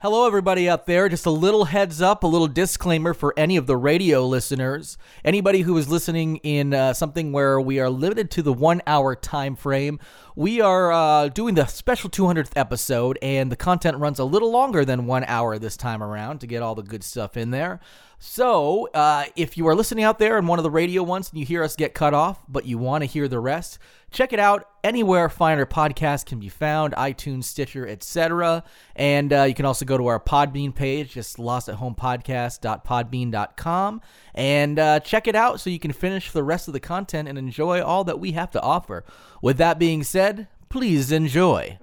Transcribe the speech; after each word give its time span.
Hello, 0.00 0.26
everybody 0.26 0.68
out 0.68 0.84
there. 0.84 1.08
Just 1.08 1.24
a 1.24 1.30
little 1.30 1.64
heads 1.64 2.02
up, 2.02 2.22
a 2.22 2.26
little 2.26 2.48
disclaimer 2.48 3.14
for 3.14 3.32
any 3.34 3.56
of 3.56 3.66
the 3.66 3.78
radio 3.78 4.26
listeners. 4.26 4.98
Anybody 5.24 5.62
who 5.62 5.74
is 5.78 5.88
listening 5.88 6.36
in 6.42 6.74
uh, 6.74 6.92
something 6.92 7.32
where 7.32 7.58
we 7.58 7.80
are 7.80 7.88
limited 7.88 8.30
to 8.32 8.42
the 8.42 8.52
one 8.52 8.82
hour 8.86 9.16
time 9.16 9.56
frame, 9.56 9.98
we 10.34 10.60
are 10.60 10.92
uh, 10.92 11.28
doing 11.28 11.54
the 11.54 11.64
special 11.64 12.10
200th 12.10 12.52
episode, 12.56 13.18
and 13.22 13.50
the 13.50 13.56
content 13.56 13.96
runs 13.96 14.18
a 14.18 14.24
little 14.24 14.50
longer 14.50 14.84
than 14.84 15.06
one 15.06 15.24
hour 15.24 15.58
this 15.58 15.78
time 15.78 16.02
around 16.02 16.40
to 16.40 16.46
get 16.46 16.62
all 16.62 16.74
the 16.74 16.82
good 16.82 17.02
stuff 17.02 17.34
in 17.34 17.50
there. 17.50 17.80
So, 18.18 18.88
uh, 18.94 19.24
if 19.36 19.58
you 19.58 19.68
are 19.68 19.74
listening 19.74 20.04
out 20.04 20.18
there 20.18 20.38
in 20.38 20.46
one 20.46 20.58
of 20.58 20.62
the 20.62 20.70
radio 20.70 21.02
ones 21.02 21.28
and 21.30 21.38
you 21.38 21.44
hear 21.44 21.62
us 21.62 21.76
get 21.76 21.92
cut 21.92 22.14
off, 22.14 22.40
but 22.48 22.64
you 22.64 22.78
want 22.78 23.02
to 23.02 23.06
hear 23.06 23.28
the 23.28 23.38
rest, 23.38 23.78
check 24.10 24.32
it 24.32 24.38
out 24.38 24.70
anywhere 24.82 25.28
finer 25.28 25.66
podcasts 25.66 26.24
can 26.24 26.40
be 26.40 26.48
found 26.48 26.94
iTunes, 26.94 27.44
Stitcher, 27.44 27.86
etc. 27.86 28.64
And 28.94 29.34
uh, 29.34 29.42
you 29.42 29.52
can 29.52 29.66
also 29.66 29.84
go 29.84 29.98
to 29.98 30.06
our 30.06 30.18
Podbean 30.18 30.74
page, 30.74 31.12
just 31.12 31.36
lostathomepodcast.podbean.com, 31.36 34.00
and 34.34 34.78
uh, 34.78 35.00
check 35.00 35.28
it 35.28 35.34
out 35.34 35.60
so 35.60 35.68
you 35.68 35.78
can 35.78 35.92
finish 35.92 36.30
the 36.30 36.42
rest 36.42 36.68
of 36.68 36.72
the 36.72 36.80
content 36.80 37.28
and 37.28 37.36
enjoy 37.36 37.82
all 37.82 38.02
that 38.04 38.18
we 38.18 38.32
have 38.32 38.50
to 38.52 38.62
offer. 38.62 39.04
With 39.42 39.58
that 39.58 39.78
being 39.78 40.02
said, 40.02 40.48
please 40.70 41.12
enjoy. 41.12 41.78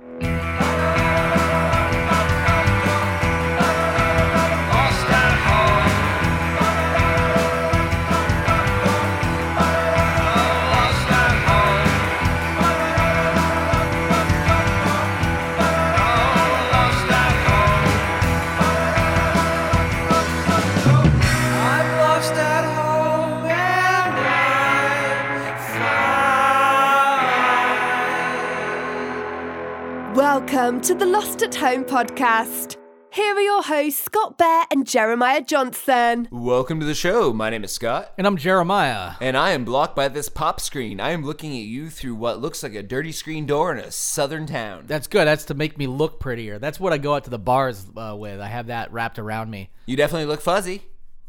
Welcome 30.53 30.81
to 30.81 30.93
the 30.93 31.07
Lost 31.07 31.41
at 31.41 31.55
Home 31.55 31.83
podcast. 31.83 32.77
Here 33.11 33.33
are 33.33 33.41
your 33.41 33.63
hosts, 33.63 34.03
Scott 34.03 34.37
Bear 34.37 34.65
and 34.69 34.85
Jeremiah 34.85 35.41
Johnson. 35.41 36.27
Welcome 36.31 36.79
to 36.79 36.85
the 36.85 36.93
show. 36.93 37.33
My 37.33 37.49
name 37.49 37.63
is 37.63 37.71
Scott, 37.71 38.13
And 38.19 38.27
I'm 38.27 38.37
Jeremiah. 38.37 39.13
and 39.19 39.35
I 39.35 39.49
am 39.53 39.65
blocked 39.65 39.95
by 39.95 40.09
this 40.09 40.29
pop 40.29 40.61
screen. 40.61 40.99
I 40.99 41.09
am 41.09 41.23
looking 41.25 41.53
at 41.53 41.63
you 41.63 41.89
through 41.89 42.13
what 42.13 42.39
looks 42.39 42.61
like 42.61 42.75
a 42.75 42.83
dirty 42.83 43.11
screen 43.11 43.47
door 43.47 43.71
in 43.71 43.79
a 43.79 43.89
southern 43.89 44.45
town. 44.45 44.83
That's 44.85 45.07
good. 45.07 45.25
That's 45.25 45.45
to 45.45 45.55
make 45.55 45.75
me 45.79 45.87
look 45.87 46.19
prettier. 46.19 46.59
That's 46.59 46.79
what 46.79 46.93
I 46.93 46.99
go 46.99 47.15
out 47.15 47.23
to 47.23 47.31
the 47.31 47.39
bars 47.39 47.87
uh, 47.97 48.15
with. 48.15 48.39
I 48.39 48.47
have 48.47 48.67
that 48.67 48.93
wrapped 48.93 49.17
around 49.17 49.49
me. 49.49 49.71
You 49.87 49.97
definitely 49.97 50.27
look 50.27 50.41
fuzzy. 50.41 50.83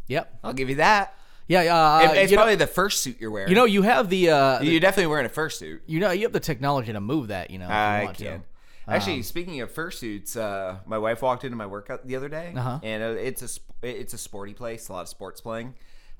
Yep. 0.06 0.38
I'll 0.44 0.52
give 0.52 0.68
you 0.68 0.76
that. 0.76 1.14
Yeah. 1.48 1.60
Uh, 1.74 2.10
It- 2.12 2.18
it's 2.18 2.30
you, 2.30 2.36
know, 2.36 2.42
probably 2.42 2.56
the 2.56 2.66
first 2.66 3.00
suit 3.02 3.16
you're 3.20 3.30
wearing. 3.30 3.48
you 3.48 3.54
know, 3.54 3.64
you 3.64 3.82
have 3.82 4.10
the. 4.10 4.28
Uh, 4.28 4.60
you're 4.60 4.80
definitely 4.80 5.06
wearing 5.06 5.24
a 5.26 5.30
fursuit. 5.30 5.80
you 5.86 5.98
know, 5.98 6.10
you 6.10 6.24
have 6.24 6.32
the 6.32 6.40
technology 6.40 6.92
to 6.92 7.00
move 7.00 7.28
that. 7.28 7.50
You 7.50 7.58
know, 7.58 7.64
if 7.66 7.70
you 7.70 7.74
I 7.74 8.04
want 8.04 8.18
to. 8.18 8.40
Actually, 8.86 9.22
speaking 9.22 9.60
of 9.60 9.72
fursuits, 9.72 10.36
uh, 10.36 10.76
my 10.86 10.98
wife 10.98 11.22
walked 11.22 11.44
into 11.44 11.56
my 11.56 11.66
workout 11.66 12.06
the 12.06 12.16
other 12.16 12.28
day, 12.28 12.52
Uh-huh. 12.56 12.78
and 12.82 13.02
uh, 13.02 13.06
it's 13.08 13.42
a 13.42 13.48
sp- 13.48 13.72
it's 13.82 14.12
a 14.14 14.18
sporty 14.18 14.54
place, 14.54 14.88
a 14.88 14.92
lot 14.92 15.02
of 15.02 15.08
sports 15.08 15.40
playing. 15.40 15.74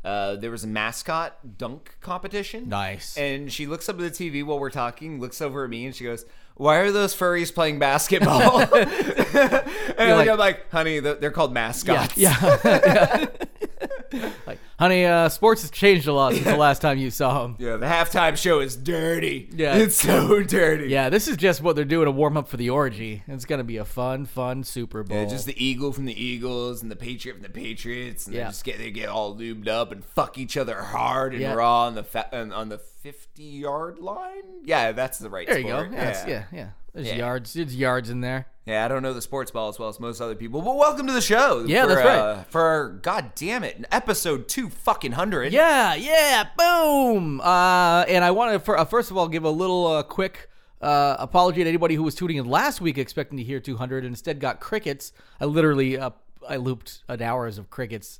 Uh, 0.04 0.36
there 0.36 0.50
was 0.50 0.64
a 0.64 0.66
mascot 0.66 1.56
dunk 1.56 1.96
competition. 2.02 2.68
Nice. 2.68 3.16
And 3.16 3.50
she 3.50 3.66
looks 3.66 3.88
up 3.88 3.98
at 3.98 4.02
the 4.02 4.30
TV 4.30 4.44
while 4.44 4.58
we're 4.58 4.68
talking, 4.70 5.18
looks 5.18 5.40
over 5.40 5.64
at 5.64 5.70
me, 5.70 5.86
and 5.86 5.94
she 5.94 6.04
goes, 6.04 6.26
"Why 6.56 6.76
are 6.76 6.90
those 6.92 7.14
furries 7.14 7.54
playing 7.54 7.78
basketball?" 7.78 8.58
and 8.74 8.74
like- 10.18 10.28
I'm 10.28 10.38
like, 10.38 10.70
"Honey, 10.70 11.00
they're 11.00 11.30
called 11.30 11.52
mascots." 11.54 12.16
Yeah. 12.18 12.36
yeah. 12.64 13.26
like, 14.46 14.58
honey, 14.78 15.04
uh, 15.04 15.28
sports 15.28 15.62
has 15.62 15.70
changed 15.70 16.06
a 16.08 16.12
lot 16.12 16.32
since 16.32 16.44
the 16.44 16.56
last 16.56 16.80
time 16.82 16.98
you 16.98 17.10
saw 17.10 17.42
them. 17.42 17.56
Yeah, 17.64 17.76
the 17.76 17.86
halftime 17.86 18.36
show 18.36 18.60
is 18.60 18.76
dirty. 18.76 19.48
Yeah. 19.54 19.76
it's 19.76 19.96
so 19.96 20.42
dirty. 20.42 20.88
Yeah, 20.88 21.08
this 21.10 21.28
is 21.28 21.36
just 21.36 21.60
what 21.62 21.76
they're 21.76 21.84
doing 21.84 22.04
to 22.06 22.10
warm 22.10 22.36
up 22.36 22.48
for 22.48 22.56
the 22.56 22.70
orgy. 22.70 23.22
It's 23.26 23.44
gonna 23.44 23.64
be 23.64 23.76
a 23.78 23.84
fun, 23.84 24.26
fun 24.26 24.64
Super 24.64 25.02
Bowl. 25.02 25.16
Yeah, 25.18 25.24
just 25.26 25.46
the 25.46 25.64
eagle 25.64 25.92
from 25.92 26.04
the 26.04 26.22
Eagles 26.22 26.82
and 26.82 26.90
the 26.90 26.96
Patriot 26.96 27.34
from 27.34 27.42
the 27.42 27.48
Patriots, 27.48 28.26
and 28.26 28.34
Yeah. 28.34 28.44
they 28.44 28.48
just 28.50 28.64
get 28.64 28.78
they 28.78 28.90
get 28.90 29.08
all 29.08 29.34
lubed 29.36 29.68
up 29.68 29.92
and 29.92 30.04
fuck 30.04 30.38
each 30.38 30.56
other 30.56 30.82
hard 30.82 31.32
and 31.32 31.42
Yeah. 31.42 31.54
raw 31.54 31.82
on 31.86 31.94
the 31.94 32.04
fa- 32.04 32.28
on 32.36 32.52
on 32.52 32.68
the 32.68 32.78
fifty 32.78 33.44
yard 33.44 33.98
line. 33.98 34.42
Yeah, 34.64 34.92
that's 34.92 35.18
the 35.18 35.30
right. 35.30 35.46
there 35.46 35.58
you 35.58 35.68
go. 35.68 35.80
sport. 35.84 35.92
Yeah, 35.92 36.24
yeah, 36.28 36.44
yeah. 36.52 36.68
There's 36.94 37.12
yards. 37.12 37.52
There's 37.54 37.74
yards 37.76 38.08
in 38.10 38.20
there. 38.20 38.46
Yeah, 38.66 38.82
I 38.82 38.88
don't 38.88 39.02
know 39.02 39.12
the 39.12 39.20
sports 39.20 39.50
ball 39.50 39.68
as 39.68 39.78
well 39.78 39.90
as 39.90 40.00
most 40.00 40.22
other 40.22 40.34
people, 40.34 40.62
but 40.62 40.74
welcome 40.74 41.06
to 41.06 41.12
the 41.12 41.20
show. 41.20 41.64
Yeah, 41.66 41.82
for, 41.82 41.88
that's 41.88 42.06
right. 42.06 42.18
Uh, 42.18 42.42
for 42.44 42.98
God 43.02 43.32
damn 43.34 43.62
it, 43.62 43.84
episode 43.92 44.48
two 44.48 44.70
fucking 44.70 45.12
hundred. 45.12 45.52
Yeah, 45.52 45.94
yeah, 45.94 46.48
boom. 46.56 47.42
Uh, 47.42 48.04
and 48.08 48.24
I 48.24 48.30
want 48.30 48.54
to 48.54 48.58
for, 48.58 48.78
uh, 48.78 48.86
first 48.86 49.10
of 49.10 49.18
all 49.18 49.28
give 49.28 49.44
a 49.44 49.50
little 49.50 49.86
uh, 49.86 50.02
quick 50.02 50.48
uh, 50.80 51.16
apology 51.18 51.62
to 51.62 51.68
anybody 51.68 51.94
who 51.94 52.02
was 52.02 52.14
tuning 52.14 52.38
in 52.38 52.46
last 52.46 52.80
week 52.80 52.96
expecting 52.96 53.36
to 53.36 53.44
hear 53.44 53.60
200 53.60 53.98
and 53.98 54.12
instead 54.12 54.40
got 54.40 54.60
crickets. 54.60 55.12
I 55.42 55.44
literally 55.44 55.98
uh, 55.98 56.10
I 56.48 56.56
looped 56.56 57.02
an 57.06 57.20
hours 57.20 57.58
of 57.58 57.68
crickets. 57.68 58.18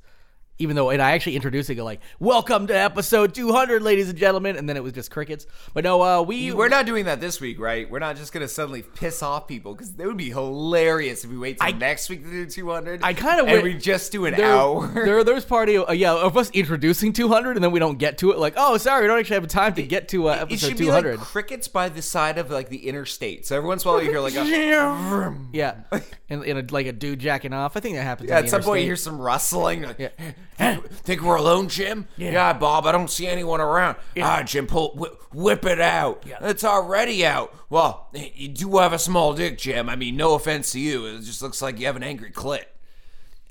Even 0.57 0.77
though, 0.77 0.89
and 0.89 1.01
I 1.01 1.11
actually 1.11 1.35
introduced 1.35 1.69
it 1.69 1.77
like, 1.83 1.99
"Welcome 2.17 2.67
to 2.67 2.73
episode 2.73 3.35
200, 3.35 3.81
ladies 3.81 4.07
and 4.09 4.17
gentlemen," 4.17 4.55
and 4.55 4.69
then 4.69 4.77
it 4.77 4.83
was 4.83 4.93
just 4.93 5.11
crickets. 5.11 5.45
But 5.73 5.83
no, 5.83 6.01
uh, 6.01 6.21
we 6.21 6.53
We're 6.53 6.69
not 6.69 6.85
doing 6.85 7.05
that 7.05 7.19
this 7.19 7.41
week, 7.41 7.59
right? 7.59 7.89
We're 7.91 7.99
not 7.99 8.15
just 8.15 8.31
gonna 8.31 8.47
suddenly 8.47 8.81
piss 8.81 9.21
off 9.21 9.49
people 9.49 9.73
because 9.73 9.89
it 9.99 10.05
would 10.05 10.15
be 10.15 10.29
hilarious 10.29 11.25
if 11.25 11.29
we 11.29 11.37
wait 11.37 11.57
till 11.59 11.67
I- 11.67 11.71
next 11.71 12.07
week 12.09 12.23
to 12.23 12.31
do 12.31 12.45
200. 12.45 13.03
I 13.03 13.09
and 13.09 13.17
wi- 13.19 13.63
we 13.63 13.73
just 13.73 14.13
do 14.13 14.25
an 14.27 14.35
there, 14.35 14.45
hour. 14.53 14.87
there, 14.93 15.25
there's 15.25 15.43
party, 15.43 15.77
uh, 15.77 15.91
yeah, 15.91 16.13
of 16.13 16.37
us 16.37 16.49
introducing 16.51 17.11
200, 17.11 17.57
and 17.57 17.63
then 17.63 17.71
we 17.71 17.79
don't 17.79 17.97
get 17.99 18.17
to 18.19 18.31
it. 18.31 18.39
Like, 18.39 18.53
oh, 18.55 18.77
sorry, 18.77 19.01
we 19.01 19.07
don't 19.07 19.19
actually 19.19 19.35
have 19.35 19.47
time 19.49 19.73
to 19.73 19.83
get 19.83 20.07
to 20.09 20.29
uh, 20.29 20.35
It 20.35 20.41
episode 20.43 20.67
should 20.69 20.77
be 20.77 20.85
200. 20.85 21.17
like 21.17 21.27
crickets 21.27 21.67
by 21.67 21.89
the 21.89 22.01
side 22.01 22.37
of 22.37 22.49
like 22.49 22.69
the 22.69 22.87
interstate. 22.87 23.45
So 23.45 23.57
every 23.57 23.67
once 23.67 23.83
in 23.83 23.89
a 23.89 23.91
while 23.91 24.01
you 24.01 24.09
hear 24.09 24.21
like 24.21 24.35
a 24.37 24.45
Yeah, 25.51 25.81
and, 26.29 26.43
and 26.45 26.59
a, 26.69 26.73
like 26.73 26.85
a 26.85 26.93
dude 26.93 27.19
jacking 27.19 27.51
off. 27.51 27.75
I 27.75 27.81
think 27.81 27.97
that 27.97 28.03
happens. 28.03 28.29
yeah, 28.29 28.37
at 28.39 28.49
some 28.49 28.61
point 28.63 28.79
you 28.83 28.87
hear 28.87 28.95
some 28.95 29.19
rustling. 29.19 29.81
Like, 29.81 29.99
Yeah. 29.99 30.09
"Hey, 30.57 30.79
think 30.89 31.21
we're 31.21 31.35
alone, 31.35 31.67
Jim? 31.69 32.07
Yeah. 32.17 32.53
Bob. 32.53 32.85
I 32.85 32.91
don't 32.91 33.09
see 33.09 33.27
anyone 33.27 33.61
around. 33.61 33.97
Ah, 34.21 34.43
Jim, 34.43 34.67
pull 34.67 34.91
whi- 34.95 35.15
whip 35.33 35.65
it 35.65 35.79
out. 35.81 36.23
It's 36.41 36.63
already 36.63 37.25
out. 37.25 37.53
Well, 37.69 38.07
you 38.13 38.47
do 38.47 38.77
have 38.77 38.93
a 38.93 38.99
small 38.99 39.33
dick, 39.33 39.57
Jim. 39.57 39.89
I 39.89 39.95
mean, 39.95 40.15
no 40.15 40.33
offense 40.35 40.71
to 40.71 40.79
you. 40.79 41.05
It 41.05 41.21
just 41.23 41.41
looks 41.41 41.61
like 41.61 41.79
you 41.79 41.85
have 41.87 41.95
an 41.95 42.03
angry 42.03 42.31
clit. 42.31 42.65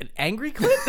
an 0.01 0.09
angry 0.17 0.51
clip. 0.51 0.71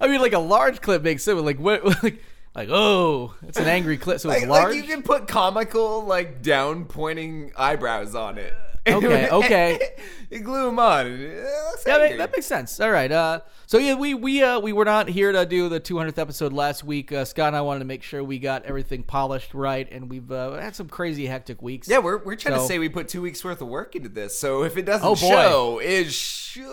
I 0.00 0.08
mean, 0.08 0.20
like 0.20 0.32
a 0.32 0.38
large 0.38 0.80
clip 0.80 1.02
makes 1.02 1.22
sense. 1.22 1.40
Like 1.40 1.58
what? 1.58 1.82
Like, 2.02 2.66
like 2.66 2.68
oh, 2.70 3.34
it's 3.48 3.56
an 3.56 3.66
angry 3.66 3.96
clip, 3.96 4.20
so 4.20 4.28
it's 4.30 4.44
large. 4.44 4.74
like 4.74 4.76
you 4.76 4.82
can 4.82 5.02
put 5.02 5.26
comical, 5.26 6.04
like 6.04 6.42
down 6.42 6.84
pointing 6.84 7.50
eyebrows 7.56 8.14
on 8.14 8.36
it. 8.36 8.52
Okay, 8.88 9.28
okay. 9.30 9.80
you 10.28 10.40
glue 10.40 10.66
them 10.66 10.78
on. 10.80 11.06
and 11.06 11.22
it 11.22 11.44
looks 11.70 11.84
Yeah, 11.86 11.98
that, 11.98 12.18
that 12.18 12.32
makes 12.32 12.46
sense. 12.46 12.80
All 12.80 12.90
right. 12.90 13.12
Uh, 13.12 13.40
so 13.66 13.78
yeah, 13.78 13.94
we 13.94 14.12
we 14.14 14.42
uh, 14.42 14.58
we 14.58 14.72
were 14.72 14.84
not 14.84 15.08
here 15.08 15.30
to 15.30 15.46
do 15.46 15.68
the 15.68 15.78
200th 15.80 16.18
episode 16.18 16.52
last 16.52 16.82
week. 16.82 17.12
Uh, 17.12 17.24
Scott 17.24 17.46
and 17.48 17.56
I 17.56 17.60
wanted 17.60 17.78
to 17.80 17.84
make 17.84 18.02
sure 18.02 18.24
we 18.24 18.40
got 18.40 18.64
everything 18.64 19.04
polished 19.04 19.54
right, 19.54 19.88
and 19.92 20.10
we've 20.10 20.30
uh, 20.32 20.54
had 20.54 20.74
some 20.74 20.88
crazy 20.88 21.26
hectic 21.26 21.62
weeks. 21.62 21.88
Yeah, 21.88 21.98
we're, 21.98 22.18
we're 22.18 22.34
trying 22.34 22.56
So- 22.56 22.62
to 22.62 22.66
say 22.66 22.78
we 22.80 22.88
put 22.88 23.06
two 23.08 23.22
weeks 23.22 23.44
worth 23.44 23.60
of 23.62 23.68
work 23.68 23.94
into 23.94 24.08
this. 24.08 24.36
So 24.38 24.64
if 24.64 24.76
it 24.76 24.84
doesn't 24.84 25.06
Oh, 25.06 25.14
show, 25.14 25.78
it 25.82 26.10
should. 26.10 26.66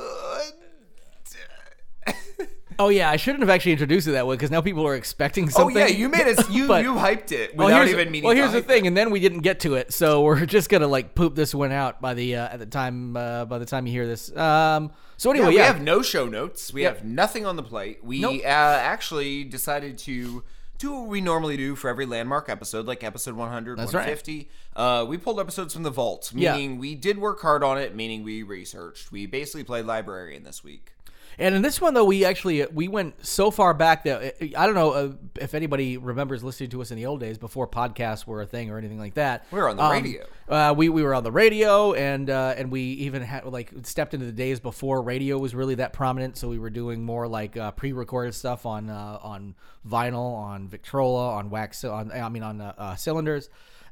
Oh 2.79 2.88
yeah, 2.90 3.09
I 3.12 3.17
shouldn't 3.17 3.41
have 3.41 3.50
actually 3.50 3.73
introduced 3.73 4.07
it 4.07 4.12
that 4.12 4.25
way 4.25 4.35
because 4.35 4.50
now 4.51 4.62
people 4.62 4.88
are 4.88 4.95
expecting 4.95 5.50
something. 5.50 5.75
Oh 5.75 5.79
yeah, 5.79 5.88
you 5.88 6.07
made 6.09 6.28
us. 6.28 6.50
You 6.50 6.67
But- 6.67 6.84
you 6.84 6.94
hyped 6.94 7.31
it 7.34 7.56
Well, 7.56 7.67
without 7.67 7.79
here's, 7.88 7.91
even 7.91 8.12
meaning. 8.12 8.25
well, 8.28 8.35
here's 8.35 8.53
the 8.53 8.62
thing, 8.62 8.85
it. 8.85 8.88
and 8.88 8.97
then 8.97 9.12
we 9.12 9.19
didn't 9.19 9.41
get 9.41 9.59
to 9.62 9.75
it, 9.75 9.94
so 9.94 10.22
we're 10.23 10.45
just 10.45 10.69
gonna 10.69 10.88
like 10.88 11.13
poop 11.13 11.35
this 11.35 11.53
one 11.53 11.72
out 11.73 12.00
by 12.01 12.13
the 12.13 12.38
uh, 12.38 12.47
at 12.47 12.59
the 12.59 12.66
time 12.66 13.18
uh, 13.18 13.45
by 13.45 13.57
the 13.59 13.66
time 13.66 13.85
you 13.85 13.91
hear 13.94 14.07
this. 14.07 14.36
Um, 14.36 14.92
so 15.18 15.30
Yeah, 15.30 15.36
anyway, 15.36 15.50
we 15.50 15.57
yeah, 15.57 15.65
have 15.68 15.81
no 15.81 16.01
show 16.01 16.27
notes. 16.27 16.71
We 16.74 16.83
Yep. 16.83 16.95
have 16.95 17.06
nothing 17.06 17.45
on 17.45 17.57
the 17.57 17.63
plate. 17.63 18.00
We 18.04 18.21
Nope. 18.21 18.42
uh, 18.44 18.48
actually 18.48 19.44
decided 19.44 19.98
to 20.00 20.44
do 20.77 20.94
what 20.94 21.09
we 21.09 21.19
normally 21.19 21.57
do 21.57 21.75
for 21.75 21.89
every 21.89 22.06
landmark 22.06 22.48
episode, 22.48 22.86
like 22.86 23.04
episode 23.04 23.36
100, 23.36 23.77
That's 23.77 23.94
right. 23.94 24.07
150. 24.07 24.50
Uh, 24.77 25.06
we 25.06 25.18
pulled 25.18 25.38
episodes 25.42 25.74
from 25.74 25.83
the 25.83 25.89
vault, 25.89 26.31
Yeah. 26.33 26.54
meaning 26.56 26.77
we 26.80 26.95
did 26.95 27.18
work 27.18 27.42
hard 27.42 27.65
on 27.65 27.77
it, 27.77 27.94
meaning 27.94 28.24
we 28.24 28.44
researched. 28.44 29.12
We 29.12 29.25
basically 29.25 29.65
played 29.65 29.83
librarian 29.83 30.44
this 30.44 30.63
week. 30.63 30.94
And 31.39 31.56
in 31.56 31.62
this 31.62 31.80
one, 31.80 31.94
though, 31.94 32.03
we 32.03 32.25
actually 32.25 32.65
we 32.65 32.89
went 32.89 33.25
so 33.25 33.50
far 33.50 33.74
back 33.74 34.03
that 34.03 34.36
I 34.57 34.65
don't 34.65 34.75
know 34.75 34.91
uh, 34.91 35.12
if 35.39 35.53
anybody 35.53 35.97
remembers 35.97 36.44
listening 36.44 36.69
to 36.71 36.81
us 36.81 36.91
in 36.91 36.97
the 36.97 37.06
old 37.06 37.21
days 37.21 37.38
before 37.38 37.65
podcasts 37.65 38.27
were 38.27 38.41
a 38.41 38.45
thing 38.45 38.69
or 38.69 38.77
anything 38.77 39.00
like 39.00 39.13
that. 39.13 39.45
We 39.51 39.59
were 39.59 39.69
on 39.69 39.77
the 39.77 39.83
Um, 39.83 39.91
radio. 39.91 40.25
Uh, 40.50 40.74
we 40.75 40.89
we 40.89 41.01
were 41.01 41.15
on 41.15 41.24
the 41.24 41.31
radio, 41.31 41.94
and 41.94 42.30
uh, 42.30 42.56
and 42.57 42.71
we 42.71 42.81
even 42.81 43.21
had 43.21 43.45
like 43.45 43.71
stepped 43.83 44.13
into 44.13 44.25
the 44.25 44.33
days 44.33 44.59
before 44.59 45.01
radio 45.01 45.38
was 45.38 45.56
really 45.56 45.75
that 45.75 45.94
prominent. 45.94 46.36
So 46.38 46.50
we 46.50 46.59
were 46.59 46.69
doing 46.69 47.03
more 47.06 47.27
like 47.27 47.56
uh, 47.56 47.71
pre-recorded 47.71 48.35
stuff 48.35 48.65
on 48.65 48.89
uh, 48.89 49.19
on 49.21 49.56
vinyl, 49.88 50.35
on 50.35 50.68
Victrola, 50.68 51.35
on 51.35 51.50
wax, 51.50 51.85
on 51.85 52.12
I 52.12 52.27
mean 52.27 52.44
on 52.44 52.59
uh, 52.59 52.95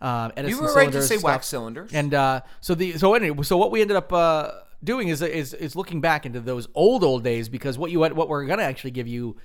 uh, 0.02 0.32
Edison 0.38 0.58
You 0.58 0.64
were 0.64 0.74
right 0.74 0.92
to 0.92 1.02
say 1.02 1.16
stuff. 1.18 1.24
wax 1.24 1.48
cylinders. 1.48 1.92
And 1.94 2.14
uh, 2.14 2.42
so 2.62 2.76
the 2.76 2.98
so 2.98 3.14
anyway, 3.14 3.44
so 3.44 3.58
what 3.58 3.72
we 3.72 3.82
ended 3.82 3.98
up 3.98 4.12
uh, 4.14 4.52
doing 4.84 5.08
is 5.08 5.22
is 5.22 5.54
is 5.54 5.76
looking 5.76 6.02
back 6.02 6.26
into 6.26 6.40
those 6.40 6.68
old 6.76 7.04
old 7.04 7.24
days 7.24 7.50
because 7.50 7.78
what 7.78 7.92
you 7.92 8.00
what 8.00 8.30
we're 8.30 8.46
gonna 8.46 8.64
actually 8.64 8.92
give 8.92 9.08
you 9.08 9.38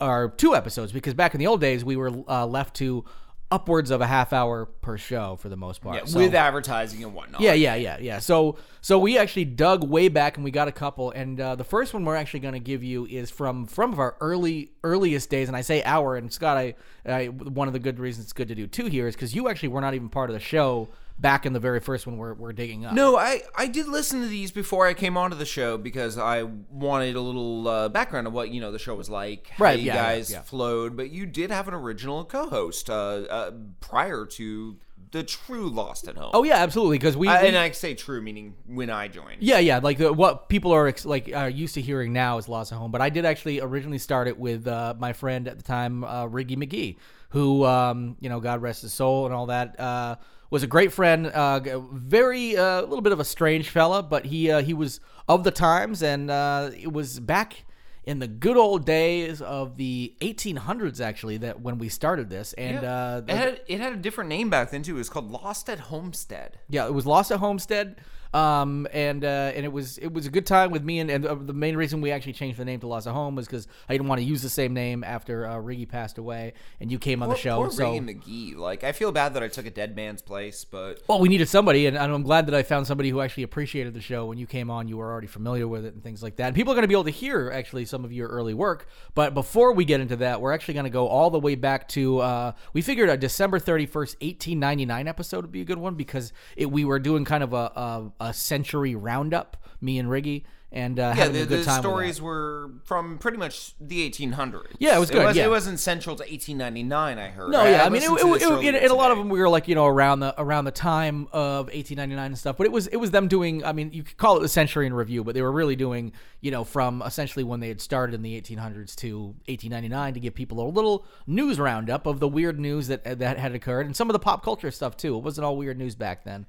are 0.00 0.30
two 0.30 0.54
episodes 0.54 0.92
because 0.92 1.14
back 1.14 1.34
in 1.34 1.38
the 1.38 1.46
old 1.46 1.60
days 1.60 1.84
we 1.84 1.96
were 1.96 2.10
uh, 2.28 2.46
left 2.46 2.74
to 2.76 3.04
upwards 3.50 3.90
of 3.90 4.00
a 4.00 4.06
half 4.06 4.32
hour 4.32 4.66
per 4.66 4.96
show 4.96 5.36
for 5.36 5.48
the 5.48 5.56
most 5.56 5.80
part. 5.80 5.96
Yeah, 5.96 6.04
So- 6.04 6.18
with 6.20 6.34
advertising 6.34 7.02
and 7.02 7.14
whatnot. 7.14 7.40
yeah, 7.40 7.52
yeah, 7.52 7.74
yeah, 7.74 7.98
yeah. 8.00 8.18
So, 8.20 8.56
so 8.80 8.98
we 8.98 9.18
actually 9.18 9.44
dug 9.46 9.82
way 9.84 10.08
back 10.08 10.36
and 10.36 10.44
we 10.44 10.50
got 10.50 10.68
a 10.68 10.72
couple. 10.72 11.10
And 11.10 11.40
uh, 11.40 11.56
the 11.56 11.64
first 11.64 11.92
one 11.92 12.04
we're 12.04 12.16
actually 12.16 12.40
going 12.40 12.54
to 12.54 12.60
give 12.60 12.84
you 12.84 13.06
is 13.06 13.30
from 13.30 13.66
from 13.66 13.98
our 13.98 14.16
early 14.20 14.70
earliest 14.84 15.30
days. 15.30 15.48
And 15.48 15.56
I 15.56 15.62
say 15.62 15.82
hour 15.82 16.16
and 16.16 16.32
Scott, 16.32 16.56
I, 16.56 16.74
I 17.04 17.26
one 17.26 17.66
of 17.66 17.72
the 17.72 17.80
good 17.80 17.98
reasons 17.98 18.26
it's 18.26 18.32
good 18.32 18.48
to 18.48 18.54
do 18.54 18.66
two 18.66 18.86
here 18.86 19.08
is 19.08 19.14
because 19.16 19.34
you 19.34 19.48
actually 19.48 19.70
were 19.70 19.80
not 19.80 19.94
even 19.94 20.08
part 20.08 20.30
of 20.30 20.34
the 20.34 20.40
show 20.40 20.88
back 21.20 21.44
in 21.44 21.52
the 21.52 21.60
very 21.60 21.80
first 21.80 22.06
one 22.06 22.16
we're, 22.16 22.32
we're 22.34 22.52
digging 22.52 22.86
up. 22.86 22.94
No, 22.94 23.16
I, 23.16 23.42
I 23.54 23.66
did 23.66 23.86
listen 23.86 24.22
to 24.22 24.26
these 24.26 24.50
before 24.50 24.86
I 24.86 24.94
came 24.94 25.16
onto 25.16 25.36
the 25.36 25.44
show 25.44 25.76
because 25.76 26.16
I 26.16 26.44
wanted 26.70 27.14
a 27.16 27.20
little 27.20 27.68
uh, 27.68 27.88
background 27.90 28.26
of 28.26 28.32
what 28.32 28.50
you 28.50 28.60
know 28.60 28.72
the 28.72 28.78
show 28.78 28.94
was 28.94 29.10
like, 29.10 29.48
how 29.48 29.64
Right, 29.64 29.78
you 29.78 29.86
yeah, 29.86 29.94
guys 29.94 30.32
yeah. 30.32 30.42
flowed. 30.42 30.96
But 30.96 31.10
you 31.10 31.26
did 31.26 31.50
have 31.50 31.68
an 31.68 31.74
original 31.74 32.24
co-host 32.24 32.88
uh, 32.88 32.92
uh, 32.94 33.50
prior 33.80 34.24
to 34.26 34.76
the 35.12 35.22
true 35.24 35.68
Lost 35.68 36.06
at 36.06 36.16
Home. 36.16 36.30
Oh 36.32 36.44
yeah, 36.44 36.56
absolutely. 36.58 36.96
Because 36.96 37.16
we, 37.16 37.26
I- 37.28 37.42
we- 37.42 37.48
and 37.48 37.56
I 37.58 37.70
say 37.72 37.94
true 37.94 38.22
meaning 38.22 38.54
when 38.66 38.90
I 38.90 39.08
joined. 39.08 39.42
Yeah, 39.42 39.58
yeah, 39.58 39.78
like 39.82 39.98
the, 39.98 40.12
what 40.12 40.48
people 40.48 40.70
are 40.72 40.86
ex- 40.86 41.04
like 41.04 41.30
are 41.34 41.50
used 41.50 41.74
to 41.74 41.80
hearing 41.80 42.12
now 42.12 42.38
is 42.38 42.48
Lost 42.48 42.70
at 42.72 42.78
Home. 42.78 42.92
But 42.92 43.00
I 43.00 43.10
did 43.10 43.24
actually 43.24 43.60
originally 43.60 43.98
start 43.98 44.28
it 44.28 44.38
with 44.38 44.66
uh, 44.68 44.94
my 44.98 45.12
friend 45.12 45.48
at 45.48 45.56
the 45.58 45.64
time, 45.64 46.04
uh, 46.04 46.26
Riggy 46.26 46.56
McGee, 46.56 46.96
who, 47.30 47.64
um, 47.64 48.16
you 48.20 48.28
know, 48.28 48.38
God 48.40 48.62
rest 48.62 48.82
his 48.82 48.92
soul 48.92 49.26
and 49.26 49.34
all 49.34 49.46
that, 49.46 49.78
uh, 49.80 50.16
was 50.50 50.62
a 50.62 50.66
great 50.66 50.92
friend. 50.92 51.26
Uh, 51.26 51.80
very 51.92 52.54
a 52.54 52.80
little 52.82 53.00
bit 53.00 53.12
of 53.12 53.20
a 53.20 53.24
strange 53.24 53.68
fella, 53.68 54.02
but 54.02 54.26
he 54.26 54.50
uh, 54.50 54.62
he 54.62 54.74
was 54.74 55.00
of 55.28 55.44
the 55.44 55.50
times, 55.50 56.02
and 56.02 56.30
uh, 56.30 56.70
it 56.78 56.92
was 56.92 57.20
back 57.20 57.64
in 58.04 58.18
the 58.18 58.26
good 58.26 58.56
old 58.56 58.84
days 58.84 59.42
of 59.42 59.76
the 59.76 60.14
1800s, 60.20 61.00
actually, 61.00 61.36
that 61.36 61.60
when 61.60 61.78
we 61.78 61.88
started 61.88 62.30
this, 62.30 62.52
and 62.54 62.78
uh, 62.84 63.22
It 63.28 63.36
had, 63.36 63.60
it 63.68 63.80
had 63.80 63.92
a 63.92 63.96
different 63.96 64.28
name 64.30 64.48
back 64.50 64.70
then 64.70 64.82
too. 64.82 64.94
It 64.96 64.98
was 64.98 65.10
called 65.10 65.30
Lost 65.30 65.68
at 65.68 65.78
Homestead. 65.78 66.58
yeah, 66.68 66.86
it 66.86 66.94
was 66.94 67.06
Lost 67.06 67.30
at 67.30 67.38
Homestead, 67.40 67.96
um, 68.32 68.86
and 68.92 69.24
uh, 69.24 69.52
and 69.54 69.64
it 69.64 69.72
was 69.72 69.98
it 69.98 70.12
was 70.12 70.26
a 70.26 70.30
good 70.30 70.46
time 70.46 70.70
with 70.70 70.84
me. 70.84 71.00
And, 71.00 71.10
and 71.10 71.26
uh, 71.26 71.34
the 71.34 71.52
main 71.52 71.76
reason 71.76 72.00
we 72.00 72.12
actually 72.12 72.34
changed 72.34 72.58
the 72.58 72.64
name 72.64 72.80
to 72.80 72.86
Lost 72.86 73.06
at 73.06 73.12
Home 73.12 73.34
was 73.34 73.46
because 73.46 73.66
I 73.88 73.94
didn't 73.94 74.08
want 74.08 74.20
to 74.20 74.24
use 74.24 74.42
the 74.42 74.48
same 74.50 74.74
name 74.74 75.02
after 75.04 75.46
uh, 75.46 75.56
Riggy 75.56 75.88
passed 75.88 76.18
away, 76.18 76.52
and 76.80 76.90
you 76.90 76.98
came 76.98 77.22
on 77.22 77.28
the 77.28 77.36
show. 77.36 77.56
Poor 77.56 77.70
so 77.70 77.84
Riggy 77.84 78.22
McGee. 78.22 78.56
Like 78.56 78.84
I 78.84 78.92
feel 78.92 79.12
bad 79.12 79.34
that 79.34 79.42
I 79.42 79.48
took 79.48 79.66
a 79.66 79.70
dead 79.70 79.96
man's 79.96 80.22
place, 80.22 80.64
but 80.64 81.02
well, 81.08 81.20
we 81.20 81.28
needed 81.28 81.48
somebody, 81.48 81.86
and, 81.86 81.96
and 81.96 82.12
I'm 82.12 82.22
glad 82.22 82.46
that 82.46 82.54
I 82.54 82.62
found 82.62 82.86
somebody 82.86 83.10
who 83.10 83.20
actually 83.20 83.42
appreciated 83.42 83.94
the 83.94 84.00
show. 84.00 84.26
When 84.26 84.38
you 84.38 84.46
came 84.46 84.70
on, 84.70 84.88
you 84.88 84.96
were 84.96 85.10
already 85.10 85.26
familiar 85.26 85.66
with 85.66 85.84
it 85.84 85.94
and 85.94 86.02
things 86.02 86.22
like 86.22 86.36
that. 86.36 86.48
And 86.48 86.54
people 86.54 86.72
are 86.72 86.76
going 86.76 86.82
to 86.82 86.88
be 86.88 86.94
able 86.94 87.04
to 87.04 87.10
hear 87.10 87.50
actually 87.52 87.84
some 87.84 88.04
of 88.04 88.12
your 88.12 88.28
early 88.28 88.54
work. 88.54 88.88
But 89.14 89.34
before 89.34 89.72
we 89.72 89.84
get 89.84 90.00
into 90.00 90.16
that, 90.16 90.40
we're 90.40 90.52
actually 90.52 90.74
going 90.74 90.84
to 90.84 90.90
go 90.90 91.08
all 91.08 91.30
the 91.30 91.40
way 91.40 91.54
back 91.54 91.88
to 91.88 92.18
uh, 92.20 92.52
we 92.72 92.82
figured 92.82 93.08
a 93.08 93.16
December 93.16 93.58
31st, 93.58 94.16
1899 94.20 95.08
episode 95.08 95.42
would 95.42 95.52
be 95.52 95.60
a 95.60 95.64
good 95.64 95.78
one 95.78 95.94
because 95.94 96.32
it, 96.56 96.70
we 96.70 96.84
were 96.84 96.98
doing 96.98 97.24
kind 97.24 97.42
of 97.42 97.52
a, 97.52 97.56
a, 97.56 98.12
a 98.20 98.32
century 98.32 98.94
roundup, 98.94 99.56
me 99.80 99.98
and 99.98 100.08
Riggy, 100.08 100.44
and 100.72 101.00
uh, 101.00 101.02
yeah, 101.02 101.14
having 101.14 101.32
the, 101.34 101.42
a 101.42 101.46
good 101.46 101.60
the 101.60 101.64
time. 101.64 101.78
with 101.78 101.82
that. 101.82 101.88
stories 101.88 102.22
were 102.22 102.70
from 102.84 103.18
pretty 103.18 103.38
much 103.38 103.74
the 103.80 104.08
1800s. 104.08 104.66
Yeah, 104.78 104.96
it 104.96 105.00
was 105.00 105.10
good, 105.10 105.28
It, 105.30 105.36
yeah. 105.36 105.46
it 105.46 105.50
wasn't 105.50 105.80
central 105.80 106.14
to 106.16 106.22
1899. 106.22 107.18
I 107.18 107.28
heard. 107.28 107.50
No, 107.50 107.64
yeah, 107.64 107.84
I 107.84 107.88
mean, 107.88 108.02
it, 108.02 108.10
it, 108.10 108.64
it, 108.64 108.74
it, 108.76 108.90
a 108.90 108.94
lot 108.94 109.10
of 109.10 109.18
them 109.18 109.28
we 109.28 109.40
were 109.40 109.48
like, 109.48 109.66
you 109.66 109.74
know, 109.74 109.86
around 109.86 110.20
the 110.20 110.40
around 110.40 110.66
the 110.66 110.70
time 110.70 111.26
of 111.32 111.66
1899 111.66 112.24
and 112.24 112.38
stuff. 112.38 112.56
But 112.56 112.66
it 112.66 112.72
was 112.72 112.86
it 112.86 112.96
was 112.96 113.10
them 113.10 113.26
doing. 113.26 113.64
I 113.64 113.72
mean, 113.72 113.92
you 113.92 114.04
could 114.04 114.16
call 114.16 114.36
it 114.36 114.40
the 114.40 114.48
century 114.48 114.86
in 114.86 114.94
review, 114.94 115.24
but 115.24 115.34
they 115.34 115.42
were 115.42 115.50
really 115.50 115.76
doing, 115.76 116.12
you 116.40 116.52
know, 116.52 116.62
from 116.62 117.02
essentially 117.04 117.42
when 117.42 117.58
they 117.58 117.68
had 117.68 117.80
started 117.80 118.14
in 118.14 118.22
the 118.22 118.40
1800s 118.40 118.94
to 118.96 119.18
1899 119.46 120.14
to 120.14 120.20
give 120.20 120.34
people 120.34 120.60
a 120.60 120.68
little 120.70 121.04
news 121.26 121.58
roundup 121.58 122.06
of 122.06 122.20
the 122.20 122.28
weird 122.28 122.60
news 122.60 122.86
that 122.86 123.18
that 123.18 123.38
had 123.38 123.56
occurred 123.56 123.86
and 123.86 123.96
some 123.96 124.08
of 124.08 124.12
the 124.12 124.20
pop 124.20 124.44
culture 124.44 124.70
stuff 124.70 124.96
too. 124.96 125.16
It 125.16 125.24
wasn't 125.24 125.44
all 125.44 125.56
weird 125.56 125.78
news 125.78 125.96
back 125.96 126.22
then. 126.22 126.46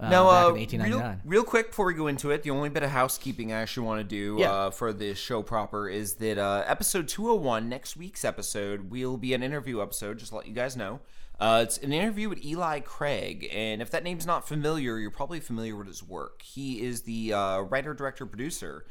Uh, 0.00 0.08
Now, 0.08 0.28
uh, 0.28 0.48
in 0.48 0.54
real, 0.54 0.60
1899. 0.60 1.20
real 1.24 1.44
quick 1.44 1.68
before 1.68 1.86
we 1.86 1.94
go 1.94 2.06
into 2.06 2.30
it, 2.30 2.42
the 2.42 2.50
only 2.50 2.68
bit 2.68 2.82
of 2.82 2.90
housekeeping 2.90 3.52
I 3.52 3.60
actually 3.60 3.86
want 3.86 4.00
to 4.00 4.04
do 4.04 4.36
Yeah. 4.40 4.52
uh, 4.52 4.70
for 4.70 4.92
this 4.92 5.18
show 5.18 5.42
proper 5.42 5.88
is 5.88 6.14
that 6.14 6.38
uh, 6.38 6.64
episode 6.66 7.06
201, 7.08 7.68
next 7.68 7.96
week's 7.96 8.24
episode, 8.24 8.90
will 8.90 9.16
be 9.16 9.34
an 9.34 9.42
interview 9.42 9.82
episode, 9.82 10.18
just 10.18 10.30
to 10.30 10.36
let 10.36 10.46
you 10.46 10.54
guys 10.54 10.76
know. 10.76 11.00
Uh, 11.38 11.60
it's 11.62 11.78
an 11.78 11.92
interview 11.92 12.28
with 12.28 12.44
Eli 12.44 12.80
Craig, 12.80 13.48
and 13.52 13.80
if 13.80 13.90
that 13.90 14.04
name's 14.04 14.26
not 14.26 14.46
familiar, 14.46 14.98
you're 14.98 15.10
probably 15.10 15.40
familiar 15.40 15.74
with 15.74 15.86
his 15.86 16.02
work. 16.02 16.42
He 16.42 16.82
is 16.82 17.02
the 17.02 17.32
uh, 17.32 17.60
writer, 17.60 17.94
director, 17.94 18.26
producer 18.26 18.84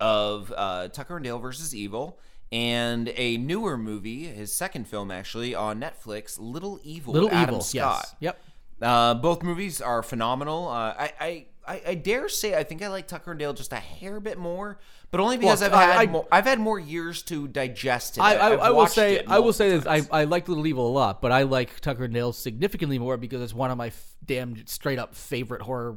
of 0.00 0.52
uh, 0.56 0.88
Tucker 0.88 1.16
and 1.16 1.24
Dale 1.24 1.38
versus 1.38 1.74
Evil. 1.74 2.18
And 2.52 3.12
a 3.16 3.36
newer 3.38 3.76
movie, 3.76 4.24
his 4.26 4.52
second 4.52 4.86
film 4.86 5.10
actually, 5.10 5.54
on 5.54 5.80
Netflix, 5.80 6.36
Little 6.38 6.78
Evil. 6.84 7.14
Little 7.14 7.30
Adam 7.30 7.54
Evil, 7.54 7.60
Scott. 7.62 8.04
yes, 8.10 8.14
yep. 8.20 8.40
Uh, 8.82 9.14
both 9.14 9.42
movies 9.42 9.80
are 9.80 10.02
phenomenal. 10.02 10.68
Uh, 10.68 10.72
I, 10.98 11.12
I, 11.20 11.46
I, 11.66 11.82
I 11.88 11.94
dare 11.94 12.28
say 12.28 12.54
I 12.54 12.62
think 12.64 12.82
I 12.82 12.88
like 12.88 13.06
Tucker 13.06 13.30
and 13.30 13.38
Dale 13.40 13.54
just 13.54 13.72
a 13.72 13.76
hair 13.76 14.20
bit 14.20 14.36
more, 14.36 14.78
but 15.10 15.20
only 15.20 15.38
because 15.38 15.62
I've 15.62 15.72
had 15.72 15.90
I- 15.90 16.02
I- 16.02 16.06
more, 16.06 16.26
I've 16.30 16.44
had 16.44 16.58
more 16.60 16.78
years 16.78 17.22
to 17.24 17.48
digest 17.48 18.18
it. 18.18 18.20
I, 18.20 18.34
I, 18.34 18.52
I've 18.52 18.60
I 18.60 18.70
will 18.70 18.86
say 18.86 19.24
I 19.26 19.38
will 19.38 19.52
say 19.52 19.70
this 19.70 19.86
I. 19.86 20.02
I 20.10 20.24
like 20.24 20.48
Little 20.48 20.66
Evil 20.66 20.86
a 20.88 20.92
lot, 20.92 21.22
but 21.22 21.32
I 21.32 21.44
like 21.44 21.80
Tucker 21.80 22.04
and 22.04 22.12
Dale 22.14 22.32
significantly 22.32 22.98
more 22.98 23.16
because 23.16 23.40
it's 23.40 23.54
one 23.54 23.70
of 23.70 23.78
my 23.78 23.86
f- 23.88 24.16
damn 24.24 24.66
straight 24.66 24.98
up 24.98 25.14
favorite 25.14 25.62
horror. 25.62 25.96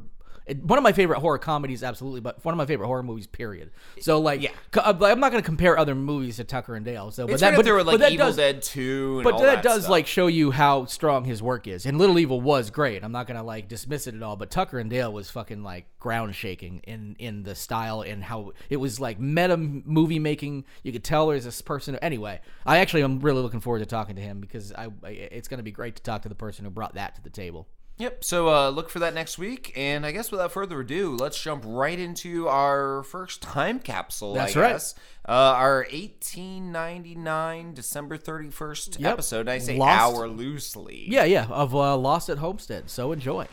One 0.62 0.78
of 0.78 0.84
my 0.84 0.92
favorite 0.94 1.20
horror 1.20 1.38
comedies, 1.38 1.84
absolutely, 1.84 2.22
but 2.22 2.44
one 2.46 2.54
of 2.54 2.58
my 2.58 2.66
favorite 2.66 2.88
horror 2.88 3.04
movies, 3.04 3.28
period. 3.28 3.72
So, 4.00 4.20
like, 4.20 4.42
Yeah. 4.42 4.52
co- 4.72 4.82
uh, 4.82 4.98
I'm 5.02 5.20
not 5.20 5.32
going 5.32 5.42
to 5.42 5.46
compare 5.46 5.78
other 5.78 5.96
movies 5.96 6.38
to 6.38 6.44
Tucker 6.44 6.76
and 6.76 6.86
Dale. 6.86 7.12
So, 7.12 7.26
but 7.26 7.34
it's 7.34 7.42
that, 7.42 7.50
right 7.50 7.56
but, 7.58 7.66
there 7.66 7.76
but 7.78 7.86
like 7.86 8.00
that 8.00 8.12
Evil 8.12 8.28
does, 8.28 8.38
Dead 8.38 8.62
Two. 8.62 9.16
And 9.18 9.24
but 9.24 9.34
all 9.34 9.40
that, 9.42 9.56
that 9.56 9.64
does 9.64 9.82
stuff. 9.82 9.92
like 9.92 10.08
show 10.08 10.28
you 10.28 10.52
how 10.52 10.86
strong 10.86 11.26
his 11.26 11.42
work 11.44 11.68
is. 11.68 11.86
And 11.86 11.98
Little 11.98 12.18
Evil 12.20 12.40
was 12.40 12.70
great. 12.70 13.04
I'm 13.04 13.12
not 13.12 13.28
gonna 13.28 13.44
like 13.44 13.68
dismiss 13.68 14.08
it 14.08 14.16
at 14.16 14.24
all. 14.24 14.36
But 14.36 14.50
Tucker 14.50 14.80
and 14.80 14.90
Dale 14.90 15.12
was 15.12 15.30
fucking 15.30 15.64
like 15.64 15.86
ground 16.00 16.36
shaking 16.36 16.80
in 16.86 17.16
in 17.20 17.44
the 17.44 17.56
style 17.56 18.02
and 18.02 18.24
how 18.24 18.54
it 18.70 18.78
was 18.78 19.00
like 19.00 19.20
meta 19.20 19.58
movie 19.58 20.20
making. 20.20 20.64
You 20.84 20.92
could 20.92 21.04
tell 21.04 21.28
there's 21.28 21.46
this 21.46 21.62
person. 21.62 21.96
Anyway, 21.98 22.40
I 22.66 22.78
actually 22.78 23.04
am 23.04 23.20
really 23.20 23.42
looking 23.42 23.60
forward 23.60 23.80
to 23.80 23.86
talking 23.86 24.16
to 24.16 24.22
him 24.22 24.40
because 24.40 24.72
I, 24.72 24.88
I 25.04 25.10
it's 25.10 25.48
gonna 25.48 25.64
be 25.64 25.72
great 25.72 25.96
to 25.98 26.04
talk 26.04 26.22
to 26.22 26.30
the 26.30 26.36
person 26.36 26.64
who 26.66 26.72
brought 26.72 26.96
that 26.96 27.16
to 27.16 27.22
the 27.22 27.30
table. 27.30 27.68
Yep. 28.00 28.24
So 28.24 28.48
uh, 28.50 28.70
look 28.70 28.90
for 28.90 29.00
that 29.00 29.14
next 29.16 29.38
week, 29.40 29.74
and 29.76 30.06
I 30.06 30.12
guess 30.12 30.32
without 30.32 30.52
further 30.52 30.80
ado, 30.82 31.16
let's 31.16 31.42
jump 31.42 31.64
right 31.66 31.98
into 31.98 32.48
our 32.48 33.02
first 33.04 33.42
time 33.42 33.80
capsule. 33.80 34.36
That's 34.36 34.56
I 34.56 34.62
right. 34.62 34.72
guess. 34.74 34.94
Uh, 35.28 35.32
our 35.32 35.86
1899 35.92 37.74
December 37.74 38.18
31st 38.18 39.00
Yep. 39.00 39.14
episode. 39.14 39.50
I 39.50 39.58
say 39.58 39.78
Lost- 39.78 40.00
hour 40.16 40.28
loosely. 40.28 41.06
Yeah, 41.10 41.24
yeah, 41.26 41.48
of 41.48 41.74
uh, 41.76 41.98
Lost 41.98 42.30
at 42.30 42.38
Homestead. 42.38 42.90
So 42.90 43.12
enjoy. 43.12 43.48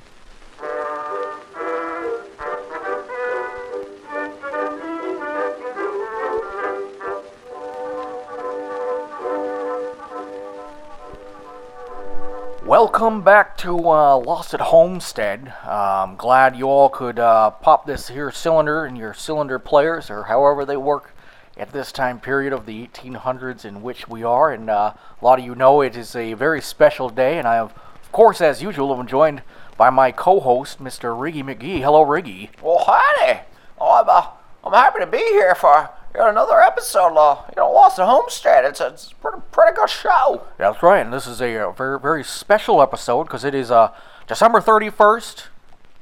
Welcome 12.64 13.20
back 13.20 13.58
to 13.58 13.76
uh, 13.76 14.16
Lost 14.16 14.54
at 14.54 14.60
Homestead. 14.62 15.52
I'm 15.64 16.16
glad 16.16 16.56
you 16.56 16.64
all 16.64 16.88
could 16.88 17.18
uh, 17.18 17.50
pop 17.50 17.84
this 17.84 18.08
here 18.08 18.30
cylinder 18.30 18.86
in 18.86 18.96
your 18.96 19.12
cylinder 19.12 19.58
players 19.58 20.08
or 20.08 20.22
however 20.24 20.64
they 20.64 20.78
work 20.78 21.14
at 21.58 21.72
this 21.72 21.92
time 21.92 22.18
period 22.18 22.54
of 22.54 22.64
the 22.64 22.86
1800s 22.86 23.66
in 23.66 23.82
which 23.82 24.08
we 24.08 24.24
are. 24.24 24.50
And 24.50 24.70
uh, 24.70 24.94
a 25.20 25.22
lot 25.22 25.38
of 25.38 25.44
you 25.44 25.54
know 25.54 25.82
it 25.82 25.94
is 25.94 26.16
a 26.16 26.32
very 26.32 26.62
special 26.62 27.10
day, 27.10 27.38
and 27.38 27.46
I 27.46 27.56
have, 27.56 27.72
of 28.02 28.12
course, 28.12 28.40
as 28.40 28.62
usual, 28.62 28.98
am 28.98 29.06
joined 29.06 29.42
by 29.76 29.90
my 29.90 30.10
co-host, 30.10 30.82
Mr. 30.82 31.14
Riggy 31.14 31.44
McGee. 31.44 31.82
Hello, 31.82 32.02
Riggy. 32.02 32.48
Well, 32.62 32.82
howdy. 32.86 33.40
Oh, 33.78 34.00
I'm, 34.00 34.08
uh, 34.08 34.28
I'm 34.64 34.72
happy 34.72 35.00
to 35.00 35.06
be 35.06 35.18
here 35.18 35.54
for 35.54 35.90
yet 36.14 36.28
another 36.28 36.60
episode 36.60 37.16
of, 37.16 37.44
you 37.48 37.60
know, 37.62 37.70
Lost 37.70 37.98
at 37.98 38.06
Homestead. 38.06 38.64
It's 38.64 38.80
a, 38.80 38.88
it's 38.88 39.12
a 39.12 39.14
pretty, 39.16 39.38
pretty 39.50 39.76
good 39.76 39.90
show. 39.90 40.42
That's 40.58 40.82
right, 40.82 41.00
and 41.00 41.12
this 41.12 41.26
is 41.26 41.40
a, 41.40 41.68
uh, 41.68 41.72
very, 41.72 41.98
very 41.98 42.24
special 42.24 42.80
episode 42.80 43.24
because 43.24 43.44
it 43.44 43.54
is 43.54 43.70
uh, 43.70 43.92
December 44.26 44.60
31st 44.60 45.46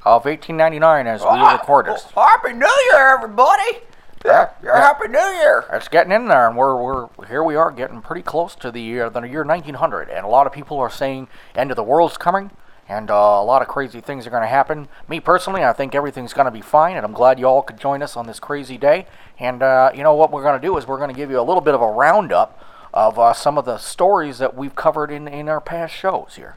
of 0.05 0.25
1899 0.25 1.07
as 1.07 1.23
we 1.23 1.41
record 1.53 1.87
this. 1.87 2.07
well, 2.15 2.27
happy 2.27 2.53
New 2.53 2.75
Year, 2.93 3.15
everybody. 3.15 3.79
Yeah, 4.25 4.51
yeah, 4.63 4.77
Happy 4.77 5.09
New 5.09 5.19
Year. 5.19 5.65
It's 5.73 5.89
getting 5.89 6.13
in 6.13 6.29
there, 6.29 6.47
and 6.47 6.57
we're, 6.57 6.77
we're 6.77 7.27
here. 7.27 7.43
We 7.43 7.57
are 7.57 7.73
getting 7.73 8.01
pretty 8.01 8.23
close 8.23 8.55
to 8.57 8.71
the 8.71 8.81
year, 8.81 9.11
the 9.11 9.23
year 9.23 9.43
1900, 9.45 10.09
and 10.09 10.25
a 10.25 10.29
lot 10.29 10.47
of 10.47 10.53
people 10.53 10.79
are 10.79 10.91
saying 10.91 11.27
end 11.57 11.71
of 11.73 11.77
the 11.77 11.83
world's 11.83 12.17
coming, 12.17 12.53
and 12.93 13.11
uh, 13.11 13.15
a 13.15 13.45
lot 13.45 13.63
of 13.63 13.69
crazy 13.69 14.03
things 14.03 14.27
are 14.27 14.31
going 14.31 14.43
to 14.43 14.49
happen. 14.49 14.87
Me 15.09 15.19
personally, 15.19 15.65
I 15.65 15.73
think 15.73 15.95
everything's 15.95 16.35
going 16.35 16.45
to 16.45 16.51
be 16.51 16.61
fine, 16.61 16.97
and 16.97 17.07
I'm 17.07 17.15
glad 17.15 17.39
you 17.39 17.47
all 17.47 17.63
could 17.63 17.81
join 17.81 18.03
us 18.03 18.19
on 18.19 18.27
this 18.27 18.39
crazy 18.39 18.77
day. 18.77 19.07
And 19.39 19.63
uh, 19.63 19.91
you 19.95 20.03
know 20.03 20.15
what 20.15 20.31
we're 20.31 20.43
going 20.43 20.61
to 20.61 20.67
do 20.67 20.77
is 20.77 20.87
we're 20.87 20.99
going 20.99 21.09
to 21.09 21.17
give 21.17 21.31
you 21.31 21.41
a 21.41 21.43
little 21.43 21.63
bit 21.63 21.75
of 21.75 21.81
a 21.81 21.87
roundup 21.87 22.63
of 22.93 23.19
uh, 23.19 23.33
some 23.33 23.57
of 23.57 23.65
the 23.65 23.79
stories 23.79 24.37
that 24.39 24.55
we've 24.55 24.75
covered 24.75 25.11
in 25.11 25.27
in 25.27 25.49
our 25.49 25.61
past 25.61 25.95
shows 25.95 26.35
here. 26.37 26.57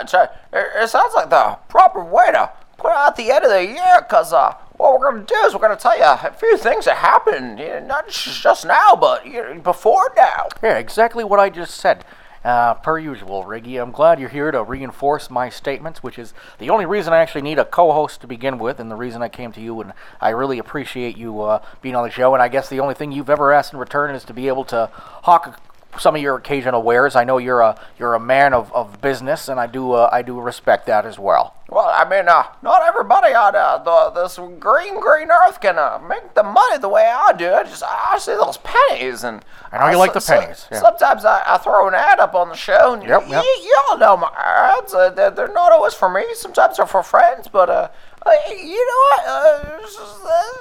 It's 0.00 0.14
it, 0.14 0.30
it 0.52 0.88
sounds 0.88 1.14
like 1.14 1.30
the 1.30 1.58
proper 1.68 2.04
way 2.04 2.32
to 2.32 2.50
put 2.76 2.90
out 2.90 3.14
the 3.16 3.30
end 3.30 3.44
of 3.44 3.50
the 3.50 3.64
year, 3.64 4.00
because 4.00 4.32
uh, 4.32 4.54
what 4.76 4.98
we're 4.98 5.12
gonna 5.12 5.24
do 5.24 5.36
is 5.46 5.54
we're 5.54 5.60
gonna 5.60 5.76
tell 5.76 5.96
you 5.96 6.04
a 6.04 6.34
few 6.36 6.56
things 6.56 6.86
that 6.86 6.96
happened, 6.96 7.60
you 7.60 7.68
know, 7.68 7.86
not 7.86 8.08
just 8.08 8.42
just 8.42 8.66
now, 8.66 8.96
but 8.96 9.26
you 9.26 9.42
know, 9.42 9.60
before 9.60 10.12
now. 10.16 10.48
Yeah, 10.62 10.78
exactly 10.78 11.22
what 11.22 11.38
I 11.38 11.50
just 11.50 11.74
said. 11.74 12.04
Uh, 12.44 12.74
per 12.74 12.98
usual, 12.98 13.44
Riggy, 13.44 13.80
I'm 13.80 13.92
glad 13.92 14.18
you're 14.18 14.28
here 14.28 14.50
to 14.50 14.64
reinforce 14.64 15.30
my 15.30 15.48
statements, 15.48 16.02
which 16.02 16.18
is 16.18 16.34
the 16.58 16.70
only 16.70 16.86
reason 16.86 17.12
I 17.12 17.18
actually 17.18 17.42
need 17.42 17.58
a 17.58 17.64
co-host 17.64 18.20
to 18.22 18.26
begin 18.26 18.58
with, 18.58 18.80
and 18.80 18.90
the 18.90 18.96
reason 18.96 19.22
I 19.22 19.28
came 19.28 19.52
to 19.52 19.60
you. 19.60 19.80
And 19.80 19.92
I 20.20 20.30
really 20.30 20.58
appreciate 20.58 21.16
you 21.16 21.42
uh, 21.42 21.62
being 21.82 21.94
on 21.94 22.02
the 22.02 22.10
show. 22.10 22.34
And 22.34 22.42
I 22.42 22.48
guess 22.48 22.68
the 22.68 22.80
only 22.80 22.94
thing 22.94 23.12
you've 23.12 23.30
ever 23.30 23.52
asked 23.52 23.72
in 23.72 23.78
return 23.78 24.12
is 24.14 24.24
to 24.24 24.34
be 24.34 24.48
able 24.48 24.64
to 24.66 24.90
hawk 24.92 25.60
some 25.98 26.16
of 26.16 26.22
your 26.22 26.36
occasional 26.36 26.82
wares. 26.82 27.16
I 27.16 27.24
know 27.24 27.38
you're 27.38 27.60
a 27.60 27.78
you're 27.98 28.14
a 28.14 28.20
man 28.20 28.54
of, 28.54 28.72
of 28.72 29.00
business, 29.00 29.48
and 29.48 29.60
I 29.60 29.66
do 29.66 29.92
uh, 29.92 30.08
I 30.12 30.22
do 30.22 30.40
respect 30.40 30.86
that 30.86 31.06
as 31.06 31.18
well. 31.18 31.54
Well, 31.72 31.90
I 31.90 32.06
mean, 32.06 32.28
uh, 32.28 32.44
not 32.60 32.82
everybody 32.82 33.32
on 33.32 33.56
uh, 33.56 33.78
the, 33.78 34.10
this 34.10 34.36
green, 34.60 35.00
green 35.00 35.30
earth 35.30 35.58
can 35.58 35.78
uh, 35.78 35.98
make 36.06 36.34
the 36.34 36.42
money 36.42 36.76
the 36.76 36.90
way 36.90 37.06
I 37.06 37.32
do. 37.32 37.50
I 37.50 37.62
just, 37.62 37.82
I 37.82 38.18
see 38.18 38.32
those 38.32 38.58
pennies, 38.58 39.24
and 39.24 39.42
I 39.70 39.78
know 39.78 39.90
you 39.92 39.96
like 39.96 40.12
the 40.12 40.20
pennies, 40.20 40.66
yeah. 40.70 40.80
Sometimes 40.80 41.24
I, 41.24 41.42
I 41.46 41.56
throw 41.56 41.88
an 41.88 41.94
ad 41.94 42.20
up 42.20 42.34
on 42.34 42.50
the 42.50 42.56
show, 42.56 42.92
and 42.92 43.02
Yep, 43.02 43.22
y- 43.22 43.30
yep. 43.30 43.42
y- 43.42 43.72
y'all 43.88 43.98
know 43.98 44.18
my 44.18 44.30
ads. 44.36 44.92
Uh, 44.92 45.08
they're, 45.08 45.30
they're 45.30 45.48
not 45.54 45.72
always 45.72 45.94
for 45.94 46.10
me. 46.10 46.24
Sometimes 46.34 46.76
they're 46.76 46.84
for 46.84 47.02
friends, 47.02 47.48
but 47.48 47.70
uh, 47.70 47.88
uh 48.26 48.30
you 48.50 48.76
know 48.76 49.00
what? 49.08 49.24
Uh, 49.26 49.78
it's 49.82 49.96
just, 49.96 50.20
uh, 50.26 50.52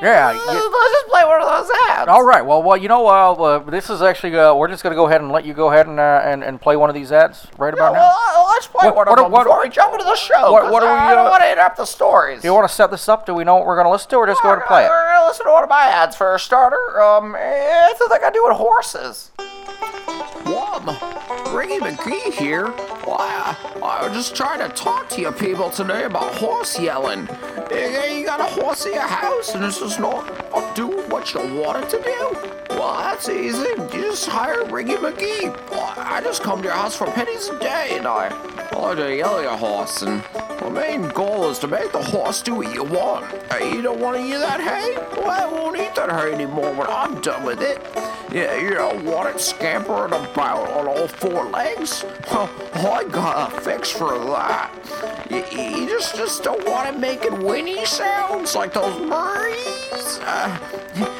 Yeah, 0.00 0.28
let's, 0.30 0.46
let's 0.46 0.92
just 0.92 1.08
play 1.08 1.24
one 1.24 1.42
of 1.42 1.48
those 1.48 1.68
ads. 1.88 2.08
All 2.08 2.22
right. 2.24 2.44
Well, 2.46 2.62
well, 2.62 2.76
you 2.76 2.86
know, 2.86 3.08
uh, 3.08 3.32
uh, 3.32 3.58
this 3.58 3.90
is 3.90 4.00
actually 4.00 4.36
uh, 4.38 4.54
we're 4.54 4.68
just 4.68 4.84
gonna 4.84 4.94
go 4.94 5.06
ahead 5.08 5.20
and 5.20 5.32
let 5.32 5.44
you 5.44 5.54
go 5.54 5.70
ahead 5.72 5.88
and 5.88 5.98
uh, 5.98 6.20
and, 6.24 6.44
and 6.44 6.60
play 6.60 6.76
one 6.76 6.88
of 6.88 6.94
these 6.94 7.10
ads 7.10 7.48
right 7.58 7.74
Yeah, 7.76 7.82
about 7.82 7.94
now. 7.94 7.98
well, 8.00 8.16
uh, 8.46 8.50
let's 8.52 8.66
play 8.68 8.86
What- 8.86 8.94
one 8.96 9.08
of 9.08 9.10
what 9.10 9.18
are- 9.18 9.22
them 9.24 9.32
what- 9.32 9.44
before 9.44 9.62
we 9.64 9.68
jump 9.70 9.92
into 9.94 10.04
the 10.04 10.14
show. 10.14 10.52
what- 10.52 10.70
what 10.70 10.84
are 10.84 10.92
we, 10.94 10.98
I 11.00 11.14
don't 11.16 11.26
uh, 11.26 11.30
want 11.30 11.42
to 11.42 11.50
interrupt 11.50 11.78
the 11.78 11.84
stories. 11.84 12.42
Do 12.42 12.46
you 12.48 12.54
want 12.54 12.68
to 12.68 12.74
set 12.74 12.92
this 12.92 13.08
up? 13.08 13.26
Do 13.26 13.34
we 13.34 13.42
know 13.42 13.56
what 13.56 13.66
we're 13.66 13.76
gonna 13.76 13.90
listen 13.90 14.08
to, 14.10 14.16
or 14.18 14.26
just 14.28 14.40
go 14.40 14.50
ahead 14.50 14.58
and 14.60 14.66
play 14.68 14.84
it? 14.84 14.88
We're 14.88 15.12
gonna 15.12 15.26
listen 15.26 15.46
to 15.46 15.52
one 15.52 15.64
of 15.64 15.68
my 15.68 15.82
ads 15.82 16.14
for 16.14 16.32
a 16.32 16.38
starter. 16.38 17.00
Um, 17.02 17.34
it's 17.36 17.98
thing 17.98 18.20
I 18.24 18.30
do 18.30 18.44
with 18.46 18.56
horses. 18.56 19.32
Wom, 20.86 20.96
Riggy 21.54 21.78
McGee 21.78 22.32
here. 22.32 22.68
Why, 23.04 23.18
I, 23.18 23.80
I 23.80 24.06
was 24.06 24.12
just 24.12 24.36
trying 24.36 24.60
to 24.60 24.74
talk 24.74 25.08
to 25.10 25.20
you 25.20 25.32
people 25.32 25.70
today 25.70 26.04
about 26.04 26.34
horse 26.34 26.78
yelling. 26.78 27.28
You, 27.70 28.24
got 28.24 28.40
a 28.40 28.44
horse 28.44 28.86
in 28.86 28.94
your 28.94 29.02
house 29.02 29.54
and 29.54 29.64
it's 29.64 29.80
just 29.80 29.98
not 29.98 30.74
doing 30.74 31.08
what 31.10 31.32
you 31.34 31.40
want 31.40 31.84
it 31.84 31.90
to 31.90 32.02
do? 32.02 32.76
Well, 32.76 32.98
that's 32.98 33.28
easy. 33.28 33.68
You 33.68 33.88
just 33.88 34.26
hire 34.26 34.64
Riggy 34.64 34.96
McGee. 34.96 35.56
I 35.98 36.20
just 36.22 36.42
come 36.42 36.58
to 36.62 36.64
your 36.64 36.74
house 36.74 36.96
for 36.96 37.06
pennies 37.06 37.48
a 37.48 37.58
day 37.58 37.96
and 37.96 38.06
I, 38.06 38.28
I 38.72 38.94
to 38.94 39.16
yell 39.16 39.38
at 39.38 39.42
your 39.44 39.56
horse. 39.56 40.02
And 40.02 40.22
my 40.60 40.68
main 40.68 41.08
goal 41.08 41.50
is 41.50 41.58
to 41.60 41.66
make 41.66 41.92
the 41.92 42.02
horse 42.02 42.42
do 42.42 42.54
what 42.54 42.72
you 42.72 42.84
want. 42.84 43.26
You 43.60 43.82
don't 43.82 44.00
want 44.00 44.16
to 44.16 44.22
eat 44.22 44.38
that 44.38 44.60
hay? 44.60 44.94
Well, 45.20 45.30
I 45.30 45.46
won't 45.46 45.76
eat 45.76 45.94
that 45.96 46.10
hay 46.10 46.32
anymore 46.32 46.72
when 46.74 46.86
I'm 46.86 47.20
done 47.20 47.44
with 47.44 47.62
it. 47.62 47.80
Yeah, 48.30 48.56
you 48.56 48.74
don't 48.74 49.06
want 49.06 49.34
it 49.34 49.40
scampering 49.40 50.12
about 50.12 50.67
on 50.68 50.86
all 50.88 51.08
four 51.08 51.44
legs? 51.46 52.04
Well, 52.30 52.50
I 52.74 53.04
got 53.04 53.52
a 53.52 53.60
fix 53.60 53.90
for 53.90 54.18
that. 54.18 54.70
You, 55.30 55.44
you 55.58 55.88
just 55.88 56.16
just 56.16 56.42
don't 56.42 56.64
want 56.66 56.92
to 56.92 56.98
make 56.98 57.24
it 57.24 57.28
making 57.28 57.46
whinny 57.46 57.84
sounds 57.84 58.54
like 58.54 58.72
those 58.72 59.00
Murrays? 59.00 60.18
Uh, 60.22 60.58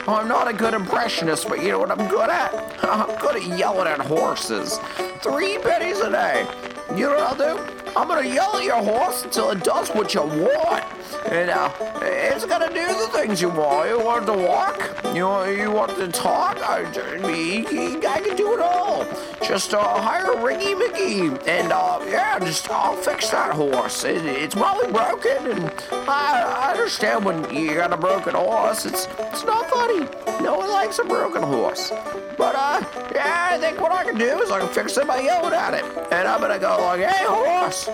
I'm 0.09 0.28
not 0.28 0.49
a 0.49 0.52
good 0.52 0.75
impressionist, 0.75 1.49
but 1.49 1.62
you 1.62 1.71
know 1.71 1.78
what 1.78 1.90
I'm 1.90 2.09
good 2.09 2.31
at? 2.31 2.52
I'm 2.85 3.19
good 3.19 3.37
at 3.37 3.59
yelling 3.59 3.88
at 3.88 4.00
horses. 4.00 4.78
Three 5.23 5.59
pennies 5.59 6.00
a 6.00 6.11
day. 6.11 6.47
You 6.95 7.07
know 7.07 7.17
what 7.17 7.40
I'll 7.40 7.57
do? 7.57 7.88
I'm 7.99 8.07
gonna 8.07 8.28
yell 8.28 8.57
at 8.57 8.62
your 8.62 8.81
horse 8.81 9.25
until 9.25 9.50
it 9.50 9.64
does 9.64 9.88
what 9.88 10.14
you 10.14 10.21
want. 10.23 10.85
And 11.33 11.50
uh, 11.50 11.69
it's 12.00 12.47
gonna 12.47 12.69
do 12.69 12.87
the 12.87 13.09
things 13.12 13.43
you 13.43 13.49
want. 13.49 13.88
You 13.88 13.99
want 13.99 14.25
to 14.26 14.35
walk? 14.35 14.78
You 15.17 15.25
want, 15.25 15.59
you 15.59 15.73
want 15.73 15.97
to 15.97 16.07
talk? 16.07 16.59
I, 16.59 16.83
I, 16.83 18.21
can 18.21 18.37
do 18.37 18.55
it 18.55 18.61
all. 18.61 19.05
Just 19.43 19.75
uh, 19.75 19.83
hire 20.00 20.37
Riggy 20.37 20.81
McGee. 20.81 21.49
And 21.49 21.73
uh, 21.73 21.99
yeah, 22.09 22.38
just 22.38 22.71
I'll 22.71 22.95
fix 22.95 23.31
that 23.31 23.52
horse. 23.52 24.05
It, 24.05 24.25
it's 24.25 24.55
probably 24.55 24.93
broken. 24.93 25.50
And 25.50 25.64
I, 26.09 26.69
I 26.69 26.71
understand 26.71 27.25
when 27.25 27.52
you 27.52 27.75
got 27.75 27.93
a 27.93 27.97
broken 27.97 28.37
horse. 28.37 28.87
It's, 28.87 29.09
it's 29.19 29.45
not 29.45 29.69
funny. 29.69 30.07
No 30.40 30.57
one 30.57 30.71
likes 30.71 31.00
a 31.00 31.05
broken 31.05 31.43
horse. 31.43 31.93
But 32.38 32.55
uh, 32.55 32.85
yeah, 33.12 33.49
I 33.50 33.59
think 33.59 33.81
what 33.81 33.90
I 33.90 34.05
can 34.05 34.17
do 34.17 34.40
is 34.40 34.52
I 34.52 34.61
can 34.61 34.69
fix 34.69 34.97
it 34.97 35.09
by 35.09 35.21
yelling 35.21 35.52
at 35.52 35.75
it. 35.75 35.85
And 36.12 36.28
I'm 36.28 36.40
gonna 36.40 36.61
go 36.61 36.78
like, 36.81 37.00
hey 37.00 37.25
horse, 37.26 37.88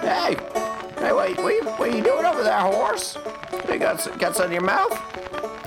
hey, 0.00 0.36
hey, 0.98 1.12
wait, 1.12 1.36
what 1.38 1.54
you, 1.54 1.64
what 1.76 1.94
you 1.94 2.02
doing 2.02 2.24
over 2.24 2.42
there, 2.42 2.60
horse? 2.60 3.16
You 3.70 3.78
got 3.78 4.18
got 4.18 4.36
some 4.36 4.46
in 4.46 4.52
your 4.52 4.62
mouth? 4.62 4.92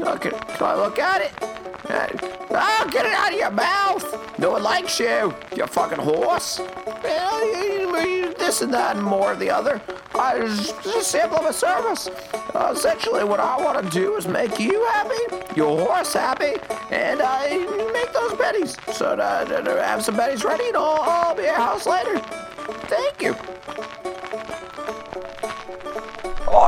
Uh, 0.01 0.17
can, 0.17 0.31
can 0.31 0.63
I 0.63 0.75
look 0.75 0.99
at 0.99 1.21
it? 1.21 1.31
Oh, 2.53 2.89
get 2.91 3.05
it 3.05 3.13
out 3.13 3.33
of 3.33 3.39
your 3.39 3.51
mouth! 3.51 4.39
No 4.39 4.51
one 4.51 4.63
likes 4.63 4.99
you, 4.99 5.33
you 5.55 5.65
fucking 5.67 5.99
horse. 5.99 6.57
This 8.37 8.61
and 8.61 8.73
that 8.73 8.95
and 8.97 9.05
more 9.05 9.31
of 9.31 9.39
the 9.39 9.49
other. 9.49 9.81
I 10.15 10.39
just, 10.39 10.83
just 10.83 11.11
sample 11.11 11.37
of 11.37 11.45
a 11.45 11.53
service. 11.53 12.07
Uh, 12.53 12.73
essentially, 12.75 13.23
what 13.23 13.39
I 13.39 13.57
want 13.61 13.83
to 13.83 13.89
do 13.89 14.15
is 14.17 14.27
make 14.27 14.59
you 14.59 14.85
happy, 14.87 15.35
your 15.55 15.79
horse 15.79 16.13
happy, 16.13 16.53
and 16.91 17.21
uh, 17.21 17.91
make 17.93 18.11
those 18.13 18.33
betties. 18.33 18.93
So 18.93 19.13
uh, 19.13 19.45
have 19.81 20.03
some 20.03 20.15
betties 20.15 20.43
ready, 20.43 20.67
and 20.67 20.77
I'll, 20.77 21.01
I'll 21.01 21.35
be 21.35 21.43
at 21.43 21.47
your 21.47 21.55
house 21.55 21.85
later. 21.85 22.21
Thank 22.87 23.21
you. 23.21 23.35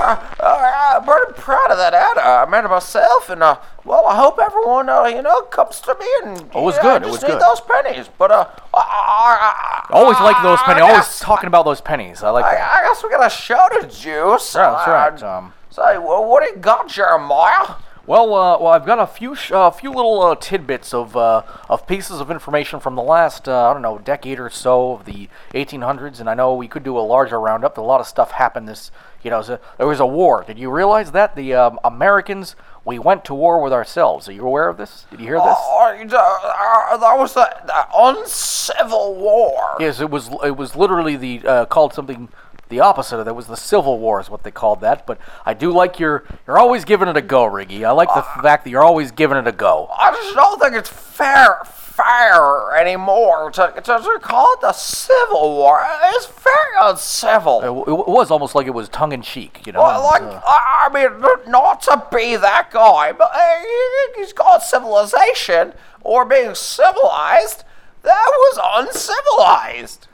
Uh, 0.04 0.16
uh, 0.40 0.96
I'm 0.96 1.04
pretty 1.04 1.34
proud 1.40 1.72
of 1.72 1.78
that 1.78 1.94
ad. 1.94 2.18
I 2.18 2.46
made 2.50 2.66
it 2.66 2.70
myself, 2.70 3.30
and 3.30 3.42
uh, 3.42 3.58
well, 3.86 4.06
I 4.06 4.16
hope 4.18 4.38
everyone, 4.38 4.90
uh, 4.90 5.06
you 5.06 5.22
know, 5.22 5.42
comes 5.44 5.80
to 5.82 5.96
me 6.00 6.06
and. 6.24 6.50
Oh, 6.54 6.62
it 6.62 6.66
was 6.66 6.76
yeah, 6.76 6.82
good, 6.82 7.04
I 7.04 7.08
it 7.08 7.12
just 7.12 7.24
was 7.24 7.32
good. 7.32 7.42
those 7.42 7.62
pennies, 7.62 8.10
but 8.18 8.32
uh, 8.32 8.48
I, 8.74 8.80
I, 8.80 9.88
Always 9.92 10.20
like 10.20 10.42
those 10.44 10.60
pennies. 10.64 10.84
Always 10.84 11.20
talking 11.20 11.48
about 11.48 11.64
those 11.66 11.82
pennies. 11.82 12.22
I 12.22 12.30
like 12.32 12.46
I, 12.46 12.56
that. 12.56 12.80
I 12.80 12.88
guess 12.88 13.04
we 13.04 13.10
got 13.10 13.26
a 13.26 13.30
show 13.30 13.68
to 13.80 13.88
juice. 13.88 14.56
Yeah, 14.56 14.72
that's 14.72 14.88
right. 14.88 15.24
Um, 15.24 15.54
Say, 15.70 15.98
well, 15.98 16.26
what 16.30 16.44
do 16.44 16.50
you 16.50 16.58
got, 16.58 16.88
Jeremiah? 16.88 17.76
Well, 18.06 18.34
uh, 18.34 18.60
well, 18.60 18.68
I've 18.68 18.86
got 18.86 19.00
a 19.00 19.08
few, 19.08 19.34
sh- 19.34 19.54
uh, 19.54 19.72
few 19.72 19.90
little 19.90 20.22
uh, 20.22 20.36
tidbits 20.36 20.94
of 20.94 21.16
uh, 21.16 21.44
of 21.70 21.88
pieces 21.88 22.20
of 22.20 22.30
information 22.30 22.82
from 22.82 22.96
the 22.96 23.02
last, 23.02 23.48
uh, 23.48 23.70
I 23.70 23.74
don't 23.74 23.82
know, 23.82 23.98
decade 23.98 24.42
or 24.42 24.50
so 24.50 24.94
of 24.94 25.06
the 25.06 25.30
1800s, 25.54 26.20
and 26.20 26.30
I 26.30 26.34
know 26.34 26.54
we 26.54 26.68
could 26.68 26.84
do 26.84 26.98
a 26.98 27.00
larger 27.00 27.40
roundup. 27.40 27.78
A 27.78 27.82
lot 27.82 28.02
of 28.02 28.08
stuff 28.08 28.32
happened. 28.32 28.68
This, 28.68 28.92
you 29.24 29.30
know, 29.32 29.42
so 29.42 29.58
there 29.78 29.88
was 29.88 30.02
a 30.02 30.06
war. 30.06 30.44
Did 30.46 30.60
you 30.60 30.70
realize 30.70 31.14
that 31.14 31.38
the 31.38 31.54
um, 31.54 31.80
Americans 31.82 32.58
we 32.84 33.00
went 33.00 33.24
to 33.24 33.34
war 33.34 33.62
with 33.62 33.72
ourselves? 33.72 34.28
Are 34.28 34.34
you 34.34 34.46
aware 34.46 34.68
of 34.68 34.76
this? 34.76 35.06
Did 35.10 35.22
you 35.22 35.28
hear 35.28 35.38
this? 35.38 35.56
Oh, 35.58 36.98
that 37.00 37.18
was 37.18 37.34
the, 37.34 37.50
the 37.66 37.88
uncivil 37.96 39.16
war. 39.16 39.78
Yes, 39.80 40.02
it 40.02 40.10
was. 40.10 40.30
It 40.44 40.58
was 40.58 40.76
literally 40.76 41.16
the 41.16 41.48
uh, 41.48 41.66
called 41.68 41.94
something 41.94 42.28
the 42.74 42.80
opposite 42.80 43.20
of 43.20 43.26
that. 43.26 43.34
Was 43.34 43.48
the 43.48 43.56
Civil 43.56 44.00
War 44.00 44.20
is 44.20 44.30
what 44.30 44.44
they 44.44 44.52
called 44.52 44.82
that. 44.82 45.06
But 45.06 45.20
I 45.46 45.54
do 45.54 45.72
like 45.72 46.00
your. 46.00 46.24
You're 46.48 46.58
always 46.58 46.84
giving 46.86 47.08
it 47.08 47.16
a 47.16 47.22
go, 47.22 47.46
Riggy. 47.46 47.86
I 47.86 47.92
like 47.92 48.10
the 48.14 48.24
fact 48.42 48.64
that 48.64 48.70
you're 48.72 48.84
always 48.84 49.12
giving 49.12 49.38
it 49.38 49.48
a 49.48 49.52
go. 49.52 49.88
I 49.96 50.12
just 50.12 50.36
don't 50.36 50.60
think 50.60 50.76
it's 50.76 50.90
fair, 50.90 51.60
fair 51.66 52.76
anymore 52.76 53.52
to, 53.52 53.72
to, 53.76 53.82
to 53.82 54.20
call 54.22 54.54
it 54.54 54.62
the 54.62 54.74
Civil 54.74 55.56
War. 55.56 55.86
It's 56.16 56.26
very 56.26 56.74
uncivil. 56.90 57.62
It, 57.62 57.92
it 57.92 58.08
was 58.08 58.32
almost 58.32 58.56
like 58.56 58.66
it 58.66 58.74
was 58.74 58.90
tongue 58.90 59.12
in 59.12 59.22
cheek, 59.22 59.66
you 59.68 59.72
know. 59.74 59.82
Well, 59.84 60.04
like, 60.04 60.24
uh, 60.24 60.42
I, 60.44 60.90
I 60.90 60.94
mean, 60.94 61.52
not 61.52 61.84
to 61.84 62.04
be 62.12 62.36
that 62.36 62.72
guy, 62.72 63.12
but 63.12 63.30
uh, 63.34 63.64
he's 64.16 64.34
called 64.34 64.64
civilization 64.64 65.74
or 66.02 66.26
being 66.26 66.56
civilized. 66.56 67.64
That 68.02 68.26
was 68.26 68.88
uncivilized. 68.88 70.08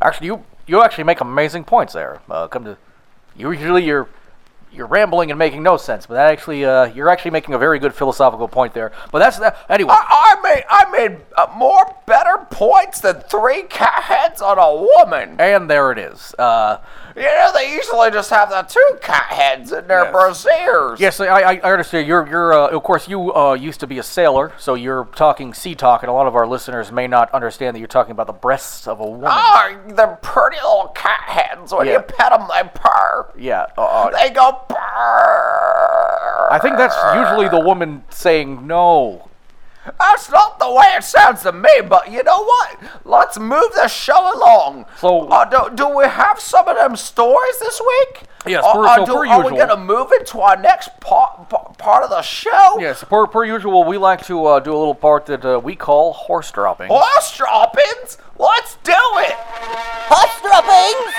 actually, 0.00 0.28
you 0.28 0.44
you 0.68 0.82
actually 0.82 1.04
make 1.04 1.20
amazing 1.20 1.64
points 1.64 1.92
there. 1.94 2.20
Uh, 2.30 2.46
come 2.46 2.64
to 2.64 2.76
usually 3.36 3.84
you're 3.84 4.08
you're 4.70 4.86
rambling 4.86 5.30
and 5.30 5.38
making 5.38 5.62
no 5.62 5.76
sense, 5.76 6.06
but 6.06 6.14
that 6.14 6.30
actually 6.30 6.64
uh, 6.64 6.84
you're 6.86 7.08
actually 7.08 7.30
making 7.30 7.54
a 7.54 7.58
very 7.58 7.78
good 7.78 7.94
philosophical 7.94 8.48
point 8.48 8.74
there. 8.74 8.92
But 9.10 9.20
that's 9.20 9.38
that. 9.38 9.56
Anyway, 9.68 9.90
I, 9.92 10.36
I 10.36 10.42
made 10.42 10.64
I 10.68 10.90
made 10.90 11.20
uh, 11.36 11.46
more 11.56 11.96
better 12.06 12.46
points 12.50 13.00
than 13.00 13.20
three 13.22 13.62
cat 13.64 14.02
heads 14.02 14.42
on 14.42 14.58
a 14.58 14.74
woman. 14.74 15.36
and 15.40 15.70
there 15.70 15.90
it 15.90 15.98
is. 15.98 16.34
Uh, 16.38 16.78
You 17.18 17.24
know, 17.24 17.50
they 17.52 17.72
usually 17.74 18.10
just 18.10 18.30
have 18.30 18.48
the 18.50 18.62
two 18.62 18.98
cat 19.02 19.24
heads 19.26 19.72
in 19.72 19.86
their 19.88 20.04
Yes. 20.04 20.14
brassieres. 20.14 20.98
Yes, 21.00 21.20
I, 21.20 21.26
I, 21.26 21.52
I 21.56 21.70
understand. 21.72 22.06
You're, 22.06 22.28
you're, 22.28 22.52
uh, 22.52 22.68
of 22.68 22.82
course, 22.82 23.08
you 23.08 23.34
uh, 23.34 23.54
used 23.54 23.80
to 23.80 23.86
be 23.86 23.98
a 23.98 24.02
sailor, 24.02 24.52
so 24.58 24.74
you're 24.74 25.06
talking 25.16 25.52
sea 25.52 25.74
talk, 25.74 26.02
and 26.02 26.10
a 26.10 26.12
lot 26.12 26.26
of 26.26 26.36
our 26.36 26.46
listeners 26.46 26.92
may 26.92 27.06
not 27.08 27.32
understand 27.34 27.74
that 27.74 27.80
you're 27.80 27.88
talking 27.88 28.12
about 28.12 28.26
the 28.28 28.32
breasts 28.32 28.86
of 28.86 29.00
a 29.00 29.06
woman. 29.06 29.28
Oh, 29.30 29.76
they're 29.88 30.18
pretty 30.22 30.56
little 30.58 30.92
cat 30.94 31.20
heads. 31.26 31.72
When 31.74 31.86
Yeah. 31.86 31.94
you 31.94 32.00
pet 32.00 32.30
them, 32.30 32.46
they 32.48 32.68
purr. 32.74 33.32
Yeah, 33.36 33.66
uh, 33.76 33.82
uh, 33.84 34.10
They 34.10 34.30
go 34.30 34.52
purr. 34.68 36.48
I 36.50 36.58
think 36.60 36.76
that's 36.76 36.96
usually 37.14 37.48
the 37.48 37.60
woman 37.60 38.04
saying 38.10 38.66
no. 38.66 39.27
That's 39.98 40.30
not 40.30 40.58
the 40.58 40.70
way 40.70 40.84
it 40.96 41.04
sounds 41.04 41.42
to 41.42 41.52
me, 41.52 41.70
but 41.88 42.10
you 42.10 42.22
know 42.22 42.42
what? 42.44 42.78
Let's 43.04 43.38
move 43.38 43.72
the 43.74 43.88
show 43.88 44.34
along. 44.36 44.86
So- 44.98 45.28
uh, 45.28 45.44
do, 45.44 45.74
do 45.74 45.88
we 45.96 46.04
have 46.06 46.40
some 46.40 46.68
of 46.68 46.76
them 46.76 46.96
stories 46.96 47.58
this 47.60 47.80
week? 47.80 48.22
Yes, 48.46 48.64
per- 48.72 48.84
uh, 48.86 48.96
so 48.96 49.04
do- 49.06 49.12
per 49.14 49.26
are 49.26 49.44
we 49.44 49.56
gonna 49.56 49.76
move 49.76 50.12
into 50.12 50.40
our 50.40 50.56
next 50.56 50.90
part, 51.00 51.48
part 51.78 52.04
of 52.04 52.10
the 52.10 52.22
show? 52.22 52.78
Yes, 52.78 53.02
per, 53.04 53.26
per 53.26 53.44
usual, 53.44 53.84
we 53.84 53.98
like 53.98 54.24
to 54.26 54.46
uh, 54.46 54.60
do 54.60 54.72
a 54.74 54.78
little 54.78 54.94
part 54.94 55.26
that 55.26 55.44
uh, 55.44 55.58
we 55.58 55.74
call 55.74 56.12
horse 56.12 56.50
dropping. 56.52 56.88
Horse 56.88 57.36
droppings? 57.36 58.18
Let's 58.38 58.76
do 58.84 58.92
it! 58.94 59.34
Horse 60.08 60.40
droppings! 60.40 61.12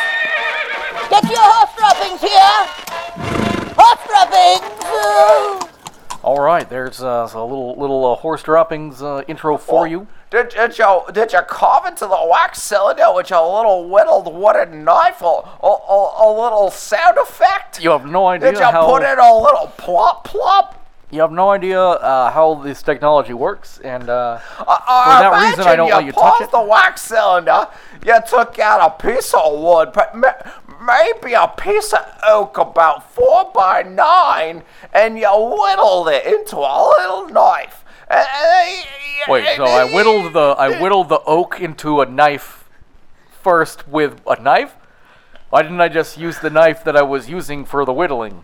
Get 1.10 1.24
your 1.30 1.42
horse 1.42 1.76
droppings 1.78 2.22
here! 2.22 3.76
Horse 3.78 4.04
droppings! 4.08 5.79
All 6.22 6.42
right, 6.42 6.70
there's 6.70 7.02
uh, 7.02 7.30
a 7.34 7.44
little 7.46 7.76
little 7.78 8.06
uh, 8.12 8.16
horse 8.16 8.44
droppings 8.44 9.02
uh, 9.02 9.24
intro 9.28 9.58
for 9.58 9.88
you. 9.88 10.08
Did, 10.30 10.50
did 10.50 10.78
you 10.78 11.02
did 11.14 11.32
you 11.32 11.40
carve 11.48 11.86
into 11.86 12.06
the 12.06 12.28
wax 12.30 12.62
cylinder 12.62 13.06
with 13.14 13.30
your 13.30 13.42
little 13.56 13.88
whittled 13.90 14.34
wooden 14.34 14.84
knife 14.84 15.22
or 15.22 15.48
a, 15.64 15.66
a, 15.66 16.28
a 16.28 16.28
little 16.44 16.72
sound 16.72 17.18
effect? 17.18 17.82
You 17.82 17.92
have 17.92 18.06
no 18.06 18.28
idea 18.28 18.52
Did 18.52 18.60
you 18.60 18.66
how 18.66 18.86
put 18.86 19.02
in 19.04 19.18
a 19.18 19.34
little 19.34 19.68
plop 19.78 20.26
plop? 20.26 20.76
you 21.12 21.22
have 21.22 21.32
no 21.32 21.50
idea 21.50 21.82
uh, 21.82 22.30
how 22.30 22.54
this 22.54 22.84
technology 22.84 23.34
works, 23.34 23.80
and 23.84 24.08
uh, 24.10 24.38
Uh, 24.60 24.66
For 24.66 25.24
that 25.24 25.50
reason, 25.50 25.66
I 25.68 25.76
don't 25.76 25.90
let 25.90 26.06
you 26.06 26.12
touch 26.12 26.42
it. 26.42 26.52
the 26.52 26.62
wax 26.62 27.02
cylinder, 27.02 27.68
you 28.06 28.14
took 28.28 28.60
out 28.60 28.80
a 28.86 28.92
piece 29.08 29.34
of 29.34 29.58
wood, 29.60 29.92
maybe 30.82 31.34
a 31.34 31.48
piece 31.48 31.94
of 31.94 32.06
oak 32.24 32.58
about 32.58 33.12
four 33.14 33.52
by 33.54 33.84
nine, 33.84 34.64
and 34.94 35.18
you 35.18 35.30
whittled 35.30 36.10
it 36.10 36.26
into 36.26 36.58
a 36.58 36.94
little 36.98 37.28
knife. 37.30 37.84
Wait. 39.28 39.56
So 39.56 39.66
I 39.66 39.92
whittled 39.94 40.34
the 40.34 40.56
I 40.58 40.82
whittled 40.82 41.10
the 41.10 41.22
oak 41.26 41.60
into 41.60 42.02
a 42.02 42.06
knife 42.06 42.68
first 43.44 43.88
with 43.88 44.22
a 44.26 44.42
knife. 44.42 44.76
Why 45.50 45.64
didn't 45.64 45.82
I 45.82 45.90
just 45.90 46.18
use 46.18 46.40
the 46.40 46.50
knife 46.50 46.84
that 46.84 46.96
I 46.96 47.02
was 47.02 47.30
using 47.30 47.66
for 47.66 47.86
the 47.86 47.94
whittling? 47.94 48.44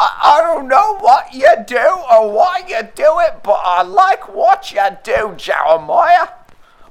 I, 0.00 0.40
I 0.40 0.40
don't 0.42 0.68
know 0.68 0.98
what 0.98 1.32
you 1.32 1.52
do 1.66 1.76
or 1.76 2.32
why 2.32 2.62
you 2.66 2.82
do 2.94 3.20
it, 3.20 3.42
but 3.42 3.60
I 3.64 3.82
like 3.82 4.32
what 4.32 4.72
you 4.72 4.82
do, 5.04 5.34
Jeremiah. 5.36 6.28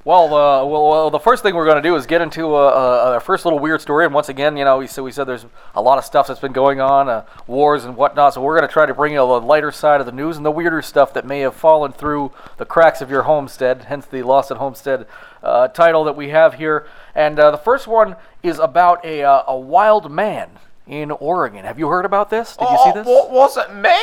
Well, 0.06 0.26
uh, 0.36 0.64
well, 0.66 0.88
well, 0.88 1.10
the 1.10 1.18
first 1.18 1.42
thing 1.42 1.56
we're 1.56 1.66
going 1.66 1.82
to 1.82 1.90
do 1.90 1.96
is 1.96 2.06
get 2.06 2.22
into 2.22 2.54
uh, 2.56 2.60
uh, 2.60 3.12
our 3.14 3.20
first 3.20 3.44
little 3.44 3.58
weird 3.58 3.82
story. 3.82 4.06
And 4.06 4.14
once 4.14 4.30
again, 4.30 4.56
you 4.56 4.64
know, 4.64 4.78
we 4.78 4.86
said, 4.86 5.04
we 5.04 5.12
said 5.12 5.24
there's 5.24 5.48
a 5.74 5.82
lot 5.82 5.98
of 5.98 6.06
stuff 6.06 6.28
that's 6.28 6.40
been 6.40 6.52
going 6.52 6.80
on, 6.80 7.10
uh, 7.10 7.26
wars 7.48 7.86
and 7.86 7.98
whatnot. 7.98 8.36
So 8.36 8.42
we're 8.44 8.56
going 8.56 8.68
to 8.68 8.72
try 8.72 8.86
to 8.86 8.94
bring 8.94 9.14
you 9.14 9.18
the 9.18 9.26
lighter 9.42 9.72
side 9.72 10.00
of 10.02 10.06
the 10.06 10.12
news 10.12 10.38
and 10.38 10.46
the 10.46 10.52
weirder 10.52 10.84
stuff 10.84 11.12
that 11.16 11.26
may 11.26 11.40
have 11.40 11.56
fallen 11.56 11.92
through 11.92 12.32
the 12.58 12.66
cracks 12.66 13.02
of 13.02 13.10
your 13.10 13.24
homestead, 13.24 13.86
hence 13.86 14.06
the 14.06 14.22
Lost 14.22 14.52
at 14.52 14.58
Homestead 14.58 15.08
uh, 15.42 15.70
title 15.70 16.04
that 16.04 16.16
we 16.16 16.30
have 16.30 16.54
here. 16.54 16.86
And 17.16 17.40
uh, 17.40 17.50
the 17.50 17.58
first 17.58 17.88
one 17.88 18.16
is 18.44 18.60
about 18.60 19.04
a, 19.04 19.24
uh, 19.24 19.42
a 19.48 19.58
wild 19.58 20.12
man 20.12 20.52
in 20.86 21.10
Oregon. 21.10 21.66
Have 21.66 21.80
you 21.80 21.88
heard 21.88 22.06
about 22.06 22.30
this? 22.30 22.56
Did 22.56 22.70
you 22.70 22.78
see 22.78 22.92
Oh, 22.92 22.94
this? 22.94 23.08
wa- 23.08 23.28
was 23.34 23.58
it 23.58 23.74
me? 23.74 23.98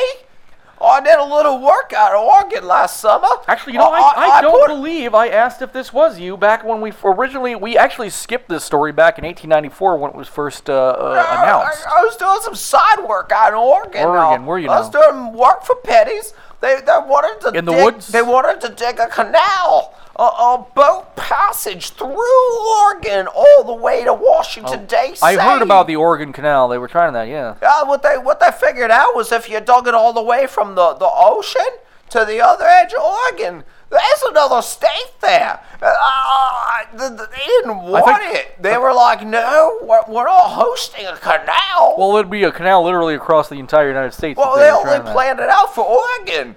I 0.87 1.01
did 1.01 1.19
a 1.19 1.25
little 1.25 1.61
work 1.61 1.93
out 1.93 2.13
of 2.15 2.21
Oregon 2.25 2.67
last 2.67 2.99
summer. 3.01 3.29
Actually, 3.47 3.75
you 3.75 3.79
know, 3.79 3.93
Uh, 3.93 4.13
I, 4.17 4.31
I, 4.39 4.43
don't 4.43 4.53
put- 4.61 4.69
believe 4.69 5.15
I 5.15 5.29
asked 5.29 5.63
if 5.63 5.73
this 5.73 5.93
was 5.93 6.19
you 6.19 6.37
back 6.37 6.65
when 6.65 6.81
we 6.81 6.93
originally 7.05 7.55
we 7.55 7.77
actually 7.79 8.11
skipped 8.11 8.49
this 8.49 8.65
story 8.65 8.93
back 8.93 9.19
in 9.19 9.25
1894 9.25 9.97
when 9.97 10.11
it 10.11 10.17
was 10.17 10.29
first 10.29 10.69
uh, 10.69 10.73
uh, 10.73 11.27
announced. 11.31 11.87
I, 11.87 12.01
I 12.01 12.03
was 12.03 12.17
doing 12.17 12.39
some 12.43 12.55
side 12.55 13.07
work 13.07 13.31
out 13.33 13.49
in 13.49 13.55
Oregon. 13.55 14.07
Oregon, 14.07 14.47
where 14.47 14.59
you 14.59 14.71
I 14.71 14.81
was 14.81 14.91
doing 14.91 15.33
work 15.33 15.63
for 15.65 15.77
pennies. 15.77 16.35
They, 16.61 16.77
they 16.77 16.93
wanted 16.93 17.41
to 17.51 17.59
In 17.59 17.65
the 17.65 17.73
woods? 17.73 18.09
They 18.09 18.23
wanted 18.23 18.61
to 18.61 18.69
dig 18.73 19.01
a 19.01 19.09
canal, 19.09 19.95
a, 20.17 20.23
a 20.23 20.67
boat 20.75 21.17
passage 21.17 21.91
through 21.91 22.69
Oregon 22.83 23.27
all 23.27 23.65
the 23.65 23.75
way 23.75 24.05
to 24.05 24.13
Washington 24.13 24.87
D.C. 24.87 25.19
Oh, 25.23 25.27
I 25.27 25.37
heard 25.37 25.63
about 25.63 25.87
the 25.87 25.97
Oregon 25.97 26.33
Canal. 26.33 26.69
They 26.69 26.79
were 26.79 26.89
trying 26.89 27.13
that, 27.15 27.29
yeah. 27.29 27.55
Yeah, 27.63 27.85
what 27.85 28.03
they 28.03 28.19
what 28.19 28.41
they 28.41 28.51
figured 28.53 28.91
out 28.91 29.15
was 29.15 29.33
if 29.33 29.49
you 29.49 29.61
dug 29.61 29.89
it 29.89 29.95
all 29.95 30.13
the 30.13 30.23
way 30.23 30.47
from 30.47 30.75
the, 30.75 30.95
the 30.95 31.09
ocean 31.11 31.63
to 32.11 32.25
the 32.27 32.41
other 32.41 32.67
edge 32.67 32.93
of 32.93 33.03
Oregon, 33.03 33.65
there's 33.89 34.23
another 34.29 34.61
state 34.63 35.13
there. 35.21 35.61
Uh, 35.81 36.85
th- 36.99 37.11
th- 37.19 37.31
they 37.31 37.45
didn't 37.47 37.79
want 37.83 38.05
think- 38.23 38.35
it. 38.35 38.63
They 38.63 38.77
were 38.79 38.93
like, 38.93 39.25
no, 39.27 39.79
we're, 39.83 40.03
we're 40.09 40.25
not 40.27 40.49
hosting 40.51 41.07
a 41.07 41.17
canal. 41.17 41.95
Well, 41.99 42.17
it'd 42.17 42.31
be 42.31 42.45
a 42.45 42.53
canal 42.53 42.85
literally 42.85 43.15
across 43.15 43.49
the 43.49 43.59
entire 43.59 43.89
United 43.89 44.13
States. 44.13 44.37
Well, 44.37 44.57
they 44.57 44.65
they 44.65 44.71
only 44.71 44.85
trying 44.85 45.05
that. 45.05 45.13
planned 45.15 45.41
it 45.41 45.49
out 45.49 45.75
for 45.75 45.85
Oregon. 45.85 46.57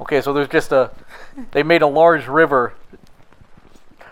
Okay, 0.00 0.20
so 0.20 0.32
there's 0.32 0.48
just 0.48 0.72
a. 0.72 0.90
They 1.52 1.62
made 1.62 1.82
a 1.82 1.86
large 1.86 2.26
river. 2.26 2.74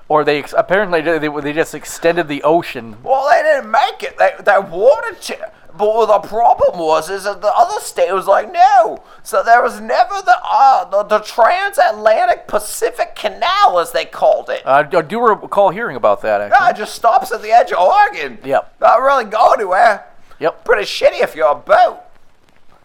Or 0.08 0.24
they 0.24 0.38
ex- 0.40 0.54
apparently 0.56 1.00
they, 1.00 1.18
they, 1.18 1.28
they 1.40 1.52
just 1.52 1.74
extended 1.74 2.28
the 2.28 2.42
ocean. 2.42 2.96
Well, 3.02 3.28
they 3.30 3.42
didn't 3.42 3.70
make 3.70 4.02
it. 4.02 4.18
They, 4.18 4.30
they 4.44 4.58
wanted 4.58 5.20
to. 5.22 5.52
But 5.74 6.06
the 6.06 6.28
problem 6.28 6.78
was 6.78 7.08
is 7.08 7.24
that 7.24 7.40
the 7.40 7.50
other 7.54 7.80
state 7.80 8.12
was 8.12 8.26
like, 8.26 8.52
no. 8.52 9.02
So 9.22 9.42
there 9.42 9.62
was 9.62 9.80
never 9.80 10.20
the 10.20 10.36
uh, 10.44 10.84
the, 10.84 11.02
the 11.04 11.20
transatlantic 11.20 12.46
Pacific 12.46 13.14
Canal, 13.16 13.78
as 13.78 13.90
they 13.92 14.04
called 14.04 14.50
it. 14.50 14.66
Uh, 14.66 14.84
I 14.92 15.00
do 15.00 15.26
recall 15.26 15.70
hearing 15.70 15.96
about 15.96 16.20
that, 16.22 16.42
actually. 16.42 16.58
Yeah, 16.60 16.70
it 16.70 16.76
just 16.76 16.94
stops 16.94 17.32
at 17.32 17.40
the 17.40 17.50
edge 17.50 17.72
of 17.72 17.78
Oregon. 17.78 18.38
Yep. 18.44 18.74
Not 18.82 19.00
really 19.00 19.24
go 19.24 19.52
anywhere. 19.52 20.04
Yep. 20.40 20.64
Pretty 20.64 20.82
shitty 20.82 21.22
if 21.22 21.34
you're 21.34 21.50
a 21.50 21.54
boat. 21.54 22.00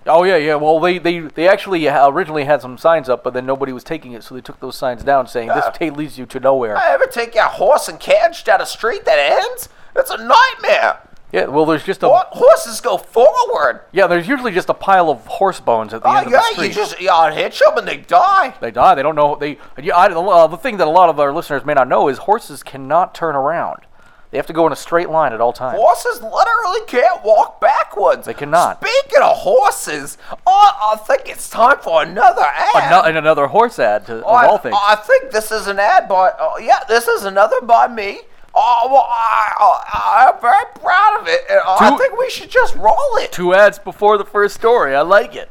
Oh 0.07 0.23
yeah, 0.23 0.37
yeah. 0.37 0.55
Well, 0.55 0.79
they 0.79 0.97
they, 0.99 1.19
they 1.19 1.47
actually 1.47 1.87
uh, 1.87 2.09
originally 2.09 2.45
had 2.45 2.61
some 2.61 2.77
signs 2.77 3.09
up, 3.09 3.23
but 3.23 3.33
then 3.33 3.45
nobody 3.45 3.73
was 3.73 3.83
taking 3.83 4.13
it, 4.13 4.23
so 4.23 4.35
they 4.35 4.41
took 4.41 4.59
those 4.59 4.75
signs 4.75 5.03
down, 5.03 5.27
saying 5.27 5.49
this 5.49 5.65
ta- 5.73 5.93
leads 5.95 6.17
you 6.17 6.25
to 6.27 6.39
nowhere. 6.39 6.77
I 6.77 6.91
ever 6.93 7.05
take 7.05 7.35
your 7.35 7.45
horse 7.45 7.87
and 7.87 7.99
carriage 7.99 8.43
down 8.43 8.61
a 8.61 8.65
street 8.65 9.05
that 9.05 9.17
ends? 9.19 9.69
It's 9.95 10.09
a 10.11 10.17
nightmare. 10.17 10.99
Yeah. 11.33 11.47
Well, 11.47 11.65
there's 11.65 11.83
just 11.83 12.03
a 12.03 12.07
Ho- 12.07 12.23
Horses 12.31 12.79
go 12.79 12.97
forward. 12.97 13.81
yeah. 13.91 14.07
There's 14.07 14.27
usually 14.29 14.53
just 14.53 14.69
a 14.69 14.73
pile 14.73 15.09
of 15.09 15.25
horse 15.27 15.59
bones 15.59 15.93
at 15.93 16.01
the 16.01 16.07
Oh 16.07 16.15
end 16.15 16.27
of 16.27 16.31
the 16.31 16.37
yeah, 16.37 16.51
street. 16.53 16.67
you 16.69 16.73
just 16.73 17.01
you 17.01 17.09
unhitch 17.11 17.59
them 17.59 17.77
and 17.77 17.85
they 17.87 17.97
die. 17.97 18.53
They 18.61 18.71
die. 18.71 18.95
They 18.95 19.03
don't 19.03 19.15
know. 19.15 19.35
They. 19.35 19.57
Yeah. 19.81 19.97
I, 19.97 20.05
uh, 20.13 20.47
the 20.47 20.55
thing 20.55 20.77
that 20.77 20.87
a 20.87 20.89
lot 20.91 21.09
of 21.09 21.19
our 21.19 21.33
listeners 21.33 21.65
may 21.65 21.73
not 21.73 21.89
know 21.89 22.07
is 22.07 22.19
horses 22.19 22.63
cannot 22.63 23.13
turn 23.13 23.35
around. 23.35 23.81
They 24.37 24.39
have 24.39 24.45
to 24.45 24.53
go 24.53 24.67
in 24.67 24.71
a 24.71 24.75
straight 24.75 25.09
line 25.09 25.33
at 25.33 25.41
all 25.41 25.51
times. 25.51 25.79
Horses 25.79 26.21
literally 26.21 26.81
can't 26.85 27.23
walk 27.23 27.59
backwards. 27.59 28.27
They 28.27 28.35
cannot. 28.35 28.85
Speaking 28.85 29.23
of 29.23 29.35
horses, 29.35 30.19
I, 30.45 30.91
I 30.93 30.95
think 30.95 31.27
it's 31.27 31.49
time 31.49 31.79
for 31.79 32.03
another 32.03 32.43
ad. 32.43 32.83
Ano- 32.83 33.01
and 33.01 33.17
another 33.17 33.47
horse 33.47 33.79
ad 33.79 34.05
to, 34.05 34.17
of 34.17 34.23
all 34.23 34.59
things. 34.59 34.75
I 34.79 34.95
think 34.95 35.31
this 35.31 35.51
is 35.51 35.65
an 35.65 35.79
ad 35.79 36.07
by. 36.07 36.33
Oh, 36.37 36.59
yeah, 36.59 36.83
this 36.87 37.07
is 37.07 37.25
another 37.25 37.59
by 37.61 37.87
me. 37.87 38.19
Oh, 38.53 38.87
well, 38.91 39.07
I, 39.09 39.53
I, 39.59 40.31
I'm 40.31 40.39
very 40.39 40.65
proud 40.83 41.19
of 41.21 41.27
it. 41.27 41.41
and 41.49 41.59
I 41.65 41.89
Two- 41.89 41.97
think 41.97 42.19
we 42.19 42.29
should 42.29 42.51
just 42.51 42.75
roll 42.75 43.15
it. 43.15 43.31
Two 43.31 43.55
ads 43.55 43.79
before 43.79 44.19
the 44.19 44.25
first 44.25 44.53
story. 44.53 44.93
I 44.93 45.01
like 45.01 45.35
it. 45.35 45.49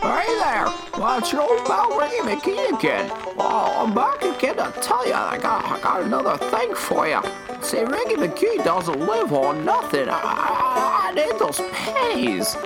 Hey 0.00 0.24
there, 0.38 0.66
well, 0.96 1.18
it's 1.18 1.32
your 1.32 1.42
old 1.42 1.66
pal 1.66 1.98
Ricky 1.98 2.18
McKee 2.18 2.78
again. 2.78 3.10
Well, 3.36 3.74
I'm 3.84 3.92
back 3.92 4.22
again 4.22 4.54
to 4.54 4.72
tell 4.80 5.04
you 5.04 5.12
I 5.12 5.38
got, 5.38 5.64
I 5.64 5.80
got 5.80 6.02
another 6.02 6.36
thing 6.36 6.72
for 6.76 7.08
you. 7.08 7.20
See, 7.60 7.82
Reggie 7.82 8.14
McKee 8.14 8.64
doesn't 8.64 9.00
live 9.00 9.32
on 9.32 9.64
nothing. 9.64 10.08
I, 10.08 10.20
I, 10.22 11.08
I 11.08 11.14
need 11.14 11.38
those 11.38 11.60
pennies. 11.72 12.56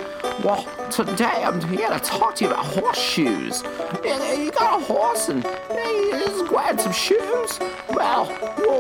Well, 0.45 0.67
today 0.91 1.43
I'm 1.45 1.61
here 1.69 1.89
to 1.89 1.99
talk 1.99 2.37
to 2.37 2.45
you 2.45 2.51
about 2.51 2.67
horseshoes. 2.67 3.63
You, 4.05 4.51
got 4.53 4.81
a 4.81 4.85
horse 4.85 5.29
and 5.29 5.43
you 5.43 6.11
just 6.13 6.47
grab 6.47 6.79
some 6.79 6.93
shoes? 6.93 7.59
Well, 7.89 8.27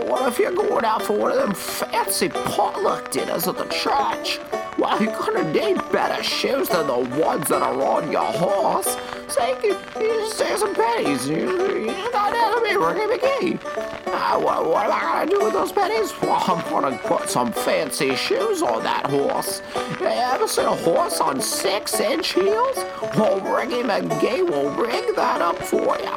what 0.07 0.29
if 0.29 0.39
you're 0.39 0.53
going 0.53 0.85
out 0.85 1.03
for 1.03 1.17
one 1.17 1.33
of 1.33 1.39
them 1.39 1.55
fancy 1.55 2.29
potluck 2.29 3.11
dinners 3.11 3.49
at 3.49 3.57
the 3.57 3.65
church? 3.65 4.39
Well, 4.79 5.03
you're 5.03 5.13
gonna 5.13 5.51
need 5.53 5.77
better 5.93 6.23
shoes 6.23 6.69
than 6.69 6.87
the 6.87 6.99
ones 7.21 7.49
that 7.49 7.63
are 7.63 7.83
on 7.83 8.11
your 8.11 8.25
horse. 8.25 8.97
So 9.29 9.61
you 9.63 9.77
you 10.01 10.31
just 10.37 10.61
some 10.61 10.75
pennies. 10.75 11.29
You, 11.29 11.37
you 11.37 12.11
got 12.11 12.33
that 12.33 12.55
to 12.55 12.61
me, 12.63 12.75
Ricky 12.75 13.07
McGee. 13.13 14.03
Uh, 14.07 14.41
what, 14.41 14.67
what 14.67 14.87
am 14.87 14.93
I 14.93 15.01
gonna 15.01 15.31
do 15.31 15.45
with 15.45 15.53
those 15.53 15.73
pennies? 15.73 16.02
I'm 16.21 16.69
gonna 16.69 16.99
put 16.99 17.29
some 17.31 17.53
fancy 17.53 18.17
shoes 18.17 18.61
on 18.61 18.83
that 18.83 19.07
horse. 19.07 19.63
You 20.01 20.07
ever 20.07 20.49
seen 20.49 20.65
a 20.65 20.75
horse 20.75 21.21
on 21.21 21.41
six-inch 21.41 22.33
heels? 22.33 22.77
Well, 23.17 23.41
Ricky 23.41 23.83
McGee 23.83 24.49
will 24.49 24.71
rig 24.71 25.15
that 25.15 25.41
up 25.41 25.59
for 25.59 25.97
you. 25.99 26.09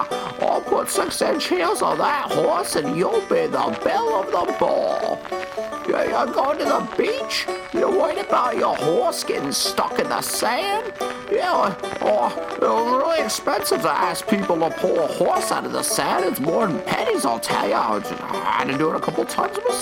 I'll 0.41 0.61
put 0.61 0.89
six-inch 0.89 1.47
heels 1.47 1.83
on 1.83 1.99
that 1.99 2.31
horse, 2.31 2.75
and 2.75 2.97
you'll 2.97 3.21
be 3.21 3.45
the 3.45 3.79
belle 3.83 4.15
of 4.15 4.31
the 4.31 4.53
ball. 4.59 5.19
You're 5.87 6.25
going 6.25 6.57
to 6.57 6.65
the 6.65 6.87
beach? 6.97 7.45
You're 7.71 7.91
worried 7.91 8.17
about 8.17 8.57
your 8.57 8.75
horse 8.75 9.23
getting 9.23 9.51
stuck 9.51 9.99
in 9.99 10.09
the 10.09 10.21
sand? 10.21 10.93
Yeah, 11.31 11.75
oh, 12.01 12.11
or 12.11 12.31
it's 12.47 12.91
really 12.91 13.19
expensive 13.23 13.81
to 13.81 13.89
ask 13.89 14.27
people 14.27 14.57
to 14.59 14.69
pull 14.77 14.99
a 14.99 15.07
horse 15.07 15.51
out 15.51 15.65
of 15.65 15.73
the 15.73 15.83
sand. 15.83 16.25
It's 16.25 16.39
more 16.39 16.67
than 16.67 16.81
pennies, 16.83 17.25
I'll 17.25 17.39
tell 17.39 17.67
you. 17.67 17.75
I 17.75 17.99
had 18.57 18.67
to 18.67 18.77
do 18.77 18.89
it 18.91 18.95
a 18.95 18.99
couple 18.99 19.25
times 19.25 19.57
myself. 19.57 19.74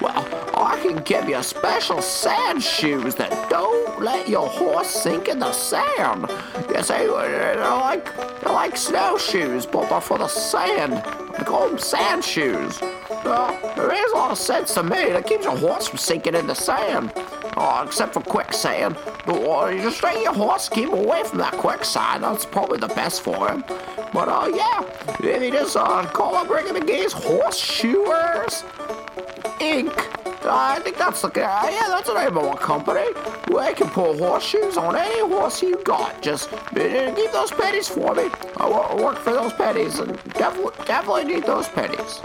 Well, 0.00 0.24
I 0.54 0.78
can 0.82 1.02
give 1.02 1.28
you 1.28 1.42
special 1.42 2.00
sand 2.00 2.62
shoes 2.62 3.14
that 3.16 3.50
don't 3.50 4.00
let 4.00 4.28
your 4.28 4.48
horse 4.48 4.90
sink 4.90 5.28
in 5.28 5.38
the 5.38 5.52
sand. 5.52 6.26
You 6.68 6.82
see, 6.82 6.94
uh, 7.08 7.22
they're 7.22 7.56
like, 7.56 8.14
they're 8.40 8.52
like 8.52 8.76
snowshoes, 8.76 9.66
but 9.66 9.88
they're 9.88 10.00
for 10.00 10.18
the 10.18 10.28
sand. 10.28 10.94
I 10.94 11.44
call 11.44 11.68
them 11.68 11.78
sand 11.78 12.24
shoes. 12.24 12.80
Well, 13.24 13.50
it 13.76 13.88
makes 13.88 14.12
a 14.12 14.16
lot 14.16 14.30
of 14.32 14.38
sense 14.38 14.74
to 14.74 14.82
me. 14.82 15.10
That 15.12 15.26
keeps 15.26 15.44
your 15.44 15.56
horse 15.56 15.88
from 15.88 15.98
sinking 15.98 16.34
in 16.34 16.46
the 16.46 16.54
sand. 16.54 17.12
uh, 17.56 17.84
except 17.86 18.14
for 18.14 18.20
quicksand. 18.22 18.96
But, 19.26 19.42
uh, 19.46 19.66
you 19.68 19.82
just 19.82 19.98
train 19.98 20.22
your 20.22 20.32
horse, 20.32 20.68
keep 20.68 20.88
away 20.90 21.22
from 21.24 21.38
that 21.38 21.52
quicksand. 21.52 22.24
That's 22.24 22.46
probably 22.46 22.78
the 22.78 22.88
best 22.88 23.20
for 23.22 23.48
him. 23.50 23.62
But 24.12 24.28
uh, 24.28 24.50
yeah, 24.54 24.82
if 25.20 25.42
you 25.42 25.50
just 25.50 25.76
uh, 25.76 26.04
call 26.06 26.34
up 26.34 26.48
Ricky 26.48 26.70
McGee's 26.70 27.12
Horseshoers 27.12 28.64
Inc. 29.60 30.21
Uh, 30.44 30.50
I 30.50 30.80
think 30.80 30.98
that's 30.98 31.22
the 31.22 31.28
uh, 31.28 31.30
yeah, 31.70 31.86
that's 31.88 32.08
the 32.08 32.14
name 32.14 32.36
of 32.36 32.44
our 32.44 32.56
company. 32.56 33.06
They 33.46 33.74
can 33.74 33.88
pull 33.88 34.18
horseshoes 34.18 34.76
on 34.76 34.96
any 34.96 35.20
horse 35.20 35.62
you 35.62 35.80
got. 35.84 36.20
Just 36.20 36.52
uh, 36.52 37.14
keep 37.14 37.30
those 37.30 37.52
pennies 37.52 37.88
for 37.88 38.14
me. 38.14 38.28
I 38.56 38.96
work 38.96 39.18
for 39.18 39.32
those 39.32 39.52
pennies, 39.52 40.00
and 40.00 40.16
definitely, 40.34 40.84
definitely 40.84 41.24
need 41.24 41.44
those 41.44 41.68
pennies. 41.68 42.20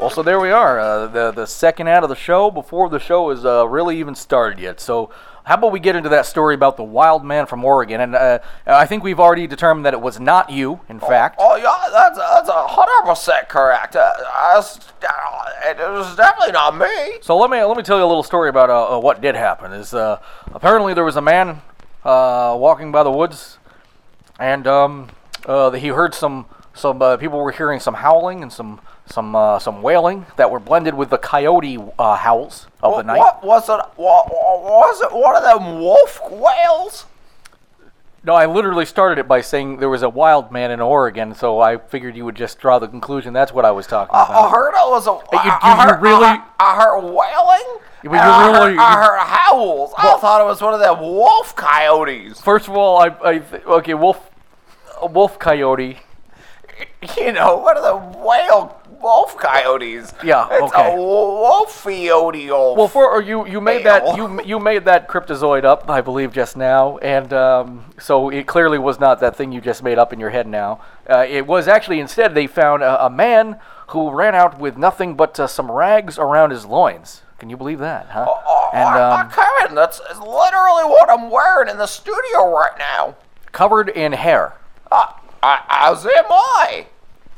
Well, 0.00 0.10
so 0.10 0.22
there 0.22 0.40
we 0.40 0.50
are. 0.50 0.80
Uh, 0.80 1.06
the 1.06 1.30
the 1.30 1.46
second 1.46 1.88
out 1.88 2.02
of 2.02 2.08
the 2.08 2.16
show 2.16 2.50
before 2.50 2.88
the 2.88 2.98
show 2.98 3.30
is 3.30 3.44
uh, 3.44 3.66
really 3.68 3.98
even 3.98 4.14
started 4.14 4.58
yet. 4.58 4.80
So 4.80 5.10
how 5.46 5.54
about 5.54 5.70
we 5.70 5.78
get 5.78 5.94
into 5.94 6.08
that 6.08 6.26
story 6.26 6.56
about 6.56 6.76
the 6.76 6.82
wild 6.82 7.24
man 7.24 7.46
from 7.46 7.64
Oregon? 7.64 8.00
And 8.00 8.16
uh, 8.16 8.40
I 8.66 8.84
think 8.84 9.04
we've 9.04 9.20
already 9.20 9.46
determined 9.46 9.86
that 9.86 9.94
it 9.94 10.00
was 10.00 10.18
not 10.18 10.50
you. 10.50 10.80
In 10.88 10.98
fact, 10.98 11.36
Oh 11.38 11.54
yeah, 11.54 11.88
that's 11.92 12.18
that's 12.18 12.48
a 12.48 12.66
hundred 12.66 13.08
percent 13.08 13.48
correct. 13.48 13.94
Uh, 13.94 14.12
uh, 14.32 14.60
it 15.64 15.78
was 15.78 16.16
definitely 16.16 16.50
not 16.52 16.76
me. 16.76 17.18
so 17.22 17.36
let 17.36 17.48
me 17.48 17.62
let 17.62 17.76
me 17.76 17.84
tell 17.84 17.96
you 17.96 18.04
a 18.04 18.06
little 18.06 18.24
story 18.24 18.48
about 18.48 18.70
uh, 18.70 18.96
uh, 18.96 18.98
what 18.98 19.20
did 19.20 19.36
happen. 19.36 19.72
Is 19.72 19.94
uh, 19.94 20.20
apparently 20.52 20.94
there 20.94 21.04
was 21.04 21.16
a 21.16 21.22
man 21.22 21.62
uh, 22.04 22.56
walking 22.58 22.90
by 22.90 23.04
the 23.04 23.12
woods, 23.12 23.58
and 24.40 24.66
um, 24.66 25.10
uh, 25.46 25.70
he 25.70 25.88
heard 25.88 26.12
some 26.12 26.46
some 26.76 27.00
uh, 27.02 27.16
people 27.16 27.38
were 27.40 27.50
hearing 27.52 27.80
some 27.80 27.94
howling 27.94 28.42
and 28.42 28.52
some 28.52 28.80
some 29.06 29.34
uh, 29.34 29.58
some 29.58 29.82
wailing 29.82 30.26
that 30.36 30.50
were 30.50 30.60
blended 30.60 30.94
with 30.94 31.10
the 31.10 31.18
coyote 31.18 31.78
uh, 31.98 32.16
howls 32.16 32.66
of 32.82 32.96
the 32.98 33.02
night. 33.02 33.18
What 33.18 33.44
was 33.44 33.68
it? 33.68 33.80
What, 33.96 34.28
was 34.30 35.00
it? 35.00 35.12
One 35.12 35.34
of 35.36 35.42
them 35.42 35.80
wolf 35.80 36.20
whales? 36.30 37.06
No, 38.24 38.34
I 38.34 38.46
literally 38.46 38.84
started 38.86 39.18
it 39.20 39.28
by 39.28 39.40
saying 39.40 39.76
there 39.76 39.88
was 39.88 40.02
a 40.02 40.08
wild 40.08 40.50
man 40.50 40.72
in 40.72 40.80
Oregon, 40.80 41.32
so 41.36 41.60
I 41.60 41.76
figured 41.78 42.16
you 42.16 42.24
would 42.24 42.34
just 42.34 42.58
draw 42.58 42.80
the 42.80 42.88
conclusion 42.88 43.32
that's 43.32 43.52
what 43.52 43.64
I 43.64 43.70
was 43.70 43.86
talking 43.86 44.12
I, 44.16 44.22
I 44.22 44.24
about. 44.24 44.50
heard 44.50 44.70
it 44.70 44.90
was 44.90 45.06
a. 45.06 45.10
you- 45.10 45.38
I- 45.38 45.44
you- 45.44 45.50
I 45.62 45.70
you 45.84 45.88
heard, 45.92 46.02
really- 46.02 46.24
I, 46.24 46.42
I 46.58 46.74
heard 46.74 47.00
wailing. 47.02 47.80
Yeah, 48.02 48.10
but 48.10 48.14
and 48.14 48.14
you 48.14 48.18
I 48.18 48.58
really- 48.58 48.76
Heard, 48.76 48.80
I 48.82 49.04
heard 49.04 49.18
howls. 49.20 49.92
I 49.96 50.16
thought 50.18 50.40
it 50.40 50.44
was 50.44 50.60
one 50.60 50.74
of 50.74 50.80
them 50.80 50.98
wolf 51.00 51.54
coyotes. 51.54 52.40
First 52.40 52.66
of 52.66 52.76
all, 52.76 52.98
I, 52.98 53.06
I 53.24 53.42
okay, 53.78 53.94
wolf, 53.94 54.28
wolf 55.00 55.38
coyote. 55.38 55.98
You 57.16 57.32
know, 57.32 57.58
one 57.58 57.76
of 57.76 57.82
the 57.84 58.18
whale 58.18 58.80
wolf 59.00 59.36
coyotes. 59.38 60.12
Yeah, 60.24 60.48
It's 60.50 60.62
okay. 60.74 60.92
a 60.92 60.96
wolfiote 60.96 62.48
wolf. 62.48 62.76
Well, 62.78 62.88
for 62.88 63.08
or 63.08 63.22
you 63.22 63.46
you 63.46 63.60
made 63.60 63.84
that 63.86 64.16
you 64.16 64.40
you 64.42 64.58
made 64.58 64.84
that 64.86 65.08
cryptozoid 65.08 65.64
up, 65.64 65.88
I 65.88 66.00
believe, 66.00 66.32
just 66.32 66.56
now, 66.56 66.98
and 66.98 67.32
um, 67.32 67.84
so 67.98 68.28
it 68.28 68.46
clearly 68.46 68.78
was 68.78 68.98
not 68.98 69.20
that 69.20 69.36
thing 69.36 69.52
you 69.52 69.60
just 69.60 69.82
made 69.82 69.98
up 69.98 70.12
in 70.12 70.20
your 70.20 70.30
head 70.30 70.46
now. 70.46 70.80
Uh, 71.08 71.24
it 71.28 71.46
was 71.46 71.68
actually 71.68 72.00
instead 72.00 72.34
they 72.34 72.46
found 72.46 72.82
a, 72.82 73.06
a 73.06 73.10
man 73.10 73.58
who 73.88 74.10
ran 74.10 74.34
out 74.34 74.58
with 74.58 74.76
nothing 74.76 75.14
but 75.14 75.38
uh, 75.38 75.46
some 75.46 75.70
rags 75.70 76.18
around 76.18 76.50
his 76.50 76.64
loins. 76.66 77.22
Can 77.38 77.50
you 77.50 77.56
believe 77.56 77.78
that, 77.78 78.06
huh? 78.10 78.26
Oh, 78.28 78.70
and 78.72 78.88
I, 78.88 79.20
um, 79.22 79.30
can. 79.30 79.74
That's 79.74 80.00
literally 80.18 80.84
what 80.84 81.08
I'm 81.08 81.30
wearing 81.30 81.68
in 81.68 81.76
the 81.78 81.86
studio 81.86 82.50
right 82.50 82.76
now. 82.78 83.14
covered 83.52 83.90
in 83.90 84.12
hair. 84.12 84.54
I, 84.90 85.14
I, 85.46 85.90
as 85.92 86.04
am 86.04 86.24
I. 86.28 86.86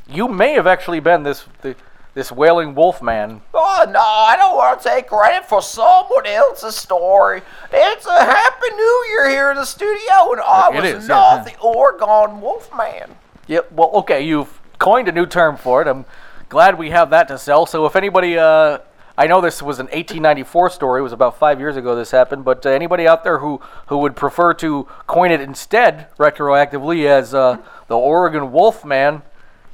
You 0.07 0.27
may 0.27 0.53
have 0.53 0.65
actually 0.65 0.99
been 0.99 1.21
this 1.21 1.45
the, 1.61 1.75
this 2.15 2.31
wailing 2.31 2.73
wolf 2.73 3.03
man. 3.03 3.41
Oh 3.53 3.85
no, 3.87 3.99
I 3.99 4.35
don't 4.35 4.55
want 4.55 4.81
to 4.81 4.89
take 4.89 5.07
credit 5.07 5.47
for 5.47 5.61
someone 5.61 6.25
else's 6.25 6.75
story. 6.75 7.43
It's 7.71 8.07
a 8.07 8.25
happy 8.25 8.75
new 8.75 9.05
year 9.09 9.29
here 9.29 9.51
in 9.51 9.57
the 9.57 9.65
studio, 9.65 10.31
and 10.31 10.41
I 10.41 10.71
It 10.73 10.81
was 10.95 11.03
is, 11.03 11.07
not 11.07 11.47
yeah. 11.47 11.53
the 11.53 11.59
Oregon 11.61 12.41
wolf 12.41 12.75
man. 12.75 13.15
Yep. 13.45 13.73
Well, 13.73 13.91
okay, 13.93 14.21
you've 14.21 14.59
coined 14.79 15.07
a 15.07 15.11
new 15.11 15.27
term 15.27 15.55
for 15.55 15.83
it. 15.83 15.87
I'm 15.87 16.05
glad 16.49 16.79
we 16.79 16.89
have 16.89 17.11
that 17.11 17.27
to 17.27 17.37
sell. 17.37 17.67
So 17.67 17.85
if 17.85 17.95
anybody, 17.95 18.39
uh, 18.39 18.79
I 19.19 19.27
know 19.27 19.41
this 19.41 19.61
was 19.61 19.79
an 19.79 19.87
1894 19.87 20.69
story. 20.71 20.99
It 21.01 21.03
was 21.03 21.13
about 21.13 21.37
five 21.37 21.59
years 21.59 21.75
ago 21.75 21.95
this 21.95 22.09
happened. 22.09 22.45
But 22.45 22.65
uh, 22.65 22.69
anybody 22.69 23.07
out 23.07 23.23
there 23.23 23.39
who 23.39 23.61
who 23.87 23.97
would 23.99 24.15
prefer 24.15 24.53
to 24.55 24.87
coin 25.07 25.31
it 25.31 25.41
instead 25.41 26.07
retroactively 26.17 27.05
as 27.05 27.33
uh, 27.33 27.57
the 27.89 27.97
Oregon 27.97 28.51
Wolfman, 28.53 29.21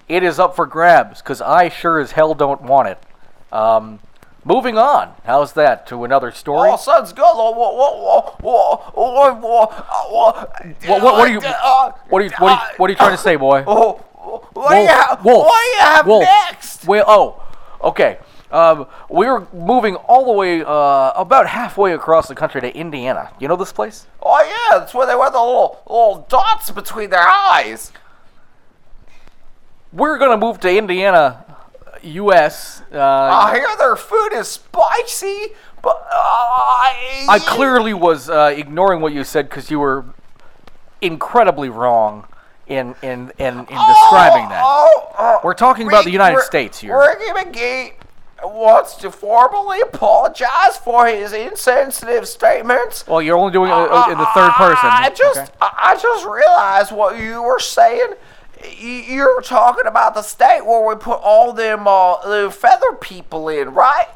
it 0.10 0.24
is 0.24 0.40
up 0.40 0.56
for 0.56 0.66
grabs 0.66 1.22
because 1.22 1.42
I 1.42 1.70
sure 1.70 2.00
as 2.00 2.12
hell 2.14 2.34
don't 2.34 2.64
want 2.64 2.88
it. 2.88 2.98
Um, 3.52 4.00
moving 4.44 4.78
on. 4.78 5.14
How's 5.26 5.54
that 5.54 5.86
to 5.88 6.04
another 6.04 6.32
story? 6.32 6.70
Oh, 6.72 6.78
sounds 6.78 7.14
good. 7.14 7.22
What, 7.24 7.56
what, 7.56 7.76
what, 7.78 8.44
what, 8.44 8.96
what, 8.98 9.42
what, 9.42 11.02
what, 11.04 11.20
are 11.20 11.28
you? 11.28 11.40
uh, 11.44 11.92
What 12.10 12.22
are 12.22 12.26
you? 12.26 12.32
What 12.40 12.52
are 12.52 12.72
you, 12.72 12.78
what 12.78 12.90
are 12.90 12.92
you 12.92 12.96
trying 12.98 13.16
to 13.16 13.22
say, 13.22 13.36
boy? 13.36 13.64
Oh, 13.68 13.94
what 14.54 14.72
do 14.72 14.78
you 14.78 14.88
have? 14.88 15.24
What 15.24 15.52
do 15.54 15.78
you 15.78 15.80
have 15.80 16.08
Wolf. 16.08 16.24
next? 16.24 16.86
Well, 16.88 17.04
oh, 17.08 17.44
okay. 17.84 18.18
Um, 18.52 18.88
we 19.10 19.26
were 19.26 19.48
moving 19.54 19.96
all 19.96 20.26
the 20.26 20.32
way, 20.32 20.62
uh, 20.64 21.12
about 21.16 21.48
halfway 21.48 21.94
across 21.94 22.28
the 22.28 22.36
country 22.36 22.62
to 22.62 22.74
Indiana. 22.76 23.32
You 23.40 23.48
know 23.48 23.56
this 23.58 23.74
place? 23.74 24.08
Oh 24.22 24.42
yeah, 24.72 24.80
that's 24.80 24.94
where 24.94 25.06
they 25.06 25.16
wear 25.16 25.30
the 25.30 25.40
little 25.40 25.82
little 25.88 26.26
dots 26.30 26.72
between 26.72 27.10
their 27.10 27.28
eyes. 27.28 27.92
We're 29.96 30.18
gonna 30.18 30.36
move 30.36 30.60
to 30.60 30.78
Indiana, 30.78 31.46
U.S. 32.04 32.82
Uh, 32.94 33.00
I 33.00 33.56
hear 33.56 33.68
their 33.78 33.96
food 33.96 34.34
is 34.34 34.50
spicy, 34.50 35.54
but 35.82 35.96
uh, 35.96 36.14
I, 36.14 37.26
I 37.30 37.40
clearly 37.40 37.94
was 37.94 38.30
uh, 38.30 38.54
ignoring 38.56 39.00
what 39.00 39.14
you 39.14 39.24
said 39.24 39.48
because 39.48 39.72
you 39.72 39.80
were 39.80 40.04
incredibly 41.02 41.70
wrong 41.70 42.28
in 42.68 42.94
in 43.02 43.32
in, 43.38 43.60
in 43.60 43.66
describing 43.66 44.50
that. 44.50 44.62
Oh, 44.66 45.14
oh, 45.18 45.40
We're 45.46 45.54
talking 45.54 45.88
about 45.88 46.04
the 46.04 46.12
United 46.12 46.42
States 46.42 46.80
here. 46.80 47.00
Ricky 47.00 47.32
McGee 47.32 47.94
wants 48.44 48.96
to 48.96 49.10
formally 49.10 49.80
apologize 49.80 50.78
for 50.84 51.08
his 51.08 51.32
insensitive 51.32 52.28
statements. 52.28 53.08
Well, 53.08 53.22
you're 53.22 53.38
only 53.38 53.54
doing 53.54 53.70
it 53.70 53.74
uh, 53.74 54.12
in 54.12 54.18
the 54.18 54.26
third 54.36 54.52
person. 54.52 54.90
I 54.90 55.10
just, 55.16 55.40
okay? 55.40 55.52
I 55.62 55.98
just 56.02 56.26
realized 56.26 56.92
what 56.92 57.18
you 57.18 57.42
were 57.42 57.60
saying. 57.60 58.14
You're 58.80 59.42
talking 59.42 59.86
about 59.86 60.14
the 60.14 60.22
state 60.22 60.66
where 60.66 60.88
we 60.88 60.96
put 60.96 61.20
all 61.22 61.54
them 61.54 61.88
uh, 61.88 62.18
the 62.28 62.52
feather 62.52 62.94
people 62.94 63.50
in, 63.50 63.74
right? 63.74 64.08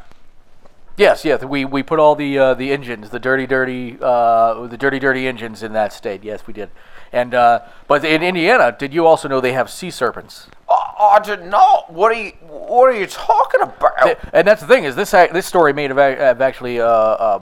Yes, 0.98 1.24
yes. 1.24 1.44
We, 1.46 1.64
we 1.64 1.82
put 1.82 1.98
all 1.98 2.16
the 2.16 2.38
uh, 2.38 2.54
the 2.56 2.72
engines, 2.72 3.10
the 3.10 3.20
dirty, 3.20 3.48
dirty, 3.48 3.98
uh, 4.02 4.68
the 4.68 4.78
dirty, 4.78 5.00
dirty 5.00 5.28
engines 5.28 5.64
in 5.64 5.72
that 5.74 5.94
state. 5.94 6.24
Yes, 6.24 6.46
we 6.46 6.54
did. 6.54 6.70
And 7.14 7.34
uh, 7.34 7.62
but 7.88 8.04
in 8.04 8.22
Indiana, 8.22 8.76
did 8.78 8.94
you 8.94 9.06
also 9.06 9.28
know 9.28 9.40
they 9.40 9.54
have 9.54 9.70
sea 9.70 9.92
serpents? 9.92 10.48
I, 10.70 11.16
I 11.16 11.20
did 11.20 11.46
not. 11.46 11.92
What 11.92 12.12
are 12.12 12.22
you, 12.22 12.32
what 12.48 12.90
are 12.90 13.00
you 13.00 13.08
talking 13.08 13.62
about? 13.62 14.18
And 14.34 14.48
that's 14.48 14.62
the 14.62 14.68
thing 14.68 14.84
is 14.84 14.96
this 14.96 15.12
this 15.12 15.46
story 15.46 15.74
may 15.74 15.88
have, 15.88 16.42
actually 16.42 16.82
uh, 16.82 16.86
uh, 16.86 17.40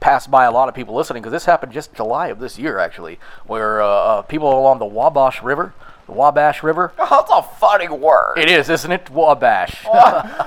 passed 0.00 0.30
by 0.30 0.44
a 0.44 0.50
lot 0.50 0.68
of 0.68 0.74
people 0.74 0.94
listening 0.94 1.22
because 1.22 1.32
this 1.32 1.44
happened 1.46 1.72
just 1.72 1.94
July 1.94 2.28
of 2.28 2.38
this 2.38 2.58
year 2.58 2.78
actually, 2.78 3.18
where 3.46 3.80
uh, 3.80 4.22
people 4.22 4.58
along 4.58 4.78
the 4.78 4.86
Wabash 4.86 5.42
River, 5.42 5.72
the 6.06 6.12
Wabash 6.12 6.62
River. 6.62 6.92
That's 6.98 7.30
a 7.32 7.42
funny 7.42 7.88
word. 7.88 8.34
It 8.36 8.50
is, 8.50 8.68
isn't 8.70 8.90
it? 8.92 9.10
Wabash. 9.10 9.84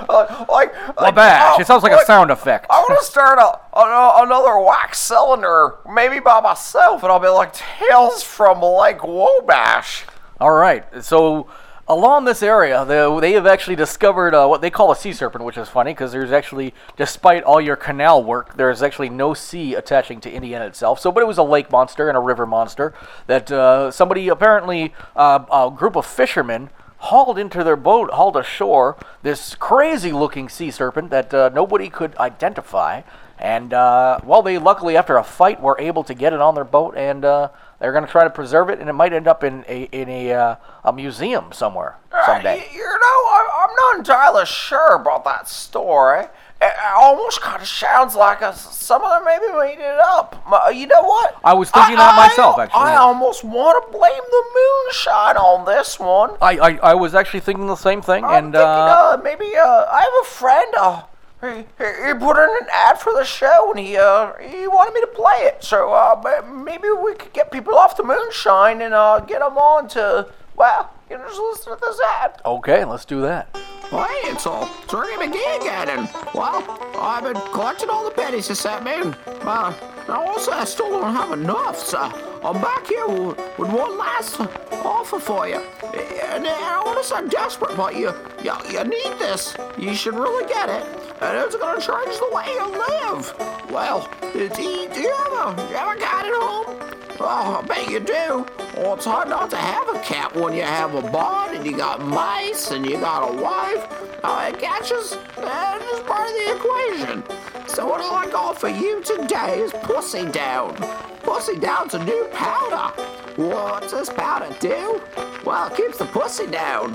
Like, 0.10 0.50
like, 0.50 0.98
Wabash. 0.98 1.56
oh, 1.58 1.62
It 1.62 1.68
sounds 1.68 1.84
like 1.84 1.92
a 1.92 2.06
sound 2.06 2.32
effect. 2.32 2.66
I 2.70 2.80
want 2.80 2.98
to 3.00 3.06
start 3.06 3.38
a, 3.38 3.78
a, 3.78 4.24
another 4.24 4.58
wax 4.60 5.00
cylinder, 5.00 5.76
maybe 5.92 6.20
by 6.20 6.40
myself, 6.40 7.04
and 7.04 7.12
I'll 7.12 7.20
be 7.20 7.28
like 7.28 7.54
Tales 7.54 8.24
from 8.24 8.62
Lake 8.62 9.04
Wabash. 9.04 10.06
All 10.40 10.52
right. 10.52 10.84
So 11.04 11.48
along 11.90 12.26
this 12.26 12.44
area, 12.44 12.84
they, 12.86 13.20
they 13.22 13.32
have 13.34 13.48
actually 13.48 13.76
discovered 13.76 14.36
uh, 14.36 14.48
what 14.48 14.62
they 14.62 14.70
call 14.70 14.92
a 14.92 14.96
sea 14.96 15.14
serpent, 15.14 15.44
which 15.44 15.58
is 15.58 15.70
funny 15.70 15.92
because 15.92 16.12
there's 16.12 16.32
actually, 16.32 16.74
despite 16.98 17.44
all 17.44 17.62
your 17.62 17.76
canal 17.76 18.24
work, 18.24 18.58
there's 18.58 18.84
actually 18.84 19.10
no 19.10 19.34
sea 19.34 19.76
attaching 19.76 20.20
to 20.22 20.32
Indiana 20.32 20.66
itself. 20.66 21.00
So, 21.00 21.12
but 21.12 21.24
it 21.24 21.28
was 21.28 21.38
a 21.38 21.44
lake 21.44 21.72
monster 21.72 22.10
and 22.10 22.18
a 22.18 22.22
river 22.22 22.46
monster 22.46 22.94
that 23.28 23.52
uh, 23.52 23.92
somebody 23.92 24.28
apparently, 24.28 24.94
uh, 25.16 25.46
a 25.52 25.72
group 25.76 25.96
of 25.96 26.06
fishermen. 26.06 26.70
Hauled 27.00 27.38
into 27.38 27.64
their 27.64 27.76
boat, 27.76 28.10
hauled 28.10 28.36
ashore 28.36 28.98
this 29.22 29.54
crazy 29.54 30.12
looking 30.12 30.50
sea 30.50 30.72
serpent 30.72 31.12
that 31.12 31.32
uh, 31.32 31.52
nobody 31.54 31.90
could 31.90 32.18
identify. 32.18 33.04
And, 33.38 33.72
uh, 33.72 34.20
well, 34.24 34.42
they 34.42 34.58
luckily, 34.58 34.98
after 34.98 35.16
a 35.16 35.24
fight, 35.24 35.62
were 35.62 35.80
able 35.80 36.04
to 36.04 36.16
get 36.16 36.34
it 36.34 36.42
on 36.42 36.56
their 36.56 36.64
boat 36.64 36.98
and 36.98 37.24
uh, 37.24 37.50
they're 37.80 37.92
going 37.92 38.06
to 38.06 38.12
try 38.12 38.24
to 38.24 38.30
preserve 38.30 38.70
it, 38.70 38.80
and 38.80 38.90
it 38.90 38.94
might 38.94 39.14
end 39.14 39.28
up 39.28 39.44
in 39.44 39.64
a 39.68 39.84
in 39.92 40.10
a 40.10 40.34
uh, 40.34 40.56
a 40.84 40.94
museum 40.94 41.52
somewhere 41.52 41.98
someday. 42.26 42.58
Y- 42.58 42.68
You 42.74 42.84
know, 42.84 43.20
I, 43.38 43.68
I'm 43.70 43.76
not 43.76 43.98
entirely 44.00 44.46
sure 44.46 44.96
about 44.96 45.24
that 45.26 45.48
story. 45.48 46.26
It, 46.60 46.74
almost 46.96 47.40
kind 47.42 47.62
of 47.62 47.68
sounds 47.68 48.16
like 48.16 48.42
a, 48.42 48.52
some 48.56 49.04
of 49.04 49.12
them 49.12 49.26
maybe 49.26 49.46
made 49.60 49.78
it 49.80 50.00
up. 50.00 50.44
You 50.74 50.88
know 50.88 51.04
what? 51.04 51.38
I 51.44 51.54
was 51.54 51.70
thinking 51.70 51.98
that 51.98 52.16
myself, 52.16 52.58
actually, 52.58 52.80
I 52.82 52.96
almost 52.96 53.44
want 53.44 53.86
to 53.86 53.92
blame 53.96 54.12
the 54.32 54.44
moonshine 54.56 55.38
on 55.38 55.66
this 55.66 56.00
one. 56.00 56.32
I, 56.42 56.58
I, 56.58 56.80
I 56.82 56.94
was 56.96 57.14
actually 57.14 57.42
thinking 57.42 57.68
the 57.68 57.76
same 57.76 58.02
thing, 58.02 58.26
I'm 58.26 58.46
and 58.46 58.54
thinking, 58.54 58.68
uh, 58.68 59.14
uh, 59.14 59.22
maybe 59.24 59.56
uh, 59.56 59.86
I 59.92 60.00
have 60.02 60.26
a 60.26 60.28
friend, 60.28 60.74
uh, 60.76 61.04
he, 61.42 61.48
he 61.78 62.14
put 62.14 62.38
in 62.38 62.50
an 62.62 62.68
ad 62.72 63.00
for 63.00 63.14
the 63.14 63.24
show 63.24 63.72
and 63.72 63.80
he 63.80 63.96
uh 63.98 64.34
he 64.42 64.68
wanted 64.68 64.94
me 64.94 65.02
to 65.02 65.08
play 65.08 65.40
it. 65.42 65.64
So 65.64 65.92
uh 65.94 66.20
ma- 66.24 66.52
maybe 66.64 66.90
we 66.90 67.14
could 67.16 67.34
get 67.34 67.52
people 67.52 67.76
off 67.76 67.96
the 67.98 68.04
moonshine 68.04 68.82
and 68.82 68.94
uh 68.94 69.20
get 69.20 69.40
them 69.40 69.58
on 69.58 69.88
to 69.90 70.32
well 70.56 70.92
you 71.10 71.18
just 71.18 71.40
listen 71.40 71.74
to 71.74 71.80
this 71.82 72.00
ad. 72.22 72.42
Okay, 72.46 72.84
let's 72.86 73.06
do 73.06 73.22
that. 73.22 73.56
Hey, 73.90 74.30
it's 74.30 74.46
all 74.46 74.70
it's 74.84 74.94
Ricky 74.94 75.14
McGee 75.14 75.62
again, 75.62 75.90
and 75.90 76.10
well, 76.34 76.62
I've 77.00 77.24
been 77.24 77.42
collecting 77.54 77.90
all 77.90 78.04
the 78.04 78.12
pennies 78.12 78.50
you 78.50 78.56
sent 78.56 78.84
me. 78.84 78.92
And, 78.92 79.16
uh, 79.44 79.74
also 80.10 80.52
I 80.52 80.66
still 80.66 80.90
don't 80.90 81.16
have 81.16 81.32
enough, 81.32 81.78
so 81.78 82.00
I'm 82.44 82.62
back 82.62 82.86
here 82.86 83.08
with, 83.08 83.38
with 83.58 83.70
one 83.72 83.98
last 83.98 84.42
offer 84.84 85.20
for 85.20 85.48
you. 85.48 85.56
And 85.56 86.46
I 86.46 86.82
want 86.86 86.98
to 86.98 87.04
sound 87.04 87.32
desperate, 87.32 87.78
but 87.78 87.96
you, 87.96 88.14
you 88.44 88.54
you 88.70 88.84
need 88.84 89.20
this. 89.20 89.56
You 89.78 89.94
should 89.96 90.16
really 90.16 90.46
get 90.50 90.68
it, 90.68 90.84
and 91.22 91.38
it's 91.38 91.56
gonna 91.56 91.80
change 91.80 92.20
the 92.20 92.30
way 92.34 92.46
you 92.48 92.66
live. 92.68 93.34
Well, 93.72 94.10
do 94.34 94.40
you, 94.40 94.50
do 94.94 95.00
you 95.00 95.16
have 95.16 95.58
a 95.58 95.62
you 95.70 95.76
have 95.78 95.98
a 95.98 96.00
cat 96.00 96.26
at 96.26 96.34
home? 96.34 96.76
Oh, 97.20 97.62
I 97.64 97.66
bet 97.66 97.90
you 97.90 98.00
do. 98.00 98.46
Well, 98.76 98.94
it's 98.94 99.06
hard 99.06 99.30
not 99.30 99.50
to 99.50 99.58
have 99.58 99.90
a 99.90 100.00
cat 100.02 100.36
when 100.36 100.54
you 100.54 100.62
have 100.62 100.94
a 100.98 101.12
barn 101.12 101.56
and 101.56 101.66
you 101.66 101.76
got 101.78 102.02
mice 102.02 102.72
and 102.72 102.86
you 102.86 103.00
got 103.00 103.30
a 103.30 103.42
wife. 103.42 103.86
Uh, 104.24 104.52
it 104.52 104.60
catches 104.60 105.14
uh, 105.14 105.80
is 105.94 106.00
part 106.02 106.28
of 106.28 106.36
the 106.36 106.56
equation. 106.56 107.24
So 107.68 107.88
what 107.88 108.02
I 108.02 108.30
got 108.32 108.60
for 108.60 108.70
you 108.70 109.04
today 109.04 109.60
is 109.60 109.72
Pussy 109.84 110.26
Down. 110.32 110.76
Pussy 111.22 111.60
Down's 111.60 111.94
a 111.94 112.04
new 112.04 112.28
powder. 112.34 113.02
What's 113.36 113.92
this 113.92 114.10
powder 114.10 114.56
do? 114.60 115.00
Well, 115.46 115.68
it 115.68 115.78
keeps 115.78 116.00
the 116.00 116.06
pussy 116.06 116.48
down. 116.48 116.94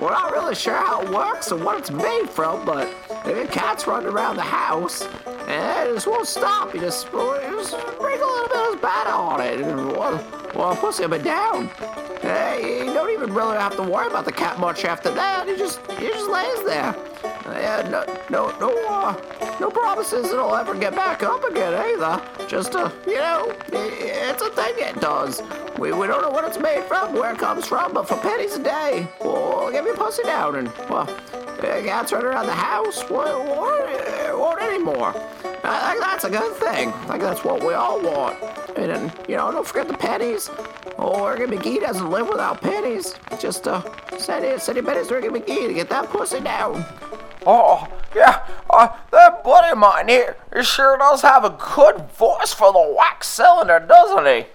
We're 0.00 0.10
not 0.10 0.32
really 0.32 0.54
sure 0.54 0.74
how 0.74 1.02
it 1.02 1.10
works 1.10 1.52
or 1.52 1.58
what 1.62 1.78
it's 1.78 1.90
made 1.90 2.28
from, 2.30 2.64
but 2.64 2.88
if 3.26 3.50
cat's 3.50 3.86
running 3.86 4.08
around 4.08 4.36
the 4.36 4.42
house, 4.42 5.02
and 5.26 5.90
it 5.90 5.94
just 5.94 6.06
won't 6.06 6.26
stop. 6.26 6.74
You 6.74 6.80
just, 6.80 7.12
just 7.12 7.70
sprinkle 7.70 8.02
a 8.02 8.32
little 8.32 8.48
bit 8.48 8.74
of 8.74 8.82
batter 8.82 9.10
on 9.10 9.40
it, 9.42 9.60
and 9.60 9.92
well, 9.92 10.43
well 10.54 10.76
pussy 10.76 11.06
be 11.06 11.18
down. 11.18 11.68
Hey, 12.20 12.84
you 12.86 12.92
don't 12.92 13.10
even 13.10 13.32
really 13.32 13.58
have 13.58 13.76
to 13.76 13.82
worry 13.82 14.06
about 14.06 14.24
the 14.24 14.32
cat 14.32 14.58
much 14.58 14.84
after 14.84 15.10
that. 15.10 15.46
He 15.46 15.56
just, 15.56 15.80
he 15.92 16.08
just 16.08 16.30
lays 16.30 16.64
there. 16.64 16.94
Yeah, 17.46 17.86
no, 17.90 18.04
no, 18.30 18.58
no, 18.58 18.88
uh, 18.88 19.56
no 19.60 19.70
promises 19.70 20.30
it'll 20.30 20.54
ever 20.56 20.74
get 20.74 20.94
back 20.94 21.22
up 21.22 21.44
again 21.44 21.74
either. 21.74 22.22
Just, 22.48 22.74
uh, 22.74 22.90
you 23.06 23.16
know, 23.16 23.54
it's 23.72 24.42
a 24.42 24.50
thing 24.50 24.74
it 24.78 25.00
does. 25.00 25.42
We, 25.78 25.92
we 25.92 26.06
don't 26.06 26.22
know 26.22 26.30
what 26.30 26.44
it's 26.44 26.58
made 26.58 26.84
from, 26.84 27.12
where 27.12 27.32
it 27.32 27.38
comes 27.38 27.66
from, 27.66 27.92
but 27.92 28.08
for 28.08 28.16
pennies 28.16 28.56
a 28.56 28.62
day, 28.62 29.06
we'll 29.20 29.70
give 29.70 29.84
you 29.84 29.94
pussy 29.94 30.22
down 30.22 30.56
and, 30.56 30.68
well, 30.88 31.08
uh, 31.10 31.82
cats 31.82 32.12
running 32.12 32.28
around 32.28 32.46
the 32.46 32.52
house 32.52 33.08
won't, 33.10 33.48
won't, 33.48 33.90
won't 34.78 35.06
anymore. 35.06 35.14
I 35.64 35.92
think 35.92 36.00
that's 36.04 36.24
a 36.24 36.30
good 36.30 36.56
thing. 36.56 36.88
I 36.88 37.06
think 37.06 37.20
that's 37.20 37.44
what 37.44 37.64
we 37.64 37.74
all 37.74 38.00
want. 38.02 38.42
And, 38.76 38.90
then, 38.90 39.12
you 39.28 39.36
know, 39.36 39.50
don't 39.52 39.66
forget 39.66 39.88
the 39.88 39.96
pennies. 39.96 40.50
Oh, 40.98 41.28
Ricky 41.28 41.56
McGee 41.56 41.80
doesn't 41.80 42.10
live 42.10 42.28
without 42.28 42.60
pennies. 42.60 43.14
Just, 43.38 43.66
uh, 43.68 43.82
send 44.18 44.44
it, 44.44 44.60
send 44.60 44.76
your 44.76 44.84
pennies 44.84 45.08
to 45.08 45.14
Ricky 45.14 45.28
McGee 45.28 45.68
to 45.68 45.74
get 45.74 45.88
that 45.90 46.10
pussy 46.10 46.40
down. 46.40 46.84
Oh, 47.46 47.86
yeah, 48.16 48.46
uh, 48.70 48.88
that 49.10 49.44
buddy 49.44 49.72
of 49.72 49.78
mine 49.78 50.08
here, 50.08 50.36
he 50.56 50.62
sure 50.62 50.96
does 50.96 51.20
have 51.20 51.44
a 51.44 51.50
good 51.50 52.10
voice 52.12 52.54
for 52.54 52.72
the 52.72 52.94
wax 52.96 53.28
cylinder, 53.28 53.84
doesn't 53.86 54.24
he? 54.26 54.46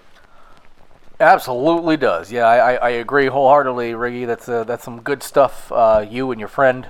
Absolutely 1.20 1.98
does. 1.98 2.32
Yeah, 2.32 2.48
I, 2.48 2.58
I, 2.58 2.74
I 2.76 2.90
agree 2.92 3.28
wholeheartedly, 3.28 3.92
Riggy. 3.92 4.26
That's 4.26 4.50
uh, 4.50 4.64
that's 4.64 4.86
some 4.86 5.02
good 5.02 5.22
stuff. 5.22 5.72
Uh, 5.72 6.04
you 6.10 6.32
and 6.32 6.40
your 6.40 6.48
friend, 6.48 6.90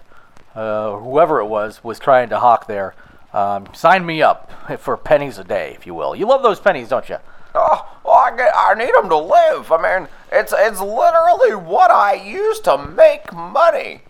uh, 0.55 0.95
whoever 0.97 1.39
it 1.39 1.47
was, 1.47 1.83
was 1.83 1.99
trying 1.99 2.29
to 2.29 2.39
hawk 2.39 2.67
there. 2.67 2.93
Um, 3.33 3.67
sign 3.73 4.05
me 4.05 4.21
up 4.21 4.51
for 4.79 4.97
pennies 4.97 5.37
a 5.37 5.43
day, 5.43 5.73
if 5.75 5.85
you 5.85 5.93
will. 5.93 6.15
You 6.15 6.27
love 6.27 6.41
those 6.41 6.59
pennies, 6.59 6.89
don't 6.89 7.07
you? 7.09 7.17
Oh, 7.53 7.97
well, 8.03 8.15
I, 8.15 8.35
get, 8.35 8.51
I 8.55 8.73
need 8.75 8.93
them 8.93 9.09
to 9.09 9.17
live. 9.17 9.71
I 9.71 9.99
mean, 9.99 10.07
it's 10.31 10.53
it's 10.55 10.79
literally 10.79 11.55
what 11.55 11.91
I 11.91 12.13
use 12.13 12.59
to 12.61 12.77
make 12.77 13.33
money. 13.33 14.01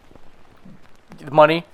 Money. 1.31 1.65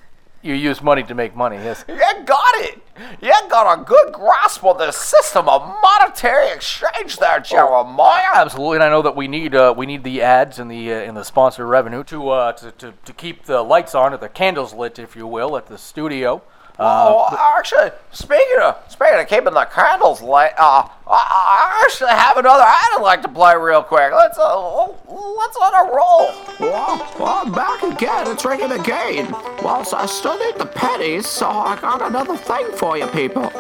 You 0.42 0.54
use 0.54 0.82
money 0.82 1.02
to 1.04 1.16
make 1.16 1.36
money. 1.36 1.58
Yes. 1.58 1.84
You 1.88 1.96
got 1.98 2.54
it. 2.58 2.80
You 3.20 3.34
got 3.50 3.80
a 3.80 3.84
good 3.84 4.14
grasp 4.14 4.64
on 4.64 4.78
the 4.78 4.92
system 4.92 5.50
of 5.50 5.62
monetary 5.82 6.52
exchange 6.52 7.18
there, 7.18 7.40
Jeremiah. 7.40 8.30
Absolutely, 8.36 8.78
and 8.78 8.84
I 8.84 8.90
know 8.90 9.02
that 9.02 9.16
we 9.16 9.28
need 9.28 9.56
uh, 9.56 9.74
we 9.76 9.88
need 9.88 10.04
the 10.04 10.22
ads 10.22 10.60
and 10.60 10.70
the 10.70 10.94
uh, 10.94 10.98
and 10.98 11.18
the 11.18 11.24
sponsor 11.24 11.66
revenue 11.66 12.04
to, 12.06 12.30
uh, 12.30 12.52
to 12.54 12.72
to 12.74 12.94
to 13.06 13.14
keep 13.14 13.46
the 13.46 13.64
lights 13.64 13.96
on, 13.96 14.14
or 14.14 14.18
the 14.18 14.30
candles 14.30 14.72
lit, 14.74 15.00
if 15.00 15.16
you 15.16 15.26
will, 15.26 15.58
at 15.58 15.66
the 15.66 15.80
studio. 15.80 16.44
Uh, 16.78 17.28
oh, 17.32 17.54
actually, 17.58 17.90
speaking 18.12 18.58
of 18.62 18.76
speaking 18.90 19.20
of 19.20 19.28
keeping 19.28 19.54
the 19.54 19.66
candles 19.66 20.22
lit, 20.22 20.54
uh, 20.58 20.86
I, 21.08 21.82
actually 21.86 22.10
have 22.10 22.36
another 22.36 22.64
I'd 22.66 23.00
like 23.02 23.22
to 23.22 23.30
play 23.30 23.56
real 23.56 23.82
quick. 23.82 24.12
Let's 24.12 24.38
uh, 24.38 24.88
let's 24.88 25.58
let 25.62 25.74
it 25.74 25.94
roll. 25.94 26.34
Well, 26.60 27.14
well, 27.18 27.44
I'm 27.46 27.54
back 27.54 27.82
again. 27.84 28.30
It's 28.30 28.44
ringing 28.44 28.74
again. 28.74 29.32
Well, 29.64 29.86
so 29.86 29.98
I 29.98 30.06
still 30.06 30.38
need 30.38 30.56
the 30.58 30.66
pennies, 30.66 31.28
so 31.28 31.48
I 31.48 31.80
got 31.80 32.02
another 32.02 32.36
thing 32.36 32.68
for 32.74 32.98
you 32.98 33.08
people. 33.08 33.52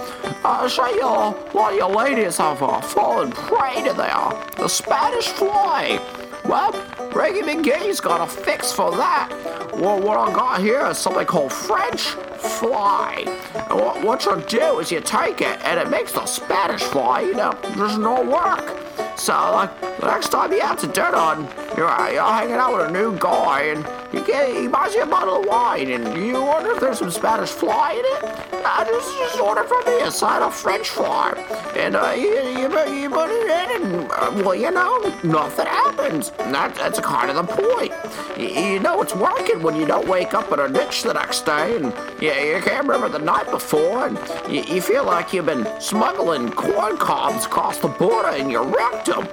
Uh, 0.43 0.67
say 0.67 0.95
you, 0.95 1.05
a 1.05 1.31
lot 1.53 1.71
of 1.71 1.75
you 1.75 1.85
ladies 1.85 2.37
have 2.37 2.61
uh, 2.61 2.81
fallen 2.81 3.31
prey 3.31 3.81
to 3.83 3.93
the, 3.93 4.61
the 4.61 4.67
Spanish 4.67 5.27
fly. 5.29 6.01
Well, 6.47 6.71
Reggie 7.11 7.41
McGee's 7.41 7.99
got 7.99 8.21
a 8.21 8.31
fix 8.31 8.71
for 8.71 8.91
that. 8.91 9.29
Well, 9.73 9.99
what 9.99 10.17
I 10.17 10.31
got 10.31 10.61
here 10.61 10.85
is 10.85 10.97
something 10.97 11.25
called 11.25 11.51
French 11.51 12.01
fly. 12.01 13.23
And 13.69 13.79
what, 13.79 14.03
what 14.03 14.25
you 14.25 14.41
do 14.47 14.79
is 14.79 14.91
you 14.91 15.01
take 15.01 15.41
it 15.41 15.59
and 15.63 15.79
it 15.79 15.89
makes 15.89 16.11
the 16.13 16.25
Spanish 16.25 16.83
fly, 16.83 17.21
you 17.21 17.33
know, 17.33 17.57
there's 17.75 17.97
no 17.97 18.23
work. 18.23 18.79
So, 19.17 19.33
like, 19.33 19.81
the 19.81 20.07
next 20.07 20.29
time 20.29 20.51
you 20.51 20.59
have 20.61 20.77
to 20.81 20.87
dinner 20.87 21.15
and 21.15 21.47
you're, 21.77 21.87
you're 22.11 22.21
hanging 22.21 22.55
out 22.55 22.75
with 22.75 22.87
a 22.87 22.91
new 22.91 23.17
guy 23.17 23.61
and 23.63 23.79
you 24.13 24.25
get, 24.25 24.53
he 24.53 24.67
buys 24.67 24.93
you 24.93 25.03
a 25.03 25.05
bottle 25.05 25.41
of 25.41 25.45
wine 25.45 25.89
and 25.89 26.25
you 26.25 26.41
wonder 26.41 26.71
if 26.71 26.81
there's 26.81 26.99
some 26.99 27.09
Spanish 27.09 27.49
fly 27.49 27.93
in 27.93 27.99
it, 27.99 28.35
uh, 28.65 28.85
just, 28.85 29.17
just 29.17 29.39
order 29.39 29.63
from 29.63 29.85
me 29.85 30.01
a 30.01 30.11
side 30.11 30.41
of 30.41 30.53
French 30.53 30.89
fly. 30.89 31.33
And 31.77 31.95
uh, 31.95 32.13
you, 32.15 32.27
you, 32.27 32.93
you 32.93 33.09
put 33.09 33.29
it 33.29 33.71
in 33.71 33.81
and, 33.81 34.11
uh, 34.11 34.31
well, 34.43 34.55
you 34.55 34.71
know, 34.71 34.99
nothing 35.23 35.65
happens. 35.65 36.31
That, 36.37 36.75
that's 36.75 36.99
kind 36.99 37.29
of 37.29 37.35
the 37.35 37.53
point. 37.53 37.91
You, 38.37 38.73
you 38.73 38.79
know 38.79 39.01
it's 39.01 39.15
working 39.15 39.61
when 39.63 39.75
you 39.75 39.85
don't 39.85 40.07
wake 40.07 40.33
up 40.33 40.51
in 40.51 40.59
a 40.59 40.69
ditch 40.69 41.03
the 41.03 41.13
next 41.13 41.45
day 41.45 41.77
and 41.77 41.85
you, 42.21 42.31
you 42.31 42.61
can't 42.61 42.87
remember 42.87 43.09
the 43.09 43.23
night 43.23 43.49
before 43.49 44.07
and 44.07 44.17
you, 44.51 44.61
you 44.75 44.81
feel 44.81 45.05
like 45.05 45.33
you've 45.33 45.45
been 45.45 45.67
smuggling 45.79 46.51
corn 46.51 46.97
cobs 46.97 47.45
across 47.45 47.79
the 47.79 47.87
border 47.87 48.35
in 48.35 48.49
your 48.49 48.65
rectum. 48.65 49.27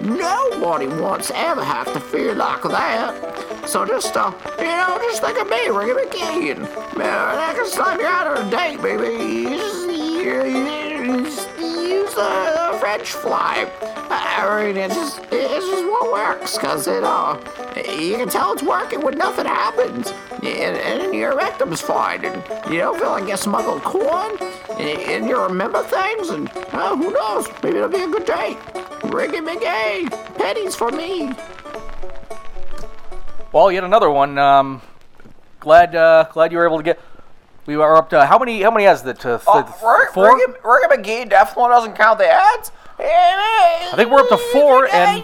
Nobody 0.00 0.86
wants 0.86 1.32
ever 1.34 1.64
have 1.64 1.92
to 1.92 2.00
feel 2.00 2.34
like 2.34 2.62
that. 2.62 3.68
So 3.68 3.84
just, 3.84 4.16
uh, 4.16 4.32
you 4.58 4.64
know, 4.64 4.98
just 5.02 5.22
think 5.22 5.38
of 5.38 5.48
me, 5.48 5.68
Ricky 5.68 5.92
McGee. 5.92 6.56
And, 6.56 6.66
uh, 7.02 7.52
next 7.52 7.74
time 7.74 7.98
you're 7.98 8.08
out 8.08 8.38
on 8.38 8.46
a 8.46 8.50
date, 8.50 8.80
baby, 8.80 9.24
you 9.24 9.56
just, 9.58 9.88
you, 9.88 10.44
you 10.44 11.24
just 11.24 11.48
French 12.80 13.10
fly. 13.12 13.70
I 14.10 14.64
mean, 14.64 14.76
it's 14.76 14.94
just, 14.94 15.20
it's 15.30 15.66
just 15.66 15.84
what 15.84 16.12
works, 16.12 16.56
because 16.56 16.86
it, 16.86 17.04
uh, 17.04 17.38
you 17.76 18.16
can 18.16 18.28
tell 18.28 18.52
it's 18.52 18.62
working 18.62 19.00
when 19.02 19.18
nothing 19.18 19.46
happens. 19.46 20.12
And, 20.42 20.76
and 20.76 21.14
your 21.14 21.36
rectum's 21.36 21.80
fine, 21.80 22.24
and 22.24 22.42
you 22.72 22.78
don't 22.78 22.98
feel 22.98 23.10
like 23.10 23.28
you 23.28 23.36
smuggled 23.36 23.82
corn, 23.82 24.36
and, 24.78 25.00
and 25.00 25.28
you 25.28 25.40
remember 25.42 25.82
things, 25.82 26.30
and, 26.30 26.48
uh, 26.72 26.96
who 26.96 27.10
knows, 27.10 27.48
maybe 27.62 27.78
it'll 27.78 27.88
be 27.88 28.02
a 28.02 28.08
good 28.08 28.24
date. 28.24 28.56
Ricky 29.04 29.38
McGee, 29.38 30.36
pennies 30.36 30.74
for 30.74 30.90
me. 30.90 31.32
well, 33.52 33.72
yet 33.72 33.84
another 33.84 34.10
one. 34.10 34.38
Um, 34.38 34.82
glad 35.60 35.94
uh, 35.94 36.24
glad 36.32 36.52
you 36.52 36.58
were 36.58 36.66
able 36.66 36.78
to 36.78 36.82
get. 36.82 37.00
We 37.68 37.74
are 37.76 37.96
up 37.98 38.08
to 38.10 38.24
how 38.24 38.38
many? 38.38 38.62
How 38.62 38.70
many 38.70 38.86
has 38.86 39.02
that? 39.02 39.22
Uh, 39.26 39.36
th- 39.36 39.66
Rick, 39.84 40.12
four. 40.14 40.34
Ricky, 40.34 40.52
Ricky 40.64 40.86
McGee 41.26 41.28
definitely 41.28 41.68
doesn't 41.68 41.96
count 41.96 42.18
the 42.18 42.26
ads. 42.26 42.72
I 42.98 43.92
think 43.94 44.10
we're 44.10 44.20
up 44.20 44.28
to 44.30 44.38
four, 44.38 44.86
and- 44.90 45.22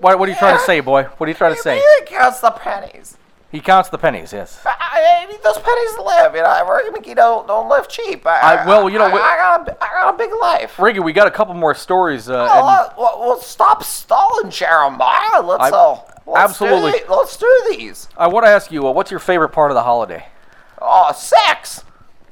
What, 0.00 0.16
what 0.16 0.28
are 0.28 0.32
you 0.32 0.38
trying 0.38 0.56
to 0.56 0.62
say, 0.62 0.78
boy? 0.78 1.02
What 1.16 1.26
are 1.26 1.30
you 1.30 1.34
trying 1.34 1.56
to 1.56 1.60
say? 1.60 1.82
He 1.98 2.04
counts 2.06 2.38
the 2.38 2.52
pennies. 2.52 3.18
He 3.50 3.58
counts 3.58 3.88
the 3.88 3.98
pennies. 3.98 4.32
Yes. 4.32 4.60
I, 4.64 5.22
I 5.22 5.26
need 5.26 5.42
those 5.42 5.58
pennies 5.58 5.98
live. 6.06 6.36
You 6.36 6.42
know, 6.42 6.72
Ricky 6.72 7.10
McGee 7.10 7.16
don't 7.16 7.48
don't 7.48 7.68
live 7.68 7.88
cheap. 7.88 8.24
I, 8.24 8.58
I- 8.62 8.64
well, 8.66 8.88
you 8.88 9.00
know, 9.00 9.06
I, 9.06 9.08
I 9.08 9.36
got 9.38 9.68
a, 9.68 9.84
I 9.84 9.88
got 9.88 10.14
a 10.14 10.16
big 10.16 10.30
life. 10.40 10.76
Riggy, 10.76 11.02
we 11.02 11.12
got 11.12 11.26
a 11.26 11.32
couple 11.32 11.54
more 11.54 11.74
stories. 11.74 12.30
Uh, 12.30 12.46
Oh, 12.48 12.92
well, 12.96 13.16
well, 13.18 13.40
stop 13.40 13.82
stalling, 13.82 14.52
Jeremiah. 14.52 15.42
Let's 15.42 15.64
I- 15.64 15.70
uh, 15.70 15.98
let's 16.28 16.50
absolutely. 16.50 16.92
Do 17.00 17.04
let's 17.14 17.36
do 17.36 17.66
these. 17.70 18.08
I 18.16 18.26
want 18.28 18.46
to 18.46 18.50
ask 18.50 18.70
you, 18.72 18.86
uh, 18.86 18.92
what's 18.92 19.10
your 19.10 19.20
favorite 19.20 19.50
part 19.50 19.70
of 19.70 19.74
the 19.74 19.82
holiday? 19.82 20.26
Oh, 20.80 21.12
sex. 21.12 21.84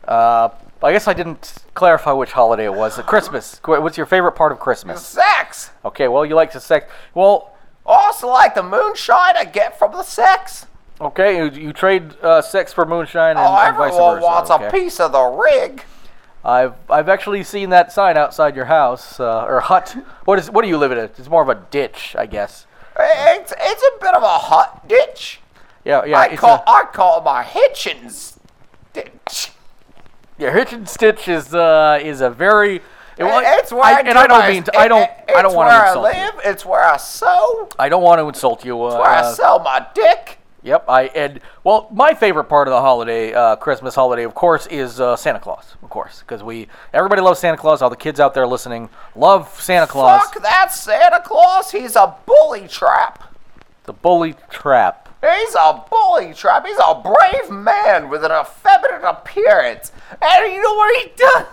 Uh, 0.06 0.50
I 0.82 0.92
guess 0.92 1.08
I 1.08 1.14
didn't 1.14 1.54
clarify 1.74 2.12
which 2.12 2.32
holiday 2.32 2.64
it 2.66 2.74
was. 2.74 2.96
Christmas. 3.06 3.60
What's 3.64 3.96
your 3.96 4.06
favorite 4.06 4.32
part 4.32 4.52
of 4.52 4.60
Christmas? 4.60 5.04
Sex. 5.04 5.70
Okay, 5.84 6.06
well, 6.08 6.24
you 6.24 6.34
like 6.34 6.52
to 6.52 6.60
sex. 6.60 6.90
Well, 7.14 7.52
Also, 7.84 8.28
like 8.28 8.54
the 8.54 8.62
moonshine 8.62 9.36
I 9.36 9.44
get 9.44 9.78
from 9.78 9.92
the 9.92 10.02
sex. 10.02 10.66
Okay, 11.00 11.36
you, 11.38 11.50
you 11.50 11.72
trade 11.72 12.16
uh, 12.22 12.40
sex 12.42 12.72
for 12.72 12.84
moonshine 12.86 13.36
and, 13.36 13.38
Oh, 13.40 13.56
and 13.56 13.76
vice 13.76 13.92
everyone 13.92 14.14
versa. 14.16 14.24
wants 14.26 14.50
okay. 14.50 14.66
a 14.66 14.70
piece 14.70 15.00
of 15.00 15.12
the 15.12 15.22
rig. 15.22 15.82
I've 16.44 16.74
I've 16.88 17.08
actually 17.08 17.42
seen 17.42 17.70
that 17.70 17.90
sign 17.92 18.16
outside 18.16 18.54
your 18.54 18.66
house 18.66 19.18
uh, 19.18 19.44
or 19.44 19.60
hut. 19.60 19.96
What 20.24 20.38
is 20.38 20.50
what 20.50 20.62
do 20.62 20.68
you 20.68 20.78
live 20.78 20.92
in? 20.92 20.98
It's 20.98 21.28
more 21.28 21.42
of 21.42 21.48
a 21.48 21.56
ditch, 21.70 22.14
I 22.16 22.26
guess. 22.26 22.65
It's 22.98 23.52
it's 23.58 23.82
a 23.82 24.00
bit 24.00 24.14
of 24.14 24.22
a 24.22 24.38
hot 24.38 24.88
ditch. 24.88 25.40
Yeah, 25.84 26.04
yeah. 26.04 26.18
I 26.18 26.36
call 26.36 26.64
a, 26.66 26.70
I 26.70 26.84
call 26.92 27.20
my 27.22 27.44
Hitchens 27.44 28.38
ditch. 28.92 29.50
yeah, 30.38 30.52
Hitch 30.52 30.72
and 30.72 30.88
Stitch 30.88 31.28
is 31.28 31.54
uh 31.54 31.98
is 32.02 32.20
a 32.20 32.30
very. 32.30 32.76
It, 33.18 33.24
it's 33.24 33.72
where 33.72 33.82
I, 33.82 34.00
and 34.00 34.08
do 34.08 34.14
I 34.18 34.26
don't 34.26 34.46
mean 34.46 34.62
to, 34.64 34.78
I 34.78 34.88
don't 34.88 35.10
I 35.34 35.40
don't 35.40 35.54
want 35.54 35.70
to 35.70 35.88
insult 35.88 36.06
I 36.06 36.12
you. 36.18 36.24
live. 36.32 36.40
It's 36.44 36.66
where 36.66 36.84
I 36.84 36.98
sew. 36.98 37.68
I 37.78 37.88
don't 37.88 38.02
want 38.02 38.18
to 38.20 38.28
insult 38.28 38.62
you. 38.64 38.82
Uh, 38.82 38.88
It's 38.88 38.94
where 38.96 39.06
I 39.08 39.20
uh, 39.20 39.32
sell 39.34 39.58
my 39.60 39.86
dick. 39.94 40.35
Yep, 40.66 40.86
I 40.88 41.02
and 41.14 41.38
well, 41.62 41.86
my 41.92 42.12
favorite 42.12 42.44
part 42.46 42.66
of 42.66 42.72
the 42.72 42.80
holiday, 42.80 43.32
uh, 43.32 43.54
Christmas 43.54 43.94
holiday, 43.94 44.24
of 44.24 44.34
course, 44.34 44.66
is 44.66 45.00
uh, 45.00 45.14
Santa 45.14 45.38
Claus, 45.38 45.76
of 45.80 45.88
course, 45.88 46.18
because 46.20 46.42
we 46.42 46.66
everybody 46.92 47.22
loves 47.22 47.38
Santa 47.38 47.56
Claus. 47.56 47.82
All 47.82 47.88
the 47.88 47.94
kids 47.94 48.18
out 48.18 48.34
there 48.34 48.48
listening 48.48 48.88
love 49.14 49.48
Santa 49.60 49.86
Claus. 49.86 50.24
Fuck 50.24 50.42
that 50.42 50.72
Santa 50.72 51.22
Claus. 51.24 51.70
He's 51.70 51.94
a 51.94 52.16
bully 52.26 52.66
trap. 52.66 53.32
The 53.84 53.92
bully 53.92 54.34
trap. 54.50 55.08
He's 55.20 55.54
a 55.54 55.84
bully 55.88 56.34
trap. 56.34 56.66
He's 56.66 56.78
a 56.78 57.00
brave 57.00 57.48
man 57.48 58.08
with 58.08 58.24
an 58.24 58.32
effeminate 58.32 59.04
appearance. 59.04 59.92
And 60.20 60.52
you 60.52 60.60
know 60.60 60.74
what 60.74 61.00
he 61.00 61.12
does? 61.16 61.46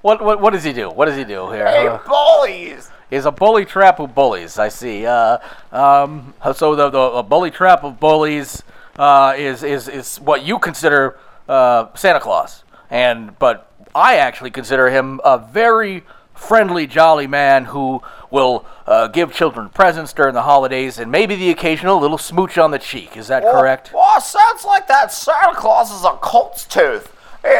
What 0.00 0.24
what 0.24 0.40
what 0.40 0.54
does 0.54 0.64
he 0.64 0.72
do? 0.72 0.88
What 0.88 1.04
does 1.04 1.16
he 1.16 1.24
do 1.24 1.50
here? 1.50 1.68
He 1.68 2.08
bullies. 2.08 2.90
He's 3.10 3.24
a 3.24 3.32
bully 3.32 3.64
trap 3.64 3.98
who 3.98 4.06
bullies. 4.06 4.58
I 4.58 4.68
see. 4.68 5.06
Uh, 5.06 5.38
um, 5.72 6.34
so 6.54 6.74
the 6.74 6.90
the 6.90 7.00
a 7.00 7.22
bully 7.22 7.50
trap 7.50 7.84
of 7.84 7.98
bullies 7.98 8.62
uh, 8.98 9.34
is 9.36 9.62
is 9.62 9.88
is 9.88 10.20
what 10.20 10.44
you 10.44 10.58
consider 10.58 11.18
uh, 11.48 11.86
Santa 11.94 12.20
Claus, 12.20 12.64
and 12.90 13.38
but 13.38 13.70
I 13.94 14.16
actually 14.16 14.50
consider 14.50 14.90
him 14.90 15.20
a 15.24 15.38
very 15.38 16.04
friendly, 16.38 16.86
jolly 16.86 17.26
man 17.26 17.64
who 17.66 18.00
will 18.30 18.64
uh, 18.86 19.08
give 19.08 19.32
children 19.32 19.68
presents 19.68 20.12
during 20.12 20.34
the 20.34 20.42
holidays 20.42 20.98
and 20.98 21.10
maybe 21.10 21.34
the 21.34 21.50
occasional 21.50 21.98
little 21.98 22.18
smooch 22.18 22.56
on 22.56 22.70
the 22.70 22.78
cheek. 22.78 23.16
Is 23.16 23.26
that 23.28 23.42
correct? 23.42 23.92
Well, 23.92 24.16
it 24.16 24.22
sounds 24.22 24.64
like 24.64 24.86
that 24.86 25.12
Santa 25.12 25.54
Claus 25.54 25.90
is 25.90 26.04
a 26.04 26.16
colt's 26.20 26.64
tooth. 26.64 27.12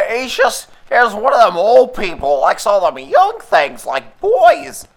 He's 0.09 0.33
just, 0.33 0.69
he's 0.87 1.13
one 1.13 1.33
of 1.33 1.41
them 1.41 1.57
old 1.57 1.93
people, 1.93 2.39
likes 2.39 2.65
all 2.65 2.79
them 2.89 2.97
young 2.97 3.39
things 3.41 3.85
like 3.85 4.19
boys. 4.21 4.87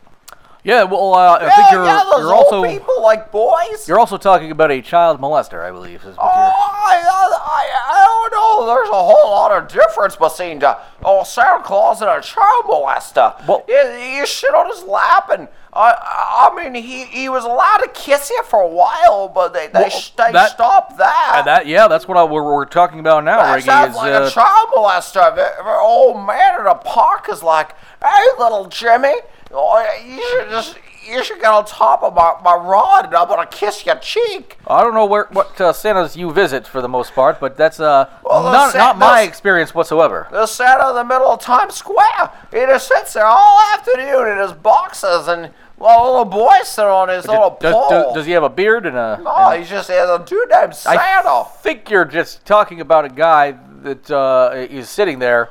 Yeah. 0.64 0.84
Well, 0.84 1.14
uh, 1.14 1.38
I 1.40 1.50
think 1.54 1.72
you're 1.72 1.84
yeah, 1.84 2.02
those 2.04 2.20
you're 2.20 2.34
old 2.34 2.44
also 2.52 2.62
people 2.64 3.02
like 3.02 3.32
boys. 3.32 3.88
you're 3.88 3.98
also 3.98 4.16
talking 4.16 4.50
about 4.50 4.70
a 4.70 4.80
child 4.80 5.20
molester, 5.20 5.60
I 5.64 5.70
believe. 5.70 6.00
Is 6.04 6.16
what 6.16 6.18
Oh, 6.20 6.28
I, 6.28 7.02
I, 7.04 7.92
I 7.92 8.30
don't 8.30 8.32
know. 8.32 8.66
There's 8.74 8.88
a 8.88 8.92
whole 8.92 9.30
lot 9.30 9.50
of 9.52 9.68
difference 9.68 10.14
between 10.16 10.60
the 10.60 10.78
oh 11.04 11.24
Santa 11.24 11.62
Claus 11.64 12.00
and 12.00 12.10
a 12.10 12.20
child 12.20 12.64
molester. 12.66 13.46
Well- 13.46 13.64
you, 13.68 13.74
you 14.18 14.26
sit 14.26 14.54
on 14.54 14.68
his 14.68 14.82
lap, 14.84 15.30
and 15.30 15.48
I, 15.74 16.50
I 16.52 16.54
mean, 16.54 16.80
he, 16.80 17.04
he 17.06 17.28
was 17.30 17.44
allowed 17.44 17.78
to 17.78 17.88
kiss 17.88 18.28
you 18.30 18.42
for 18.44 18.60
a 18.60 18.68
while, 18.68 19.28
but 19.28 19.52
they 19.54 19.66
they, 19.68 19.80
Well, 19.80 19.90
sh- 19.90 20.10
they 20.10 20.30
that- 20.32 20.50
stopped 20.50 20.98
that. 20.98 21.32
Uh, 21.34 21.42
that 21.42 21.66
yeah, 21.66 21.88
that's 21.88 22.06
what 22.06 22.16
I, 22.16 22.24
we're, 22.24 22.42
we're 22.44 22.66
talking 22.66 23.00
about 23.00 23.24
now, 23.24 23.38
That 23.38 23.62
sounds 23.64 23.90
Is 23.90 23.96
like 23.96 24.12
uh, 24.12 24.26
a 24.26 24.30
child 24.30 24.68
molester. 24.76 25.34
The 25.34 25.64
old 25.80 26.24
man 26.26 26.58
in 26.58 26.64
the 26.66 26.74
park 26.74 27.28
is 27.30 27.42
like, 27.42 27.74
"Hey, 28.02 28.22
little 28.38 28.66
Jimmy, 28.66 29.14
oh, 29.52 29.98
you 30.06 30.22
should 30.30 30.50
just." 30.50 30.78
You 31.04 31.24
should 31.24 31.40
get 31.40 31.50
on 31.50 31.64
top 31.64 32.04
of 32.04 32.14
my, 32.14 32.36
my 32.44 32.54
rod 32.54 33.06
and 33.06 33.14
I'm 33.16 33.26
gonna 33.26 33.44
kiss 33.44 33.84
your 33.84 33.96
cheek. 33.96 34.56
I 34.68 34.82
don't 34.84 34.94
know 34.94 35.04
where 35.04 35.26
what 35.32 35.60
uh, 35.60 35.72
Santas 35.72 36.16
you 36.16 36.30
visit 36.32 36.64
for 36.64 36.80
the 36.80 36.88
most 36.88 37.12
part, 37.12 37.40
but 37.40 37.56
that's 37.56 37.80
uh 37.80 38.08
Well, 38.24 38.44
not 38.44 38.72
not 38.76 38.98
my 38.98 39.22
experience 39.22 39.74
whatsoever. 39.74 40.28
The 40.30 40.46
Santa 40.46 40.90
in 40.90 40.94
the 40.94 41.04
middle 41.04 41.26
of 41.26 41.40
Times 41.40 41.74
Square. 41.74 42.30
He 42.52 42.58
just 42.60 42.86
sits 42.86 43.14
there 43.14 43.26
all 43.26 43.58
afternoon 43.74 44.28
in 44.28 44.38
his 44.38 44.52
boxes 44.52 45.26
and 45.26 45.50
well, 45.76 46.06
little 46.06 46.24
boy 46.24 46.60
sitting 46.62 46.88
on 46.88 47.08
his 47.08 47.26
little 47.26 47.58
Does, 47.60 47.74
pole. 47.74 47.90
does, 47.90 48.14
does 48.14 48.26
he 48.26 48.30
have 48.32 48.44
a 48.44 48.48
beard 48.48 48.86
and 48.86 48.96
a? 48.96 49.18
no, 49.24 49.34
and- 49.34 49.58
he's 49.60 49.68
just 49.68 49.90
he 49.90 49.96
has 49.96 50.08
a 50.08 50.24
dude 50.24 50.50
named 50.50 50.70
I 50.86 50.96
Santa. 51.22 51.44
think 51.62 51.90
you're 51.90 52.04
just 52.04 52.46
talking 52.46 52.80
about 52.80 53.06
a 53.06 53.08
guy 53.08 53.56
that 53.82 54.08
uh, 54.08 54.52
is 54.54 54.88
sitting 54.88 55.18
there 55.18 55.48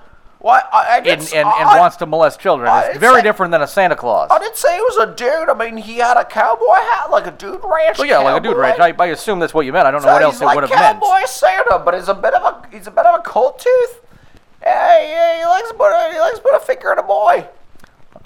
I, 0.50 0.62
I 0.72 0.98
and, 0.98 1.22
and, 1.22 1.34
and 1.34 1.48
I, 1.48 1.80
wants 1.80 1.98
to 1.98 2.06
molest 2.06 2.40
children. 2.40 2.72
It's 2.86 2.98
very 2.98 3.18
say- 3.18 3.24
different 3.24 3.52
than 3.52 3.62
a 3.62 3.68
Santa 3.68 3.96
Claus. 3.96 4.30
I 4.32 4.40
didn't 4.40 4.58
say 4.58 4.76
he 4.76 4.82
was 4.82 4.98
a 4.98 5.16
dude. 5.16 5.50
I 5.50 5.54
mean, 5.54 5.78
he 5.78 5.98
had 5.98 6.18
a 6.18 6.26
cowboy 6.26 6.76
hat, 6.76 7.12
like 7.12 7.28
a 7.28 7.32
dude 7.32 7.62
ranch. 7.64 8.00
Well, 8.00 8.08
yeah, 8.08 8.18
like 8.20 8.40
a 8.42 8.44
dude 8.44 8.54
cowboy. 8.54 8.62
ranch. 8.62 8.80
I, 9.00 9.04
I 9.04 9.08
assume 9.08 9.40
that's 9.40 9.54
what 9.54 9.66
you 9.66 9.74
meant. 9.74 9.86
I 9.86 9.92
don't 9.92 10.02
know 10.02 10.12
what 10.12 10.22
else 10.22 10.40
he's 10.40 10.50
it 10.50 10.56
would 10.56 10.64
have 10.64 10.70
meant. 10.72 11.00
Cowboy 11.02 11.26
Santa, 11.26 11.80
but 11.80 11.94
he's 11.94 12.08
a 12.10 12.16
bit 12.16 12.34
of 12.34 12.42
a 12.44 12.68
he's 12.76 12.88
a 12.88 12.92
bit 12.92 13.06
of 13.06 13.20
a 13.20 13.24
cold 13.24 13.60
tooth. 13.60 14.02
Yeah, 14.64 15.02
yeah, 15.02 15.40
he 15.40 15.46
likes 15.46 15.70
to 15.70 15.76
put 15.76 15.92
a, 15.92 16.14
he 16.14 16.20
likes 16.20 16.38
to 16.38 16.42
put 16.44 16.56
a 16.56 16.60
finger 16.60 16.92
in 16.94 17.00
a 17.00 17.04
boy. 17.04 17.48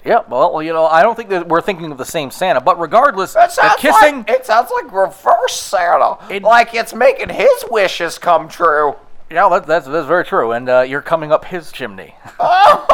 Yeah, 0.04 0.22
well, 0.28 0.62
you 0.62 0.72
know, 0.72 0.86
I 0.86 1.02
don't 1.02 1.16
think 1.16 1.30
that 1.30 1.48
we're 1.48 1.60
thinking 1.60 1.90
of 1.90 1.98
the 1.98 2.04
same 2.04 2.30
Santa. 2.30 2.60
But 2.60 2.78
regardless, 2.78 3.32
the 3.32 3.74
kissing. 3.78 4.18
like 4.18 4.30
it 4.30 4.46
sounds 4.46 4.70
like 4.72 4.92
reverse 4.92 5.58
Santa, 5.58 6.16
It- 6.30 6.42
like 6.42 6.74
it's 6.74 6.94
making 6.94 7.30
his 7.30 7.64
wishes 7.70 8.16
come 8.18 8.48
true. 8.48 8.94
Yeah, 9.30 9.48
that, 9.48 9.66
that's 9.66 9.86
that's 9.86 10.06
very 10.06 10.24
true. 10.24 10.52
And 10.52 10.68
uh, 10.68 10.80
you're 10.82 11.02
coming 11.02 11.32
up 11.32 11.46
his 11.46 11.72
chimney. 11.72 12.14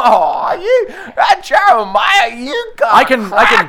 Oh, 0.05 0.53
you, 0.59 0.93
that 1.15 1.41
Jeremiah, 1.43 2.35
you 2.35 2.73
got 2.75 2.93
I 2.93 3.05
can, 3.05 3.31
I 3.33 3.45
can, 3.45 3.63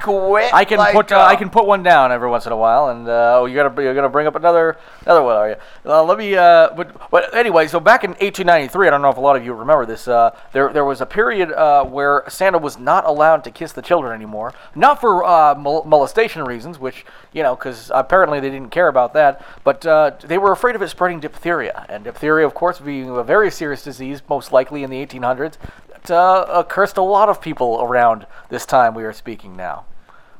I 0.53 0.64
can 0.64 0.79
like, 0.79 0.94
put, 0.94 1.12
uh, 1.12 1.20
I 1.20 1.37
can 1.37 1.48
put 1.48 1.64
one 1.64 1.85
down 1.85 2.11
every 2.11 2.29
once 2.29 2.44
in 2.44 2.50
a 2.53 2.57
while, 2.57 2.88
and 2.88 3.09
uh, 3.09 3.38
oh, 3.38 3.46
you 3.46 3.55
gotta, 3.55 3.83
you're 3.83 3.94
gonna 3.94 4.09
bring 4.09 4.27
up 4.27 4.35
another, 4.35 4.77
another 5.03 5.22
one, 5.22 5.37
are 5.37 5.50
you? 5.50 5.57
Uh, 5.87 6.03
let 6.03 6.18
me, 6.18 6.35
uh, 6.35 6.70
but, 6.74 7.11
but 7.11 7.33
anyway, 7.35 7.68
so 7.68 7.79
back 7.79 8.03
in 8.03 8.11
1893, 8.11 8.88
I 8.88 8.90
don't 8.90 9.00
know 9.00 9.11
if 9.11 9.16
a 9.16 9.20
lot 9.20 9.37
of 9.37 9.44
you 9.44 9.53
remember 9.55 9.87
this. 9.87 10.09
Uh, 10.09 10.37
there, 10.53 10.72
there 10.72 10.85
was 10.85 11.00
a 11.00 11.07
period 11.07 11.53
uh, 11.53 11.85
where 11.85 12.24
Santa 12.29 12.59
was 12.59 12.79
not 12.81 13.07
allowed 13.07 13.44
to 13.44 13.53
kiss 13.53 13.70
the 13.70 13.83
children 13.83 14.12
anymore, 14.12 14.53
not 14.74 15.00
for 15.00 15.24
uh, 15.24 15.55
mol- 15.55 15.85
molestation 15.85 16.44
reasons, 16.44 16.81
which 16.81 17.05
you 17.33 17.42
know, 17.44 17.55
because 17.55 17.92
apparently 17.94 18.40
they 18.40 18.50
didn't 18.50 18.70
care 18.70 18.88
about 18.88 19.12
that, 19.14 19.44
but 19.62 19.87
uh, 19.87 20.12
they 20.24 20.38
were 20.38 20.53
afraid 20.53 20.74
of 20.74 20.83
it 20.83 20.88
spreading 20.88 21.20
diphtheria, 21.20 21.87
and 21.88 22.05
diphtheria, 22.05 22.50
of 22.55 22.59
course, 22.59 22.79
being 22.79 23.11
a 23.11 23.25
very 23.25 23.51
serious 23.51 23.83
disease, 23.83 24.23
most 24.29 24.53
likely 24.53 24.85
in 24.85 24.90
the 24.90 25.05
1800s. 25.05 25.55
That 25.88 26.11
uh, 26.12 26.62
cursed 26.62 26.97
a 26.97 27.03
lot 27.03 27.29
of 27.29 27.40
people 27.40 27.81
around 27.83 28.29
this 28.49 28.64
time 28.64 28.95
we 28.95 29.03
are 29.03 29.12
speaking 29.12 29.57
now. 29.57 29.87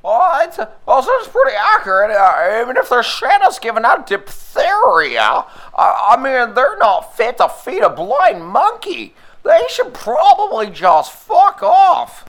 Oh, 0.05 0.41
it's 0.45 0.59
well, 0.59 1.05
it's 1.05 1.29
pretty 1.29 1.57
accurate. 1.57 2.13
Uh, 2.13 2.61
even 2.63 2.77
if 2.77 2.89
their 2.89 3.03
Santa's 3.03 3.59
giving 3.59 3.85
out 3.85 4.07
diphtheria, 4.07 5.45
I 5.77 6.17
mean, 6.17 6.55
they're 6.55 6.79
not 6.79 7.17
fit 7.17 7.39
to 7.39 7.49
feed 7.49 7.83
a 7.83 7.91
blind 7.91 8.45
monkey. 8.45 9.15
They 9.43 9.63
should 9.69 9.93
probably 9.93 10.71
just 10.71 11.11
fuck 11.11 11.65
off. 11.65 12.27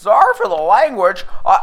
Sorry 0.00 0.32
for 0.34 0.48
the 0.48 0.54
language. 0.54 1.26
I, 1.44 1.58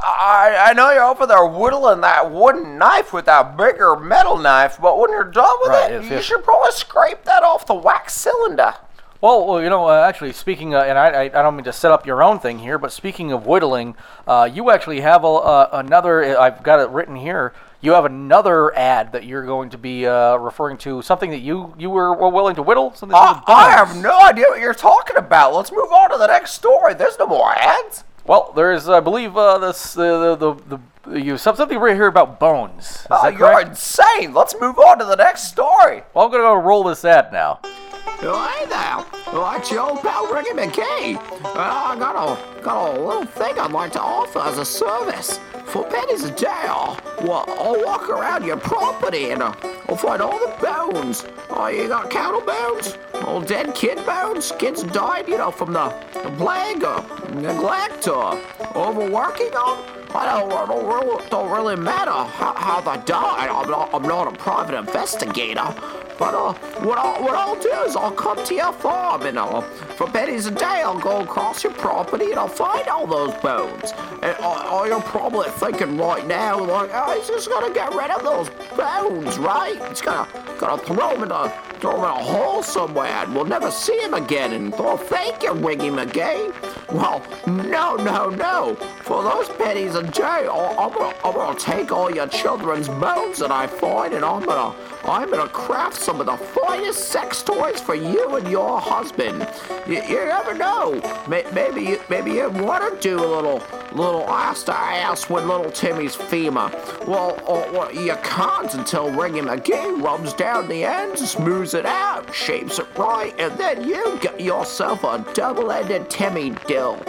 I, 0.60 0.69
I 0.69 0.73
know 0.73 0.91
you're 0.91 1.04
over 1.04 1.26
there 1.26 1.43
whittling 1.43 2.02
that 2.02 2.32
wooden 2.32 2.78
knife 2.78 3.12
with 3.12 3.26
that 3.26 3.58
bigger 3.58 3.95
metal 3.95 4.38
knife, 4.38 4.78
but 4.80 5.00
when 5.00 5.10
you're 5.10 5.23
done 5.23 5.56
with 5.62 5.69
Right, 5.69 5.91
it, 5.91 6.04
you 6.06 6.21
should 6.21 6.43
probably 6.43 6.69
scrape 6.71 7.23
that 7.23 7.41
off 7.41 7.65
the 7.65 7.73
wax 7.73 8.13
cylinder. 8.13 8.76
Well, 9.21 9.47
well, 9.47 9.60
you 9.60 9.71
know, 9.71 9.88
uh, 9.88 10.06
actually, 10.08 10.34
speaking, 10.34 10.76
uh, 10.76 10.82
and 10.82 11.00
I, 11.00 11.08
I, 11.08 11.21
I 11.23 11.41
don't 11.41 11.56
mean 11.56 11.63
to 11.63 11.73
set 11.73 11.91
up 11.91 12.06
your 12.06 12.21
own 12.21 12.39
thing 12.39 12.60
here, 12.60 12.78
but 12.78 12.91
speaking 12.91 13.32
of 13.32 13.47
whittling, 13.47 13.95
uh, 14.28 14.47
you 14.54 14.69
actually 14.69 15.02
have 15.02 15.23
a, 15.23 15.28
uh, 15.28 15.69
another. 15.73 16.39
I've 16.39 16.62
got 16.62 16.80
it 16.80 16.89
written 16.89 17.15
here. 17.15 17.54
You 17.82 17.93
have 17.93 18.06
another 18.06 18.76
ad 18.78 19.13
that 19.13 19.23
you're 19.23 19.47
going 19.47 19.71
to 19.71 19.80
be 19.80 20.06
uh, 20.06 20.36
referring 20.36 20.78
to, 20.80 21.02
something 21.02 21.32
that 21.32 21.39
you 21.39 21.73
you 21.80 21.89
were 21.89 22.13
were 22.13 22.30
willing 22.30 22.54
to 22.56 22.62
whittle, 22.62 22.93
something. 22.93 23.17
I 23.17 23.71
have 23.71 23.97
no 23.97 24.19
idea 24.21 24.45
what 24.50 24.60
you're 24.60 24.76
talking 24.76 25.17
about. 25.17 25.56
Let's 25.56 25.71
move 25.71 25.91
on 25.91 26.12
to 26.12 26.17
the 26.19 26.28
next 26.28 26.52
story. 26.52 26.93
There's 26.93 27.17
no 27.17 27.26
more 27.26 27.56
ads. 27.56 28.04
Well, 28.27 28.51
there's, 28.55 28.89
I 28.89 28.99
believe, 28.99 29.37
uh, 29.37 29.57
this 29.59 29.97
uh, 29.97 30.35
the, 30.35 30.35
the 30.35 30.79
the 31.09 31.19
you 31.21 31.37
something 31.37 31.79
right 31.79 31.95
here 31.95 32.07
about 32.07 32.39
bones. 32.39 32.83
Is 32.83 33.07
Oh, 33.09 33.23
that 33.23 33.37
you're 33.37 33.49
correct? 33.53 33.69
insane. 33.69 34.33
Let's 34.33 34.53
move 34.59 34.77
on 34.77 34.99
to 34.99 35.05
the 35.05 35.15
next 35.15 35.43
story. 35.45 36.03
Well, 36.13 36.25
I'm 36.25 36.31
gonna 36.31 36.43
go 36.43 36.56
roll 36.56 36.83
this 36.83 37.06
ad 37.06 37.31
now. 37.31 37.60
Hey 38.08 38.65
there, 38.67 39.05
well, 39.31 39.55
it's 39.58 39.69
your 39.69 39.81
old 39.81 40.01
pal 40.01 40.33
Ricky 40.33 40.51
McKay. 40.51 41.17
Uh, 41.43 41.51
I 41.55 41.95
got 41.99 42.15
a 42.15 42.62
got 42.63 42.97
a 42.97 42.99
little 42.99 43.25
thing 43.25 43.60
I'd 43.60 43.71
like 43.71 43.91
to 43.91 44.01
offer 44.01 44.39
as 44.39 44.58
a 44.58 44.65
service. 44.65 45.39
For 45.65 45.83
pennies 45.83 46.23
a 46.23 46.31
day, 46.31 46.47
I'll, 46.47 46.99
well, 47.21 47.43
I'll 47.47 47.83
walk 47.83 48.10
around 48.10 48.45
your 48.45 48.58
property 48.58 49.31
and 49.31 49.43
uh, 49.43 49.53
I'll 49.89 49.97
find 49.97 50.21
all 50.21 50.39
the 50.39 50.55
bones. 50.62 51.25
Oh, 51.49 51.67
you 51.67 51.89
got 51.89 52.10
cattle 52.10 52.41
bones, 52.41 52.97
old 53.25 53.45
dead 53.45 53.75
kid 53.75 54.03
bones. 54.05 54.53
Kids 54.58 54.83
died, 54.83 55.27
you 55.27 55.37
know, 55.37 55.51
from 55.51 55.73
the, 55.73 55.89
the 56.13 56.31
plague 56.37 56.83
or 56.83 57.03
neglect 57.35 58.08
or 58.08 58.41
overworking 58.73 59.51
them. 59.51 59.77
I 60.15 60.39
don't, 60.39 60.51
I 60.51 60.65
don't, 60.65 60.87
really, 60.87 61.29
don't 61.29 61.51
really 61.51 61.75
matter 61.75 62.12
how, 62.12 62.53
how 62.55 62.79
they 62.81 63.03
died. 63.03 63.49
I'm 63.49 63.69
not, 63.69 63.93
I'm 63.93 64.03
not 64.03 64.33
a 64.33 64.37
private 64.37 64.77
investigator. 64.77 65.75
But 66.17 66.33
uh, 66.33 66.53
what 66.83 66.97
I'll 66.97 67.21
what 67.21 67.35
I'll 67.35 67.59
do 67.59 67.71
is 67.85 67.95
I'll 67.95 68.11
come 68.11 68.43
to 68.43 68.53
your 68.53 68.73
farm 68.73 69.23
and 69.23 69.37
I'll 69.37 69.61
for 69.61 70.07
pennies 70.07 70.45
a 70.45 70.51
day 70.51 70.81
I'll 70.83 70.99
go 70.99 71.21
across 71.21 71.63
your 71.63 71.73
property 71.73 72.31
and 72.31 72.39
I'll 72.39 72.47
find 72.47 72.87
all 72.87 73.05
those 73.07 73.33
bones. 73.35 73.91
And 74.23 74.35
uh, 74.39 74.79
uh, 74.79 74.85
you're 74.85 75.01
probably 75.01 75.49
thinking 75.51 75.97
right 75.97 76.25
now 76.25 76.59
like, 76.59 76.89
oh, 76.93 77.17
he's 77.17 77.27
just 77.27 77.49
gonna 77.49 77.73
get 77.73 77.93
rid 77.93 78.11
of 78.11 78.23
those 78.23 78.49
bones, 78.75 79.37
right? 79.37 79.81
He's 79.89 80.01
gonna 80.01 80.27
gonna 80.59 80.81
throw 80.81 81.13
them 81.13 81.23
in 81.23 81.31
a 81.31 81.66
throw 81.80 81.92
them 81.96 82.04
in 82.04 82.10
a 82.10 82.23
hole 82.23 82.63
somewhere 82.63 83.08
and 83.08 83.34
we'll 83.36 83.46
never 83.46 83.71
see 83.71 83.98
him 84.00 84.13
again. 84.13 84.54
And 84.54 84.71
well, 84.71 84.98
thank 84.98 85.44
you, 85.44 85.54
Wiggy 85.54 85.90
McGee. 85.90 86.54
Well, 86.92 87.21
no, 87.48 87.96
no, 87.96 88.30
no. 88.30 88.75
For 89.04 89.23
those 89.23 89.50
pennies 89.50 89.96
a 89.96 90.04
day, 90.04 90.48
I'm 90.50 90.92
gonna, 90.94 91.13
I'm 91.23 91.34
gonna 91.34 91.60
take 91.60 91.92
all 91.92 92.10
your 92.13 92.28
children's 92.28 92.88
bones 92.88 93.40
that 93.40 93.52
I 93.52 93.67
find, 93.67 94.13
and 94.13 94.23
I'm 94.23 94.44
gonna, 94.46 94.75
I'm 95.06 95.30
gonna 95.30 95.50
craft 95.50 95.96
some 95.98 96.19
of 96.19 96.25
the 96.28 96.38
finest 96.38 97.10
sex 97.10 97.44
toys 97.44 97.80
for 97.82 97.96
you 97.96 98.36
and 98.36 98.48
your 98.50 98.80
husband. 98.80 99.48
You, 99.86 100.02
you 100.04 100.25
never 100.25 100.54
know. 100.54 101.02
May, 101.28 101.46
maybe, 101.54 101.82
you- 101.82 102.02
maybe 102.10 102.32
you 102.32 102.50
want 102.50 102.94
to 102.94 103.00
do 103.00 103.17
a 103.17 103.28
little, 103.28 103.62
little 103.98 104.27
ass 104.29 104.63
to 104.63 104.73
ass 104.73 105.29
with 105.29 105.45
little 105.45 105.71
Timmy's 105.71 106.15
FEMA. 106.15 106.71
Well, 107.08 107.37
uh, 107.48 107.89
you 107.89 108.15
can't 108.23 108.73
until 108.73 109.10
Ringy 109.10 109.41
McGee 109.41 110.02
rubs 110.02 110.33
down 110.33 110.67
the 110.67 110.83
end, 110.85 111.17
smooths 111.17 111.73
it 111.73 111.85
out, 111.85 112.33
shapes 112.33 112.79
it 112.79 112.87
right, 112.98 113.33
and 113.39 113.58
then 113.58 113.83
you 113.87 114.17
get 114.21 114.39
yourself 114.39 115.04
a 115.04 115.25
double-ended 115.33 116.10
Timmy 116.10 116.52
dill. 116.67 117.02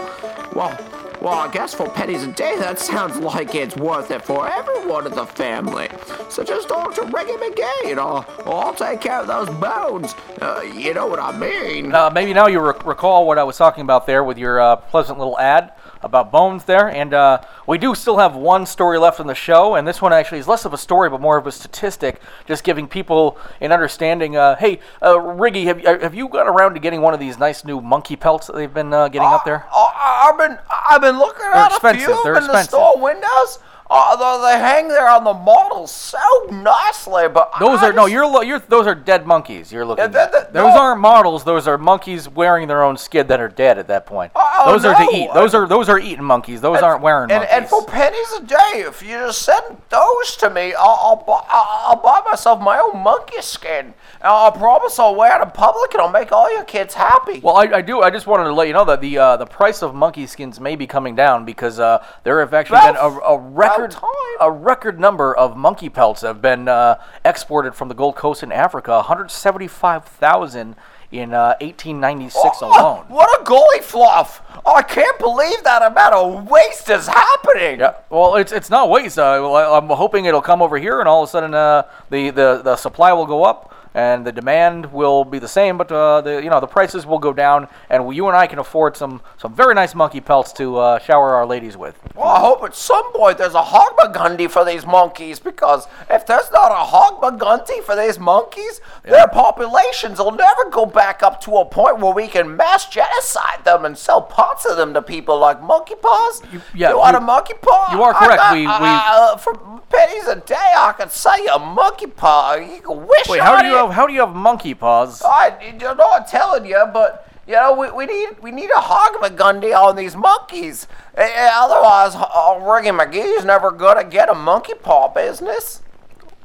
Well, 0.55 0.77
well, 1.21 1.35
I 1.35 1.51
guess 1.51 1.75
for 1.75 1.89
pennies 1.89 2.23
a 2.23 2.33
day, 2.33 2.57
that 2.59 2.79
sounds 2.79 3.17
like 3.17 3.53
it's 3.55 3.77
worth 3.77 4.13
it 4.13 4.25
for 4.25 4.49
everyone 4.49 5.05
in 5.05 5.13
the 5.13 5.27
family. 5.27 5.89
So 6.31 6.45
just 6.45 6.69
talk 6.69 6.95
to 6.95 7.03
Reggie 7.03 7.33
McGee, 7.33 7.91
and 7.91 7.99
I'll, 7.99 8.25
I'll 8.47 8.75
take 8.75 9.01
care 9.01 9.21
of 9.21 9.27
those 9.27 9.51
bones. 9.59 10.15
Uh, 10.41 10.61
you 10.61 10.95
know 10.95 11.09
what 11.09 11.19
I 11.19 11.37
mean? 11.37 11.93
Uh, 11.93 12.09
maybe 12.11 12.33
now 12.33 12.47
you 12.47 12.61
rec- 12.61 12.87
recall 12.87 13.27
what 13.27 13.37
I 13.37 13.43
was 13.43 13.57
talking 13.57 13.83
about 13.83 14.07
there 14.07 14.23
with 14.23 14.39
your 14.39 14.61
uh, 14.61 14.77
pleasant 14.77 15.19
little 15.19 15.39
ad 15.41 15.73
about 16.03 16.31
bones 16.33 16.65
there. 16.65 16.89
And 16.89 17.13
uh, 17.15 17.41
we 17.67 17.79
do 17.79 17.95
still 17.95 18.19
have 18.19 18.35
one 18.37 18.67
story 18.67 18.99
left 18.99 19.21
in 19.21 19.27
the 19.27 19.35
show, 19.35 19.75
and 19.75 19.87
this 19.87 20.01
one 20.03 20.13
actually 20.13 20.39
is 20.39 20.49
less 20.49 20.65
of 20.65 20.73
a 20.73 20.79
story 20.79 21.09
but 21.11 21.21
more 21.21 21.37
of 21.39 21.47
a 21.47 21.53
statistic, 21.53 22.21
just 22.47 22.65
giving 22.65 22.87
people 22.89 23.37
an 23.61 23.73
understanding. 23.73 24.37
Uh, 24.37 24.57
hey, 24.57 24.81
uh, 25.03 25.15
Riggy, 25.15 25.65
have, 25.65 25.81
you- 25.81 25.87
have 26.01 26.15
you 26.15 26.29
got 26.29 26.47
around 26.47 26.75
to 26.75 26.81
getting 26.81 27.01
one 27.03 27.15
of 27.15 27.21
these 27.21 27.39
nice 27.39 27.65
new 27.65 27.81
monkey 27.81 28.17
pelts 28.17 28.47
that 28.47 28.55
they've 28.57 28.73
been 28.73 28.93
uh, 28.93 29.09
getting 29.09 29.29
up 29.29 29.45
there? 29.45 29.67
Oh, 29.73 29.91
I- 29.95 30.31
I've 30.31 30.39
been 30.39 30.59
I've 30.91 31.01
been 31.01 31.19
looking 31.19 31.45
at 31.55 31.65
a 31.71 31.75
expensive, 31.75 32.05
few 32.07 32.23
they're 32.25 32.35
in 32.37 32.43
the 32.45 32.49
expensive. 32.49 32.71
store 32.71 32.99
windows. 32.99 33.59
Uh, 33.91 34.17
though 34.17 34.43
they 34.43 34.59
hang 34.59 34.89
there 34.89 35.09
on 35.09 35.25
the 35.25 35.33
models 35.33 35.91
so 35.91 36.19
nicely, 36.51 37.27
but 37.29 37.53
Those 37.59 37.81
I 37.81 37.89
are 37.89 37.93
no, 37.93 38.05
you're 38.07 38.27
lo- 38.27 38.43
you're 38.43 38.59
those 38.59 38.87
are 38.87 38.95
dead 38.95 39.27
monkeys. 39.27 39.73
You're 39.73 39.87
looking. 39.87 40.03
Yeah, 40.03 40.09
that- 40.09 40.27
at. 40.27 40.33
that- 40.33 40.53
Those 40.53 40.75
no. 40.75 40.81
aren't 40.81 41.01
models. 41.01 41.45
Those 41.45 41.67
are 41.67 41.79
monkeys 41.79 42.29
wearing 42.29 42.69
their 42.69 42.83
own 42.83 42.97
skin 42.99 43.27
that 43.29 43.41
are 43.41 43.49
dead 43.49 43.79
at 43.79 43.87
that 43.89 44.05
point. 44.05 44.33
Oh, 44.35 44.73
those 44.73 44.85
are 44.85 44.95
to 44.95 45.17
eat. 45.17 45.31
Those 45.33 45.55
are 45.55 45.67
those 45.67 45.89
are 45.89 45.99
eating 45.99 46.25
monkeys. 46.25 46.61
Those 46.61 46.83
aren't 46.83 47.01
wearing 47.03 47.31
and, 47.31 47.41
monkeys. 47.41 47.51
and 47.53 47.67
for 47.69 47.85
pennies 47.87 48.33
a 48.39 48.43
day, 48.43 48.85
if 48.87 49.03
you 49.03 49.09
just 49.11 49.41
send 49.43 49.79
those 49.89 50.37
to 50.37 50.51
me, 50.51 50.75
I'll, 50.75 50.99
I'll, 51.03 51.17
buy, 51.17 51.43
I'll, 51.49 51.97
buy 51.97 52.23
myself 52.31 52.61
my 52.61 52.79
own 52.79 53.03
monkey 53.03 53.41
skin. 53.41 53.87
And 53.87 53.95
I'll 54.25 54.53
promise 54.53 54.99
I'll 54.99 55.15
wear 55.15 55.41
it 55.41 55.43
in 55.43 55.51
public 55.53 55.95
and 55.95 56.03
I'll 56.03 56.11
make 56.11 56.31
all 56.33 56.53
your 56.53 56.65
kids 56.65 56.93
happy. 56.95 57.41
Well, 57.41 57.57
I, 57.57 57.65
I 57.77 57.81
do. 57.83 58.03
I 58.03 58.11
just 58.11 58.27
wanted 58.27 58.45
to 58.45 58.53
let 58.53 58.67
you 58.67 58.75
know 58.75 58.85
that 58.85 59.01
the 59.01 59.17
uh, 59.17 59.37
the 59.39 59.47
price 59.47 59.83
of 59.83 59.95
monkey 59.95 60.27
skins 60.27 60.61
may 60.61 60.77
be 60.77 60.87
coming 60.87 61.15
down 61.15 61.45
because 61.45 61.79
uh, 61.81 62.05
there 62.25 62.41
have 62.41 62.53
actually 62.53 62.81
been 62.81 62.97
a, 62.97 63.09
a 63.09 63.39
record 63.39 63.78
time. 63.87 64.11
a 64.41 64.51
record 64.51 64.99
number 64.99 65.33
of 65.37 65.57
monkey 65.57 65.89
pelts 65.89 66.23
have 66.23 66.43
been 66.43 66.67
uh, 66.67 66.97
exported 67.25 67.75
from 67.77 67.89
the 67.89 67.95
Gold 67.95 68.17
Coast 68.17 68.43
in 68.43 68.51
Africa. 68.51 68.93
175,000 68.97 70.75
in 71.11 71.33
uh, 71.33 71.55
1896 71.61 72.59
Oh, 72.61 72.67
alone. 72.67 73.05
What 73.09 73.41
a 73.41 73.45
goalie 73.45 73.83
fluff! 73.83 74.43
Oh, 74.67 74.75
I 74.75 74.83
can't 74.83 75.19
believe 75.19 75.63
that 75.65 75.81
amount 75.83 76.15
of 76.15 76.51
waste 76.51 76.91
is 76.91 77.07
happening. 77.07 77.81
Yeah, 77.81 77.95
well, 78.11 78.35
it's 78.37 78.53
it's 78.53 78.69
not 78.69 78.91
waste. 78.91 79.19
Uh, 79.19 79.73
I'm 79.73 79.89
hoping 79.89 80.27
it'll 80.27 80.43
come 80.43 80.61
over 80.61 80.77
here, 80.79 81.01
and 81.01 81.09
all 81.09 81.23
of 81.23 81.29
a 81.29 81.31
sudden, 81.31 81.55
uh, 81.55 81.85
the, 82.11 82.31
the 82.31 82.61
the 82.63 82.77
supply 82.77 83.13
will 83.15 83.25
go 83.27 83.45
up, 83.45 83.73
and 83.95 84.27
the 84.27 84.33
demand 84.33 84.93
will 84.93 85.25
be 85.25 85.39
the 85.39 85.49
same, 85.49 85.77
but 85.79 85.91
uh, 85.91 86.21
the 86.21 86.43
you 86.43 86.51
know 86.51 86.61
the 86.61 86.67
prices 86.67 87.07
will 87.07 87.19
go 87.19 87.33
down, 87.33 87.69
and 87.91 88.07
we, 88.07 88.17
you 88.17 88.27
and 88.29 88.37
I 88.37 88.47
can 88.47 88.59
afford 88.59 88.97
some 88.97 89.21
some 89.37 89.55
very 89.55 89.75
nice 89.75 89.95
monkey 89.95 90.21
pelts 90.21 90.53
to 90.55 90.77
uh, 90.79 90.99
shower 90.99 91.35
our 91.35 91.47
ladies 91.47 91.77
with. 91.77 91.97
Well, 92.15 92.29
I 92.29 92.41
hope 92.41 92.63
at 92.65 92.75
some 92.75 93.13
point 93.13 93.39
there's 93.39 93.55
a 93.55 93.63
Hogbagundy 93.63 94.51
for 94.51 94.65
these 94.65 94.85
monkeys 94.87 95.39
because 95.39 95.87
if 96.11 96.27
there's 96.27 96.51
not 96.51 96.71
a 96.73 96.85
Hogbagundy 96.91 97.83
for 97.83 97.97
these 97.97 98.19
monkeys, 98.19 98.81
their 99.05 99.27
populations 99.29 100.19
will 100.19 100.33
never 100.33 100.71
go 100.71 100.87
back 100.87 101.23
up 101.23 101.41
to 101.43 101.57
a 101.57 101.65
point 101.65 101.99
where 101.99 102.13
we 102.13 102.27
can 102.29 102.57
mass 102.57 102.89
genocide 102.89 103.65
them 103.65 103.85
and 103.85 103.97
sell 103.97 104.21
parts 104.23 104.65
of 104.65 104.77
them 104.77 104.95
to 104.95 105.03
people 105.03 105.39
like 105.39 105.63
monkey 105.63 105.95
paws. 106.01 106.43
You, 106.53 106.61
yeah, 106.75 106.93
want 106.95 107.13
you- 107.15 107.19
a 107.19 107.21
monkey 107.21 107.55
paw? 107.61 107.93
you 107.93 108.03
are 108.03 108.15
correct. 108.15 108.37
got- 108.43 108.53
We- 108.55 108.67
we- 108.67 108.69
uh, 108.71 109.37
for 109.37 109.55
pennies 109.91 110.27
a 110.27 110.37
day, 110.37 110.55
I 110.77 110.93
could 110.93 111.11
sell 111.11 111.39
you 111.43 111.51
a 111.51 111.59
monkey 111.59 112.07
paw. 112.07 112.55
You 112.55 112.81
can 112.81 113.07
wish 113.07 113.29
Wait, 113.29 113.41
how 113.41 113.61
do 113.63 113.69
you. 113.69 113.78
Have 113.87 113.95
how 113.95 114.07
do 114.07 114.13
you 114.13 114.21
have 114.21 114.35
monkey 114.35 114.75
paws? 114.75 115.23
I, 115.23 115.57
I'm 115.61 115.97
not 115.97 116.29
telling 116.29 116.65
you, 116.67 116.85
but 116.93 117.29
you 117.47 117.55
know, 117.55 117.73
we, 117.73 117.91
we 117.91 118.07
need 118.07 118.39
we 118.41 118.51
need 118.51 118.71
a 118.71 118.81
Hogbagundy 118.81 119.75
on 119.75 119.97
these 119.97 120.15
monkeys. 120.15 120.87
Eh, 121.17 121.23
eh, 121.23 121.51
otherwise, 121.53 122.15
uh, 122.15 122.61
Riggy 122.61 122.93
McGee's 122.99 123.45
never 123.45 123.71
gonna 123.71 124.05
get 124.05 124.29
a 124.29 124.35
monkey 124.35 124.75
paw 124.75 125.09
business. 125.09 125.83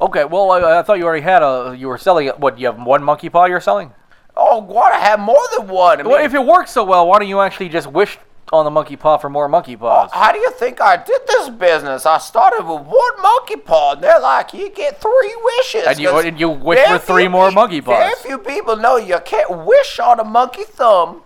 Okay, 0.01 0.25
well, 0.25 0.51
I, 0.51 0.79
I 0.79 0.81
thought 0.83 0.97
you 0.97 1.05
already 1.05 1.21
had 1.23 1.43
a 1.43 1.75
you 1.77 1.87
were 1.87 1.97
selling 1.97 2.27
it. 2.27 2.39
What 2.39 2.57
you 2.57 2.67
have 2.67 2.81
one 2.81 3.03
monkey 3.03 3.29
paw 3.29 3.45
you're 3.45 3.61
selling? 3.61 3.93
Oh, 4.35 4.59
want 4.59 4.95
to 4.95 4.99
have 4.99 5.19
more 5.19 5.37
than 5.55 5.67
one? 5.67 5.99
I 5.99 6.03
Well, 6.03 6.17
mean, 6.17 6.25
if 6.25 6.33
it 6.33 6.43
works 6.43 6.71
so 6.71 6.83
well, 6.83 7.07
why 7.07 7.19
don't 7.19 7.27
you 7.27 7.39
actually 7.39 7.69
just 7.69 7.87
wish 7.87 8.17
on 8.53 8.65
the 8.65 8.71
monkey 8.71 8.95
paw 8.95 9.17
for 9.17 9.29
more 9.29 9.47
monkey 9.49 9.75
paws? 9.75 10.09
how 10.13 10.31
do 10.31 10.39
you 10.39 10.51
think 10.51 10.79
I 10.79 10.95
did 10.97 11.21
this 11.27 11.49
business? 11.49 12.05
I 12.05 12.19
started 12.19 12.61
with 12.63 12.81
one 12.81 13.21
monkey 13.21 13.55
paw, 13.57 13.93
and 13.93 14.01
they're 14.03 14.19
like, 14.19 14.53
you 14.53 14.69
get 14.69 15.01
three 15.01 15.35
wishes. 15.43 15.85
And 15.87 15.99
you- 15.99 16.15
and 16.17 16.39
you 16.39 16.49
wish 16.49 16.79
for 16.87 16.99
three 16.99 17.27
more 17.27 17.49
pe- 17.49 17.55
monkey 17.55 17.81
paws. 17.81 17.97
Very 17.97 18.15
few 18.15 18.37
people 18.37 18.75
know 18.77 18.97
you 18.97 19.19
can't 19.25 19.65
wish 19.65 19.99
on 19.99 20.19
a 20.19 20.23
monkey 20.23 20.63
thumb, 20.63 21.21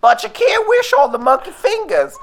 but 0.00 0.22
you 0.22 0.28
can't 0.28 0.68
wish 0.68 0.92
on 0.92 1.12
the 1.12 1.18
monkey 1.18 1.50
fingers. 1.52 2.14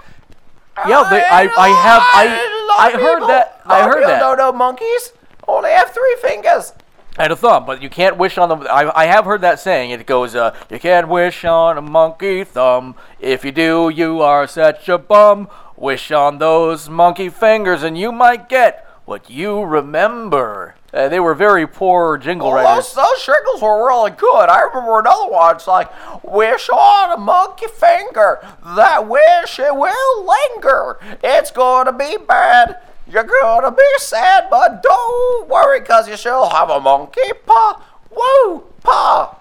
Yeah, 0.87 1.07
they- 1.09 1.23
I- 1.23 1.49
I 1.57 1.69
have- 1.69 2.03
I- 2.13 2.75
I 2.77 2.89
heard 2.91 2.99
people- 3.15 3.27
that- 3.27 3.61
I 3.65 3.83
heard 3.83 4.03
that. 4.05 4.19
Don't 4.19 4.37
know 4.37 4.51
monkeys 4.51 5.13
only 5.47 5.71
have 5.71 5.91
three 5.91 6.15
fingers. 6.21 6.73
And 7.17 7.31
a 7.31 7.35
thumb, 7.35 7.65
but 7.65 7.81
you 7.81 7.89
can't 7.89 8.17
wish 8.17 8.37
on 8.37 8.49
the. 8.49 8.55
I, 8.71 9.03
I 9.03 9.05
have 9.05 9.25
heard 9.25 9.41
that 9.41 9.59
saying. 9.59 9.91
It 9.91 10.05
goes, 10.05 10.35
uh, 10.35 10.55
you 10.69 10.79
can't 10.79 11.07
wish 11.07 11.45
on 11.45 11.77
a 11.77 11.81
monkey 11.81 12.43
thumb. 12.43 12.95
If 13.19 13.45
you 13.45 13.51
do, 13.51 13.89
you 13.89 14.21
are 14.21 14.47
such 14.47 14.89
a 14.89 14.97
bum. 14.97 15.47
Wish 15.77 16.11
on 16.11 16.37
those 16.37 16.89
monkey 16.89 17.29
fingers, 17.29 17.83
and 17.83 17.97
you 17.97 18.11
might 18.11 18.47
get 18.49 18.87
what 19.05 19.29
you 19.29 19.61
remember. 19.63 20.75
Uh, 20.93 21.09
they 21.09 21.19
were 21.19 21.33
very 21.35 21.67
poor 21.67 22.17
jingle 22.17 22.51
Well, 22.51 22.63
writers. 22.63 22.93
those, 22.93 23.05
those 23.05 23.21
shingles 23.21 23.61
were 23.61 23.85
really 23.85 24.11
good. 24.11 24.47
I 24.49 24.61
remember 24.61 24.99
another 24.99 25.29
one. 25.29 25.55
It's 25.55 25.67
like, 25.67 25.89
wish 26.23 26.69
on 26.69 27.11
a 27.11 27.17
monkey 27.17 27.67
finger. 27.67 28.39
That 28.77 29.05
wish 29.07 29.59
it 29.59 29.75
will 29.75 30.25
linger. 30.25 30.97
It's 31.21 31.51
gonna 31.51 31.91
be 31.91 32.15
bad. 32.25 32.77
You're 33.07 33.23
gonna 33.23 33.71
be 33.71 33.83
sad, 33.97 34.47
but 34.49 34.81
don't 34.81 35.47
worry, 35.47 35.81
cause 35.81 36.07
you 36.07 36.17
shall 36.17 36.49
have 36.49 36.69
a 36.69 36.79
monkey 36.79 37.21
paw. 37.45 37.81
Woo, 38.09 38.63
paw. 38.81 39.35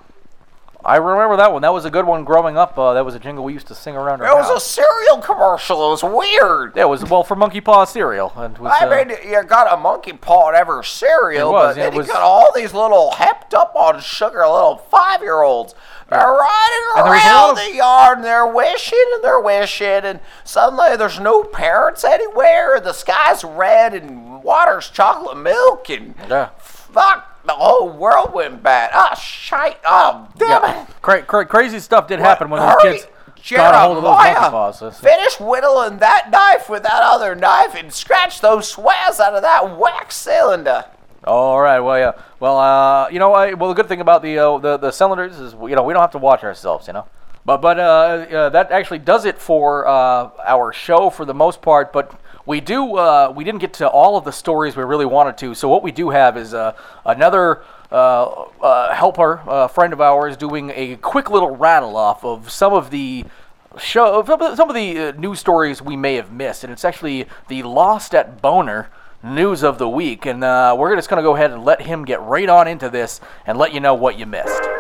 I 0.87 0.97
remember 0.97 1.37
that 1.39 1.53
one. 1.53 1.63
That 1.63 1.73
was 1.73 1.85
a 1.85 1.91
good 1.91 2.05
one 2.07 2.25
growing 2.25 2.59
up. 2.59 2.79
Uh, 2.79 2.93
that 2.95 3.05
was 3.05 3.15
a 3.15 3.19
jingle 3.19 3.43
we 3.45 3.53
used 3.55 3.67
to 3.69 3.75
sing 3.75 3.97
around 3.97 4.21
our 4.21 4.29
It 4.29 4.35
was 4.35 4.51
a 4.51 4.61
cereal 4.61 5.19
commercial. 5.23 5.87
It 5.87 5.91
was 5.91 6.03
weird. 6.05 6.77
Yeah, 6.77 6.83
it 6.83 6.89
was 6.89 7.05
well 7.09 7.25
for 7.25 7.35
monkey 7.37 7.61
paw 7.63 7.85
cereal. 7.85 8.33
And 8.37 8.59
was, 8.59 8.73
I 8.79 8.87
uh, 8.87 9.05
mean, 9.05 9.17
you 9.27 9.43
got 9.45 9.73
a 9.73 9.77
monkey 9.81 10.13
paw 10.13 10.51
in 10.51 10.55
every 10.55 10.85
cereal, 10.85 11.53
was, 11.53 11.75
but 11.75 11.79
yeah, 11.79 11.85
then 11.85 11.93
it 11.93 11.97
you 11.97 11.99
was- 12.01 12.09
got 12.09 12.21
all 12.21 12.51
these 12.55 12.75
little 12.75 13.13
hepped 13.13 13.55
up 13.55 13.75
on 13.75 14.01
sugar 14.01 14.41
little 14.47 14.77
five 14.77 15.23
year 15.23 15.41
olds. 15.43 15.75
They're 16.11 16.19
riding 16.21 16.85
And 16.97 17.07
there 17.07 17.13
was 17.15 17.25
a 17.25 17.29
around 17.29 17.55
the 17.57 17.75
yard 17.77 18.19
and 18.19 18.25
they're 18.27 18.47
wishing 18.47 19.05
and 19.15 19.25
they're 19.25 19.41
wishing, 19.41 19.87
and 20.05 20.21
suddenly 20.45 20.97
there's 20.97 21.19
no 21.19 21.43
parents 21.45 22.05
anywhere. 22.05 22.79
The 22.79 22.93
sky's 22.93 23.43
red 23.43 23.95
and 23.95 24.43
water's 24.45 24.91
chocolate 24.91 25.39
milk, 25.39 25.89
and 25.89 26.15
Yeah. 26.29 26.51
fuck, 26.59 27.34
the 27.47 27.53
whole 27.53 27.91
world 27.91 28.33
went 28.33 28.63
bad. 28.63 28.91
Ah, 28.93 29.15
shite. 29.15 29.79
Oh, 29.85 30.29
damn 30.37 30.63
yeah. 30.63 30.83
it. 30.83 31.03
Cra- 31.03 31.23
cra- 31.23 31.47
crazy 31.47 31.79
stuff 31.79 32.09
did 32.09 32.21
happen 32.21 32.51
when 32.51 32.61
those 32.61 32.75
Hurry, 32.83 32.93
kids 32.99 33.07
got 33.51 33.75
a 33.75 33.79
hold 33.79 33.99
of 33.99 34.03
those 34.03 34.17
monkey 34.17 34.33
Jeremiah, 34.41 34.93
Finish 34.93 35.41
whittling 35.41 35.99
that 35.99 36.31
knife 36.31 36.69
with 36.71 36.83
that 36.85 37.03
other 37.03 37.35
knife 37.35 37.75
and 37.75 37.93
scratch 37.93 38.41
those 38.41 38.69
swells 38.69 39.21
out 39.21 39.35
of 39.35 39.43
that 39.43 39.77
wax 39.79 40.17
cylinder. 40.17 40.85
All 41.25 41.61
right. 41.61 41.81
Well, 41.81 41.99
yeah. 41.99 42.13
Well, 42.41 42.59
uh, 42.59 43.09
you 43.09 43.19
know, 43.19 43.33
I, 43.33 43.55
well, 43.55 43.71
the 43.71 43.75
good 43.75 43.89
thing 43.89 44.01
about 44.01 44.23
the 44.23 44.39
uh, 44.39 44.59
the 44.59 44.77
the 44.77 44.91
cylinders 44.91 45.39
is, 45.39 45.53
you 45.55 45.75
know, 45.75 45.83
we 45.83 45.93
don't 45.93 46.03
have 46.03 46.13
to 46.13 46.19
watch 46.19 46.45
ourselves, 46.45 46.87
you 46.87 46.93
know. 46.93 47.07
But 47.47 47.61
but 47.61 47.79
uh, 47.79 47.83
uh, 47.83 48.49
that 48.51 48.71
actually 48.71 49.01
does 49.01 49.25
it 49.25 49.39
for 49.39 49.87
uh, 49.87 50.31
our 50.47 50.73
show 50.73 51.11
for 51.11 51.25
the 51.25 51.35
most 51.35 51.63
part. 51.63 51.93
But 51.93 52.19
we 52.47 52.61
do 52.61 52.97
uh, 52.97 53.33
we 53.35 53.45
didn't 53.45 53.61
get 53.61 53.73
to 53.75 53.89
all 53.89 54.17
of 54.17 54.25
the 54.25 54.33
stories 54.33 54.77
we 54.77 54.83
really 54.85 55.07
wanted 55.07 55.39
to. 55.39 55.55
So 55.55 55.69
what 55.69 55.83
we 55.83 55.93
do 55.93 56.11
have 56.11 56.37
is 56.37 56.55
uh, 56.55 56.75
another 57.05 57.63
uh, 57.91 58.25
uh, 58.61 58.95
helper, 58.95 59.43
a 59.47 59.69
friend 59.69 59.93
of 59.93 60.01
ours, 60.01 60.37
doing 60.37 60.71
a 60.75 60.97
quick 60.97 61.31
little 61.31 61.57
rattle 61.57 61.97
off 61.97 62.25
of 62.25 62.51
some 62.51 62.73
of 62.73 62.91
the 62.91 63.25
show 63.79 64.23
some 64.25 64.69
of 64.69 64.75
the- 64.75 65.09
uh, 65.09 65.13
news 65.19 65.41
stories 65.41 65.81
we 65.83 65.97
may 65.97 66.15
have 66.15 66.31
missed, 66.31 66.65
and 66.65 66.73
it's 66.73 66.85
actually 66.85 67.27
the 67.49 67.63
Lost 67.63 68.15
at 68.15 68.41
Boner 68.43 68.89
news 69.23 69.63
of 69.63 69.79
the 69.79 69.89
week. 69.89 70.27
And 70.27 70.45
uh, 70.45 70.77
we're 70.79 70.95
just 70.97 71.09
going 71.09 71.17
to 71.17 71.23
go 71.23 71.35
ahead 71.35 71.51
and 71.51 71.65
let 71.65 71.83
him 71.83 72.05
get 72.05 72.21
right 72.21 72.49
on 72.49 72.69
into 72.69 72.91
this 72.91 73.21
and 73.47 73.57
let 73.57 73.73
you 73.73 73.81
know 73.81 73.95
what 73.95 74.19
you 74.19 74.27
missed. 74.27 74.74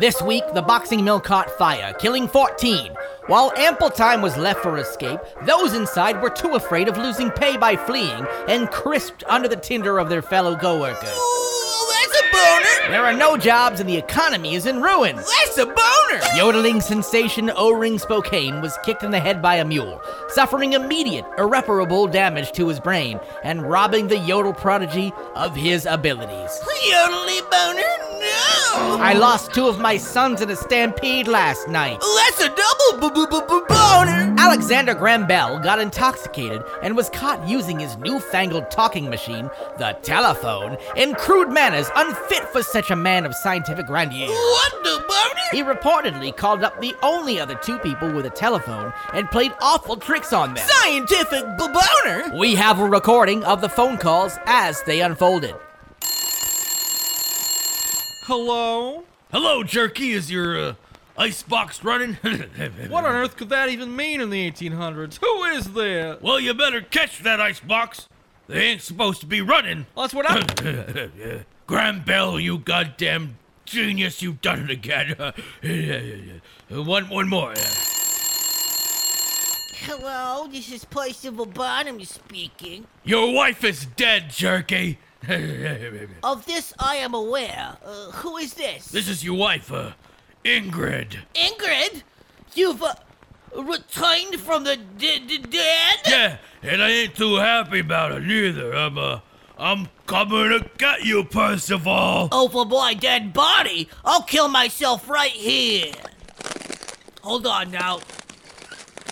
This 0.00 0.22
week, 0.22 0.44
the 0.54 0.62
boxing 0.62 1.04
mill 1.04 1.20
caught 1.20 1.50
fire, 1.58 1.92
killing 1.92 2.26
14. 2.26 2.94
While 3.26 3.52
ample 3.54 3.90
time 3.90 4.22
was 4.22 4.34
left 4.38 4.62
for 4.62 4.78
escape, 4.78 5.20
those 5.44 5.74
inside 5.74 6.22
were 6.22 6.30
too 6.30 6.54
afraid 6.54 6.88
of 6.88 6.96
losing 6.96 7.30
pay 7.30 7.58
by 7.58 7.76
fleeing 7.76 8.26
and 8.48 8.70
crisped 8.70 9.24
under 9.28 9.46
the 9.46 9.56
tinder 9.56 9.98
of 9.98 10.08
their 10.08 10.22
fellow 10.22 10.56
coworkers. 10.56 11.02
that's 11.02 12.18
a 12.18 12.32
boner. 12.32 12.90
There 12.92 13.04
are 13.04 13.12
no 13.12 13.36
jobs 13.36 13.78
and 13.78 13.86
the 13.86 13.98
economy 13.98 14.54
is 14.54 14.64
in 14.64 14.80
ruins. 14.80 15.30
That's 15.44 15.58
a 15.58 15.66
boner. 15.66 16.22
Yodeling 16.34 16.80
sensation 16.80 17.50
O-Ring 17.54 17.98
Spokane 17.98 18.62
was 18.62 18.78
kicked 18.82 19.02
in 19.02 19.10
the 19.10 19.20
head 19.20 19.42
by 19.42 19.56
a 19.56 19.66
mule, 19.66 20.00
suffering 20.28 20.72
immediate, 20.72 21.26
irreparable 21.36 22.06
damage 22.06 22.52
to 22.52 22.68
his 22.68 22.80
brain 22.80 23.20
and 23.44 23.68
robbing 23.68 24.08
the 24.08 24.16
yodel 24.16 24.54
prodigy 24.54 25.12
of 25.34 25.54
his 25.54 25.84
abilities. 25.84 26.58
Yodeling 26.88 27.44
boner? 27.50 28.09
No. 28.20 28.98
I 29.02 29.14
lost 29.14 29.52
two 29.54 29.66
of 29.66 29.78
my 29.80 29.96
sons 29.96 30.40
in 30.42 30.50
a 30.50 30.56
stampede 30.56 31.26
last 31.26 31.68
night. 31.68 31.98
That's 32.00 32.40
a 32.42 32.48
double 32.48 33.10
b- 33.10 33.14
b- 33.20 33.26
b- 33.30 33.46
b- 33.48 33.64
boner. 33.68 34.34
Alexander 34.38 34.94
Graham 34.94 35.26
Bell 35.26 35.58
got 35.58 35.78
intoxicated 35.80 36.62
and 36.82 36.96
was 36.96 37.08
caught 37.10 37.46
using 37.48 37.78
his 37.80 37.96
newfangled 37.96 38.70
talking 38.70 39.08
machine, 39.08 39.50
the 39.78 39.96
telephone, 40.02 40.76
in 40.96 41.14
crude 41.14 41.48
manners 41.50 41.88
unfit 41.96 42.44
for 42.50 42.62
such 42.62 42.90
a 42.90 42.96
man 42.96 43.24
of 43.24 43.34
scientific 43.34 43.86
grandeur. 43.86 44.28
What 44.28 44.84
the 44.84 44.98
boner? 45.08 45.40
He 45.52 45.62
reportedly 45.62 46.36
called 46.36 46.62
up 46.62 46.80
the 46.80 46.94
only 47.02 47.40
other 47.40 47.54
two 47.56 47.78
people 47.78 48.12
with 48.12 48.26
a 48.26 48.30
telephone 48.30 48.92
and 49.14 49.30
played 49.30 49.52
awful 49.60 49.96
tricks 49.96 50.32
on 50.32 50.54
them. 50.54 50.66
Scientific 50.82 51.44
b- 51.58 51.66
boner? 52.04 52.36
We 52.38 52.54
have 52.54 52.78
a 52.80 52.84
recording 52.88 53.42
of 53.44 53.60
the 53.60 53.68
phone 53.68 53.96
calls 53.96 54.38
as 54.46 54.82
they 54.82 55.00
unfolded. 55.00 55.54
Hello? 58.30 59.02
Hello, 59.32 59.64
Jerky. 59.64 60.12
Is 60.12 60.30
your 60.30 60.56
uh, 60.56 60.74
icebox 61.18 61.82
running? 61.82 62.16
What 62.88 63.04
on 63.04 63.12
earth 63.16 63.36
could 63.36 63.48
that 63.48 63.70
even 63.70 63.96
mean 63.96 64.20
in 64.20 64.30
the 64.30 64.48
1800s? 64.48 65.18
Who 65.20 65.42
is 65.46 65.72
there? 65.72 66.16
well, 66.20 66.38
you 66.38 66.54
better 66.54 66.80
catch 66.80 67.24
that 67.24 67.40
icebox. 67.40 68.06
They 68.46 68.66
ain't 68.66 68.82
supposed 68.82 69.18
to 69.22 69.26
be 69.26 69.40
running. 69.40 69.86
Well, 69.96 70.06
that's 70.06 70.14
what 70.14 70.26
I. 70.28 71.10
Graham 71.66 72.04
Bell, 72.04 72.38
you 72.38 72.58
goddamn 72.58 73.36
genius, 73.64 74.22
You've 74.22 74.40
done 74.40 74.60
it 74.60 74.70
again. 74.70 75.16
one, 76.70 77.08
one 77.08 77.28
more. 77.28 77.54
Hello, 79.74 80.46
this 80.46 80.70
is 80.70 80.84
Percival 80.84 81.46
Barnum 81.46 82.04
speaking. 82.04 82.86
Your 83.02 83.34
wife 83.34 83.64
is 83.64 83.86
dead, 83.86 84.30
Jerky. 84.30 85.00
Of 86.22 86.46
this 86.46 86.72
I 86.78 86.96
am 86.96 87.14
aware. 87.14 87.76
Uh, 87.84 88.10
who 88.12 88.36
is 88.38 88.54
this? 88.54 88.88
this 88.88 89.08
is 89.08 89.22
your 89.24 89.36
wife, 89.36 89.70
uh, 89.72 89.92
Ingrid. 90.44 91.16
Ingrid? 91.34 92.02
You've 92.54 92.82
uh, 92.82 92.94
returned 93.56 94.40
from 94.40 94.64
the 94.64 94.76
d- 94.76 95.18
d- 95.20 95.38
dead? 95.38 95.98
Yeah, 96.08 96.36
and 96.62 96.82
I 96.82 96.88
ain't 96.90 97.14
too 97.14 97.36
happy 97.36 97.80
about 97.80 98.12
it 98.12 98.22
neither. 98.24 98.74
I'm, 98.74 98.96
uh, 98.98 99.20
I'm 99.58 99.88
coming 100.06 100.48
to 100.58 100.70
get 100.78 101.04
you, 101.04 101.24
Percival. 101.24 102.28
Oh, 102.32 102.44
Over 102.50 102.68
my 102.68 102.94
dead 102.94 103.32
body? 103.34 103.88
I'll 104.04 104.22
kill 104.22 104.48
myself 104.48 105.08
right 105.08 105.30
here. 105.32 105.92
Hold 107.22 107.46
on 107.46 107.70
now. 107.70 108.00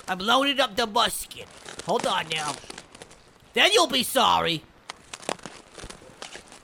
I'm 0.09 0.19
loading 0.19 0.59
up 0.59 0.75
the 0.75 0.87
musket. 0.87 1.47
Hold 1.85 2.07
on 2.07 2.29
now. 2.35 2.55
Then 3.53 3.71
you'll 3.75 3.87
be 3.89 4.03
sorry. 4.03 4.63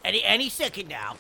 Any 0.05 0.23
any 0.23 0.49
second 0.51 0.89
now. 0.89 1.17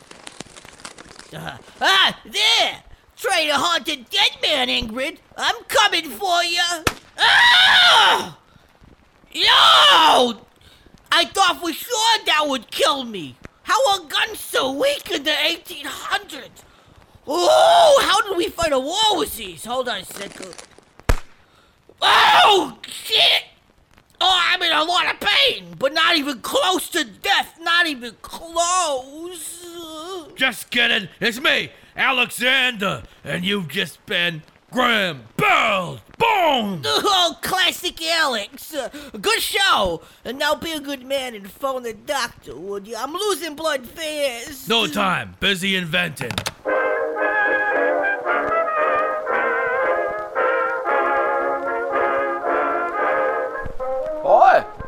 Uh, 1.32 1.56
ah, 1.80 2.20
there! 2.24 2.82
Try 3.16 3.46
to 3.46 3.54
haunt 3.54 3.88
a 3.88 3.96
dead 3.96 4.30
man, 4.42 4.68
Ingrid. 4.68 5.18
I'm 5.36 5.64
coming 5.64 6.10
for 6.10 6.44
you. 6.44 6.84
Ah! 7.18 8.38
Yo! 9.32 10.40
I 11.10 11.24
thought 11.24 11.60
for 11.60 11.72
sure 11.72 12.18
that 12.26 12.44
would 12.46 12.70
kill 12.70 13.04
me. 13.04 13.36
How 13.62 13.92
are 13.92 14.00
guns 14.06 14.38
so 14.38 14.72
weak 14.72 15.10
in 15.10 15.24
the 15.24 15.30
1800s? 15.30 16.62
Oh, 17.26 18.00
how 18.06 18.20
did 18.28 18.36
we 18.36 18.48
fight 18.48 18.72
a 18.72 18.78
war 18.78 19.16
with 19.16 19.36
these? 19.36 19.64
Hold 19.64 19.88
on 19.88 20.02
a 20.02 20.04
second. 20.04 20.54
Oh, 22.02 22.76
shit! 22.86 23.44
Oh, 24.20 24.40
I'm 24.52 24.62
in 24.62 24.72
a 24.72 24.84
lot 24.84 25.12
of 25.12 25.20
pain, 25.20 25.74
but 25.78 25.92
not 25.92 26.16
even 26.16 26.40
close 26.40 26.88
to 26.90 27.04
death. 27.04 27.58
Not 27.60 27.86
even 27.86 28.14
close. 28.22 29.66
Just 30.34 30.70
kidding. 30.70 31.08
It's 31.20 31.40
me, 31.40 31.70
Alexander, 31.96 33.02
and 33.22 33.44
you've 33.44 33.68
just 33.68 34.04
been 34.06 34.42
Graham 34.70 35.22
Bell. 35.36 36.00
Boom! 36.18 36.82
Oh, 37.26 37.38
classic 37.40 38.02
Alex. 38.04 38.74
Uh, 38.74 38.90
good 39.20 39.40
show. 39.40 40.02
And 40.26 40.38
now 40.38 40.54
be 40.54 40.72
a 40.72 40.80
good 40.80 41.04
man 41.06 41.34
and 41.34 41.50
phone 41.50 41.82
the 41.84 41.94
doctor, 41.94 42.54
would 42.54 42.86
you? 42.86 42.96
I'm 42.96 43.12
losing 43.14 43.54
blood 43.54 43.86
fast. 43.86 44.68
No 44.68 44.86
time. 44.86 45.36
Busy 45.40 45.74
inventing. 45.74 46.32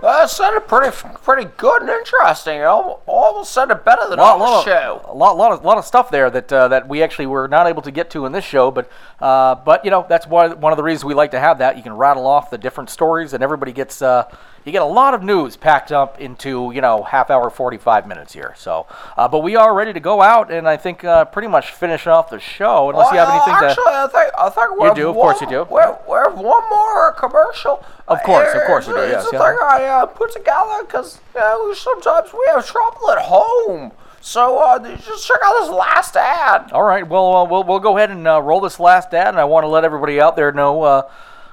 That 0.07 0.31
sounded 0.31 0.69
pretty 0.69 0.97
pretty 1.25 1.51
good 1.57 1.83
and 1.83 1.91
interesting. 1.91 2.61
It 2.61 2.63
al- 2.63 3.03
almost 3.07 3.53
sounded 3.53 3.85
better 3.85 4.09
than 4.09 4.21
lot, 4.21 4.35
our 4.35 4.39
lot 4.39 4.65
show. 4.65 5.01
Of, 5.03 5.11
a 5.11 5.13
lot, 5.19 5.37
lot 5.37 5.51
of, 5.51 5.65
lot 5.65 5.79
of 5.79 5.85
stuff 5.85 6.13
there 6.13 6.31
that 6.31 6.53
uh, 6.53 6.69
that 6.69 6.87
we 6.89 7.03
actually 7.03 7.27
were 7.27 7.49
not 7.49 7.67
able 7.67 7.83
to 7.83 7.91
get 7.91 8.09
to 8.11 8.25
in 8.25 8.31
this 8.31 8.45
show, 8.45 8.71
but 8.71 8.89
uh, 9.21 9.57
but 9.57 9.85
you 9.85 9.91
know 9.91 10.07
that's 10.09 10.25
why 10.25 10.47
one 10.47 10.73
of 10.73 10.77
the 10.77 10.85
reasons 10.85 11.05
we 11.05 11.15
like 11.15 11.33
to 11.33 11.41
have 11.41 11.59
that. 11.59 11.77
You 11.77 11.83
can 11.83 11.93
rattle 11.95 12.25
off 12.25 12.51
the 12.51 12.59
different 12.59 12.89
stories, 12.89 13.33
and 13.33 13.43
everybody 13.43 13.73
gets 13.73 14.01
uh, 14.01 14.31
you 14.67 14.73
get 14.73 14.83
a 14.83 14.85
lot 14.85 15.15
of 15.15 15.23
news 15.23 15.57
packed 15.57 15.93
up 15.93 16.21
into 16.21 16.73
you 16.75 16.81
know 16.81 17.05
half 17.05 17.31
hour, 17.31 17.49
forty 17.51 17.79
five 17.79 18.07
minutes 18.07 18.33
here. 18.33 18.53
So, 18.59 18.87
uh, 19.17 19.29
but 19.29 19.39
we 19.39 19.55
are 19.55 19.73
ready 19.75 19.93
to 19.93 20.01
go 20.01 20.21
out, 20.21 20.51
and 20.51 20.69
I 20.69 20.77
think 20.77 21.05
uh, 21.05 21.25
pretty 21.27 21.47
much 21.49 21.71
finish 21.71 22.07
off 22.09 22.31
the 22.31 22.41
show 22.41 22.91
unless 22.91 23.13
you 23.13 23.19
have 23.19 23.29
anything 23.29 23.55
actually, 23.55 23.85
to. 23.85 23.91
I 23.91 24.09
think 24.13 24.33
I 24.37 24.51
think 24.51 24.81
we 24.81 24.89
You 24.89 24.95
do, 24.95 25.09
of 25.11 25.15
one, 25.17 25.25
course 25.29 25.41
you 25.41 25.47
do. 25.49 25.67
We 25.71 25.81
have, 25.81 26.01
one 26.07 26.69
more 26.69 27.13
commercial. 27.13 27.85
Of 28.09 28.23
course, 28.25 28.53
of 28.55 28.63
Uh, 28.63 28.67
course 28.67 28.89
you 28.89 28.95
do, 28.95 29.01
It's 29.01 29.13
yes, 29.13 29.27
a 29.33 29.37
yeah. 29.37 29.39
thing 29.39 29.59
I 29.63 29.85
uh, 29.85 30.07
put 30.07 30.33
together 30.33 30.83
because 30.85 31.21
you 31.35 31.41
know, 31.41 31.73
sometimes 31.73 32.33
we 32.33 32.45
have 32.49 32.67
trouble 32.67 33.11
at 33.13 33.19
home. 33.19 33.93
So 34.21 34.59
uh, 34.59 34.81
just 34.97 35.25
check 35.29 35.39
out 35.45 35.61
this 35.61 35.71
last 35.71 36.17
ad. 36.17 36.73
All 36.73 36.83
right, 36.83 37.07
well, 37.07 37.37
uh, 37.37 37.45
we'll 37.45 37.63
we'll 37.63 37.79
go 37.79 37.97
ahead 37.97 38.11
and 38.11 38.27
uh, 38.27 38.43
roll 38.43 38.61
this 38.61 38.81
last 38.81 39.15
ad, 39.15 39.29
and 39.29 39.39
I 39.39 39.45
want 39.45 39.63
to 39.63 39.69
let 39.69 39.85
everybody 39.85 40.21
out 40.21 40.35
there 40.35 40.51
know. 40.51 41.07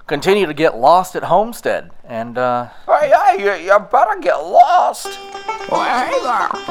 Uh, 0.04 0.08
continue 0.08 0.46
to 0.46 0.54
get 0.54 0.78
lost 0.78 1.16
at 1.16 1.24
Homestead, 1.24 1.92
and 2.06 2.38
uh, 2.38 2.70
Hey, 2.86 3.12
hey, 3.12 3.44
you, 3.44 3.66
you 3.66 3.80
better 3.92 4.20
get 4.20 4.36
lost. 4.36 5.20
Well, 5.70 6.06
hey 6.06 6.20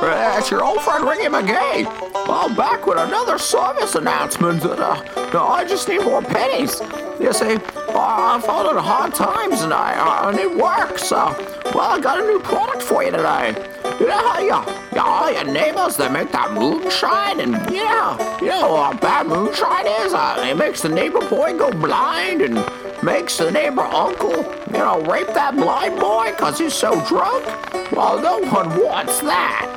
there, 0.01 0.39
it's 0.39 0.51
your 0.51 0.63
old 0.63 0.81
friend 0.83 1.05
Ricky 1.05 1.25
McGee. 1.25 1.85
Well, 2.29 2.55
back 2.55 2.87
with 2.87 2.99
another 2.99 3.39
service 3.39 3.95
announcement 3.95 4.63
uh, 4.65 5.03
no, 5.33 5.47
I 5.47 5.65
just 5.65 5.89
need 5.89 6.03
more 6.05 6.23
pennies. 6.23 6.81
You 7.21 7.33
see, 7.33 7.55
uh, 7.55 7.95
I 7.95 8.41
found 8.45 8.69
it 8.69 8.81
hard 8.81 9.15
times 9.15 9.63
and 9.63 9.73
I, 9.73 9.95
uh, 9.95 10.29
I 10.29 10.37
need 10.37 10.57
work, 10.57 10.99
so, 10.99 11.35
well, 11.75 11.93
I 11.93 12.01
got 12.01 12.21
a 12.21 12.23
new 12.23 12.41
product 12.41 12.83
for 12.83 13.03
you 13.03 13.11
today. 13.11 13.55
You 13.99 14.07
know 14.09 14.29
how 14.29 14.41
you, 14.41 14.75
you 14.95 15.01
all 15.01 15.33
your 15.33 15.45
neighbors, 15.45 15.97
they 15.97 16.09
make 16.09 16.31
that 16.33 16.53
moonshine, 16.53 17.41
and 17.41 17.53
you 17.71 17.85
know, 17.85 18.39
you 18.41 18.49
know 18.49 18.77
how 18.77 18.93
bad 18.95 19.27
moonshine 19.27 19.87
is? 19.87 20.13
Uh, 20.13 20.45
it 20.49 20.57
makes 20.57 20.83
the 20.83 20.89
neighbor 20.89 21.21
boy 21.29 21.57
go 21.57 21.71
blind 21.71 22.43
and 22.43 22.57
makes 23.03 23.37
the 23.37 23.51
neighbor 23.51 23.83
uncle, 23.83 24.37
you 24.73 24.79
know, 24.79 25.03
rape 25.03 25.29
that 25.29 25.57
blind 25.57 25.99
boy 25.99 26.31
because 26.31 26.59
he's 26.59 26.75
so 26.75 27.05
drunk? 27.07 27.45
Well, 27.93 28.21
no 28.21 28.39
one 28.51 28.69
wants 28.81 29.21
that. 29.21 29.69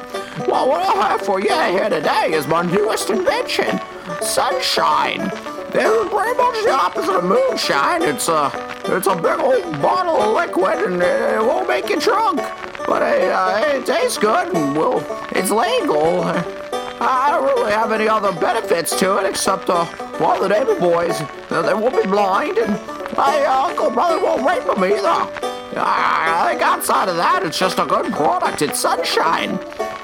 Well, 0.48 0.70
what 0.70 0.82
I 0.82 1.08
have 1.08 1.22
for 1.22 1.40
you 1.40 1.50
here 1.50 1.90
today 1.90 2.34
is 2.34 2.48
my 2.48 2.62
newest 2.62 3.10
invention, 3.10 3.80
sunshine. 4.22 5.22
It's 5.78 6.10
pretty 6.10 6.38
much 6.38 6.64
the 6.64 6.72
opposite 6.72 7.16
of 7.16 7.24
moonshine. 7.24 8.04
It's 8.04 8.30
a, 8.30 8.52
it's 8.86 9.08
a 9.08 9.16
big 9.16 9.40
old 9.40 9.82
bottle 9.82 10.22
of 10.22 10.36
liquid 10.36 10.92
and 10.92 11.02
it 11.02 11.42
won't 11.42 11.68
make 11.68 11.90
you 11.90 12.00
drunk. 12.00 12.38
But 12.88 13.02
it, 13.02 13.32
uh, 13.32 13.64
it 13.66 13.86
tastes 13.86 14.18
good 14.18 14.56
and 14.56 14.76
well, 14.78 15.04
it's 15.32 15.50
legal. 15.50 16.24
I 17.02 17.30
don't 17.32 17.44
really 17.44 17.72
have 17.72 17.92
any 17.92 18.08
other 18.08 18.32
benefits 18.32 18.98
to 19.00 19.18
it 19.18 19.30
except, 19.30 19.70
uh, 19.70 19.86
well, 20.20 20.40
the 20.42 20.48
neighbor 20.48 20.80
boys, 20.80 21.22
uh, 21.50 21.62
they 21.62 21.74
won't 21.74 21.96
be 22.02 22.08
blind, 22.08 22.58
and 22.58 22.80
my 23.18 23.44
uncle 23.46 23.90
brother 23.90 24.22
won't 24.22 24.44
wait 24.44 24.64
for 24.64 24.76
me, 24.76 24.94
either. 24.96 25.56
I 25.78 26.50
think 26.50 26.62
outside 26.62 27.10
of 27.10 27.18
that, 27.18 27.44
it's 27.44 27.60
just 27.60 27.80
a 27.80 27.86
good 27.86 28.12
product. 28.14 28.62
It's 28.62 28.80
sunshine. 28.80 29.60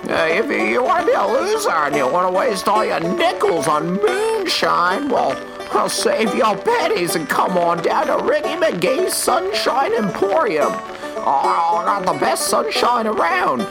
Uh, 0.10 0.28
if 0.30 0.50
you, 0.50 0.84
want 0.84 1.02
to 1.02 1.06
be 1.06 1.14
a 1.14 1.26
loser 1.26 1.70
and 1.70 1.96
you 1.96 2.08
want 2.08 2.28
to 2.28 2.38
waste 2.38 2.68
all 2.68 2.84
your 2.84 3.00
nickels 3.00 3.68
on 3.68 3.94
moonshine, 4.02 5.08
well, 5.08 5.38
I'll 5.72 5.88
save 5.88 6.36
your 6.36 6.58
pennies 6.58 7.16
and 7.16 7.30
come 7.30 7.58
on 7.58 7.82
down 7.82 8.08
to 8.08 8.24
Ricky 8.24 8.50
McGee's 8.50 9.14
Sunshine 9.14 9.94
Emporium. 9.94 10.74
Oh, 11.24 11.84
got 11.86 12.06
the 12.06 12.20
best 12.20 12.48
sunshine 12.48 13.08
around. 13.08 13.62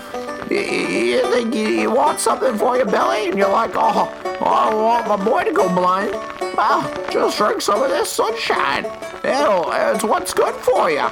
You 0.50 1.22
think 1.32 1.54
you 1.54 1.90
want 1.90 2.20
something 2.20 2.56
for 2.56 2.76
your 2.76 2.86
belly, 2.86 3.28
and 3.28 3.38
you're 3.38 3.50
like, 3.50 3.72
oh, 3.74 4.12
I 4.40 4.70
don't 4.70 4.82
want 4.82 5.08
my 5.08 5.22
boy 5.22 5.44
to 5.44 5.52
go 5.52 5.68
blind. 5.74 6.14
Well, 6.60 7.10
just 7.10 7.38
drink 7.38 7.62
some 7.62 7.82
of 7.82 7.88
this 7.88 8.10
sunshine. 8.12 8.84
It'll, 9.24 9.70
it's 9.72 10.04
what's 10.04 10.34
good 10.34 10.54
for 10.56 10.90
you. 10.90 11.08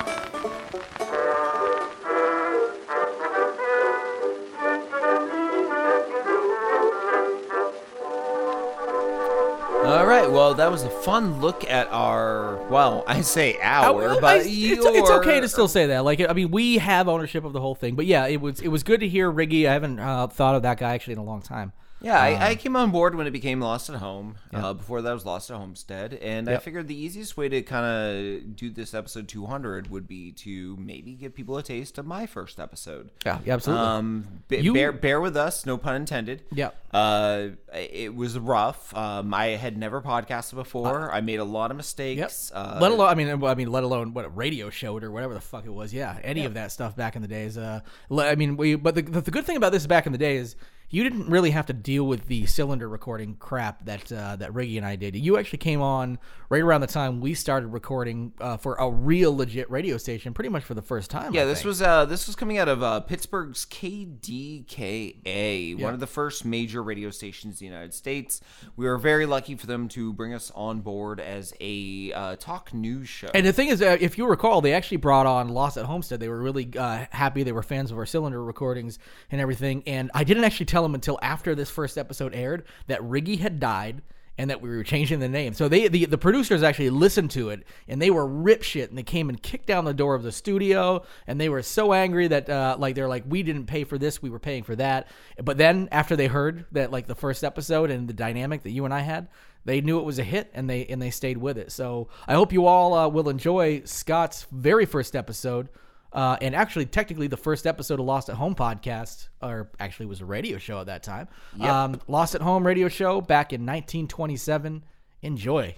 All 9.88 10.04
right. 10.06 10.30
Well, 10.30 10.52
that 10.54 10.70
was 10.70 10.82
a 10.82 10.90
fun 10.90 11.40
look 11.40 11.64
at 11.64 11.88
our. 11.90 12.56
Well, 12.68 13.04
I 13.06 13.22
say 13.22 13.56
our, 13.62 13.84
I- 14.18 14.20
but 14.20 14.36
it's, 14.40 14.48
it's 14.50 15.10
okay 15.10 15.40
to 15.40 15.48
still 15.48 15.68
say 15.68 15.86
that. 15.86 16.04
Like, 16.04 16.20
I 16.20 16.32
mean, 16.34 16.50
we 16.50 16.76
have 16.78 17.08
ownership 17.08 17.44
of 17.44 17.52
the 17.54 17.60
whole 17.60 17.74
thing, 17.74 17.94
but 17.94 18.04
yeah, 18.04 18.26
it 18.26 18.40
was 18.40 18.60
it 18.60 18.68
was 18.68 18.82
good 18.82 19.00
to 19.00 19.08
hear 19.08 19.32
Riggy. 19.32 19.66
I 19.66 19.72
haven't 19.72 19.98
uh, 19.98 20.26
thought 20.26 20.56
of 20.56 20.62
that 20.62 20.78
guy 20.78 20.92
actually 20.94 21.14
in 21.14 21.20
a 21.20 21.24
long 21.24 21.40
time. 21.40 21.72
Yeah, 22.00 22.16
Um, 22.16 22.22
I, 22.42 22.48
I 22.50 22.54
came 22.54 22.76
on 22.76 22.90
board 22.90 23.14
when 23.16 23.26
it 23.26 23.32
became 23.32 23.60
Lost 23.60 23.90
at 23.90 23.96
Home. 23.96 24.36
Uh, 24.54 24.72
before 24.72 25.02
that 25.02 25.12
was 25.12 25.24
Lost 25.26 25.50
at 25.50 25.56
Homestead, 25.56 26.14
and 26.14 26.48
I 26.48 26.58
figured 26.58 26.86
the 26.88 26.94
easiest 26.94 27.36
way 27.36 27.48
to 27.48 27.60
kind 27.62 27.84
of 27.84 28.56
do 28.56 28.70
this 28.70 28.94
episode 28.94 29.26
200 29.28 29.90
would 29.90 30.06
be 30.06 30.30
to 30.32 30.76
maybe 30.78 31.12
give 31.14 31.34
people 31.34 31.56
a 31.58 31.62
taste 31.62 31.98
of 31.98 32.06
my 32.06 32.26
first 32.26 32.60
episode. 32.60 33.10
Yeah, 33.26 33.38
yeah, 33.44 33.54
absolutely. 33.54 33.84
Um, 33.86 34.26
b- 34.48 34.58
You- 34.58 34.74
bear 34.74 34.92
bear 34.92 35.20
with 35.20 35.36
us, 35.36 35.66
no 35.66 35.76
pun 35.76 35.96
intended. 35.96 36.42
Yeah. 36.52 36.70
Uh, 36.92 37.48
it 37.74 38.14
was 38.14 38.38
rough. 38.38 38.94
Um, 38.96 39.34
I 39.34 39.48
had 39.48 39.76
never 39.76 40.00
podcasted 40.00 40.54
before. 40.54 41.12
I 41.12 41.20
made 41.20 41.40
a 41.40 41.44
lot 41.44 41.70
of 41.70 41.76
mistakes. 41.76 42.50
Uh, 42.54 42.78
let 42.80 42.92
alone, 42.92 43.08
I 43.08 43.14
mean, 43.14 43.42
I 43.44 43.54
mean, 43.54 43.70
let 43.70 43.82
alone 43.84 44.14
what 44.14 44.24
a 44.24 44.28
radio 44.30 44.70
show 44.70 44.96
or 44.98 45.10
whatever 45.10 45.34
the 45.34 45.40
fuck 45.40 45.66
it 45.66 45.72
was. 45.72 45.92
Yeah, 45.92 46.18
any 46.22 46.44
of 46.44 46.54
that 46.54 46.72
stuff 46.72 46.96
back 46.96 47.16
in 47.16 47.22
the 47.22 47.28
days. 47.28 47.58
Uh, 47.58 47.80
I 48.10 48.36
mean, 48.36 48.56
we. 48.56 48.76
But 48.76 48.94
the, 48.94 49.02
the 49.02 49.30
good 49.30 49.44
thing 49.44 49.56
about 49.56 49.72
this 49.72 49.86
back 49.86 50.06
in 50.06 50.12
the 50.12 50.18
day 50.18 50.36
is 50.36 50.56
you 50.90 51.04
didn't 51.04 51.28
really 51.28 51.50
have 51.50 51.66
to 51.66 51.72
deal 51.72 52.04
with 52.04 52.26
the 52.28 52.46
cylinder 52.46 52.88
recording 52.88 53.36
crap 53.36 53.84
that 53.84 54.10
uh, 54.10 54.36
that 54.36 54.52
Riggy 54.52 54.76
and 54.76 54.86
I 54.86 54.96
did. 54.96 55.14
You 55.16 55.38
actually 55.38 55.58
came 55.58 55.82
on 55.82 56.18
right 56.48 56.62
around 56.62 56.80
the 56.80 56.86
time 56.86 57.20
we 57.20 57.34
started 57.34 57.68
recording 57.68 58.32
uh, 58.40 58.56
for 58.56 58.74
a 58.76 58.90
real 58.90 59.36
legit 59.36 59.70
radio 59.70 59.98
station, 59.98 60.32
pretty 60.32 60.48
much 60.48 60.64
for 60.64 60.74
the 60.74 60.82
first 60.82 61.10
time. 61.10 61.34
Yeah, 61.34 61.42
I 61.42 61.46
this 61.46 61.58
think. 61.58 61.66
was 61.66 61.82
uh, 61.82 62.04
this 62.06 62.26
was 62.26 62.36
coming 62.36 62.58
out 62.58 62.68
of 62.68 62.82
uh, 62.82 63.00
Pittsburgh's 63.00 63.66
KDKA, 63.66 65.76
Yeah. 65.78 65.84
one 65.84 65.94
of 65.94 66.00
the 66.00 66.06
first 66.06 66.44
major 66.44 66.82
radio 66.82 67.10
stations 67.10 67.60
in 67.60 67.66
the 67.68 67.72
United 67.72 67.94
States. 67.94 68.40
We 68.76 68.86
were 68.86 68.98
very 68.98 69.26
lucky 69.26 69.54
for 69.56 69.66
them 69.66 69.88
to 69.88 70.12
bring 70.12 70.34
us 70.34 70.50
on 70.54 70.80
board 70.80 71.20
as 71.20 71.52
a 71.60 72.12
uh, 72.14 72.36
talk 72.36 72.72
news 72.72 73.08
show. 73.08 73.28
And 73.34 73.44
the 73.46 73.52
thing 73.52 73.68
is, 73.68 73.82
uh, 73.82 73.96
if 74.00 74.18
you 74.18 74.26
recall, 74.26 74.60
they 74.60 74.72
actually 74.72 74.98
brought 74.98 75.26
on 75.26 75.48
Lost 75.48 75.76
at 75.76 75.84
Homestead. 75.84 76.20
They 76.20 76.28
were 76.28 76.40
really 76.40 76.68
uh, 76.78 77.06
happy. 77.10 77.42
They 77.42 77.52
were 77.52 77.62
fans 77.62 77.90
of 77.90 77.98
our 77.98 78.06
cylinder 78.06 78.42
recordings 78.42 78.98
and 79.30 79.40
everything. 79.40 79.82
And 79.86 80.10
I 80.14 80.24
didn't 80.24 80.44
actually 80.44 80.66
tell 80.66 80.77
them 80.82 80.94
until 80.94 81.18
after 81.22 81.54
this 81.54 81.70
first 81.70 81.98
episode 81.98 82.34
aired 82.34 82.64
that 82.86 83.00
Riggy 83.00 83.38
had 83.38 83.60
died 83.60 84.02
and 84.38 84.50
that 84.50 84.62
we 84.62 84.68
were 84.68 84.84
changing 84.84 85.18
the 85.18 85.28
name. 85.28 85.52
So 85.52 85.68
they 85.68 85.88
the, 85.88 86.04
the 86.06 86.16
producers 86.16 86.62
actually 86.62 86.90
listened 86.90 87.32
to 87.32 87.50
it 87.50 87.64
and 87.88 88.00
they 88.00 88.10
were 88.10 88.26
rip 88.26 88.62
shit 88.62 88.88
and 88.88 88.96
they 88.96 89.02
came 89.02 89.28
and 89.28 89.42
kicked 89.42 89.66
down 89.66 89.84
the 89.84 89.92
door 89.92 90.14
of 90.14 90.22
the 90.22 90.32
studio 90.32 91.04
and 91.26 91.40
they 91.40 91.48
were 91.48 91.62
so 91.62 91.92
angry 91.92 92.28
that 92.28 92.48
uh, 92.48 92.76
like 92.78 92.94
they're 92.94 93.08
like 93.08 93.24
we 93.26 93.42
didn't 93.42 93.66
pay 93.66 93.84
for 93.84 93.98
this, 93.98 94.22
we 94.22 94.30
were 94.30 94.38
paying 94.38 94.62
for 94.62 94.76
that. 94.76 95.08
But 95.42 95.58
then 95.58 95.88
after 95.90 96.14
they 96.14 96.28
heard 96.28 96.66
that 96.72 96.92
like 96.92 97.08
the 97.08 97.16
first 97.16 97.42
episode 97.42 97.90
and 97.90 98.08
the 98.08 98.14
dynamic 98.14 98.62
that 98.62 98.70
you 98.70 98.84
and 98.84 98.94
I 98.94 99.00
had, 99.00 99.28
they 99.64 99.80
knew 99.80 99.98
it 99.98 100.04
was 100.04 100.20
a 100.20 100.24
hit 100.24 100.50
and 100.54 100.70
they 100.70 100.86
and 100.86 101.02
they 101.02 101.10
stayed 101.10 101.38
with 101.38 101.58
it. 101.58 101.72
So 101.72 102.08
I 102.28 102.34
hope 102.34 102.52
you 102.52 102.66
all 102.66 102.94
uh, 102.94 103.08
will 103.08 103.28
enjoy 103.28 103.82
Scott's 103.84 104.46
very 104.52 104.86
first 104.86 105.16
episode. 105.16 105.68
Uh, 106.12 106.36
and 106.40 106.54
actually, 106.54 106.86
technically, 106.86 107.26
the 107.26 107.36
first 107.36 107.66
episode 107.66 108.00
of 108.00 108.06
Lost 108.06 108.28
at 108.28 108.36
Home 108.36 108.54
podcast, 108.54 109.28
or 109.42 109.70
actually 109.78 110.06
was 110.06 110.20
a 110.20 110.24
radio 110.24 110.58
show 110.58 110.80
at 110.80 110.86
that 110.86 111.02
time. 111.02 111.28
Yep. 111.56 111.70
Um, 111.70 112.00
Lost 112.08 112.34
at 112.34 112.40
Home 112.40 112.66
radio 112.66 112.88
show 112.88 113.20
back 113.20 113.52
in 113.52 113.62
1927. 113.62 114.84
Enjoy. 115.22 115.74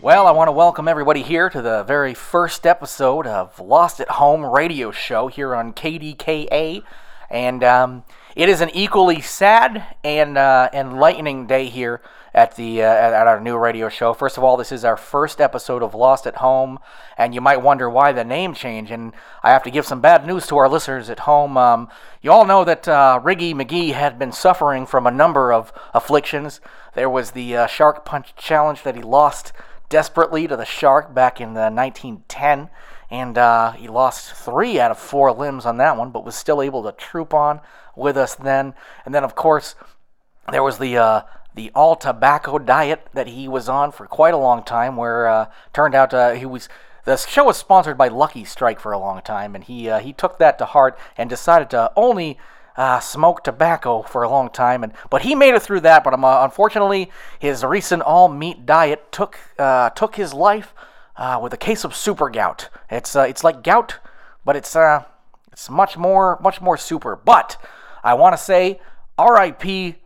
Well, 0.00 0.26
I 0.26 0.30
want 0.30 0.48
to 0.48 0.52
welcome 0.52 0.88
everybody 0.88 1.22
here 1.22 1.50
to 1.50 1.60
the 1.60 1.82
very 1.82 2.14
first 2.14 2.66
episode 2.66 3.26
of 3.26 3.60
Lost 3.60 4.00
at 4.00 4.08
Home 4.08 4.42
radio 4.42 4.90
show 4.90 5.26
here 5.26 5.54
on 5.54 5.74
KDKA. 5.74 6.82
And 7.28 7.62
um, 7.62 8.04
it 8.38 8.48
is 8.48 8.60
an 8.60 8.70
equally 8.72 9.20
sad 9.20 9.84
and 10.04 10.38
uh, 10.38 10.70
enlightening 10.72 11.48
day 11.48 11.66
here 11.66 12.00
at 12.32 12.54
the 12.54 12.80
uh, 12.84 12.86
at 12.86 13.26
our 13.26 13.40
new 13.40 13.58
radio 13.58 13.88
show. 13.88 14.14
First 14.14 14.38
of 14.38 14.44
all, 14.44 14.56
this 14.56 14.70
is 14.70 14.84
our 14.84 14.96
first 14.96 15.40
episode 15.40 15.82
of 15.82 15.92
Lost 15.92 16.24
at 16.24 16.36
Home, 16.36 16.78
and 17.16 17.34
you 17.34 17.40
might 17.40 17.62
wonder 17.62 17.90
why 17.90 18.12
the 18.12 18.22
name 18.22 18.54
change. 18.54 18.92
And 18.92 19.12
I 19.42 19.50
have 19.50 19.64
to 19.64 19.72
give 19.72 19.84
some 19.84 20.00
bad 20.00 20.24
news 20.24 20.46
to 20.46 20.56
our 20.56 20.68
listeners 20.68 21.10
at 21.10 21.18
home. 21.18 21.56
Um, 21.56 21.88
you 22.22 22.30
all 22.30 22.44
know 22.44 22.62
that 22.62 22.86
uh, 22.86 23.20
Riggy 23.24 23.54
McGee 23.54 23.92
had 23.92 24.20
been 24.20 24.30
suffering 24.30 24.86
from 24.86 25.04
a 25.04 25.10
number 25.10 25.52
of 25.52 25.72
afflictions. 25.92 26.60
There 26.94 27.10
was 27.10 27.32
the 27.32 27.56
uh, 27.56 27.66
Shark 27.66 28.04
Punch 28.04 28.36
Challenge 28.36 28.84
that 28.84 28.94
he 28.94 29.02
lost 29.02 29.52
desperately 29.88 30.46
to 30.46 30.56
the 30.56 30.64
shark 30.64 31.12
back 31.12 31.40
in 31.40 31.56
uh, 31.56 31.70
1910, 31.70 32.70
and 33.10 33.36
uh, 33.36 33.72
he 33.72 33.88
lost 33.88 34.32
three 34.32 34.78
out 34.78 34.92
of 34.92 34.98
four 34.98 35.32
limbs 35.32 35.66
on 35.66 35.78
that 35.78 35.96
one, 35.96 36.10
but 36.10 36.24
was 36.24 36.36
still 36.36 36.62
able 36.62 36.84
to 36.84 36.92
troop 36.92 37.34
on 37.34 37.60
with 37.98 38.16
us 38.16 38.34
then. 38.34 38.74
And 39.04 39.14
then, 39.14 39.24
of 39.24 39.34
course, 39.34 39.74
there 40.50 40.62
was 40.62 40.78
the 40.78 40.96
uh, 40.96 41.22
the 41.54 41.70
all 41.74 41.96
tobacco 41.96 42.58
diet 42.58 43.08
that 43.12 43.26
he 43.26 43.48
was 43.48 43.68
on 43.68 43.92
for 43.92 44.06
quite 44.06 44.34
a 44.34 44.38
long 44.38 44.62
time, 44.62 44.96
where 44.96 45.26
uh, 45.26 45.46
turned 45.72 45.94
out 45.94 46.14
uh, 46.14 46.32
he 46.32 46.46
was. 46.46 46.68
The 47.04 47.16
show 47.16 47.44
was 47.44 47.56
sponsored 47.56 47.96
by 47.96 48.08
Lucky 48.08 48.44
Strike 48.44 48.80
for 48.80 48.92
a 48.92 48.98
long 48.98 49.22
time, 49.22 49.54
and 49.54 49.64
he 49.64 49.88
uh, 49.90 49.98
he 49.98 50.12
took 50.12 50.38
that 50.38 50.58
to 50.58 50.66
heart 50.66 50.98
and 51.16 51.28
decided 51.28 51.70
to 51.70 51.90
only 51.96 52.38
uh, 52.78 53.00
smoke 53.00 53.42
tobacco 53.42 54.02
for 54.02 54.22
a 54.22 54.30
long 54.30 54.48
time, 54.48 54.84
and 54.84 54.92
but 55.10 55.22
he 55.22 55.34
made 55.34 55.54
it 55.54 55.62
through 55.62 55.80
that. 55.80 56.04
But 56.04 56.14
um, 56.14 56.24
uh, 56.24 56.44
unfortunately, 56.44 57.10
his 57.38 57.64
recent 57.64 58.02
all 58.02 58.28
meat 58.28 58.64
diet 58.64 59.10
took 59.10 59.36
uh, 59.58 59.90
took 59.90 60.14
his 60.14 60.32
life 60.32 60.72
uh, 61.16 61.40
with 61.42 61.52
a 61.52 61.56
case 61.56 61.82
of 61.82 61.94
super 61.94 62.30
gout. 62.30 62.68
It's 62.88 63.16
uh, 63.16 63.22
it's 63.22 63.42
like 63.42 63.64
gout, 63.64 63.96
but 64.44 64.54
it's 64.54 64.76
it's 65.50 65.68
much 65.68 65.96
more 65.96 66.38
much 66.40 66.60
more 66.60 66.76
super. 66.76 67.16
But 67.16 67.56
I 68.02 68.14
want 68.14 68.36
to 68.36 68.42
say 68.42 68.80
R.I.P. 69.16 69.96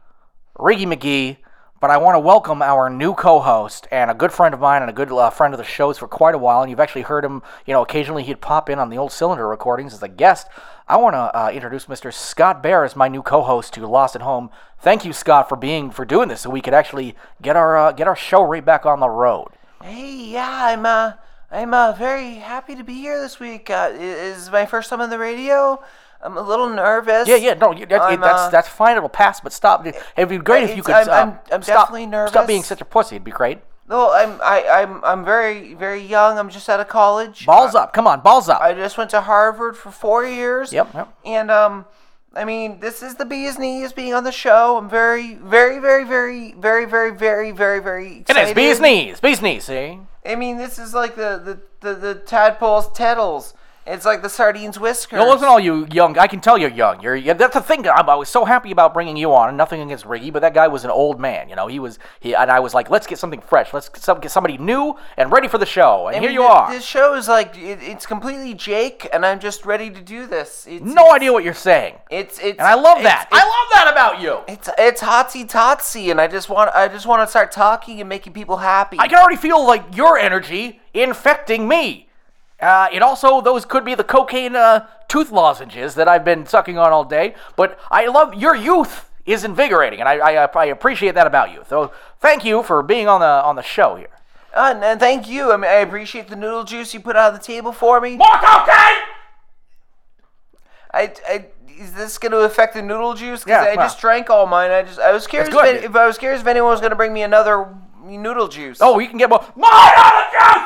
Riggy 0.58 0.86
McGee. 0.86 1.36
But 1.82 1.90
I 1.90 1.96
want 1.96 2.14
to 2.14 2.20
welcome 2.20 2.62
our 2.62 2.88
new 2.88 3.12
co-host 3.12 3.88
and 3.90 4.08
a 4.08 4.14
good 4.14 4.30
friend 4.30 4.54
of 4.54 4.60
mine 4.60 4.82
and 4.82 4.88
a 4.88 4.94
good 4.94 5.10
uh, 5.10 5.30
friend 5.30 5.52
of 5.52 5.58
the 5.58 5.64
shows 5.64 5.98
for 5.98 6.06
quite 6.06 6.32
a 6.32 6.38
while. 6.38 6.62
And 6.62 6.70
you've 6.70 6.78
actually 6.78 7.02
heard 7.02 7.24
him, 7.24 7.42
you 7.66 7.74
know, 7.74 7.82
occasionally 7.82 8.22
he'd 8.22 8.40
pop 8.40 8.70
in 8.70 8.78
on 8.78 8.88
the 8.88 8.98
old 8.98 9.10
cylinder 9.10 9.48
recordings 9.48 9.92
as 9.92 10.00
a 10.00 10.06
guest. 10.06 10.46
I 10.86 10.96
want 10.96 11.14
to 11.14 11.36
uh, 11.36 11.50
introduce 11.50 11.86
Mr. 11.86 12.14
Scott 12.14 12.62
Bear 12.62 12.84
as 12.84 12.94
my 12.94 13.08
new 13.08 13.20
co-host 13.20 13.74
to 13.74 13.86
Lost 13.88 14.14
at 14.14 14.22
Home. 14.22 14.48
Thank 14.78 15.04
you, 15.04 15.12
Scott, 15.12 15.48
for 15.48 15.56
being 15.56 15.90
for 15.90 16.04
doing 16.04 16.28
this, 16.28 16.42
so 16.42 16.50
we 16.50 16.60
could 16.60 16.72
actually 16.72 17.16
get 17.40 17.56
our 17.56 17.76
uh, 17.76 17.90
get 17.90 18.06
our 18.06 18.14
show 18.14 18.44
right 18.44 18.64
back 18.64 18.86
on 18.86 19.00
the 19.00 19.10
road. 19.10 19.48
Hey, 19.82 20.26
yeah, 20.26 20.66
I'm 20.66 20.86
uh, 20.86 21.14
I'm 21.50 21.74
uh, 21.74 21.92
very 21.98 22.34
happy 22.34 22.76
to 22.76 22.84
be 22.84 22.94
here 22.94 23.20
this 23.20 23.40
week. 23.40 23.70
Uh, 23.70 23.90
it 23.92 24.00
is 24.00 24.50
my 24.50 24.66
first 24.66 24.88
time 24.88 25.00
on 25.00 25.10
the 25.10 25.18
radio. 25.18 25.82
I'm 26.22 26.36
a 26.36 26.42
little 26.42 26.68
nervous. 26.68 27.26
Yeah, 27.26 27.36
yeah, 27.36 27.54
no, 27.54 27.74
that, 27.74 28.00
I'm, 28.00 28.20
that's 28.20 28.42
uh, 28.42 28.50
that's 28.50 28.68
fine. 28.68 28.96
It'll 28.96 29.08
pass, 29.08 29.40
but 29.40 29.52
stop. 29.52 29.84
It'd 29.86 30.28
be 30.28 30.38
great 30.38 30.70
if 30.70 30.76
you 30.76 30.82
could. 30.82 30.94
I'm- 30.94 31.08
uh, 31.08 31.12
I'm- 31.12 31.38
I'm 31.52 31.62
stop, 31.62 31.88
definitely 31.92 32.28
Stop 32.28 32.46
being 32.46 32.62
such 32.62 32.80
a 32.80 32.84
pussy. 32.84 33.16
It'd 33.16 33.24
be 33.24 33.30
great. 33.32 33.58
No, 33.88 34.12
I'm 34.12 34.40
I, 34.40 34.64
I'm 34.68 35.04
I'm 35.04 35.24
very 35.24 35.74
very 35.74 36.00
young. 36.00 36.38
I'm 36.38 36.48
just 36.48 36.68
out 36.68 36.80
of 36.80 36.88
college. 36.88 37.44
Balls 37.44 37.74
up, 37.74 37.92
come 37.92 38.06
on, 38.06 38.20
balls 38.20 38.48
up. 38.48 38.60
I 38.60 38.72
just 38.72 38.96
went 38.96 39.10
to 39.10 39.20
Harvard 39.20 39.76
for 39.76 39.90
four 39.90 40.24
years. 40.24 40.72
Yep, 40.72 40.94
yep. 40.94 41.08
And 41.26 41.50
um, 41.50 41.84
I 42.34 42.44
mean, 42.44 42.80
this 42.80 43.02
is 43.02 43.16
the 43.16 43.24
bee's 43.26 43.58
knees 43.58 43.92
being 43.92 44.14
on 44.14 44.24
the 44.24 44.32
show. 44.32 44.78
I'm 44.78 44.88
very 44.88 45.34
very 45.34 45.78
very 45.80 46.04
very 46.04 46.52
very 46.56 46.86
very 46.86 47.10
very 47.10 47.50
very 47.50 47.80
very 47.80 48.12
It 48.18 48.20
excited. 48.30 48.48
is 48.50 48.54
bee's 48.54 48.80
knees, 48.80 49.20
bee's 49.20 49.42
knees. 49.42 49.64
See. 49.64 49.98
I 50.24 50.36
mean, 50.36 50.56
this 50.56 50.78
is 50.78 50.94
like 50.94 51.16
the 51.16 51.58
the 51.80 51.86
the, 51.86 51.94
the 51.94 52.14
tadpoles 52.14 52.88
tettles. 52.94 53.52
It's 53.84 54.04
like 54.04 54.22
the 54.22 54.28
sardines 54.28 54.78
whiskers. 54.78 55.18
No, 55.18 55.28
listen, 55.28 55.48
all 55.48 55.58
you 55.58 55.88
young. 55.92 56.16
I 56.16 56.28
can 56.28 56.40
tell 56.40 56.56
you're 56.56 56.70
young. 56.70 57.02
You're. 57.02 57.16
Yeah, 57.16 57.32
that's 57.32 57.54
the 57.54 57.60
thing. 57.60 57.86
I, 57.88 58.00
I 58.00 58.14
was 58.14 58.28
so 58.28 58.44
happy 58.44 58.70
about 58.70 58.94
bringing 58.94 59.16
you 59.16 59.34
on. 59.34 59.48
and 59.48 59.56
Nothing 59.58 59.80
against 59.80 60.04
Riggy, 60.04 60.32
but 60.32 60.40
that 60.42 60.54
guy 60.54 60.68
was 60.68 60.84
an 60.84 60.90
old 60.90 61.18
man. 61.18 61.48
You 61.48 61.56
know, 61.56 61.66
he 61.66 61.80
was. 61.80 61.98
He 62.20 62.34
and 62.34 62.48
I 62.50 62.60
was 62.60 62.74
like, 62.74 62.90
let's 62.90 63.08
get 63.08 63.18
something 63.18 63.40
fresh. 63.40 63.74
Let's 63.74 63.88
get, 63.88 64.02
some, 64.02 64.20
get 64.20 64.30
somebody 64.30 64.56
new 64.56 64.96
and 65.16 65.32
ready 65.32 65.48
for 65.48 65.58
the 65.58 65.66
show. 65.66 66.06
And 66.06 66.16
I 66.16 66.20
here 66.20 66.28
mean, 66.28 66.34
you 66.34 66.42
th- 66.42 66.50
are. 66.50 66.72
This 66.72 66.84
show 66.84 67.14
is 67.14 67.26
like 67.26 67.56
it, 67.56 67.82
it's 67.82 68.06
completely 68.06 68.54
Jake, 68.54 69.08
and 69.12 69.26
I'm 69.26 69.40
just 69.40 69.66
ready 69.66 69.90
to 69.90 70.00
do 70.00 70.26
this. 70.28 70.64
It's, 70.68 70.84
no 70.84 71.10
idea 71.10 71.32
what 71.32 71.42
you're 71.42 71.52
saying. 71.52 71.96
It's 72.08 72.38
it's. 72.38 72.60
And 72.60 72.68
I 72.68 72.74
love 72.74 72.98
it's- 72.98 73.04
that. 73.04 73.28
I 73.32 73.38
love 73.42 73.68
that 73.74 73.92
about 73.92 74.20
you. 74.20 74.38
It's 74.46 74.68
it's 74.78 75.00
hotsy 75.02 75.44
totsy, 75.50 76.12
and 76.12 76.20
I 76.20 76.28
just 76.28 76.48
want 76.48 76.70
I 76.72 76.86
just 76.86 77.06
want 77.06 77.26
to 77.26 77.26
start 77.30 77.50
talking 77.50 77.98
and 77.98 78.08
making 78.08 78.32
people 78.32 78.58
happy. 78.58 78.98
I 79.00 79.08
can 79.08 79.18
already 79.18 79.36
feel 79.36 79.66
like 79.66 79.96
your 79.96 80.16
energy 80.18 80.80
infecting 80.94 81.66
me. 81.66 82.08
Uh, 82.62 82.88
it 82.92 83.02
also 83.02 83.40
those 83.40 83.64
could 83.64 83.84
be 83.84 83.94
the 83.94 84.04
cocaine 84.04 84.54
uh, 84.56 84.86
tooth 85.08 85.30
lozenges 85.32 85.94
that 85.96 86.06
I've 86.08 86.24
been 86.24 86.46
sucking 86.46 86.78
on 86.78 86.92
all 86.92 87.04
day. 87.04 87.34
But 87.56 87.78
I 87.90 88.06
love 88.06 88.34
your 88.34 88.54
youth 88.54 89.10
is 89.26 89.44
invigorating, 89.44 90.00
and 90.00 90.08
I, 90.08 90.14
I, 90.18 90.44
I 90.46 90.64
appreciate 90.66 91.14
that 91.16 91.26
about 91.26 91.52
you. 91.52 91.62
So 91.68 91.92
thank 92.20 92.44
you 92.44 92.62
for 92.62 92.82
being 92.82 93.08
on 93.08 93.20
the 93.20 93.26
on 93.26 93.56
the 93.56 93.62
show 93.62 93.96
here. 93.96 94.08
Uh, 94.54 94.70
and, 94.74 94.84
and 94.84 95.00
thank 95.00 95.28
you. 95.28 95.50
I 95.52 95.56
mean, 95.56 95.70
I 95.70 95.74
appreciate 95.76 96.28
the 96.28 96.36
noodle 96.36 96.64
juice 96.64 96.94
you 96.94 97.00
put 97.00 97.16
on 97.16 97.32
the 97.32 97.38
table 97.40 97.72
for 97.72 98.00
me. 98.00 98.16
More 98.16 98.28
cocaine! 98.34 99.02
I, 100.94 101.12
I 101.28 101.46
is 101.78 101.94
this 101.94 102.18
going 102.18 102.32
to 102.32 102.40
affect 102.40 102.74
the 102.74 102.82
noodle 102.82 103.14
juice? 103.14 103.44
'Cause 103.44 103.50
Yeah, 103.50 103.62
I 103.62 103.76
well. 103.76 103.86
just 103.86 103.98
drank 104.00 104.28
all 104.30 104.46
mine. 104.46 104.70
I 104.70 104.82
just 104.82 105.00
I 105.00 105.10
was 105.12 105.26
curious 105.26 105.48
if, 105.52 105.84
if 105.84 105.96
I 105.96 106.06
was 106.06 106.18
curious 106.18 106.40
if 106.42 106.46
anyone 106.46 106.70
was 106.70 106.80
going 106.80 106.90
to 106.90 106.96
bring 106.96 107.12
me 107.14 107.22
another 107.22 107.66
noodle 108.04 108.46
juice. 108.48 108.78
Oh, 108.80 108.98
you 108.98 109.08
can 109.08 109.18
get 109.18 109.30
more. 109.30 109.40
More 109.56 109.70
noodle 109.70 110.22
juice! 110.32 110.61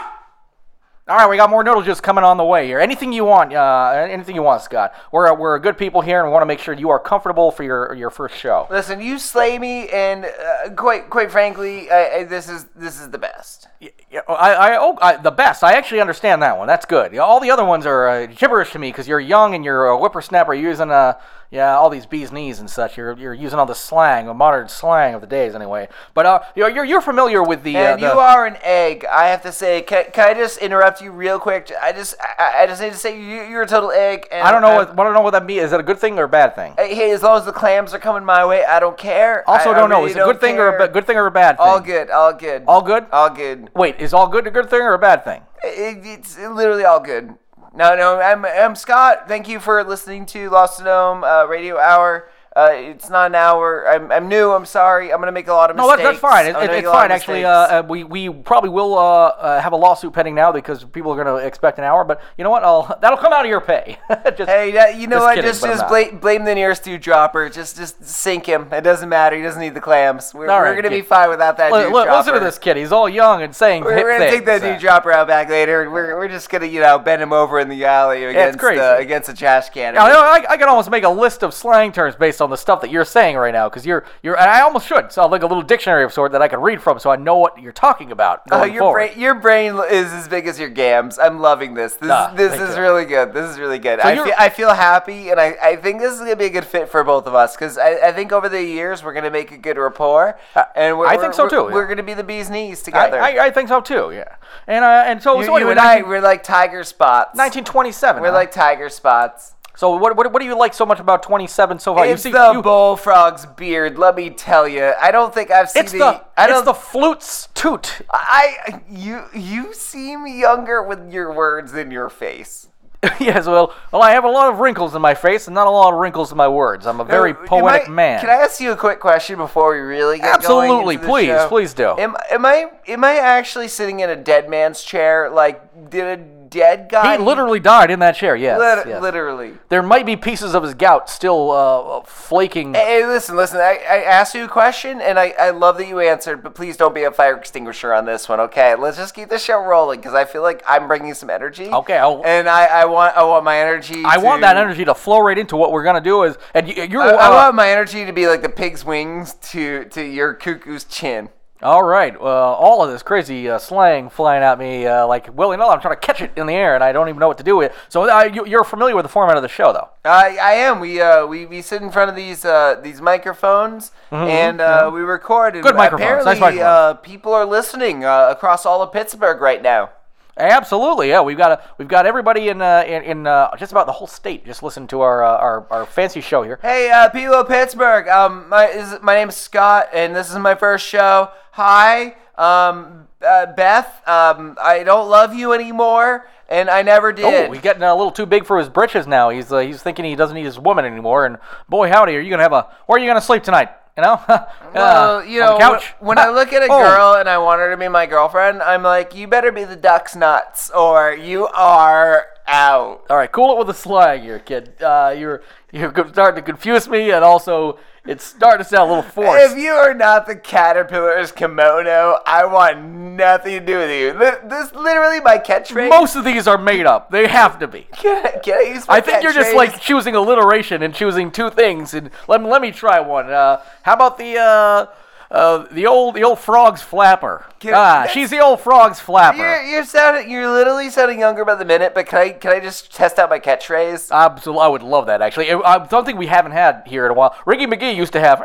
All 1.09 1.17
right, 1.17 1.31
we 1.31 1.37
got 1.37 1.51
more 1.51 1.63
noodle 1.63 1.83
juice 1.83 2.01
coming 2.01 2.25
on 2.25 2.37
the 2.37 2.45
way 2.45 2.67
here. 2.67 2.81
Anything 2.81 3.13
you 3.13 3.25
want, 3.25 3.53
uh, 3.53 4.09
anything 4.11 4.35
you 4.35 4.43
want, 4.43 4.63
Scott. 4.63 4.93
We're 5.13 5.33
we're 5.35 5.57
good 5.61 5.79
people 5.79 6.01
here, 6.01 6.19
and 6.19 6.29
we 6.29 6.33
want 6.33 6.43
to 6.43 6.47
make 6.47 6.59
sure 6.59 6.75
you 6.75 6.91
are 6.91 6.99
comfortable 6.99 7.53
for 7.53 7.63
your 7.63 7.95
your 7.95 8.11
first 8.11 8.35
show. 8.35 8.67
Listen, 8.73 9.01
you 9.01 9.21
slay 9.21 9.57
me, 9.57 9.89
and 9.91 10.25
uh, 10.25 10.71
quite 10.71 11.09
quite 11.09 11.31
frankly, 11.31 11.89
I, 11.93 12.09
I, 12.09 12.25
this 12.25 12.49
is 12.49 12.65
this 12.75 13.01
is 13.01 13.11
the 13.11 13.19
best. 13.19 13.69
Yeah, 13.79 14.23
I, 14.29 14.55
I, 14.55 14.79
oh, 14.81 14.99
I, 15.01 15.17
the 15.17 15.31
best. 15.31 15.63
I 15.63 15.75
actually 15.75 16.01
understand 16.01 16.43
that 16.43 16.59
one. 16.59 16.67
That's 16.67 16.87
good. 16.87 17.17
All 17.19 17.39
the 17.39 17.53
other 17.53 17.65
ones 17.65 17.87
are 17.87 18.09
uh, 18.09 18.27
gibberish 18.27 18.73
to 18.73 18.81
me 18.81 18.89
because 18.89 19.07
you're 19.07 19.21
young 19.21 19.55
and 19.55 19.65
you're 19.65 19.87
a 19.87 19.97
whippersnapper. 19.97 20.55
Using 20.55 20.91
uh, 20.91 21.21
yeah, 21.51 21.77
all 21.77 21.89
these 21.91 22.07
bees 22.07 22.33
knees 22.33 22.59
and 22.61 22.69
such. 22.69 22.97
You're 22.97 23.17
you're 23.17 23.35
using 23.35 23.59
all 23.59 23.67
the 23.67 23.75
slang, 23.75 24.27
the 24.27 24.35
modern 24.35 24.69
slang 24.69 25.15
of 25.15 25.21
the 25.21 25.27
days, 25.27 25.55
anyway. 25.55 25.89
But 26.15 26.27
uh, 26.27 26.41
you're 26.55 26.69
you're, 26.71 26.85
you're 26.85 27.01
familiar 27.01 27.43
with 27.43 27.63
the. 27.63 27.77
Uh, 27.77 27.81
And 27.95 28.03
the 28.03 28.07
you 28.09 28.19
are 28.19 28.47
an 28.47 28.57
egg. 28.63 29.05
I 29.11 29.29
have 29.29 29.43
to 29.43 29.53
say. 29.53 29.83
Can, 29.83 30.07
can 30.13 30.29
I 30.29 30.35
just 30.35 30.59
interrupt 30.59 31.01
you 31.01 31.11
real 31.13 31.39
quick? 31.39 31.71
I 31.81 31.93
just 31.93 32.15
I, 32.21 32.63
I 32.63 32.67
just 32.67 32.81
need 32.83 32.93
to 32.93 32.99
say 32.99 33.17
you, 33.19 33.43
you're 33.45 33.63
a 33.63 33.67
total 33.67 33.91
egg. 33.93 34.27
And 34.31 34.43
I 34.43 34.51
don't 34.51 34.63
know 34.63 34.69
I'm- 34.81 34.97
what 34.97 35.01
I 35.01 35.05
don't 35.05 35.15
know 35.15 35.21
what 35.23 35.33
that 35.33 35.45
means. 35.47 35.65
Is 35.65 35.71
that 35.71 35.81
a 35.81 35.85
good 35.85 35.99
thing 35.99 36.19
or 36.19 36.25
a 36.25 36.29
bad 36.29 36.55
thing? 36.55 36.75
Hey, 36.77 37.11
as 37.13 37.23
long 37.23 37.39
as 37.39 37.45
the 37.45 37.53
clams 37.53 37.95
are 37.95 37.99
coming 37.99 38.25
my 38.25 38.45
way, 38.45 38.65
I 38.65 38.81
don't 38.81 38.99
care. 38.99 39.49
Also, 39.49 39.71
I, 39.71 39.73
I 39.75 39.79
don't 39.79 39.89
know. 39.91 39.99
really 39.99 40.11
Is 40.11 40.17
it 40.17 40.21
a 40.21 40.25
good 40.25 40.33
don't 40.33 40.41
thing 40.41 40.59
or 40.59 40.77
a 40.79 40.89
good 40.89 41.07
thing 41.07 41.17
or 41.17 41.27
a 41.27 41.31
bad 41.31 41.57
thing? 41.59 41.67
All 41.67 41.81
good. 41.81 42.11
All 42.11 42.33
good. 42.33 42.65
All 42.67 42.83
good. 42.83 43.07
All 43.13 43.31
good. 43.31 43.71
Wait, 43.75 44.01
is 44.01 44.13
all 44.13 44.29
good 44.29 44.47
a 44.47 44.51
good 44.51 44.69
thing 44.69 44.81
or 44.83 44.95
a 44.95 44.99
bad 44.99 45.25
thing? 45.25 45.43
It, 45.63 45.99
it's 46.05 46.39
literally 46.39 46.85
all 46.85 47.01
good. 47.01 47.35
No, 47.77 47.95
no, 47.95 48.19
I'm, 48.19 48.47
I'm 48.47 48.75
Scott. 48.75 49.29
Thank 49.29 49.49
you 49.49 49.61
for 49.61 49.85
listening 49.85 50.25
to 50.27 50.49
Lost 50.49 50.81
and 50.81 50.89
uh, 50.89 51.47
Radio 51.47 51.77
Hour. 51.77 52.27
Uh, 52.57 52.71
it's 52.73 53.11
not 53.11 53.27
an 53.27 53.35
hour. 53.35 53.87
I'm, 53.87 54.11
I'm 54.11 54.29
new. 54.29 54.51
I'm 54.53 54.65
sorry. 54.65 55.13
I'm 55.13 55.21
gonna 55.21 55.31
make 55.31 55.49
a 55.49 55.53
lot 55.53 55.71
of 55.71 55.77
No, 55.77 55.87
mistakes. 55.89 56.03
that's 56.09 56.19
fine. 56.19 56.47
It, 56.47 56.57
it- 56.57 56.71
it's 56.79 56.89
fine. 56.89 57.11
Actually, 57.13 57.45
uh, 57.45 57.51
uh, 57.51 57.83
we 57.87 58.03
we 58.03 58.31
probably 58.31 58.71
will 58.71 58.97
uh, 58.99 59.27
uh, 59.29 59.61
have 59.61 59.73
a 59.73 59.77
lawsuit 59.77 60.13
pending 60.15 60.35
now 60.35 60.53
because 60.53 60.83
people 60.85 61.13
are 61.13 61.23
going 61.23 61.27
to 61.41 61.47
expect 61.47 61.77
an 61.79 61.85
hour. 61.85 62.03
But 62.05 62.23
you 62.39 62.45
know 62.45 62.51
what? 62.51 62.65
I'll 62.65 62.99
that'll 63.03 63.19
come 63.19 63.33
out 63.35 63.45
of 63.45 63.51
your 63.51 63.61
pay. 63.61 63.99
just, 64.37 64.51
Hey, 64.51 64.71
that, 64.73 64.97
you 64.97 65.07
know 65.07 65.17
just 65.17 65.25
what? 65.25 65.35
kidding, 65.35 65.51
just 65.51 65.63
just 65.63 65.89
blame, 65.89 66.19
blame 66.19 66.45
the 66.45 66.55
nearest 66.55 66.83
dude 66.85 67.03
dropper. 67.03 67.51
Just 67.51 67.77
just 67.77 68.03
sink 68.05 68.47
him. 68.47 68.69
It 68.73 68.81
doesn't 68.81 69.09
matter. 69.09 69.37
He 69.37 69.43
doesn't 69.43 69.61
need 69.61 69.75
the 69.75 69.81
clams. 69.83 70.33
We're, 70.33 70.47
we're 70.47 70.63
right, 70.63 70.75
gonna 70.77 70.89
be 70.89 71.03
fine 71.03 71.29
without 71.29 71.59
that 71.59 71.71
li- 71.73 71.91
dropper. 71.91 72.11
listen 72.11 72.35
to 72.35 72.41
this 72.41 72.59
kid. 72.59 72.79
He's 72.79 72.91
all 72.93 73.09
young 73.09 73.43
and 73.43 73.55
saying 73.55 73.85
We're, 73.85 73.97
we're 73.97 74.19
gonna 74.19 74.31
take 74.31 74.47
that 74.47 74.63
dude 74.63 74.81
dropper 74.81 75.13
out 75.13 75.27
back 75.29 75.51
later. 75.51 75.91
We're, 75.91 76.17
we're 76.17 76.29
just 76.29 76.49
gonna 76.49 76.67
you 76.67 76.81
know 76.81 76.99
bend 76.99 77.21
him 77.21 77.33
over 77.35 77.59
in 77.61 77.69
the 77.69 77.85
alley 77.85 78.25
against 78.25 78.59
crazy. 78.59 78.81
uh, 78.81 78.97
against 78.97 79.29
a 79.29 79.35
trash 79.35 79.69
can. 79.71 79.95
Yeah, 79.95 80.09
know, 80.09 80.21
I, 80.21 80.45
I 80.49 80.57
can 80.57 80.69
almost 80.71 80.91
make 80.91 81.05
a 81.05 81.11
list 81.11 81.43
of 81.43 81.53
slang 81.53 81.93
terms 81.93 82.17
based 82.17 82.41
on 82.41 82.46
the 82.49 82.57
stuff 82.57 82.81
that 82.81 82.91
you're 82.91 83.05
saying 83.05 83.37
right 83.37 83.53
now, 83.53 83.69
because 83.69 83.87
you're 83.87 84.05
you're. 84.23 84.37
And 84.39 84.51
I 84.51 84.61
almost 84.63 84.87
should. 84.87 85.13
So 85.13 85.27
like 85.27 85.43
a 85.43 85.47
little 85.47 85.63
dictionary 85.63 86.05
of 86.05 86.13
sort 86.13 86.33
that 86.33 86.43
I 86.43 86.49
can 86.49 86.61
read 86.61 86.83
from, 86.83 86.99
so 86.99 87.11
I 87.11 87.17
know 87.17 87.37
what 87.37 87.61
you're 87.61 87.73
talking 87.73 88.13
about. 88.13 88.43
Oh, 88.51 88.65
your 88.65 88.81
forward. 88.81 88.99
brain, 89.11 89.21
your 89.21 89.35
brain 89.35 89.75
is 89.91 90.13
as 90.13 90.29
big 90.29 90.47
as 90.47 90.59
your 90.59 90.69
gams. 90.69 91.19
I'm 91.19 91.41
loving 91.41 91.75
this. 91.75 91.95
This, 91.97 92.11
Ah, 92.11 92.33
this 92.35 92.53
is 92.61 92.77
you. 92.77 92.83
really 92.83 93.05
good. 93.05 93.33
This 93.33 93.51
is 93.51 93.59
really 93.59 93.79
good. 93.79 94.01
So 94.01 94.09
I 94.09 94.15
feel, 94.15 94.35
I 94.39 94.49
feel 94.49 94.75
happy, 94.75 95.31
and 95.31 95.41
I, 95.41 95.57
I 95.63 95.77
think 95.77 96.01
this 96.01 96.13
is 96.13 96.21
gonna 96.21 96.37
be 96.37 96.47
a 96.47 96.51
good 96.51 96.65
fit 96.65 96.89
for 96.89 97.03
both 97.05 97.27
of 97.27 97.35
us 97.35 97.55
because 97.57 97.79
I, 97.79 98.09
I 98.09 98.13
think 98.13 98.33
over 98.33 98.49
the 98.49 98.63
years 98.63 99.03
we're 99.03 99.13
gonna 99.15 99.31
make 99.31 99.53
a 99.53 99.59
good 99.59 99.77
rapport, 99.79 100.39
and 100.75 100.99
we're, 100.99 101.07
Uh, 101.07 101.11
I 101.11 101.17
think 101.17 101.35
so 101.35 101.49
too, 101.49 101.57
We're, 101.65 101.69
yeah. 101.69 101.75
we're 101.75 101.87
gonna 101.89 102.03
be 102.03 102.15
the 102.15 102.25
bees 102.25 102.51
knees 102.51 102.83
together. 102.83 103.21
I, 103.21 103.47
I 103.47 103.51
think 103.51 103.69
so 103.69 103.81
too. 103.81 104.11
Yeah. 104.13 104.37
And 104.67 104.85
uh, 104.85 105.05
and 105.07 105.23
so 105.23 105.39
you, 105.41 105.45
so 105.47 105.51
you 105.53 105.57
anyway, 105.57 105.73
and 105.73 105.81
I, 105.81 106.03
we're 106.03 106.21
like 106.21 106.43
tiger 106.43 106.85
spots. 106.85 107.37
1927. 107.37 108.23
We're 108.23 108.29
huh? 108.29 108.35
like 108.35 108.53
tiger 108.53 108.89
spots. 108.89 109.55
So 109.77 109.95
what, 109.97 110.17
what 110.17 110.33
what 110.33 110.41
do 110.41 110.47
you 110.47 110.57
like 110.59 110.73
so 110.73 110.87
much 110.87 111.01
about 111.01 111.23
27 111.23 111.79
so 111.79 111.95
far? 111.95 112.07
It's 112.07 112.25
you 112.25 112.31
see, 112.31 112.33
the 112.33 112.53
you, 112.53 112.63
bullfrog's 112.63 113.45
beard. 113.45 113.99
Let 113.99 114.17
me 114.17 114.31
tell 114.31 114.67
you. 114.67 114.95
I 115.01 115.11
don't 115.11 115.33
think 115.33 115.51
I've 115.51 115.69
seen 115.69 115.83
it's 115.85 115.93
the 115.93 116.25
I 116.37 116.45
it's 116.45 116.53
don't. 116.53 116.65
the 116.65 116.75
flute's 116.75 117.49
toot. 117.55 118.01
I 118.11 118.81
you 118.91 119.25
you 119.35 119.75
seem 119.75 120.27
younger 120.27 120.83
with 120.83 121.13
your 121.13 121.33
words 121.33 121.73
than 121.73 121.91
your 121.91 122.09
face. 122.09 122.69
yes, 123.21 123.47
well, 123.47 123.75
well, 123.93 124.03
I 124.03 124.13
have 124.13 124.25
a 124.25 124.31
lot 124.31 124.53
of 124.53 124.59
wrinkles 124.59 124.95
in 124.95 125.03
my 125.03 125.15
face 125.15 125.47
and 125.47 125.55
not 125.55 125.67
a 125.67 125.71
lot 125.71 125.93
of 125.93 126.01
wrinkles 126.01 126.33
in 126.33 126.39
my 126.39 126.49
words. 126.49 126.87
I'm 126.87 126.99
a 126.99 127.03
uh, 127.03 127.07
very 127.07 127.35
Now, 127.35 127.45
poetic 127.45 127.89
I- 127.89 127.93
man. 127.93 128.21
Can 128.21 128.31
I 128.31 128.35
ask 128.35 128.61
you 128.61 128.73
a 128.73 128.77
quick 128.77 129.01
question 129.01 129.37
before 129.37 129.75
we 129.75 129.81
really 129.81 130.19
get 130.19 130.35
Absolutely, 130.35 130.97
please, 130.99 131.27
show? 131.27 131.49
please 131.49 131.75
do. 131.75 131.95
Am, 131.99 132.17
am 132.31 132.47
I 132.47 132.71
am 132.89 133.05
I 133.05 133.17
actually 133.17 133.69
sitting 133.69 134.01
in 134.01 134.11
a 134.11 134.17
dead 134.17 134.49
man's 134.49 134.83
chair? 134.83 135.29
Like, 135.31 135.91
did 135.91 136.19
a 136.19 136.23
dead 136.49 136.89
guy? 136.89 137.17
he 137.17 137.23
literally 137.23 137.61
died 137.61 137.91
in 137.91 137.99
that 138.01 138.17
chair. 138.17 138.37
Yes, 138.37 138.59
Lit- 138.59 138.87
yes. 138.89 139.03
literally. 139.03 139.55
There 139.69 139.83
might 139.83 140.07
be 140.07 140.17
pieces 140.17 140.55
of 140.55 140.63
his 140.63 140.75
gout 140.75 141.09
still 141.11 141.51
uh, 141.51 142.01
flaking. 142.03 142.75
Hey, 142.75 143.01
hey, 143.01 143.07
listen, 143.07 143.37
listen. 143.37 143.59
I, 143.59 143.79
I 143.89 144.03
asked 144.03 144.35
you 144.35 144.45
a 144.45 144.49
question, 144.49 145.01
and 145.01 145.19
I, 145.19 145.35
I 145.39 145.51
love 145.51 145.79
that 145.79 145.89
you 145.89 146.01
answered, 146.01 146.43
but 146.43 146.55
please 146.55 146.77
don't 146.77 146.95
be 146.95 147.05
a 147.05 147.11
fire 147.11 147.37
extinguisher 147.37 147.93
on 147.93 148.05
this 148.05 148.29
one, 148.29 148.41
okay? 148.41 148.75
Let's 148.75 148.97
just 148.97 149.15
keep 149.15 149.29
the 149.29 149.39
show 149.39 149.63
rolling 149.63 150.01
because 150.01 150.15
I 150.15 150.25
feel 150.25 150.43
like 150.43 150.63
I'm 150.67 150.89
bringing 150.89 151.15
some 151.15 151.31
energy. 151.31 151.69
Okay, 151.69 151.97
I'll- 151.97 152.23
and 152.25 152.49
I, 152.49 152.67
I 152.67 152.85
want 152.87 153.17
I 153.17 153.25
want 153.25 153.45
my 153.45 153.59
energy. 153.59 154.03
I 154.05 154.19
want 154.19 154.43
that 154.43 154.57
energy 154.57 154.85
to 154.85 154.95
flow 154.95 155.21
right 155.21 155.39
into 155.39 155.57
what 155.57 155.73
we're 155.73 155.85
gonna 155.85 156.01
do. 156.01 156.23
Is 156.25 156.37
and 156.55 156.69
you, 156.69 156.83
you're 156.85 157.03
I, 157.03 157.11
I 157.11 157.27
uh, 157.29 157.35
want 157.35 157.55
my 157.55 157.71
energy 157.71 158.05
to 158.05 158.13
be 158.13 158.27
like 158.27 158.43
the 158.43 158.49
pig's 158.49 158.85
wings 158.85 159.35
to 159.51 159.85
to 159.87 160.03
your 160.03 160.35
cuckoo's 160.35 160.85
chin. 160.85 161.29
All 161.63 161.83
right. 161.83 162.21
Well, 162.21 162.55
all 162.55 162.85
of 162.85 162.91
this 162.91 163.03
crazy 163.03 163.49
uh, 163.49 163.59
slang 163.59 164.11
flying 164.11 164.43
at 164.43 164.59
me 164.59 164.87
uh, 164.87 165.07
like 165.07 165.35
willy 165.37 165.57
nilly. 165.57 165.71
I'm 165.71 165.81
trying 165.81 165.95
to 165.95 166.01
catch 166.01 166.21
it 166.21 166.31
in 166.37 166.47
the 166.47 166.53
air, 166.55 166.75
and 166.75 166.85
I 166.85 166.93
don't 166.93 167.09
even 167.09 167.19
know 167.19 167.29
what 167.29 167.39
to 167.39 167.45
do 167.45 167.57
with 167.57 167.73
it. 167.73 167.79
So 167.89 168.09
uh, 168.11 168.25
you, 168.25 168.47
you're 168.47 168.65
familiar 168.65 168.95
with 168.95 169.05
the 169.05 169.09
format 169.09 169.37
of 169.37 169.43
the 169.43 169.49
show, 169.49 169.73
though. 169.73 169.89
I, 170.05 170.37
I 170.41 170.53
am. 170.53 170.81
We 170.81 171.01
uh 171.01 171.27
we, 171.27 171.47
we 171.47 171.63
sit 171.63 171.83
in 171.83 171.91
front 171.91 172.11
of 172.11 172.17
these 172.17 172.45
uh 172.45 172.79
these 172.83 173.01
microphones 173.01 173.91
and 174.11 174.61
uh, 174.61 174.91
we 174.93 175.01
record. 175.01 175.55
And 175.57 175.65
Mm-hmm, 175.65 175.69
Good 175.69 175.77
microphones, 175.77 176.25
nice 176.25 176.41
microphones. 176.41 176.61
uh, 176.63 176.95
people 176.95 177.33
are 177.35 177.45
listening 177.47 178.05
uh, 178.05 178.29
across 178.31 178.65
all 178.67 178.83
of 178.83 178.93
Pittsburgh 178.93 179.41
right 179.41 179.63
now. 179.63 179.91
Absolutely, 180.39 181.09
yeah. 181.09 181.23
We've 181.23 181.37
got 181.37 181.53
a, 181.53 181.65
we've 181.79 181.89
got 181.89 182.05
everybody 182.05 182.49
in 182.49 182.61
uh, 182.61 182.85
in, 182.87 183.03
in 183.05 183.27
uh, 183.27 183.57
just 183.57 183.73
about 183.73 183.87
the 183.87 183.93
whole 183.93 184.07
state 184.07 184.45
just 184.45 184.63
listen 184.63 184.87
to 184.89 185.01
our 185.01 185.25
uh, 185.25 185.37
our, 185.39 185.67
our 185.71 185.87
fancy 185.87 186.21
show 186.21 186.43
here. 186.43 186.59
Hey, 186.61 186.91
uh, 186.91 187.09
people 187.09 187.37
of 187.37 187.49
Pittsburgh. 187.49 188.07
Um, 188.09 188.49
my 188.51 188.67
is 188.67 189.01
my 189.03 189.15
name's 189.15 189.35
Scott, 189.35 189.89
and 189.95 190.15
this 190.15 190.31
is 190.31 190.37
my 190.37 190.55
first 190.55 190.87
show. 190.87 191.31
Hi, 191.53 192.17
um, 192.37 193.09
uh, 193.27 193.47
Beth. 193.47 194.07
Um, 194.07 194.59
I 194.63 194.83
don't 194.85 195.09
love 195.09 195.35
you 195.35 195.55
anymore, 195.55 196.29
and 196.51 196.69
I 196.69 196.83
never 196.83 197.13
did. 197.13 197.25
Oh, 197.25 197.53
he's 197.53 197.63
getting 197.63 197.83
a 197.83 197.95
little 197.95 198.13
too 198.13 198.27
big 198.27 198.45
for 198.45 198.59
his 198.59 198.69
britches 198.69 199.07
now. 199.07 199.31
He's 199.31 199.51
uh, 199.51 199.61
he's 199.61 199.83
thinking 199.83 200.05
he 200.05 200.17
doesn't 200.17 200.37
need 200.37 200.45
his 200.45 200.59
woman 200.59 200.85
anymore. 200.85 201.25
And 201.25 201.39
boy, 201.67 201.89
howdy, 201.89 202.15
are 202.15 202.21
you 202.21 202.29
gonna 202.29 202.43
have 202.43 202.53
a? 202.53 202.69
Where 202.85 202.99
are 202.99 203.01
you 203.01 203.09
gonna 203.09 203.23
sleep 203.23 203.43
tonight? 203.43 203.71
You 203.97 204.03
know? 204.03 204.21
Well, 204.75 205.19
Uh, 205.19 205.23
you 205.23 205.41
know, 205.41 205.59
couch. 205.59 205.95
wh- 205.99 206.03
when 206.03 206.19
I 206.19 206.29
look 206.29 206.53
at 206.53 206.63
a 206.63 206.67
Oh. 206.71 206.79
girl 206.83 207.15
and 207.15 207.29
I 207.29 207.39
want 207.39 207.61
her 207.61 207.71
to 207.71 207.77
be 207.79 207.89
my 207.89 208.05
girlfriend, 208.07 208.63
I'm 208.63 208.83
like, 208.83 209.15
you 209.15 209.27
better 209.27 209.51
be 209.51 209.65
the 209.65 209.77
duck's 209.77 210.15
nuts, 210.15 210.71
or 210.71 211.13
you 211.13 211.47
are 211.49 212.27
out. 212.47 213.05
All 213.09 213.17
right, 213.17 213.31
cool 213.33 213.53
it 213.53 213.59
with 213.59 213.69
the 213.69 213.75
slang 213.75 214.23
here, 214.23 214.39
kid. 214.39 214.75
Uh, 214.83 215.15
you're 215.17 215.43
you're 215.73 215.93
starting 216.09 216.37
to 216.37 216.43
confuse 216.43 216.89
me, 216.89 217.11
and 217.11 217.25
also 217.25 217.79
it's 218.07 218.25
starting 218.25 218.65
to 218.65 218.69
sound 218.69 218.91
a 218.91 218.95
little 218.95 219.11
forced. 219.11 219.53
If 219.53 219.59
you 219.59 219.73
are 219.73 219.95
not 219.95 220.27
the 220.27 220.37
caterpillar's 220.37 221.33
kimono, 221.33 222.19
I 222.25 222.45
want 222.45 222.83
nothing 222.83 223.61
to 223.61 223.67
do 223.67 223.79
with 223.79 223.91
you. 223.91 224.13
This, 224.19 224.39
this 224.45 224.73
literally 224.75 225.21
my 225.21 225.39
catchphrase. 225.39 225.89
Most 225.89 226.17
of 226.17 226.25
these 226.25 226.47
are 226.47 226.59
made 226.59 226.87
up. 226.87 227.11
They 227.11 227.27
have 227.27 227.59
to 227.59 227.69
be. 227.69 227.87
Can 227.97 228.25
I, 228.25 228.39
can 228.39 228.59
I 228.59 228.61
use 228.63 228.87
my 228.87 228.97
I 228.97 229.01
think 229.01 229.23
you're 229.23 229.33
just 229.33 229.55
like 229.55 229.81
choosing 229.81 230.15
alliteration 230.15 230.83
and 230.83 230.95
choosing 230.95 231.31
two 231.31 231.51
things. 231.51 231.95
And 231.95 232.11
let 232.29 232.41
me 232.41 232.49
let 232.49 232.63
me 232.63 232.71
try 232.71 233.01
one. 233.01 233.31
Uh, 233.31 233.63
how 233.83 233.95
about 233.95 234.19
the 234.19 234.39
uh, 234.39 234.87
Uh, 235.31 235.67
the 235.71 235.87
old 235.87 236.15
the 236.15 236.23
old 236.23 236.39
frog's 236.39 236.83
flapper. 236.83 237.47
Can- 237.59 237.75
ah, 237.75 238.07
she's 238.13 238.31
the 238.31 238.39
old 238.39 238.61
frog's 238.61 239.01
flapper. 239.01 239.39
You're, 239.39 239.63
you're 239.63 239.85
sounding. 239.85 240.31
You're 240.31 240.49
literally 240.51 240.89
sounding 240.89 241.19
younger 241.19 241.45
by 241.45 241.57
the 241.57 241.65
minute. 241.65 241.95
But 241.95 242.07
can 242.07 242.19
I 242.19 242.31
can 242.31 242.53
I 242.53 242.61
just 242.61 242.95
test 242.95 243.19
out 243.19 243.31
my 243.31 243.41
catchphrase? 243.41 244.11
Absolutely, 244.13 244.63
I 244.63 244.69
would 244.69 244.83
love 244.83 245.07
that. 245.07 245.23
Actually, 245.23 245.51
I 245.51 245.85
don't 245.87 246.05
think 246.05 246.19
we 246.19 246.27
haven't 246.27 246.53
had 246.53 246.83
here 246.87 247.07
in 247.07 247.11
a 247.11 247.15
while. 247.15 247.37
Ricky 247.45 247.67
McGee 247.67 247.97
used 247.97 248.13
to 248.13 248.21
have 248.21 248.41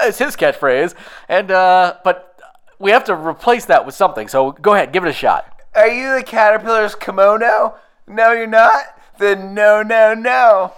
it's 0.00 0.18
his 0.18 0.36
catchphrase, 0.36 0.94
and 1.28 1.50
uh, 1.50 1.96
but 2.04 2.40
we 2.78 2.90
have 2.90 3.04
to 3.04 3.14
replace 3.14 3.66
that 3.66 3.84
with 3.84 3.94
something. 3.94 4.28
So 4.28 4.52
go 4.52 4.74
ahead, 4.74 4.92
give 4.92 5.04
it 5.04 5.08
a 5.10 5.12
shot. 5.12 5.52
Are 5.74 5.88
you 5.88 6.14
the 6.14 6.22
caterpillar's 6.24 6.94
kimono? 6.94 7.76
No, 8.06 8.32
you're 8.32 8.46
not. 8.46 8.84
Then 9.18 9.54
no, 9.54 9.82
no, 9.82 10.14
no. 10.14 10.72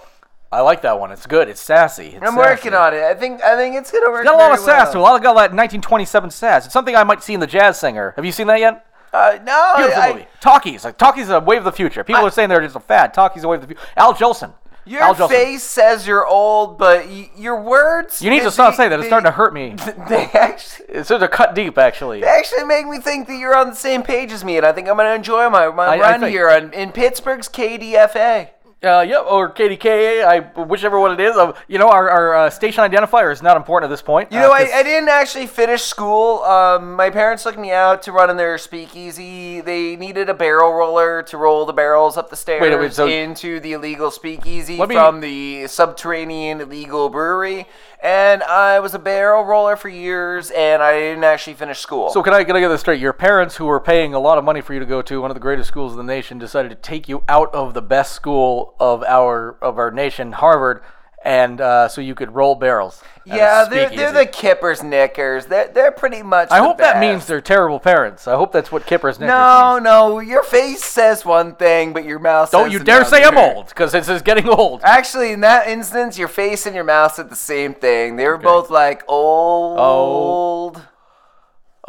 I 0.53 0.59
like 0.61 0.81
that 0.81 0.99
one. 0.99 1.11
It's 1.11 1.25
good. 1.25 1.47
It's 1.47 1.61
sassy. 1.61 2.07
It's 2.07 2.15
I'm 2.17 2.33
sassy. 2.35 2.37
working 2.37 2.73
on 2.73 2.93
it. 2.93 3.03
I 3.03 3.13
think 3.13 3.41
I 3.41 3.55
think 3.55 3.75
it's 3.75 3.89
gonna 3.91 4.09
work. 4.11 4.21
It's 4.25 4.29
got 4.31 4.35
a 4.35 4.43
lot 4.43 4.51
of 4.53 4.59
sass 4.59 4.91
to 4.91 4.97
it. 4.97 5.01
well. 5.01 5.11
A 5.11 5.13
lot 5.13 5.15
of 5.17 5.23
got 5.23 5.33
that 5.35 5.51
1927 5.55 6.29
sass. 6.31 6.65
It's 6.65 6.73
something 6.73 6.95
I 6.95 7.03
might 7.05 7.23
see 7.23 7.33
in 7.33 7.39
the 7.39 7.47
Jazz 7.47 7.79
Singer. 7.79 8.13
Have 8.17 8.25
you 8.25 8.31
seen 8.33 8.47
that 8.47 8.59
yet? 8.59 8.85
Uh, 9.13 9.37
no, 9.43 9.73
Beautiful 9.77 10.01
I, 10.03 10.13
movie. 10.13 10.27
Talkies. 10.41 10.83
Like 10.85 10.97
Talkies 10.97 11.23
is 11.25 11.29
a 11.29 11.39
wave 11.39 11.59
of 11.59 11.63
the 11.65 11.71
future. 11.71 12.03
People 12.03 12.25
are 12.25 12.31
saying 12.31 12.49
they're 12.49 12.61
just 12.61 12.75
a 12.75 12.79
fad. 12.81 13.13
Talkies 13.13 13.39
is 13.39 13.43
a 13.43 13.47
wave 13.47 13.61
of 13.61 13.67
the 13.67 13.75
future. 13.75 13.89
Al 13.97 14.13
Jolson. 14.13 14.53
your 14.85 15.01
Al 15.01 15.15
Jolson. 15.15 15.29
face 15.29 15.63
says 15.63 16.07
you're 16.07 16.25
old, 16.25 16.77
but 16.77 17.05
y- 17.07 17.29
your 17.37 17.61
words. 17.61 18.21
You 18.21 18.29
need 18.29 18.43
to 18.43 18.51
stop 18.51 18.73
they- 18.73 18.77
saying 18.77 18.89
that. 18.91 18.99
It's 18.99 19.05
they- 19.05 19.09
starting 19.09 19.25
to 19.25 19.31
hurt 19.31 19.53
me. 19.53 19.75
They 20.09 20.25
actually, 20.33 20.85
It's 20.89 21.07
sort 21.09 21.23
of 21.23 21.31
cut 21.31 21.55
deep, 21.55 21.77
actually. 21.77 22.21
they 22.21 22.27
actually 22.27 22.63
make 22.65 22.87
me 22.87 22.99
think 22.99 23.27
that 23.27 23.35
you're 23.37 23.55
on 23.55 23.69
the 23.69 23.75
same 23.75 24.01
page 24.03 24.31
as 24.31 24.43
me, 24.45 24.55
and 24.57 24.65
I 24.65 24.71
think 24.73 24.87
I'm 24.89 24.95
gonna 24.97 25.13
enjoy 25.13 25.49
my, 25.49 25.69
my 25.69 25.85
I- 25.87 25.95
I 25.95 25.99
run 25.99 26.19
think- 26.21 26.31
here 26.31 26.49
on, 26.49 26.73
in 26.73 26.91
Pittsburgh's 26.91 27.47
KDFA. 27.49 28.49
Uh, 28.83 29.01
yep, 29.07 29.25
or 29.29 29.47
KDKA, 29.51 30.25
I, 30.25 30.39
whichever 30.63 30.99
one 30.99 31.11
it 31.11 31.19
is. 31.19 31.35
Uh, 31.37 31.53
you 31.67 31.77
know, 31.77 31.87
our, 31.89 32.09
our 32.09 32.33
uh, 32.35 32.49
station 32.49 32.83
identifier 32.83 33.31
is 33.31 33.43
not 33.43 33.55
important 33.55 33.91
at 33.91 33.93
this 33.93 34.01
point. 34.01 34.31
You 34.31 34.39
uh, 34.39 34.41
know, 34.41 34.51
I, 34.51 34.63
'cause- 34.63 34.73
I 34.73 34.81
didn't 34.81 35.09
actually 35.09 35.45
finish 35.45 35.83
school. 35.83 36.41
Um, 36.41 36.95
my 36.95 37.11
parents 37.11 37.43
took 37.43 37.59
me 37.59 37.71
out 37.71 38.01
to 38.03 38.11
run 38.11 38.31
in 38.31 38.37
their 38.37 38.57
speakeasy. 38.57 39.61
They 39.61 39.95
needed 39.97 40.29
a 40.29 40.33
barrel 40.33 40.73
roller 40.73 41.21
to 41.21 41.37
roll 41.37 41.67
the 41.67 41.73
barrels 41.73 42.17
up 42.17 42.31
the 42.31 42.35
stairs 42.35 42.59
Wait, 42.59 42.75
wait, 42.75 42.91
so- 42.91 43.07
into 43.07 43.59
the 43.59 43.73
illegal 43.73 44.09
speakeasy 44.09 44.79
me- 44.83 44.95
from 44.95 45.19
the 45.21 45.67
subterranean 45.67 46.61
illegal 46.61 47.09
brewery. 47.09 47.67
And 48.03 48.41
I 48.41 48.79
was 48.79 48.95
a 48.95 48.99
barrel 48.99 49.43
roller 49.43 49.75
for 49.75 49.87
years, 49.87 50.49
and 50.49 50.81
I 50.81 50.99
didn't 50.99 51.23
actually 51.23 51.53
finish 51.53 51.77
school. 51.77 52.09
So 52.09 52.23
can 52.23 52.33
I, 52.33 52.43
can 52.43 52.55
I 52.55 52.59
get 52.59 52.69
this 52.69 52.81
straight? 52.81 52.99
Your 52.99 53.13
parents, 53.13 53.57
who 53.57 53.65
were 53.65 53.79
paying 53.79 54.15
a 54.15 54.19
lot 54.19 54.39
of 54.39 54.43
money 54.43 54.59
for 54.59 54.73
you 54.73 54.79
to 54.79 54.87
go 54.87 55.03
to 55.03 55.21
one 55.21 55.29
of 55.29 55.35
the 55.35 55.41
greatest 55.41 55.67
schools 55.67 55.91
in 55.91 55.97
the 55.99 56.03
nation, 56.03 56.39
decided 56.39 56.69
to 56.69 56.75
take 56.75 57.07
you 57.07 57.23
out 57.29 57.53
of 57.53 57.75
the 57.75 57.81
best 57.81 58.13
school 58.13 58.73
of 58.79 59.03
our 59.03 59.55
of 59.61 59.77
our 59.77 59.91
nation, 59.91 60.31
Harvard, 60.31 60.81
and 61.23 61.61
uh, 61.61 61.87
so 61.87 62.01
you 62.01 62.15
could 62.15 62.33
roll 62.33 62.55
barrels. 62.55 63.01
yeah, 63.25 63.65
they're, 63.69 63.89
they're 63.89 64.11
the 64.11 64.25
Kippers 64.25 64.81
Knickers. 64.81 65.45
They're, 65.45 65.67
they're 65.67 65.91
pretty 65.91 66.23
much. 66.23 66.49
I 66.51 66.57
hope 66.59 66.79
that 66.79 66.99
means 66.99 67.27
they're 67.27 67.41
terrible 67.41 67.79
parents. 67.79 68.27
I 68.27 68.35
hope 68.35 68.51
that's 68.51 68.71
what 68.71 68.85
Kippers 68.85 69.19
Knickers 69.19 69.29
No, 69.29 69.79
no, 69.81 70.19
your 70.19 70.43
face 70.43 70.83
says 70.83 71.23
one 71.23 71.55
thing, 71.55 71.93
but 71.93 72.03
your 72.03 72.19
mouth 72.19 72.51
Don't 72.51 72.71
you 72.71 72.79
dare 72.79 73.05
say 73.05 73.23
I'm 73.23 73.37
old, 73.37 73.67
because 73.67 73.91
this 73.91 74.09
is 74.09 74.21
getting 74.21 74.49
old. 74.49 74.81
Actually, 74.83 75.31
in 75.31 75.41
that 75.41 75.67
instance, 75.67 76.17
your 76.17 76.27
face 76.27 76.65
and 76.65 76.75
your 76.75 76.83
mouth 76.83 77.13
said 77.13 77.29
the 77.29 77.35
same 77.35 77.73
thing. 77.73 78.15
They 78.15 78.27
were 78.27 78.37
both 78.37 78.69
like 78.69 79.03
old. 79.07 79.79
old. 79.79 80.81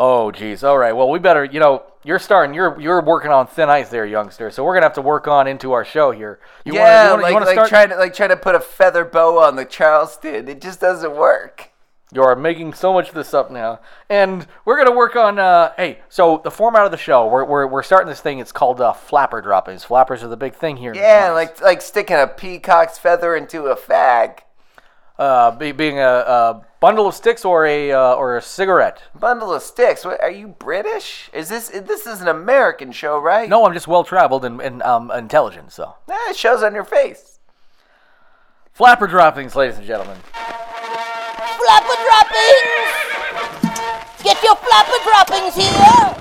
Oh, 0.04 0.32
geez. 0.32 0.64
All 0.64 0.76
right. 0.76 0.90
Well, 0.90 1.08
we 1.08 1.20
better. 1.20 1.44
You 1.44 1.60
know, 1.60 1.84
you're 2.02 2.18
starting. 2.18 2.56
You're 2.56 2.80
you're 2.80 3.00
working 3.00 3.30
on 3.30 3.46
thin 3.46 3.70
ice 3.70 3.88
there, 3.88 4.04
youngster. 4.04 4.50
So 4.50 4.64
we're 4.64 4.74
gonna 4.74 4.86
have 4.86 4.94
to 4.94 5.00
work 5.00 5.28
on 5.28 5.46
into 5.46 5.70
our 5.70 5.84
show 5.84 6.10
here. 6.10 6.40
You 6.64 6.74
yeah, 6.74 6.80
wanna, 6.80 7.04
you 7.04 7.10
wanna, 7.10 7.22
like, 7.22 7.30
you 7.30 7.34
wanna 7.34 7.46
like 7.46 7.54
start? 7.54 7.68
trying 7.68 7.88
to 7.90 7.96
like 7.96 8.12
trying 8.12 8.30
to 8.30 8.36
put 8.36 8.56
a 8.56 8.60
feather 8.60 9.04
bow 9.04 9.38
on 9.38 9.54
the 9.54 9.64
Charleston. 9.64 10.48
It 10.48 10.60
just 10.60 10.80
doesn't 10.80 11.14
work. 11.14 11.70
You 12.12 12.20
are 12.24 12.34
making 12.34 12.74
so 12.74 12.92
much 12.92 13.10
of 13.10 13.14
this 13.14 13.32
up 13.32 13.52
now, 13.52 13.78
and 14.10 14.44
we're 14.64 14.76
gonna 14.76 14.96
work 14.96 15.14
on. 15.14 15.38
Uh, 15.38 15.72
hey, 15.76 16.00
so 16.08 16.40
the 16.42 16.50
format 16.50 16.84
of 16.84 16.90
the 16.90 16.96
show, 16.96 17.28
we're 17.28 17.44
we're, 17.44 17.68
we're 17.68 17.84
starting 17.84 18.08
this 18.08 18.20
thing. 18.20 18.40
It's 18.40 18.50
called 18.50 18.80
uh, 18.80 18.94
flapper 18.94 19.40
droppings. 19.40 19.84
Flappers 19.84 20.24
are 20.24 20.28
the 20.28 20.36
big 20.36 20.54
thing 20.54 20.78
here. 20.78 20.94
Yeah, 20.96 21.30
like 21.30 21.60
like 21.60 21.80
sticking 21.80 22.16
a 22.16 22.26
peacock's 22.26 22.98
feather 22.98 23.36
into 23.36 23.66
a 23.66 23.76
fag. 23.76 24.40
Uh, 25.18 25.50
be, 25.52 25.72
being 25.72 25.98
a, 25.98 26.02
a 26.04 26.62
bundle 26.80 27.06
of 27.06 27.14
sticks 27.14 27.44
or 27.44 27.66
a 27.66 27.92
uh, 27.92 28.14
or 28.14 28.36
a 28.36 28.42
cigarette. 28.42 29.02
Bundle 29.18 29.52
of 29.52 29.62
sticks. 29.62 30.04
What, 30.04 30.20
are 30.20 30.30
you 30.30 30.48
British? 30.48 31.30
Is 31.32 31.48
this 31.48 31.68
this 31.68 32.06
is 32.06 32.20
an 32.20 32.28
American 32.28 32.92
show, 32.92 33.18
right? 33.18 33.48
No, 33.48 33.64
I'm 33.66 33.74
just 33.74 33.86
well 33.88 34.04
traveled 34.04 34.44
and, 34.44 34.60
and 34.60 34.82
um, 34.82 35.10
intelligent. 35.10 35.72
So 35.72 35.94
Eh, 36.10 36.14
it 36.30 36.36
shows 36.36 36.62
on 36.62 36.74
your 36.74 36.84
face. 36.84 37.38
flapper 38.72 39.06
droppings, 39.06 39.54
ladies 39.54 39.78
and 39.78 39.86
gentlemen. 39.86 40.16
Flapper 40.32 41.96
droppings! 42.02 42.88
Get 44.24 44.42
your 44.42 44.56
flapper 44.56 44.98
droppings 45.04 45.54
here! 45.54 46.16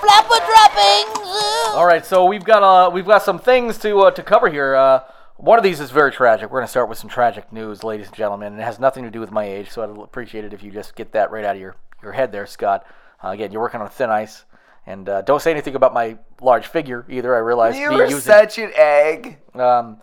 Flapper 0.00 0.40
droppings! 0.44 1.74
All 1.74 1.86
right, 1.86 2.04
so 2.04 2.24
we've 2.26 2.44
got 2.44 2.62
uh 2.62 2.90
we've 2.90 3.06
got 3.06 3.22
some 3.22 3.38
things 3.38 3.78
to 3.78 4.00
uh, 4.00 4.10
to 4.10 4.22
cover 4.22 4.48
here. 4.50 4.74
Uh, 4.74 5.00
one 5.36 5.58
of 5.58 5.64
these 5.64 5.80
is 5.80 5.90
very 5.90 6.10
tragic. 6.12 6.50
We're 6.50 6.58
going 6.60 6.66
to 6.66 6.70
start 6.70 6.88
with 6.88 6.98
some 6.98 7.10
tragic 7.10 7.52
news, 7.52 7.84
ladies 7.84 8.06
and 8.08 8.16
gentlemen, 8.16 8.52
and 8.54 8.60
it 8.60 8.64
has 8.64 8.78
nothing 8.78 9.04
to 9.04 9.10
do 9.10 9.20
with 9.20 9.30
my 9.30 9.44
age. 9.44 9.70
So 9.70 9.82
I'd 9.82 9.90
appreciate 10.02 10.44
it 10.44 10.52
if 10.52 10.62
you 10.62 10.70
just 10.70 10.94
get 10.96 11.12
that 11.12 11.30
right 11.30 11.44
out 11.44 11.56
of 11.56 11.60
your 11.60 11.76
your 12.02 12.12
head 12.12 12.32
there, 12.32 12.46
Scott. 12.46 12.86
Uh, 13.24 13.28
again, 13.28 13.50
you're 13.52 13.62
working 13.62 13.80
on 13.80 13.88
thin 13.88 14.10
ice, 14.10 14.44
and 14.86 15.08
uh, 15.08 15.22
don't 15.22 15.40
say 15.40 15.50
anything 15.50 15.74
about 15.74 15.94
my 15.94 16.18
large 16.40 16.66
figure 16.66 17.04
either. 17.08 17.34
I 17.34 17.38
realize 17.38 17.76
You 17.76 17.90
me 17.90 17.96
were 17.96 18.04
using 18.04 18.20
such 18.20 18.58
an 18.58 18.70
egg. 18.74 19.38
um, 19.54 19.98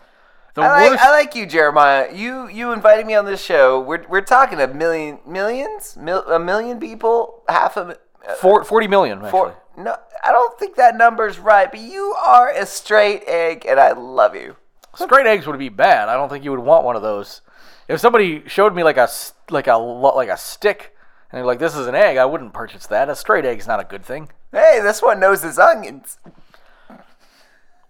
the 0.55 0.61
I 0.61 0.81
like, 0.81 0.91
worst. 0.91 1.03
I 1.03 1.09
like 1.11 1.35
you, 1.35 1.45
Jeremiah. 1.45 2.13
You 2.13 2.47
you 2.49 2.71
invited 2.73 3.05
me 3.05 3.15
on 3.15 3.25
this 3.25 3.43
show. 3.43 3.79
We're, 3.79 4.05
we're 4.07 4.21
talking 4.21 4.59
a 4.61 4.67
million 4.67 5.19
millions, 5.25 5.97
mil, 5.97 6.23
a 6.27 6.39
million 6.39 6.79
people, 6.79 7.43
half 7.49 7.75
a 7.77 7.97
uh, 8.27 8.33
Four, 8.35 8.63
40 8.63 8.87
million, 8.87 9.17
actually. 9.17 9.31
four. 9.31 9.55
No, 9.77 9.97
I 10.23 10.31
don't 10.31 10.57
think 10.59 10.75
that 10.75 10.95
number's 10.95 11.39
right. 11.39 11.69
But 11.71 11.79
you 11.81 12.13
are 12.23 12.49
a 12.51 12.65
straight 12.65 13.23
egg, 13.27 13.65
and 13.67 13.79
I 13.79 13.91
love 13.93 14.35
you. 14.35 14.55
Straight 14.95 15.25
eggs 15.25 15.47
would 15.47 15.59
be 15.59 15.69
bad. 15.69 16.09
I 16.09 16.13
don't 16.13 16.29
think 16.29 16.43
you 16.43 16.51
would 16.51 16.59
want 16.59 16.85
one 16.85 16.95
of 16.95 17.01
those. 17.01 17.41
If 17.87 17.99
somebody 17.99 18.43
showed 18.47 18.75
me 18.75 18.83
like 18.83 18.97
a 18.97 19.09
like 19.49 19.67
a 19.67 19.75
like 19.75 20.29
a 20.29 20.37
stick 20.37 20.95
and 21.31 21.37
they're 21.37 21.45
like 21.45 21.59
this 21.59 21.75
is 21.75 21.87
an 21.87 21.95
egg, 21.95 22.17
I 22.17 22.25
wouldn't 22.25 22.53
purchase 22.53 22.85
that. 22.87 23.09
A 23.09 23.15
straight 23.15 23.45
egg's 23.45 23.67
not 23.67 23.79
a 23.79 23.83
good 23.83 24.05
thing. 24.05 24.29
Hey, 24.51 24.79
this 24.81 25.01
one 25.01 25.19
knows 25.19 25.41
his 25.41 25.57
onions. 25.57 26.19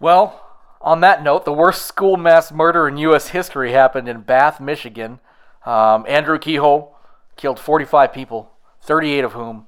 Well, 0.00 0.40
on 0.80 1.00
that 1.00 1.22
note, 1.22 1.44
the 1.44 1.52
worst 1.52 1.86
school 1.86 2.16
mass 2.16 2.50
murder 2.50 2.88
in 2.88 2.96
U.S. 2.98 3.28
history 3.28 3.72
happened 3.72 4.08
in 4.08 4.22
Bath, 4.22 4.60
Michigan. 4.60 5.20
Um, 5.64 6.04
Andrew 6.08 6.38
Kehoe 6.38 6.88
killed 7.36 7.58
45 7.58 8.12
people, 8.12 8.50
38 8.82 9.24
of 9.24 9.32
whom 9.32 9.66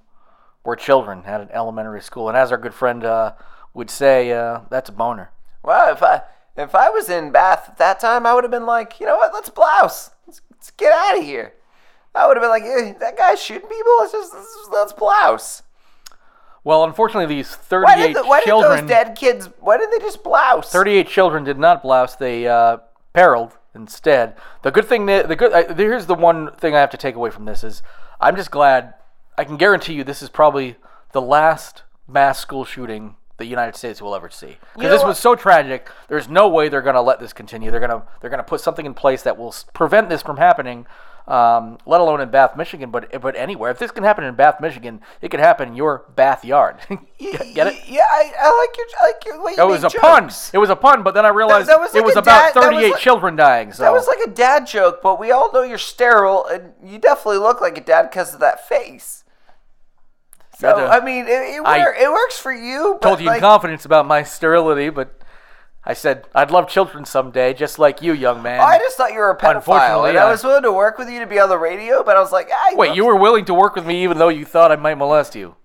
were 0.64 0.76
children 0.76 1.22
at 1.24 1.40
an 1.40 1.48
elementary 1.52 2.02
school. 2.02 2.28
And 2.28 2.36
as 2.36 2.50
our 2.50 2.58
good 2.58 2.74
friend 2.74 3.04
uh, 3.04 3.32
would 3.72 3.88
say, 3.88 4.32
uh, 4.32 4.60
that's 4.68 4.88
a 4.90 4.92
boner. 4.92 5.30
Well, 5.62 5.92
if 5.92 6.02
I 6.02 6.22
if 6.56 6.74
I 6.74 6.90
was 6.90 7.08
in 7.08 7.30
Bath 7.30 7.68
at 7.68 7.78
that 7.78 8.00
time, 8.00 8.26
I 8.26 8.34
would 8.34 8.44
have 8.44 8.50
been 8.50 8.66
like, 8.66 9.00
you 9.00 9.06
know 9.06 9.16
what? 9.16 9.32
Let's 9.32 9.48
blouse. 9.48 10.10
Let's, 10.26 10.40
let's 10.50 10.70
get 10.72 10.92
out 10.92 11.18
of 11.18 11.24
here. 11.24 11.54
I 12.14 12.26
would 12.26 12.36
have 12.36 12.42
been 12.42 12.50
like, 12.50 12.62
eh, 12.62 12.94
that 12.98 13.16
guy's 13.18 13.42
shooting 13.42 13.68
people. 13.68 13.92
Let's 14.00 14.12
just 14.12 14.32
let's, 14.34 14.68
let's 14.72 14.92
blouse. 14.92 15.62
Well, 16.64 16.82
unfortunately, 16.82 17.32
these 17.32 17.54
Why 17.54 17.94
38 17.94 18.06
did, 18.06 18.16
the, 18.16 18.24
why 18.24 18.40
did 18.40 18.46
children. 18.46 18.80
those 18.80 18.88
dead 18.88 19.16
kids? 19.16 19.48
Why 19.60 19.76
did 19.76 19.90
they 19.92 19.98
just 19.98 20.24
blouse? 20.24 20.72
38 20.72 21.06
children 21.06 21.44
did 21.44 21.58
not 21.58 21.82
blouse. 21.82 22.16
They 22.16 22.48
uh, 22.48 22.78
periled 23.12 23.56
instead. 23.74 24.34
The 24.62 24.72
good 24.72 24.86
thing 24.86 25.06
that 25.06 25.28
the 25.28 25.36
good 25.36 25.52
uh, 25.52 25.74
here's 25.74 26.06
the 26.06 26.14
one 26.14 26.50
thing 26.56 26.74
I 26.74 26.80
have 26.80 26.90
to 26.90 26.96
take 26.96 27.14
away 27.14 27.30
from 27.30 27.44
this 27.44 27.62
is 27.62 27.82
I'm 28.20 28.34
just 28.34 28.50
glad 28.50 28.94
I 29.38 29.44
can 29.44 29.56
guarantee 29.56 29.92
you 29.92 30.02
this 30.02 30.22
is 30.22 30.28
probably 30.28 30.76
the 31.12 31.20
last 31.20 31.82
mass 32.08 32.40
school 32.40 32.64
shooting 32.64 33.16
the 33.38 33.46
United 33.46 33.76
States 33.76 34.00
will 34.00 34.14
ever 34.14 34.30
see. 34.30 34.56
Because 34.74 34.90
this 34.90 35.00
what? 35.02 35.08
was 35.08 35.18
so 35.18 35.34
tragic. 35.34 35.88
There's 36.08 36.28
no 36.28 36.48
way 36.48 36.68
they're 36.68 36.82
going 36.82 36.94
to 36.94 37.02
let 37.02 37.20
this 37.20 37.32
continue. 37.32 37.70
They're 37.70 37.80
going 37.80 37.90
to 37.90 38.02
they're 38.20 38.30
going 38.30 38.38
to 38.38 38.44
put 38.44 38.60
something 38.60 38.86
in 38.86 38.94
place 38.94 39.22
that 39.22 39.36
will 39.36 39.54
prevent 39.74 40.08
this 40.08 40.22
from 40.22 40.36
happening. 40.38 40.86
Um, 41.28 41.78
let 41.86 42.00
alone 42.00 42.20
in 42.20 42.30
Bath, 42.30 42.56
Michigan, 42.56 42.92
but 42.92 43.20
but 43.20 43.34
anywhere. 43.34 43.72
If 43.72 43.80
this 43.80 43.90
can 43.90 44.04
happen 44.04 44.22
in 44.22 44.36
Bath, 44.36 44.60
Michigan, 44.60 45.00
it 45.20 45.30
could 45.30 45.40
happen 45.40 45.70
in 45.70 45.74
your 45.74 46.04
bath 46.14 46.44
yard. 46.44 46.76
Get 46.88 47.66
it? 47.66 47.88
Yeah, 47.88 48.04
I, 48.08 48.32
I 48.40 48.66
like 48.68 48.76
your 48.76 48.86
I 49.00 49.06
like 49.06 49.24
your. 49.26 49.42
way 49.44 49.52
you 49.56 49.62
It 49.62 49.66
was 49.66 49.82
a 49.82 49.90
pun. 49.90 50.30
It 50.52 50.58
was 50.58 50.70
a 50.70 50.76
pun, 50.76 51.02
but 51.02 51.14
then 51.14 51.26
I 51.26 51.30
realized 51.30 51.68
that 51.68 51.80
was 51.80 51.92
like 51.92 52.02
it 52.02 52.06
was 52.06 52.14
about 52.14 52.54
dad- 52.54 52.62
that 52.62 52.68
was 52.68 52.76
38 52.76 52.92
like- 52.92 53.00
children 53.00 53.34
dying. 53.34 53.72
So 53.72 53.82
That 53.82 53.92
was 53.92 54.06
like 54.06 54.20
a 54.24 54.30
dad 54.30 54.68
joke, 54.68 55.00
but 55.02 55.18
we 55.18 55.32
all 55.32 55.50
know 55.52 55.62
you're 55.62 55.78
sterile, 55.78 56.46
and 56.46 56.74
you 56.84 56.98
definitely 56.98 57.38
look 57.38 57.60
like 57.60 57.76
a 57.76 57.80
dad 57.80 58.04
because 58.08 58.32
of 58.32 58.38
that 58.38 58.68
face. 58.68 59.24
So 60.58 60.74
to- 60.74 60.86
I 60.86 61.04
mean, 61.04 61.26
it, 61.26 61.30
it, 61.30 61.62
I 61.64 61.78
it 62.02 62.10
works 62.10 62.38
for 62.38 62.52
you. 62.52 62.98
But 63.00 63.08
told 63.08 63.20
you 63.20 63.26
like, 63.26 63.36
in 63.36 63.40
confidence 63.42 63.84
about 63.84 64.06
my 64.06 64.22
sterility, 64.22 64.88
but 64.88 65.20
I 65.84 65.92
said 65.92 66.26
I'd 66.34 66.50
love 66.50 66.68
children 66.68 67.04
someday, 67.04 67.52
just 67.52 67.78
like 67.78 68.00
you, 68.00 68.12
young 68.12 68.42
man. 68.42 68.60
I 68.60 68.78
just 68.78 68.96
thought 68.96 69.12
you 69.12 69.18
were 69.18 69.30
a 69.30 69.36
pedophile, 69.38 70.08
and 70.08 70.18
I 70.18 70.22
I- 70.26 70.30
was 70.30 70.42
willing 70.42 70.62
to 70.62 70.72
work 70.72 70.96
with 70.98 71.10
you 71.10 71.20
to 71.20 71.26
be 71.26 71.38
on 71.38 71.48
the 71.48 71.58
radio, 71.58 72.02
but 72.02 72.16
I 72.16 72.20
was 72.20 72.32
like, 72.32 72.48
I 72.50 72.74
Wait, 72.74 72.96
you 72.96 73.04
were 73.04 73.16
willing 73.16 73.44
to 73.46 73.54
work 73.54 73.74
with 73.76 73.86
me 73.86 74.02
even 74.02 74.18
though 74.18 74.28
you 74.30 74.44
thought 74.44 74.72
I 74.72 74.76
might 74.76 74.94
molest 74.96 75.34
you? 75.34 75.56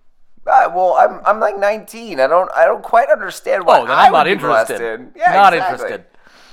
Uh, 0.45 0.69
well, 0.75 0.95
I'm 0.95 1.21
I'm 1.25 1.39
like 1.39 1.57
19. 1.57 2.19
I 2.19 2.27
don't 2.27 2.51
I 2.51 2.65
don't 2.65 2.83
quite 2.83 3.09
understand 3.09 3.63
why 3.65 3.79
Oh, 3.79 3.85
then 3.85 3.95
I'm 3.95 4.11
not 4.11 4.27
interested. 4.27 5.11
Yeah, 5.15 5.31
not 5.33 5.53
exactly. 5.53 5.85
interested. 5.85 6.05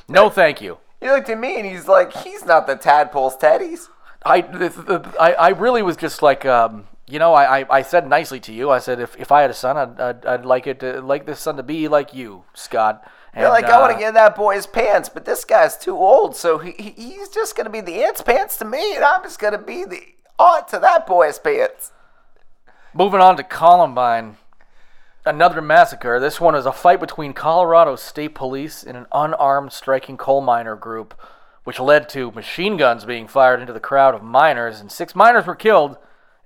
No, 0.09 0.30
thank 0.30 0.61
you. 0.61 0.78
He 1.01 1.09
looked 1.09 1.28
at 1.28 1.39
me 1.39 1.57
and 1.57 1.66
he's 1.66 1.89
like, 1.89 2.12
he's 2.16 2.45
not 2.45 2.66
the 2.66 2.76
tadpole's 2.76 3.36
teddies. 3.36 3.89
I, 4.26 4.39
I, 5.20 5.32
I 5.34 5.49
really 5.51 5.82
was 5.82 5.97
just 5.97 6.22
like, 6.22 6.45
um, 6.45 6.86
you 7.09 7.18
know, 7.18 7.32
I, 7.34 7.61
I, 7.61 7.66
I 7.78 7.82
said 7.82 8.09
nicely 8.09 8.40
to 8.40 8.52
you. 8.52 8.70
I 8.70 8.78
said 8.78 9.00
if, 9.00 9.16
if 9.16 9.32
I 9.32 9.42
had 9.42 9.50
a 9.50 9.54
son, 9.54 9.76
I'd, 9.76 10.00
I'd, 10.00 10.26
I'd 10.26 10.44
like 10.44 10.66
it 10.66 10.80
to 10.80 11.00
like 11.00 11.26
this 11.26 11.40
son 11.40 11.56
to 11.56 11.62
be 11.62 11.88
like 11.88 12.12
you, 12.14 12.44
Scott. 12.54 13.02
You're 13.34 13.44
And, 13.44 13.52
like, 13.52 13.66
I 13.66 13.78
want 13.78 13.92
uh, 13.92 13.94
to 13.94 14.00
get 14.00 14.14
that 14.14 14.34
boy's 14.36 14.66
pants, 14.66 15.09
but 15.09 15.24
this 15.24 15.44
guy's 15.44 15.76
too 15.76 15.96
old, 15.96 16.34
so 16.36 16.59
he, 16.59 16.72
he- 16.72 16.90
he's 17.12 17.28
just 17.28 17.56
gonna 17.56 17.70
be 17.70 17.80
the 17.80 18.02
aunt's 18.02 18.22
pants 18.22 18.56
to 18.59 18.64
me, 18.64 18.94
and 18.96 19.04
I'm 19.04 19.22
just 19.22 19.38
gonna 19.38 19.59
be 19.59 19.84
the 19.84 20.00
aunt 20.38 20.68
to 20.68 20.78
that 20.78 21.06
boy's 21.06 21.38
pants. 21.38 21.92
Moving 22.94 23.20
on 23.20 23.36
to 23.36 23.42
Columbine, 23.42 24.38
another 25.24 25.61
massacre. 25.61 26.18
This 26.18 26.40
one 26.40 26.54
is 26.54 26.66
a 26.66 26.72
fight 26.72 27.00
between 27.00 27.32
Colorado 27.34 27.96
State 27.96 28.34
Police 28.34 28.82
and 28.82 28.96
an 28.96 29.06
unarmed 29.12 29.72
striking 29.72 30.16
coal 30.16 30.40
miner 30.40 30.74
group, 30.74 31.14
which 31.64 31.78
led 31.78 32.09
to 32.11 32.30
machine 32.32 32.76
guns 32.76 33.04
being 33.04 33.28
fired 33.28 33.61
into 33.61 33.74
the 33.74 33.78
crowd 33.80 34.14
of 34.14 34.22
miners, 34.22 34.80
and 34.80 34.90
six 34.90 35.14
miners 35.14 35.46
were 35.46 35.54
killed 35.54 35.98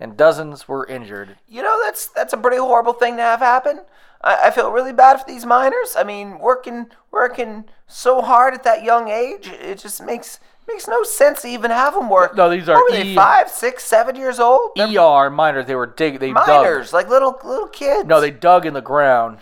and 0.03 0.17
dozens 0.17 0.67
were 0.67 0.85
injured. 0.87 1.37
You 1.49 1.63
know, 1.63 1.81
that's 1.85 2.09
that's 2.09 2.33
a 2.33 2.37
pretty 2.37 2.57
horrible 2.59 2.93
thing 2.93 3.17
to 3.17 3.23
have 3.23 3.39
happen. 3.41 3.83
I, 4.21 4.49
I 4.49 4.51
feel 4.51 4.71
really 4.73 4.93
bad 4.93 5.21
for 5.21 5.25
these 5.27 5.47
miners. 5.47 5.95
I 5.97 6.03
mean, 6.03 6.39
working 6.41 6.89
working 7.13 7.65
so 7.87 8.21
hard 8.21 8.53
at 8.53 8.65
that 8.65 8.83
young 8.83 9.09
age, 9.09 9.47
it 9.47 9.79
just 9.79 10.03
makes 10.03 10.41
makes 10.67 10.89
no 10.89 11.05
sense 11.05 11.43
to 11.43 11.49
even 11.49 11.71
have 11.71 11.95
them 11.95 12.09
work. 12.09 12.37
No, 12.37 12.51
these 12.51 12.69
are 12.69 12.75
What 12.75 12.91
were 12.91 12.97
they 12.97 13.11
E- 13.11 13.15
five, 13.15 13.49
six, 13.49 13.85
seven 13.85 14.17
years 14.17 14.41
old? 14.41 14.73
They're 14.75 14.89
ER 14.89 15.31
miners, 15.31 15.67
they 15.67 15.77
were 15.77 15.87
dig, 15.87 16.19
they 16.19 16.33
miners, 16.33 16.93
like 16.93 17.09
little 17.09 17.39
little 17.45 17.69
kids. 17.69 18.09
No, 18.09 18.21
they 18.21 18.31
dug 18.33 18.67
in 18.67 18.75
the 18.75 18.81
ground. 18.83 19.39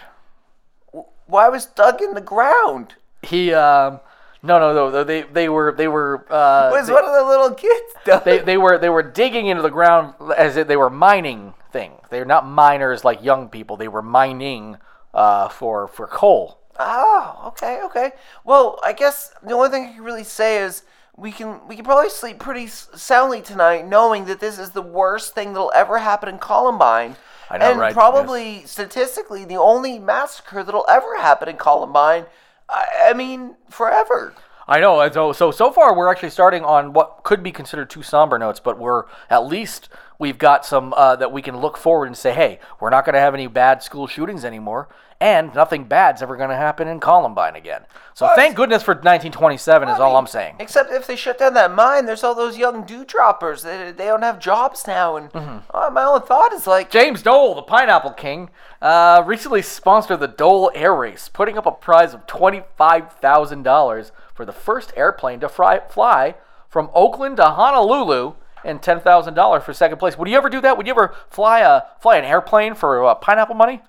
Why 1.27 1.49
was 1.49 1.65
dug 1.67 2.03
in 2.03 2.15
the 2.15 2.21
ground? 2.21 2.95
He, 3.23 3.53
um, 3.55 4.01
no, 4.43 4.59
no, 4.59 4.73
no, 4.91 5.05
they, 5.05 5.23
they 5.23 5.49
were, 5.49 5.73
they 5.77 5.89
were, 5.89 6.25
uh, 6.31 6.71
Was 6.73 6.87
they- 6.87 6.93
one 6.93 7.05
of 7.05 7.13
the 7.13 7.25
little 7.25 7.55
kids 7.55 7.93
dug? 8.05 8.25
they, 8.25 8.39
they 8.39 8.57
were 8.57 8.79
they 8.79 8.89
were 8.89 9.03
digging 9.03 9.47
into 9.47 9.63
the 9.63 9.71
ground 9.71 10.15
as 10.37 10.57
if 10.57 10.67
they 10.69 10.77
were 10.77 10.91
mining 10.91 11.55
things. 11.73 12.01
They're 12.11 12.25
not 12.25 12.47
miners 12.47 13.05
like 13.05 13.23
young 13.23 13.49
people. 13.49 13.77
They 13.77 13.89
were 13.89 14.03
mining 14.03 14.79
uh, 15.15 15.49
for 15.49 15.89
for 15.89 16.07
coal. 16.07 16.59
Oh, 16.79 17.43
okay, 17.49 17.81
okay. 17.85 18.13
Well, 18.45 18.79
I 18.83 18.93
guess 18.95 19.33
the 19.43 19.53
only 19.53 19.69
thing 19.69 19.85
I 19.85 19.93
can 19.93 20.03
really 20.03 20.25
say 20.25 20.63
is 20.63 20.83
we 21.17 21.31
can 21.33 21.61
we 21.69 21.77
can 21.77 21.85
probably 21.85 22.09
sleep 22.09 22.39
pretty 22.39 22.67
soundly 22.69 23.43
tonight, 23.43 23.87
knowing 23.87 24.25
that 24.25 24.41
this 24.41 24.59
is 24.59 24.71
the 24.71 24.81
worst 24.83 25.35
thing 25.35 25.53
that'll 25.53 25.73
ever 25.75 25.99
happen 25.99 26.29
in 26.31 26.39
Columbine, 26.39 27.17
I 27.51 27.59
know, 27.59 27.71
and 27.73 27.79
right? 27.81 27.93
probably 27.93 28.65
statistically 28.65 29.45
the 29.45 29.57
only 29.59 29.99
massacre 29.99 30.63
that'll 30.65 30.87
ever 30.89 31.19
happen 31.19 31.49
in 31.51 31.57
Columbine. 31.59 32.25
I, 32.71 33.11
I 33.11 33.13
mean, 33.13 33.57
forever. 33.69 34.35
I 34.69 34.79
know. 34.79 35.11
So 35.11 35.33
so 35.33 35.51
so 35.51 35.73
far 35.73 35.97
we're 35.97 36.09
actually 36.09 36.31
starting 36.31 36.65
on 36.65 36.93
what 36.93 37.25
could 37.25 37.43
be 37.43 37.51
considered 37.51 37.91
two 37.91 38.03
somber 38.03 38.39
notes, 38.39 38.61
but 38.61 38.79
we're 38.79 39.05
at 39.29 39.45
least 39.47 39.89
we've 40.21 40.39
got 40.39 40.65
some 40.65 40.93
uh, 40.93 41.17
that 41.17 41.33
we 41.33 41.43
can 41.43 41.57
look 41.57 41.77
forward 41.77 42.07
and 42.07 42.17
say, 42.17 42.33
hey, 42.33 42.61
we're 42.79 42.91
not 42.91 43.05
going 43.05 43.15
to 43.15 43.21
have 43.21 43.35
any 43.35 43.49
bad 43.49 43.83
school 43.83 44.07
shootings 44.07 44.45
anymore, 44.45 44.89
and 45.21 45.53
nothing 45.55 45.85
bad's 45.85 46.23
ever 46.23 46.37
going 46.37 46.51
to 46.51 46.57
happen 46.57 46.87
in 46.87 47.01
Columbine 47.01 47.57
again. 47.57 47.83
So 48.15 48.27
Well, 48.27 48.37
thank 48.37 48.55
goodness 48.55 48.83
for 48.83 48.93
1927 48.93 49.89
is 49.89 49.99
all 49.99 50.17
I'm 50.17 50.27
saying. 50.27 50.57
Except 50.61 50.93
if 50.93 51.07
they 51.07 51.17
shut 51.17 51.39
down 51.39 51.55
that 51.55 51.75
mine, 51.75 52.07
there's 52.07 52.23
all 52.23 52.35
those 52.35 52.57
young 52.57 52.85
dewdroppers. 52.85 53.63
They, 53.63 53.93
they 53.93 54.05
don't 54.07 54.23
have 54.23 54.39
jobs 54.39 54.87
now, 54.87 55.17
and 55.17 55.31
Mm-hmm. 55.33 55.59
uh, 55.77 55.91
my 55.91 56.05
only 56.05 56.27
thought 56.27 56.53
is 56.53 56.67
like, 56.67 56.91
James 56.91 57.23
Dole, 57.23 57.55
the 57.55 57.63
Pineapple 57.63 58.13
King, 58.13 58.51
uh, 58.83 59.23
recently 59.27 59.63
sponsored 59.63 60.21
the 60.21 60.29
Dole 60.29 60.71
Air 60.75 60.95
Race, 60.95 61.29
putting 61.29 61.57
up 61.59 61.67
a 61.67 61.73
prize 61.73 62.15
of 62.15 62.27
$25,000 62.27 64.11
for 64.35 64.45
the 64.45 64.53
first 64.53 64.93
airplane 64.97 65.41
to 65.41 65.49
fly 65.49 66.35
from 66.69 66.91
Oakland 66.95 67.37
to 67.39 67.45
Honolulu 67.45 68.35
and 68.65 68.81
$10,000 68.81 69.63
for 69.63 69.73
second 69.73 69.99
place. 69.99 70.17
Would 70.19 70.29
you 70.29 70.37
ever 70.37 70.49
do 70.49 70.61
that? 70.61 70.77
Would 70.77 70.87
you 70.87 70.93
ever 70.93 71.15
fly 71.29 71.61
a 71.61 71.83
fly 72.01 72.17
an 72.17 72.25
airplane 72.25 72.75
for 72.75 73.05
uh, 73.05 73.15
pineapple 73.15 73.55
money? 73.55 73.83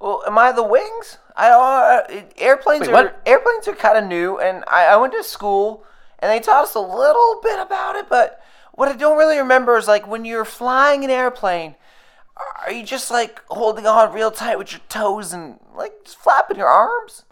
Well, 0.00 0.22
am 0.26 0.38
I 0.38 0.52
the 0.52 0.62
wings? 0.62 1.18
I. 1.36 1.50
Uh, 1.50 2.22
airplanes 2.36 2.82
Wait, 2.82 2.90
are 2.90 3.04
what? 3.04 3.22
airplanes 3.26 3.66
are 3.68 3.74
kind 3.74 3.98
of 3.98 4.04
new, 4.04 4.38
and 4.38 4.64
I, 4.68 4.86
I 4.86 4.96
went 4.96 5.12
to 5.14 5.22
school 5.22 5.84
and 6.18 6.30
they 6.30 6.40
taught 6.40 6.64
us 6.64 6.74
a 6.74 6.80
little 6.80 7.40
bit 7.42 7.58
about 7.60 7.96
it. 7.96 8.08
But 8.08 8.42
what 8.72 8.88
I 8.88 8.96
don't 8.96 9.18
really 9.18 9.38
remember 9.38 9.76
is 9.76 9.88
like 9.88 10.06
when 10.06 10.24
you're 10.24 10.44
flying 10.44 11.04
an 11.04 11.10
airplane, 11.10 11.74
are 12.64 12.72
you 12.72 12.84
just 12.84 13.10
like 13.10 13.42
holding 13.48 13.86
on 13.86 14.12
real 14.12 14.30
tight 14.30 14.58
with 14.58 14.72
your 14.72 14.80
toes 14.88 15.32
and 15.32 15.58
like 15.74 15.92
just 16.04 16.18
flapping 16.18 16.58
your 16.58 16.68
arms? 16.68 17.24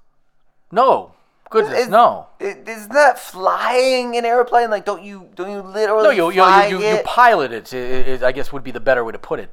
No. 0.70 1.12
Goodness, 1.50 1.80
Is- 1.82 1.88
no. 1.88 2.26
Isn't 2.40 2.92
that 2.92 3.18
flying 3.18 4.16
an 4.16 4.24
airplane? 4.24 4.70
Like, 4.70 4.84
don't 4.84 5.02
you 5.02 5.28
don't 5.34 5.50
you 5.50 5.60
literally 5.62 6.04
No, 6.04 6.10
you, 6.10 6.26
you, 6.30 6.42
fly 6.42 6.66
you, 6.66 6.80
you, 6.82 6.98
pilot 7.04 7.52
it, 7.52 7.72
i- 7.72 8.26
i- 8.26 8.32
guess 8.32 8.52
would 8.52 8.64
be 8.64 8.72
the 8.72 8.80
better 8.80 9.04
way 9.04 9.12
to 9.12 9.18
put 9.18 9.38
it. 9.38 9.50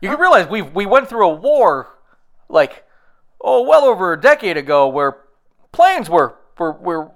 You 0.00 0.08
can 0.08 0.18
realize 0.18 0.48
we 0.48 0.62
we 0.62 0.86
went 0.86 1.08
through 1.08 1.26
a 1.28 1.34
war, 1.34 1.88
like, 2.48 2.84
oh, 3.40 3.62
well 3.62 3.84
over 3.84 4.12
a 4.12 4.20
decade 4.20 4.56
ago, 4.56 4.88
where 4.88 5.18
planes 5.72 6.08
were, 6.08 6.36
were, 6.58 6.72
were 6.72 7.10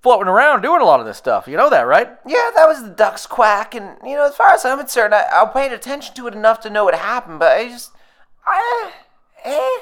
floating 0.00 0.28
around 0.28 0.62
doing 0.62 0.80
a 0.80 0.84
lot 0.84 1.00
of 1.00 1.06
this 1.06 1.18
stuff. 1.18 1.46
You 1.46 1.56
know 1.56 1.68
that, 1.70 1.82
right? 1.86 2.08
Yeah, 2.26 2.50
that 2.56 2.66
was 2.66 2.82
the 2.82 2.88
duck's 2.90 3.26
quack, 3.26 3.74
and 3.74 3.96
you 4.04 4.16
know, 4.16 4.26
as 4.26 4.34
far 4.36 4.52
as 4.54 4.64
I'm 4.64 4.78
concerned, 4.78 5.14
I, 5.14 5.24
I 5.30 5.44
paid 5.46 5.72
attention 5.72 6.14
to 6.14 6.26
it 6.28 6.34
enough 6.34 6.60
to 6.60 6.70
know 6.70 6.84
what 6.84 6.94
happened, 6.94 7.38
but 7.40 7.52
I 7.52 7.68
just, 7.68 7.90
I, 8.46 8.92
eh, 9.44 9.78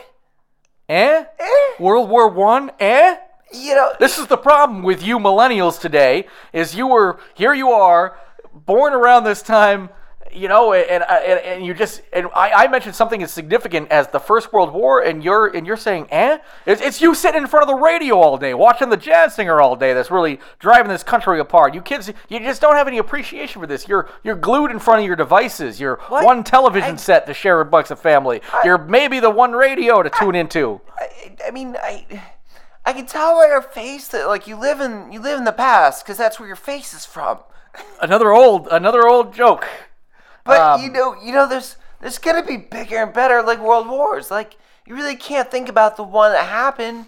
Eh? 0.88 1.24
World 1.78 2.08
War 2.08 2.28
One? 2.28 2.72
Eh? 2.80 3.16
You 3.52 3.74
know, 3.74 3.92
This 3.98 4.18
is 4.18 4.26
the 4.26 4.36
problem 4.38 4.82
with 4.82 5.02
you 5.02 5.18
millennials 5.18 5.80
today. 5.80 6.26
Is 6.52 6.74
you 6.74 6.86
were 6.86 7.18
here? 7.34 7.54
You 7.54 7.70
are 7.70 8.18
born 8.54 8.92
around 8.92 9.24
this 9.24 9.42
time. 9.42 9.90
You 10.30 10.46
know, 10.46 10.74
and 10.74 11.02
and, 11.02 11.40
and 11.40 11.64
you 11.64 11.72
just 11.72 12.02
and 12.12 12.26
I, 12.36 12.50
I 12.64 12.68
mentioned 12.68 12.94
something 12.94 13.22
as 13.22 13.32
significant 13.32 13.90
as 13.90 14.08
the 14.08 14.20
First 14.20 14.52
World 14.52 14.74
War, 14.74 15.00
and 15.00 15.24
you're 15.24 15.46
and 15.46 15.66
you're 15.66 15.78
saying, 15.78 16.08
eh? 16.10 16.36
It's, 16.66 16.82
it's 16.82 17.00
you 17.00 17.14
sitting 17.14 17.40
in 17.40 17.46
front 17.48 17.62
of 17.62 17.74
the 17.74 17.82
radio 17.82 18.20
all 18.20 18.36
day, 18.36 18.52
watching 18.52 18.90
the 18.90 18.98
jazz 18.98 19.34
singer 19.34 19.58
all 19.62 19.74
day. 19.74 19.94
That's 19.94 20.10
really 20.10 20.38
driving 20.58 20.88
this 20.90 21.02
country 21.02 21.40
apart. 21.40 21.72
You 21.72 21.80
kids, 21.80 22.12
you 22.28 22.40
just 22.40 22.60
don't 22.60 22.76
have 22.76 22.86
any 22.86 22.98
appreciation 22.98 23.58
for 23.62 23.66
this. 23.66 23.88
You're 23.88 24.10
you're 24.22 24.36
glued 24.36 24.70
in 24.70 24.78
front 24.78 25.00
of 25.00 25.06
your 25.06 25.16
devices. 25.16 25.80
You're 25.80 25.96
What? 26.08 26.22
one 26.26 26.44
television 26.44 26.92
I- 26.92 26.96
set 26.96 27.26
to 27.26 27.32
share 27.32 27.62
amongst 27.62 27.88
the 27.88 27.96
family. 27.96 28.42
you're 28.64 28.76
maybe 28.76 29.20
the 29.20 29.30
one 29.30 29.52
radio 29.52 30.02
to 30.02 30.10
tune 30.10 30.34
into. 30.34 30.78
I, 31.00 31.36
I 31.46 31.50
mean, 31.52 31.74
I, 31.82 32.04
I 32.88 32.94
can 32.94 33.04
tell 33.04 33.34
by 33.34 33.48
your 33.48 33.60
face 33.60 34.08
that 34.08 34.28
like 34.28 34.46
you 34.46 34.56
live 34.56 34.80
in 34.80 35.12
you 35.12 35.20
live 35.20 35.36
in 35.36 35.44
the 35.44 35.52
past 35.52 36.02
because 36.02 36.16
that's 36.16 36.40
where 36.40 36.46
your 36.46 36.56
face 36.56 36.94
is 36.94 37.04
from. 37.04 37.40
Another 38.00 38.32
old 38.32 38.66
another 38.70 39.06
old 39.06 39.34
joke. 39.34 39.68
But 40.42 40.58
Um, 40.58 40.80
you 40.80 40.90
know, 40.90 41.14
you 41.22 41.34
know, 41.34 41.46
there's 41.46 41.76
there's 42.00 42.16
gonna 42.16 42.42
be 42.42 42.56
bigger 42.56 42.96
and 43.02 43.12
better 43.12 43.42
like 43.42 43.60
world 43.60 43.88
wars. 43.88 44.30
Like 44.30 44.56
you 44.86 44.94
really 44.94 45.16
can't 45.16 45.50
think 45.50 45.68
about 45.68 45.98
the 45.98 46.02
one 46.02 46.32
that 46.32 46.46
happened. 46.46 47.04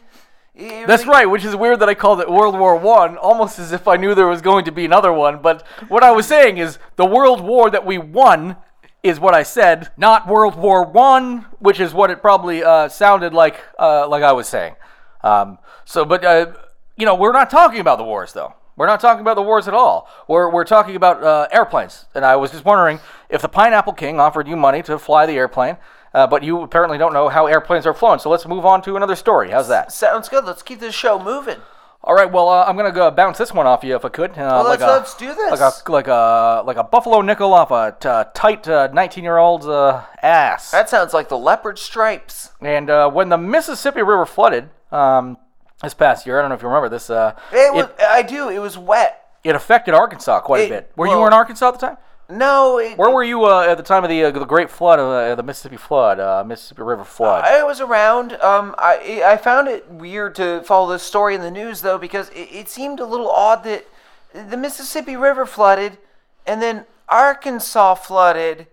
You 0.54 0.86
That's 0.86 1.06
right, 1.06 1.24
which 1.24 1.46
is 1.46 1.56
weird 1.56 1.80
that 1.80 1.88
I 1.88 1.94
called 1.94 2.20
it 2.20 2.30
World 2.30 2.58
War 2.58 2.76
One, 2.76 3.16
almost 3.16 3.58
as 3.58 3.72
if 3.72 3.88
I 3.88 3.96
knew 3.96 4.14
there 4.14 4.26
was 4.26 4.42
going 4.42 4.66
to 4.66 4.72
be 4.72 4.84
another 4.84 5.14
one. 5.14 5.40
But 5.40 5.66
what 5.88 6.04
I 6.04 6.10
was 6.10 6.26
saying 6.26 6.58
is 6.58 6.78
the 6.96 7.06
World 7.06 7.40
War 7.40 7.70
that 7.70 7.86
we 7.86 7.96
won 7.96 8.56
is 9.02 9.18
what 9.18 9.32
I 9.32 9.44
said, 9.44 9.88
not 9.96 10.28
World 10.28 10.56
War 10.56 10.84
One, 10.84 11.46
which 11.58 11.80
is 11.80 11.94
what 11.94 12.10
it 12.10 12.20
probably 12.20 12.62
uh, 12.62 12.90
sounded 12.90 13.32
like, 13.32 13.58
uh, 13.78 14.06
like 14.06 14.22
I 14.22 14.32
was 14.32 14.46
saying. 14.46 14.74
Um, 15.22 15.58
so, 15.84 16.04
but 16.04 16.24
uh, 16.24 16.52
you 16.96 17.06
know, 17.06 17.14
we're 17.14 17.32
not 17.32 17.50
talking 17.50 17.80
about 17.80 17.98
the 17.98 18.04
wars, 18.04 18.32
though. 18.32 18.54
We're 18.76 18.86
not 18.86 19.00
talking 19.00 19.20
about 19.20 19.34
the 19.34 19.42
wars 19.42 19.68
at 19.68 19.74
all. 19.74 20.08
We're, 20.26 20.48
we're 20.50 20.64
talking 20.64 20.96
about 20.96 21.22
uh, 21.22 21.48
airplanes. 21.52 22.06
And 22.14 22.24
I 22.24 22.36
was 22.36 22.50
just 22.50 22.64
wondering 22.64 22.98
if 23.28 23.42
the 23.42 23.48
Pineapple 23.48 23.92
King 23.92 24.18
offered 24.18 24.48
you 24.48 24.56
money 24.56 24.82
to 24.84 24.98
fly 24.98 25.26
the 25.26 25.34
airplane, 25.34 25.76
uh, 26.14 26.26
but 26.26 26.42
you 26.42 26.62
apparently 26.62 26.96
don't 26.96 27.12
know 27.12 27.28
how 27.28 27.46
airplanes 27.46 27.84
are 27.86 27.92
flown. 27.92 28.18
So 28.20 28.30
let's 28.30 28.46
move 28.46 28.64
on 28.64 28.80
to 28.82 28.96
another 28.96 29.16
story. 29.16 29.50
How's 29.50 29.68
that? 29.68 29.92
Sounds 29.92 30.30
good. 30.30 30.46
Let's 30.46 30.62
keep 30.62 30.80
this 30.80 30.94
show 30.94 31.22
moving. 31.22 31.58
All 32.02 32.14
right, 32.14 32.32
well, 32.32 32.48
uh, 32.48 32.64
I'm 32.66 32.78
gonna 32.78 32.90
go 32.92 33.10
bounce 33.10 33.36
this 33.36 33.52
one 33.52 33.66
off 33.66 33.84
you 33.84 33.94
if 33.94 34.06
I 34.06 34.08
could. 34.08 34.30
Uh, 34.30 34.34
Well, 34.36 34.64
let's- 34.64 34.82
a, 34.82 34.86
let's 34.86 35.14
do 35.14 35.34
this. 35.34 35.60
Like 35.60 35.60
a 35.60 35.92
like 35.92 36.08
a 36.08 36.62
like 36.64 36.76
a 36.78 36.84
buffalo 36.84 37.20
nickel 37.20 37.52
off 37.52 37.70
a 37.70 37.94
t- 38.00 38.08
uh, 38.08 38.24
tight 38.32 38.66
19 38.66 39.22
year 39.22 39.36
old's 39.36 39.66
uh, 39.66 40.06
ass. 40.22 40.70
That 40.70 40.88
sounds 40.88 41.12
like 41.12 41.28
the 41.28 41.36
leopard 41.36 41.78
stripes. 41.78 42.52
And 42.62 42.88
uh, 42.88 43.10
when 43.10 43.28
the 43.28 43.36
Mississippi 43.36 44.00
River 44.00 44.24
flooded 44.24 44.70
um, 44.92 45.36
this 45.82 45.94
past 45.94 46.26
year, 46.26 46.38
I 46.38 46.42
don't 46.42 46.50
know 46.50 46.54
if 46.56 46.62
you 46.62 46.68
remember 46.68 46.88
this. 46.88 47.08
Uh, 47.10 47.34
It 47.52 47.72
was, 47.74 47.88
I 48.00 48.22
do. 48.22 48.48
It 48.48 48.58
was 48.58 48.76
wet. 48.76 49.16
it 49.44 49.54
affected 49.54 49.94
Arkansas 49.94 50.40
quite 50.40 50.62
It- 50.62 50.66
a 50.66 50.74
bit. 50.74 50.92
Were 50.96 51.06
you 51.06 51.16
well- 51.18 51.26
in 51.28 51.32
Arkansas 51.32 51.68
at 51.68 51.78
the 51.80 51.86
time? 51.86 51.96
No, 52.32 52.78
it, 52.78 52.96
Where 52.96 53.10
were 53.10 53.24
you 53.24 53.44
uh, 53.44 53.62
at 53.62 53.76
the 53.76 53.82
time 53.82 54.04
of 54.04 54.08
the 54.10 54.22
uh, 54.26 54.30
the 54.30 54.44
Great 54.44 54.70
Flood, 54.70 55.00
uh, 55.00 55.34
the 55.34 55.42
Mississippi 55.42 55.76
flood, 55.76 56.20
uh, 56.20 56.44
Mississippi 56.46 56.82
River 56.82 57.02
flood? 57.02 57.42
I 57.44 57.64
was 57.64 57.80
around. 57.80 58.34
Um, 58.34 58.72
I 58.78 59.22
I 59.26 59.36
found 59.36 59.66
it 59.66 59.90
weird 59.90 60.36
to 60.36 60.62
follow 60.62 60.92
this 60.92 61.02
story 61.02 61.34
in 61.34 61.40
the 61.40 61.50
news 61.50 61.80
though 61.82 61.98
because 61.98 62.28
it, 62.30 62.48
it 62.52 62.68
seemed 62.68 63.00
a 63.00 63.04
little 63.04 63.28
odd 63.28 63.64
that 63.64 63.84
the 64.32 64.56
Mississippi 64.56 65.16
River 65.16 65.44
flooded, 65.44 65.98
and 66.46 66.62
then 66.62 66.84
Arkansas 67.08 67.94
flooded. 67.96 68.68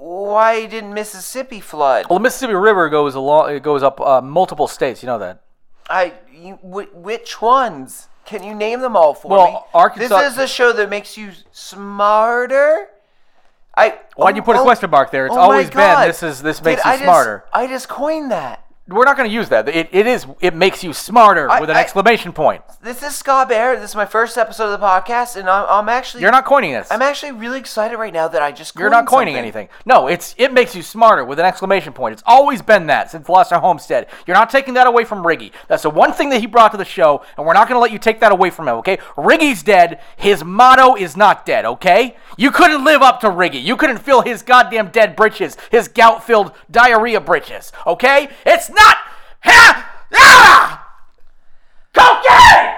Why 0.00 0.64
didn't 0.64 0.94
Mississippi 0.94 1.60
flood? 1.60 2.06
well, 2.08 2.18
the 2.18 2.22
Mississippi 2.22 2.54
River 2.54 2.88
goes 2.88 3.14
along. 3.14 3.54
It 3.54 3.62
goes 3.62 3.82
up 3.82 4.00
uh, 4.00 4.22
multiple 4.22 4.66
states. 4.66 5.02
You 5.02 5.08
know 5.08 5.18
that. 5.18 5.42
I 5.90 6.14
you, 6.32 6.54
wh- 6.54 6.94
which 6.96 7.42
ones? 7.42 8.08
Can 8.24 8.42
you 8.42 8.54
name 8.54 8.80
them 8.80 8.96
all 8.96 9.12
for 9.12 9.28
Well, 9.28 9.46
me? 9.52 9.58
Arkansas- 9.74 10.20
This 10.20 10.32
is 10.32 10.38
a 10.38 10.46
show 10.46 10.72
that 10.72 10.88
makes 10.88 11.18
you 11.18 11.32
smarter. 11.52 12.88
I. 13.76 13.98
Why'd 14.16 14.36
you 14.36 14.42
put 14.42 14.56
a 14.56 14.60
oh, 14.60 14.62
question 14.62 14.88
mark 14.88 15.10
there? 15.10 15.26
It's 15.26 15.34
oh 15.34 15.38
always 15.40 15.68
been 15.68 16.06
this 16.06 16.22
is 16.22 16.40
this 16.40 16.58
Did 16.58 16.64
makes 16.64 16.84
I 16.86 16.92
you 16.94 16.98
just- 17.00 17.04
smarter. 17.04 17.44
I 17.52 17.66
just 17.66 17.88
coined 17.90 18.30
that. 18.30 18.64
We're 18.90 19.04
not 19.04 19.16
going 19.16 19.28
to 19.28 19.34
use 19.34 19.48
that. 19.50 19.68
It, 19.68 19.88
it 19.92 20.06
is 20.06 20.26
it 20.40 20.54
makes 20.54 20.82
you 20.82 20.92
smarter 20.92 21.48
I- 21.48 21.60
with 21.60 21.70
an 21.70 21.76
I- 21.76 21.80
exclamation 21.80 22.32
point. 22.32 22.62
This 22.82 23.02
is 23.02 23.14
Scott 23.14 23.48
Bear. 23.48 23.78
This 23.78 23.90
is 23.90 23.96
my 23.96 24.06
first 24.06 24.38
episode 24.38 24.72
of 24.72 24.80
the 24.80 24.84
podcast, 24.84 25.36
and 25.36 25.48
I'm, 25.48 25.66
I'm 25.68 25.88
actually. 25.88 26.22
You're 26.22 26.32
not 26.32 26.44
coining 26.46 26.72
this. 26.72 26.90
I'm 26.90 27.02
actually 27.02 27.32
really 27.32 27.58
excited 27.58 27.96
right 27.98 28.12
now 28.12 28.26
that 28.26 28.42
I 28.42 28.52
just. 28.52 28.74
You're 28.76 28.90
not 28.90 29.06
coining 29.06 29.34
something. 29.34 29.42
anything. 29.44 29.68
No, 29.84 30.06
it's 30.08 30.34
it 30.38 30.52
makes 30.52 30.74
you 30.74 30.82
smarter 30.82 31.24
with 31.24 31.38
an 31.38 31.44
exclamation 31.44 31.92
point. 31.92 32.14
It's 32.14 32.22
always 32.26 32.62
been 32.62 32.86
that 32.86 33.10
since 33.10 33.28
Lost 33.28 33.52
at 33.52 33.60
Homestead. 33.60 34.08
You're 34.26 34.36
not 34.36 34.50
taking 34.50 34.74
that 34.74 34.86
away 34.86 35.04
from 35.04 35.22
Riggy. 35.22 35.52
That's 35.68 35.82
the 35.82 35.90
one 35.90 36.12
thing 36.12 36.30
that 36.30 36.40
he 36.40 36.46
brought 36.46 36.72
to 36.72 36.78
the 36.78 36.84
show, 36.84 37.22
and 37.36 37.46
we're 37.46 37.52
not 37.52 37.68
going 37.68 37.76
to 37.76 37.80
let 37.82 37.92
you 37.92 37.98
take 37.98 38.18
that 38.20 38.32
away 38.32 38.50
from 38.50 38.66
him. 38.66 38.76
Okay? 38.76 38.96
Riggy's 39.16 39.62
dead. 39.62 40.00
His 40.16 40.42
motto 40.42 40.94
is 40.96 41.16
not 41.16 41.44
dead. 41.46 41.64
Okay? 41.66 42.16
You 42.38 42.50
couldn't 42.50 42.82
live 42.84 43.02
up 43.02 43.20
to 43.20 43.28
Riggy. 43.28 43.62
You 43.62 43.76
couldn't 43.76 43.98
fill 43.98 44.22
his 44.22 44.42
goddamn 44.42 44.88
dead 44.90 45.14
britches, 45.16 45.56
his 45.70 45.86
gout-filled 45.88 46.52
diarrhea 46.70 47.20
britches. 47.20 47.70
Okay? 47.86 48.30
It's 48.46 48.70
not. 48.70 48.79
Ha! 49.44 50.06
Ah! 50.14 50.86
Cocaine. 51.92 52.76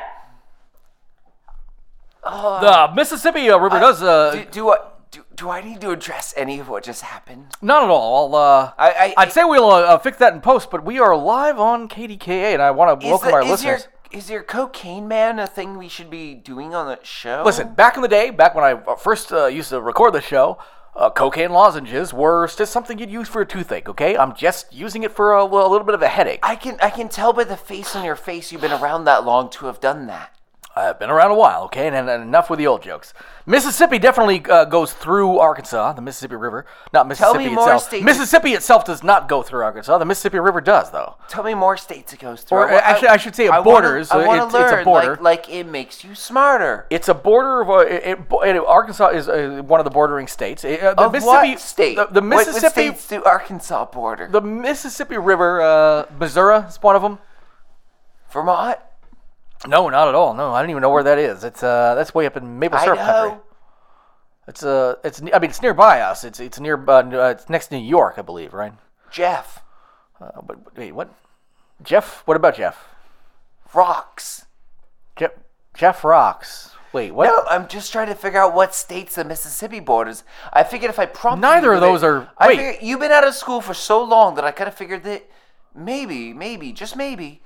the 2.61 2.93
Mississippi 2.95 3.51
uh, 3.51 3.59
River 3.59 3.79
does. 3.81 4.03
Uh, 4.03 4.33
Do, 4.33 4.45
do 4.51 4.71
I 4.71 4.77
do, 5.11 5.25
do 5.35 5.51
I 5.51 5.61
need 5.61 5.81
to 5.83 5.91
address 5.91 6.33
any 6.37 6.59
of 6.59 6.69
what 6.69 6.85
just 6.85 7.03
happened? 7.03 7.47
Not 7.61 7.85
at 7.85 7.91
all. 7.91 8.35
I'll, 8.35 8.43
uh, 8.43 8.73
I, 8.79 9.13
I'd 9.17 9.33
say 9.33 9.45
we'll 9.45 9.71
uh, 9.71 9.81
uh, 9.83 9.99
fix 9.99 10.17
that 10.19 10.33
in 10.33 10.41
post, 10.41 10.71
but 10.71 10.85
we 10.85 10.99
are 10.99 11.15
live 11.17 11.59
on 11.61 11.89
KDKA, 11.89 12.55
and 12.55 12.63
I 12.63 12.71
want 12.71 12.99
to 13.01 13.07
welcome 13.07 13.29
the- 13.29 13.35
our 13.35 13.43
is 13.43 13.51
listeners. 13.51 13.83
your 13.83 14.19
is 14.21 14.29
your 14.31 14.43
cocaine 14.43 15.09
man 15.09 15.39
a 15.39 15.47
thing 15.47 15.79
we 15.79 15.89
should 15.89 16.11
be 16.11 16.35
doing 16.35 16.75
on 16.75 16.87
the 16.87 16.99
show? 17.03 17.43
Listen, 17.45 17.73
back 17.75 17.97
in 17.97 18.03
the 18.03 18.09
day, 18.09 18.31
back 18.31 18.55
when 18.55 18.63
I 18.65 18.73
uh, 18.73 18.95
first 18.97 19.33
uh, 19.33 19.47
used 19.47 19.71
to 19.71 19.81
record 19.81 20.13
the 20.13 20.21
show, 20.21 20.59
uh, 20.95 21.11
cocaine 21.11 21.53
lozenges 21.53 22.13
were 22.13 22.47
just 22.47 22.73
something 22.73 22.99
you'd 22.99 23.11
use 23.11 23.29
for 23.29 23.43
a 23.43 23.47
toothache. 23.47 23.89
Okay, 23.89 24.17
I'm 24.17 24.35
just 24.35 24.73
using 24.73 25.03
it 25.03 25.13
for 25.13 25.33
a, 25.33 25.45
a 25.45 25.45
little 25.45 25.85
bit 25.85 25.95
of 25.95 26.03
a 26.03 26.09
headache. 26.09 26.41
I 26.43 26.57
can 26.57 26.77
I 26.83 26.91
can 26.91 27.09
tell 27.09 27.33
by 27.33 27.45
the 27.45 27.57
face 27.57 27.97
on 27.97 28.05
your 28.05 28.17
face 28.17 28.53
you've 28.53 28.61
been 28.61 28.73
around 28.73 29.05
that 29.05 29.25
long 29.25 29.51
to 29.51 29.67
have 29.67 29.81
done 29.81 30.07
that. 30.07 30.35
I've 30.75 30.99
been 30.99 31.11
around 31.11 31.31
a 31.33 31.35
while, 31.35 31.65
okay, 31.65 31.87
and, 31.87 31.95
and 31.95 32.23
enough 32.23 32.49
with 32.49 32.59
the 32.59 32.67
old 32.67 32.83
jokes. 32.83 33.13
Mississippi 33.45 33.99
definitely 33.99 34.43
uh, 34.47 34.65
goes 34.65 34.95
through 34.95 35.39
Arkansas, 35.39 35.93
the 35.93 36.01
Mississippi 36.01 36.37
River, 36.37 36.65
not 36.95 37.07
Mississippi 37.07 37.39
me 37.41 37.49
more 37.51 37.65
itself. 37.65 37.83
states- 37.83 38.05
Mississippi 38.05 38.53
itself 38.55 38.85
does 38.87 39.03
not 39.03 39.29
go 39.29 39.43
through 39.43 39.63
Arkansas. 39.65 39.99
The 39.99 40.07
Mississippi 40.07 40.39
River 40.39 40.63
does, 40.63 40.91
though. 40.91 41.17
Tell 41.29 41.45
me 41.45 41.53
more 41.53 41.77
states 41.77 42.15
it 42.15 42.21
goes 42.21 42.43
through. 42.43 42.57
Or, 42.59 42.69
I 42.71 42.73
wa- 42.73 42.81
actually, 42.83 43.09
I 43.09 43.17
should 43.19 43.37
say 43.37 43.45
it 43.45 43.51
wanna- 43.51 43.63
borders. 43.65 44.11
I 44.11 44.27
want 44.27 44.41
to 44.41 44.47
it's- 44.47 44.63
it's 44.65 44.73
a 44.73 44.75
learn 44.77 44.85
border. 44.85 45.11
like 45.17 45.47
like 45.47 45.51
it 45.51 45.65
makes 45.67 46.05
you 46.05 46.15
smarter. 46.15 46.87
It's 46.89 47.09
a 47.11 47.15
border 47.15 47.61
of 47.61 47.69
uh, 47.69 47.79
it, 47.81 48.03
it, 48.07 48.19
it- 48.57 48.65
Arkansas 48.67 49.09
is 49.09 49.29
uh, 49.29 49.61
one 49.67 49.79
of 49.79 49.85
the 49.85 49.91
bordering 49.91 50.27
states. 50.27 50.65
Uh, 50.65 50.69
the 50.97 51.03
of 51.03 51.13
Mississippi 51.13 51.49
what 51.51 51.61
state? 51.61 51.97
The, 51.97 52.07
the 52.07 52.21
What- 52.23 52.31
what 52.31 52.47
Mississippi, 52.47 52.71
states 52.89 53.09
do 53.09 53.23
Arkansas 53.25 53.85
border? 53.87 54.27
the 54.29 54.41
Mississippi 54.41 55.19
River, 55.19 55.61
uh, 55.61 56.07
Missouri 56.19 56.61
is 56.67 56.77
one 56.81 56.97
of 56.97 57.03
them. 57.03 57.19
Vermont. 58.31 58.79
No, 59.69 59.89
not 59.89 60.09
at 60.09 60.15
all. 60.15 60.35
No, 60.35 60.53
I 60.53 60.61
don't 60.61 60.71
even 60.71 60.83
know 60.83 60.91
where 60.91 61.05
that 61.05 61.19
is. 61.19 61.45
It's 61.45 61.63
uh, 61.63 61.95
that's 61.95 62.15
way 62.15 62.27
up 62.27 62.37
in 62.37 62.59
maple 62.59 62.79
syrup 62.79 62.99
country. 62.99 63.15
Idaho. 63.31 63.43
It's 64.49 64.63
uh, 64.65 64.97
it's 65.05 65.21
I 65.23 65.39
mean 65.39 65.51
it's 65.51 65.63
nearby 65.63 66.01
us. 66.01 66.25
It's 66.25 66.41
it's 66.41 66.59
near 66.59 66.77
uh, 66.89 67.03
uh, 67.03 67.29
it's 67.37 67.49
next 67.49 67.69
to 67.69 67.77
New 67.79 67.87
York, 67.87 68.15
I 68.19 68.23
believe, 68.23 68.53
right? 68.55 68.73
Jeff. 69.11 69.63
Uh, 70.21 70.41
but 70.45 70.77
wait, 70.77 70.93
what? 70.93 71.15
Jeff? 71.83 72.23
What 72.27 72.37
about 72.37 72.57
Jeff? 72.57 72.85
Rocks. 73.73 74.47
Jeff 75.17 75.31
Jeff 75.75 76.05
rocks. 76.05 76.71
Wait, 76.93 77.11
what? 77.13 77.25
No, 77.27 77.43
I'm 77.49 77.69
just 77.69 77.91
trying 77.91 78.09
to 78.09 78.15
figure 78.15 78.39
out 78.39 78.55
what 78.55 78.75
states 78.75 79.15
the 79.15 79.25
Mississippi 79.25 79.81
borders. 79.81 80.25
I 80.53 80.63
figured 80.63 80.91
if 80.91 80.99
I 80.99 81.07
prompted 81.07 81.41
Neither 81.41 81.73
of 81.73 81.81
those 81.81 82.03
it- 82.03 82.07
are- 82.07 82.31
I 82.37 82.49
wait. 82.49 82.83
you've 82.83 83.01
been 83.01 83.11
out 83.13 83.27
of 83.27 83.35
school 83.35 83.63
for 83.63 83.73
so 83.73 84.03
long 84.05 84.35
that 84.35 84.45
I 84.45 84.51
kind 84.51 84.69
of 84.69 84.75
figured 84.75 85.03
that 85.05 85.27
maybe, 85.75 86.35
maybe, 86.35 86.71
just 86.73 86.95
maybe, 86.95 87.41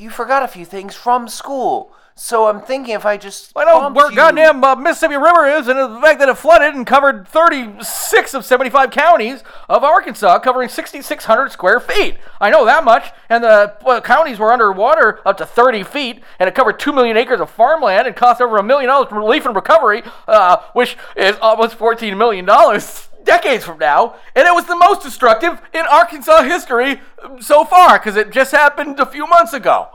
you 0.00 0.10
forgot 0.10 0.42
a 0.42 0.48
few 0.48 0.64
things 0.64 0.94
from 0.94 1.28
school. 1.28 1.92
So 2.16 2.48
I'm 2.48 2.60
thinking 2.60 2.94
if 2.94 3.06
I 3.06 3.16
just 3.16 3.52
I 3.56 3.64
know 3.64 3.88
where 3.90 4.10
you- 4.10 4.16
goddamn 4.16 4.62
uh, 4.62 4.74
Mississippi 4.76 5.16
River 5.16 5.46
is, 5.46 5.68
and 5.68 5.78
the 5.78 6.00
fact 6.02 6.18
that 6.18 6.28
it 6.28 6.36
flooded 6.36 6.74
and 6.74 6.86
covered 6.86 7.26
36 7.26 8.34
of 8.34 8.44
75 8.44 8.90
counties 8.90 9.42
of 9.70 9.84
Arkansas, 9.84 10.38
covering 10.40 10.68
6,600 10.68 11.50
square 11.50 11.80
feet. 11.80 12.16
I 12.38 12.50
know 12.50 12.66
that 12.66 12.84
much. 12.84 13.10
And 13.30 13.42
the 13.42 13.74
uh, 13.86 14.00
counties 14.02 14.38
were 14.38 14.52
underwater 14.52 15.20
up 15.26 15.38
to 15.38 15.46
30 15.46 15.82
feet, 15.84 16.22
and 16.38 16.46
it 16.48 16.54
covered 16.54 16.78
2 16.78 16.92
million 16.92 17.16
acres 17.16 17.40
of 17.40 17.48
farmland 17.48 18.06
and 18.06 18.14
cost 18.14 18.42
over 18.42 18.58
a 18.58 18.62
million 18.62 18.88
dollars 18.88 19.08
for 19.08 19.18
relief 19.18 19.46
and 19.46 19.56
recovery, 19.56 20.02
uh, 20.28 20.58
which 20.74 20.98
is 21.16 21.36
almost 21.40 21.76
14 21.76 22.18
million 22.18 22.44
dollars. 22.44 23.06
Decades 23.24 23.64
from 23.64 23.78
now, 23.78 24.16
and 24.34 24.46
it 24.46 24.54
was 24.54 24.66
the 24.66 24.76
most 24.76 25.02
destructive 25.02 25.60
in 25.72 25.86
Arkansas 25.86 26.42
history 26.42 27.00
so 27.40 27.64
far 27.64 27.98
because 27.98 28.16
it 28.16 28.30
just 28.30 28.52
happened 28.52 28.98
a 28.98 29.06
few 29.06 29.26
months 29.26 29.52
ago. 29.52 29.88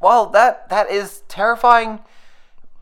Well, 0.00 0.26
that 0.30 0.68
that 0.68 0.90
is 0.90 1.22
terrifying, 1.28 2.00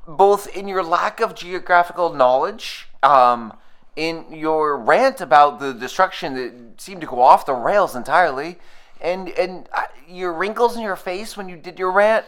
both 0.07 0.49
in 0.49 0.67
your 0.67 0.83
lack 0.83 1.21
of 1.21 1.35
geographical 1.35 2.13
knowledge, 2.13 2.89
um, 3.03 3.55
in 3.95 4.27
your 4.33 4.77
rant 4.77 5.21
about 5.21 5.61
the 5.61 5.73
destruction 5.73 6.35
that 6.35 6.81
seemed 6.81 7.01
to 7.03 7.07
go 7.07 7.21
off 7.21 7.47
the 7.47 7.55
rails 7.55 7.95
entirely, 7.95 8.59
and 9.01 9.29
and 9.31 9.69
uh, 9.73 9.83
your 10.09 10.33
wrinkles 10.33 10.77
in 10.77 10.83
your 10.83 10.97
face 10.97 11.37
when 11.37 11.49
you 11.49 11.57
did 11.57 11.79
your 11.79 11.93
rant 11.93 12.27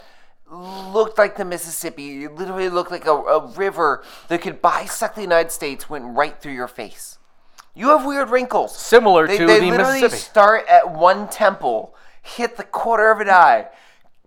looked 0.50 1.18
like 1.18 1.36
the 1.36 1.44
Mississippi. 1.44 2.24
It 2.24 2.34
literally 2.34 2.68
looked 2.68 2.90
like 2.90 3.06
a, 3.06 3.12
a 3.12 3.46
river 3.52 4.04
that 4.28 4.42
could 4.42 4.60
bisect 4.62 5.16
the 5.16 5.22
United 5.22 5.50
States 5.50 5.88
went 5.90 6.04
right 6.16 6.40
through 6.40 6.52
your 6.54 6.68
face. 6.68 7.18
You 7.74 7.88
have 7.88 8.04
weird 8.04 8.30
wrinkles. 8.30 8.76
Similar 8.76 9.26
They, 9.26 9.38
to 9.38 9.46
they 9.46 9.60
the 9.60 9.66
literally 9.70 10.02
Mississippi. 10.02 10.16
start 10.30 10.66
at 10.68 10.92
one 10.92 11.28
temple, 11.28 11.94
hit 12.22 12.56
the 12.56 12.62
corner 12.62 13.10
of 13.10 13.20
an 13.20 13.28
eye, 13.28 13.66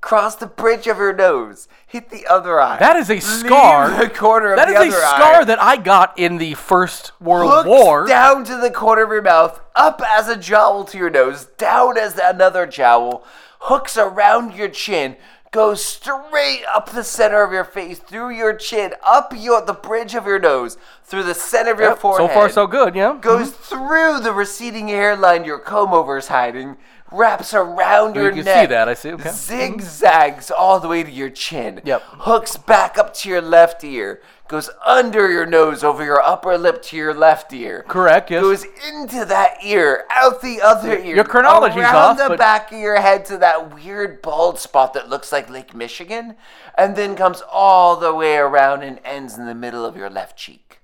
cross 0.02 0.36
the 0.36 0.48
bridge 0.48 0.86
of 0.88 0.98
your 0.98 1.14
nose, 1.14 1.70
hit 1.86 2.10
the 2.10 2.28
other 2.28 2.60
eye. 2.60 2.78
That 2.78 2.98
is 2.98 3.10
a 3.10 3.14
leave 3.14 3.24
scar. 3.24 3.90
The 4.04 4.10
corner 4.10 4.52
of 4.52 4.58
That 4.58 4.68
the 4.68 4.74
is 4.74 4.94
a 4.94 4.98
other 4.98 5.02
scar 5.06 5.42
eye, 5.42 5.44
that 5.46 5.62
I 5.64 5.78
got 5.78 6.20
in 6.20 6.38
the 6.40 6.56
First 6.56 7.14
World 7.22 7.66
War. 7.66 8.06
down 8.06 8.44
to 8.46 8.58
the 8.58 8.70
corner 8.70 9.04
of 9.04 9.12
your 9.12 9.22
mouth, 9.22 9.62
up 9.76 10.02
as 10.06 10.28
a 10.28 10.36
jowl 10.36 10.84
to 10.86 10.98
your 10.98 11.10
nose, 11.10 11.46
down 11.58 11.98
as 11.98 12.20
another 12.22 12.66
jowl, 12.66 13.24
hooks 13.62 13.98
around 13.98 14.56
your 14.56 14.70
chin, 14.70 15.16
goes 15.58 15.84
straight 15.84 16.62
up 16.72 16.92
the 16.92 17.04
center 17.04 17.42
of 17.42 17.52
your 17.52 17.64
face, 17.64 17.98
through 17.98 18.30
your 18.30 18.56
chin, 18.56 18.94
up 19.04 19.34
your 19.36 19.60
the 19.66 19.74
bridge 19.74 20.14
of 20.14 20.28
your 20.28 20.38
nose, 20.38 20.78
through 21.04 21.24
the 21.24 21.34
center 21.34 21.72
of 21.72 21.80
your 21.80 21.90
Yep, 21.90 21.98
forehead. 21.98 22.30
so 22.30 22.34
far, 22.36 22.48
so 22.48 22.68
good. 22.68 22.94
Yeah. 22.94 23.18
goes 23.20 23.50
mm-hmm. 23.50 23.64
through 23.64 24.20
the 24.20 24.34
receding 24.34 24.88
hairline 24.90 25.46
your 25.46 25.58
comb 25.58 25.96
over 25.96 26.16
is 26.20 26.28
hiding, 26.28 26.78
wraps 27.12 27.54
around 27.54 28.18
oh, 28.18 28.22
your 28.22 28.32
can 28.32 28.46
neck. 28.46 28.62
see 28.62 28.66
that, 28.68 28.90
I 28.90 28.94
see, 28.94 29.12
okay. 29.14 29.30
Zigzags 29.30 30.52
all 30.52 30.80
the 30.80 30.88
way 30.88 31.04
to 31.04 31.12
your 31.12 31.30
chin. 31.30 31.82
Yep. 31.84 32.02
Hooks 32.04 32.58
back 32.58 32.98
up 32.98 33.14
to 33.16 33.30
your 33.30 33.42
left 33.42 33.84
ear. 33.84 34.22
Goes 34.48 34.70
under 34.86 35.30
your 35.30 35.46
nose, 35.46 35.84
over 35.84 36.06
your 36.06 36.22
upper 36.22 36.58
lip 36.58 36.82
to 36.84 36.96
your 36.96 37.14
left 37.14 37.52
ear. 37.52 37.84
Correct. 37.88 38.32
Yes. 38.32 38.42
Goes 38.42 38.66
into 38.88 39.26
that 39.26 39.58
ear, 39.64 40.06
out 40.10 40.42
the 40.42 40.62
other 40.62 40.98
ear. 40.98 41.16
Your 41.16 41.26
chronology's 41.26 41.78
around 41.84 41.96
off, 41.96 42.18
the 42.18 42.30
but- 42.30 42.40
back 42.40 42.72
of 42.72 42.80
your 42.80 43.02
head 43.02 43.26
to 43.26 43.38
that 43.40 43.76
weird 43.76 44.22
bald 44.22 44.58
spot 44.58 44.94
that 44.94 45.10
looks 45.10 45.34
like 45.34 45.50
Lake 45.50 45.76
Michigan, 45.76 46.36
and 46.78 46.96
then 46.96 47.16
comes 47.16 47.42
all 47.52 47.98
the 47.98 48.14
way 48.14 48.38
around 48.38 48.84
and 48.84 49.00
ends 49.04 49.38
in 49.38 49.46
the 49.46 49.56
middle 49.56 49.86
of 49.86 49.98
your 49.98 50.10
left 50.10 50.38
cheek. 50.38 50.77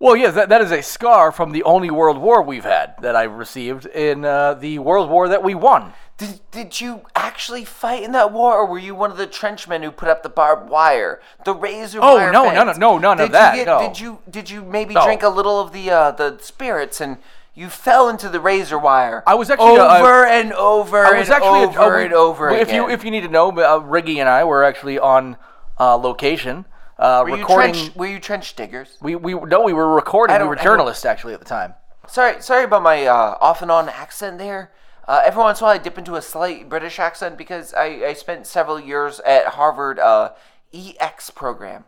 Well, 0.00 0.14
yes, 0.14 0.34
that, 0.34 0.48
that 0.50 0.60
is 0.60 0.70
a 0.70 0.80
scar 0.82 1.32
from 1.32 1.50
the 1.50 1.64
only 1.64 1.90
World 1.90 2.18
War 2.18 2.40
we've 2.40 2.64
had 2.64 2.94
that 3.02 3.16
I 3.16 3.24
received 3.24 3.84
in 3.86 4.24
uh, 4.24 4.54
the 4.54 4.78
World 4.78 5.10
War 5.10 5.28
that 5.28 5.42
we 5.42 5.56
won. 5.56 5.92
Did, 6.18 6.40
did 6.52 6.80
you 6.80 7.02
actually 7.16 7.64
fight 7.64 8.04
in 8.04 8.12
that 8.12 8.32
war, 8.32 8.54
or 8.54 8.66
were 8.66 8.78
you 8.78 8.94
one 8.94 9.10
of 9.10 9.16
the 9.16 9.26
trenchmen 9.26 9.82
who 9.82 9.90
put 9.90 10.08
up 10.08 10.22
the 10.22 10.28
barbed 10.28 10.68
wire, 10.70 11.20
the 11.44 11.52
razor 11.54 11.98
Oh, 12.00 12.14
wire? 12.14 12.28
Oh 12.28 12.32
no, 12.32 12.52
no, 12.52 12.64
no, 12.64 12.72
no, 12.72 12.98
none 12.98 13.20
of 13.20 13.32
that, 13.32 13.54
get, 13.56 13.66
no. 13.66 13.80
Did 13.80 13.98
you 14.00 14.18
did 14.30 14.50
you 14.50 14.62
maybe 14.64 14.94
No. 14.94 15.04
drink 15.04 15.22
a 15.22 15.28
little 15.28 15.60
of 15.60 15.72
the 15.72 15.90
uh, 15.90 16.10
the 16.12 16.38
spirits 16.40 17.00
and 17.00 17.18
you 17.54 17.68
fell 17.68 18.08
into 18.08 18.28
the 18.28 18.40
razor 18.40 18.78
wire? 18.78 19.22
I 19.28 19.34
was 19.34 19.48
actually, 19.50 19.78
over 19.78 20.26
uh, 20.26 20.30
and 20.30 20.52
over 20.54 21.04
I 21.06 21.18
was 21.18 21.28
and 21.28 21.36
actually 21.36 21.62
a- 21.64 21.80
over 21.80 21.96
uh, 22.00 22.04
and 22.04 22.12
over 22.14 22.50
If 22.50 22.62
again. 22.68 22.74
you 22.76 22.88
if 22.90 23.04
you 23.04 23.10
need 23.12 23.22
to 23.22 23.28
know, 23.28 23.50
uh, 23.50 23.80
Riggy 23.80 24.16
and 24.18 24.28
I 24.28 24.42
were 24.44 24.62
actually 24.64 24.98
on 24.98 25.36
uh, 25.78 25.96
location 25.96 26.64
uh, 26.98 27.24
were 27.26 27.36
recording. 27.36 27.74
you 27.74 27.80
trench 27.80 27.96
were 27.96 28.06
you 28.06 28.18
trench 28.20 28.56
diggers? 28.56 28.96
we 29.00 29.14
we 29.14 29.34
no, 29.34 29.62
we 29.62 29.72
were 29.72 29.94
recording. 29.94 30.36
We 30.40 30.46
were 30.46 30.56
journalists 30.56 31.04
actually 31.04 31.34
at 31.34 31.40
the 31.40 31.46
time. 31.46 31.74
Sorry, 32.08 32.40
sorry 32.42 32.64
about 32.64 32.82
my 32.82 33.06
uh, 33.06 33.36
off 33.40 33.62
and 33.62 33.70
on 33.70 33.88
accent 33.88 34.38
there. 34.38 34.72
Uh, 35.06 35.22
every 35.24 35.42
once 35.42 35.60
in 35.60 35.64
a 35.64 35.68
while, 35.68 35.74
I 35.74 35.78
dip 35.78 35.96
into 35.96 36.16
a 36.16 36.22
slight 36.22 36.68
British 36.68 36.98
accent 36.98 37.38
because 37.38 37.72
I, 37.72 37.84
I 38.06 38.12
spent 38.12 38.46
several 38.46 38.78
years 38.78 39.20
at 39.20 39.46
Harvard 39.46 39.98
uh, 39.98 40.32
EX 40.72 41.30
program. 41.30 41.84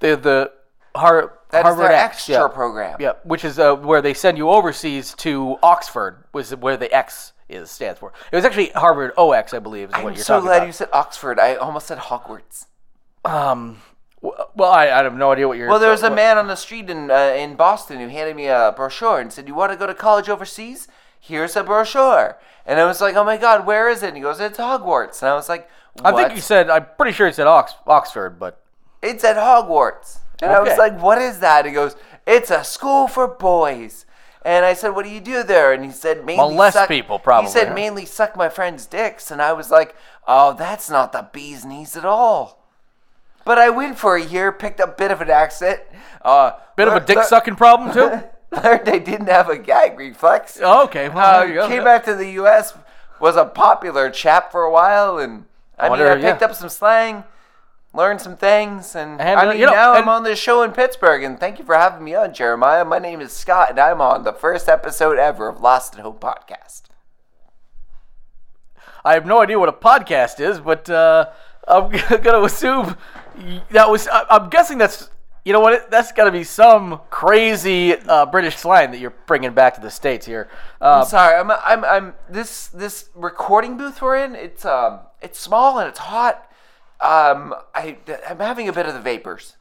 The 0.00 0.16
the 0.16 0.52
Har- 0.94 1.38
That 1.50 1.60
is 1.60 1.62
Harvard 1.64 1.92
X 1.92 2.16
extra 2.16 2.34
yeah. 2.34 2.48
program. 2.48 2.96
Yeah, 3.00 3.12
which 3.24 3.44
is 3.44 3.58
uh, 3.58 3.76
where 3.76 4.02
they 4.02 4.14
send 4.14 4.36
you 4.36 4.50
overseas 4.50 5.14
to 5.18 5.56
Oxford, 5.62 6.24
was 6.32 6.54
where 6.56 6.76
the 6.76 6.92
X 6.94 7.32
is 7.48 7.70
stands 7.70 7.98
for. 7.98 8.12
It 8.32 8.36
was 8.36 8.44
actually 8.44 8.70
Harvard 8.70 9.12
OX, 9.16 9.54
I 9.54 9.58
believe, 9.58 9.88
is 9.88 9.92
what 9.92 9.98
I'm 10.00 10.14
you're 10.14 10.16
so 10.16 10.34
talking 10.34 10.46
glad 10.46 10.56
about. 10.58 10.66
you 10.66 10.72
said 10.72 10.88
Oxford. 10.92 11.38
I 11.38 11.54
almost 11.56 11.86
said 11.86 11.98
Hogwarts. 11.98 12.66
Um, 13.24 13.82
well, 14.22 14.70
I, 14.70 14.84
I 14.90 15.02
have 15.02 15.14
no 15.14 15.32
idea 15.32 15.48
what 15.48 15.56
you're. 15.56 15.68
Well, 15.68 15.78
there 15.78 15.90
was 15.90 16.02
a 16.02 16.08
what- 16.08 16.16
man 16.16 16.38
on 16.38 16.46
the 16.46 16.56
street 16.56 16.90
in 16.90 17.10
uh, 17.10 17.34
in 17.36 17.56
Boston 17.56 17.98
who 18.00 18.08
handed 18.08 18.36
me 18.36 18.46
a 18.46 18.72
brochure 18.76 19.18
and 19.20 19.32
said, 19.32 19.48
"You 19.48 19.54
want 19.54 19.72
to 19.72 19.76
go 19.78 19.86
to 19.86 19.94
college 19.94 20.28
overseas? 20.28 20.88
Here's 21.18 21.56
a 21.56 21.64
brochure." 21.64 22.38
And 22.66 22.78
I 22.78 22.84
was 22.84 23.00
like, 23.00 23.16
"Oh 23.16 23.24
my 23.24 23.36
God, 23.36 23.66
where 23.66 23.88
is 23.88 24.02
it?" 24.02 24.08
And 24.08 24.16
he 24.16 24.22
goes, 24.22 24.40
"It's 24.40 24.58
Hogwarts." 24.58 25.22
And 25.22 25.30
I 25.30 25.34
was 25.34 25.48
like, 25.48 25.68
I 26.04 26.10
think 26.10 26.28
"What?" 26.28 26.34
you 26.34 26.40
said. 26.42 26.68
I'm 26.70 26.86
pretty 26.98 27.12
sure 27.12 27.26
it's 27.26 27.38
at 27.38 27.46
Ox, 27.46 27.74
Oxford, 27.86 28.38
but 28.38 28.60
It's 29.02 29.24
at 29.24 29.36
Hogwarts. 29.36 30.18
And 30.42 30.52
I 30.52 30.60
was 30.60 30.78
like, 30.78 31.00
what 31.00 31.18
is 31.18 31.40
that? 31.40 31.66
He 31.66 31.72
goes, 31.72 31.96
it's 32.26 32.50
a 32.50 32.64
school 32.64 33.06
for 33.08 33.28
boys. 33.28 34.06
And 34.42 34.64
I 34.64 34.72
said, 34.72 34.90
what 34.94 35.04
do 35.04 35.10
you 35.10 35.20
do 35.20 35.42
there? 35.42 35.72
And 35.74 35.84
he 35.84 35.90
said, 35.90 36.24
mainly 36.24 36.70
suck, 36.70 36.88
people, 36.88 37.18
probably, 37.18 37.48
He 37.48 37.52
said, 37.52 37.68
huh? 37.68 37.74
mainly 37.74 38.06
suck 38.06 38.36
my 38.36 38.48
friends' 38.48 38.86
dicks. 38.86 39.30
And 39.30 39.42
I 39.42 39.52
was 39.52 39.70
like, 39.70 39.94
oh, 40.26 40.54
that's 40.54 40.88
not 40.88 41.12
the 41.12 41.28
bee's 41.30 41.66
knees 41.66 41.94
at 41.94 42.06
all. 42.06 42.59
But 43.50 43.58
I 43.58 43.68
went 43.68 43.98
for 43.98 44.14
a 44.14 44.22
year, 44.24 44.52
picked 44.52 44.78
up 44.78 44.90
a 44.90 44.92
bit 44.92 45.10
of 45.10 45.20
an 45.20 45.28
accent. 45.28 45.80
Uh, 46.22 46.52
bit 46.76 46.86
of 46.86 46.94
a 46.94 47.00
dick 47.00 47.24
sucking 47.24 47.56
problem 47.56 47.92
too. 47.92 48.22
Learned 48.62 48.88
I 48.88 48.98
didn't 49.00 49.26
have 49.26 49.48
a 49.48 49.58
gag 49.58 49.98
reflex. 49.98 50.60
Oh, 50.62 50.84
okay. 50.84 51.08
Well, 51.08 51.18
Uh, 51.18 51.38
there 51.40 51.48
you 51.48 51.54
go. 51.54 51.66
came 51.66 51.82
back 51.82 52.04
to 52.04 52.14
the 52.14 52.30
U.S. 52.34 52.74
Was 53.18 53.34
a 53.34 53.44
popular 53.44 54.08
chap 54.08 54.52
for 54.52 54.62
a 54.62 54.70
while, 54.70 55.18
and 55.18 55.46
I, 55.76 55.88
I 55.88 55.90
mean, 55.90 56.06
I 56.06 56.14
picked 56.20 56.42
yeah. 56.42 56.46
up 56.46 56.54
some 56.54 56.68
slang, 56.68 57.24
learned 57.92 58.20
some 58.20 58.36
things, 58.36 58.94
and, 58.94 59.20
And, 59.20 59.40
I 59.40 59.46
uh, 59.46 59.50
mean, 59.50 59.58
you 59.58 59.66
know, 59.66 59.72
now 59.72 59.94
I'm 59.94 60.08
on 60.08 60.22
this 60.22 60.38
show 60.38 60.62
in 60.62 60.70
Pittsburgh. 60.70 61.24
And 61.24 61.40
thank 61.40 61.58
you 61.58 61.64
for 61.64 61.74
having 61.74 62.04
me 62.04 62.14
on, 62.14 62.32
Jeremiah. 62.32 62.84
My 62.84 63.00
name 63.00 63.20
is 63.20 63.32
Scott, 63.32 63.70
and 63.70 63.80
I'm 63.80 64.00
on 64.00 64.22
the 64.22 64.32
first 64.32 64.68
episode 64.68 65.18
ever 65.18 65.48
of 65.48 65.60
Lost 65.60 65.96
in 65.96 66.02
Hope 66.02 66.20
podcast. 66.20 66.82
I 69.04 69.14
have 69.14 69.26
no 69.26 69.40
idea 69.40 69.58
what 69.58 69.68
a 69.68 69.72
podcast 69.72 70.38
is, 70.38 70.60
but 70.60 70.88
uh, 70.88 71.30
I'm 71.66 71.90
gonna 72.22 72.42
assume 72.44 72.96
that 73.70 73.88
was. 73.90 74.08
I- 74.08 74.26
I'm 74.30 74.48
guessing 74.50 74.78
that's. 74.78 75.10
You 75.44 75.54
know 75.54 75.60
what? 75.60 75.90
That's 75.90 76.12
got 76.12 76.24
to 76.24 76.32
be 76.32 76.44
some 76.44 77.00
crazy 77.08 77.94
uh, 77.94 78.26
British 78.26 78.56
slang 78.56 78.90
that 78.90 78.98
you're 78.98 79.14
bringing 79.26 79.54
back 79.54 79.74
to 79.76 79.80
the 79.80 79.90
states 79.90 80.26
here. 80.26 80.50
Uh, 80.82 81.00
I'm 81.00 81.06
sorry. 81.06 81.34
I'm, 81.34 81.50
I'm, 81.50 81.82
I'm 81.84 82.14
this 82.28 82.68
this 82.68 83.08
recording 83.14 83.78
booth 83.78 84.02
we're 84.02 84.16
in. 84.16 84.34
It's 84.34 84.66
um, 84.66 85.00
it's 85.22 85.40
small 85.40 85.78
and 85.78 85.88
it's 85.88 85.98
hot. 85.98 86.46
Um, 87.00 87.54
I, 87.74 87.96
I'm 88.28 88.38
having 88.38 88.68
a 88.68 88.72
bit 88.74 88.84
of 88.84 88.92
the 88.92 89.00
vapors. 89.00 89.56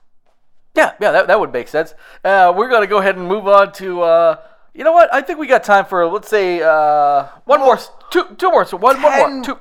Yeah, 0.76 0.94
yeah, 1.00 1.12
that, 1.12 1.28
that 1.28 1.40
would 1.40 1.54
make 1.54 1.70
sense. 1.70 1.94
Uh, 2.26 2.54
we're 2.56 2.70
gonna 2.70 2.86
go 2.86 2.98
ahead 2.98 3.16
and 3.16 3.26
move 3.26 3.48
on 3.48 3.72
to. 3.74 4.02
Uh, 4.02 4.36
you 4.74 4.84
know 4.84 4.92
what? 4.92 5.12
I 5.14 5.22
think 5.22 5.40
we 5.40 5.48
got 5.48 5.64
time 5.64 5.86
for 5.86 6.06
let's 6.08 6.28
say 6.30 6.62
uh, 6.62 7.28
one 7.46 7.62
more, 7.62 7.80
two, 8.12 8.26
two 8.38 8.52
more, 8.52 8.66
so 8.66 8.76
one, 8.78 9.02
one 9.02 9.18
more, 9.18 9.44
two. 9.44 9.58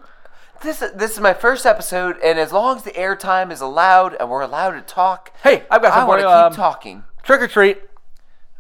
This 0.63 0.83
is 0.83 0.93
this 0.93 1.13
is 1.13 1.21
my 1.21 1.35
first 1.35 1.65
episode, 1.67 2.17
and 2.23 2.39
as 2.39 2.53
long 2.53 2.77
as 2.79 2.83
the 2.83 2.91
airtime 2.93 3.53
is 3.53 3.61
allowed 3.61 4.15
and 4.19 4.29
we're 4.29 4.41
allowed 4.43 4.73
to 4.73 4.81
talk, 4.81 5.33
Hey, 5.43 5.63
I've 5.71 5.83
got 5.83 5.93
I 5.93 6.05
want 6.05 6.21
to 6.21 6.27
keep 6.27 6.33
Um, 6.35 6.53
talking. 6.53 7.05
trick 7.23 7.41
or 7.41 7.47
treat. 7.49 7.81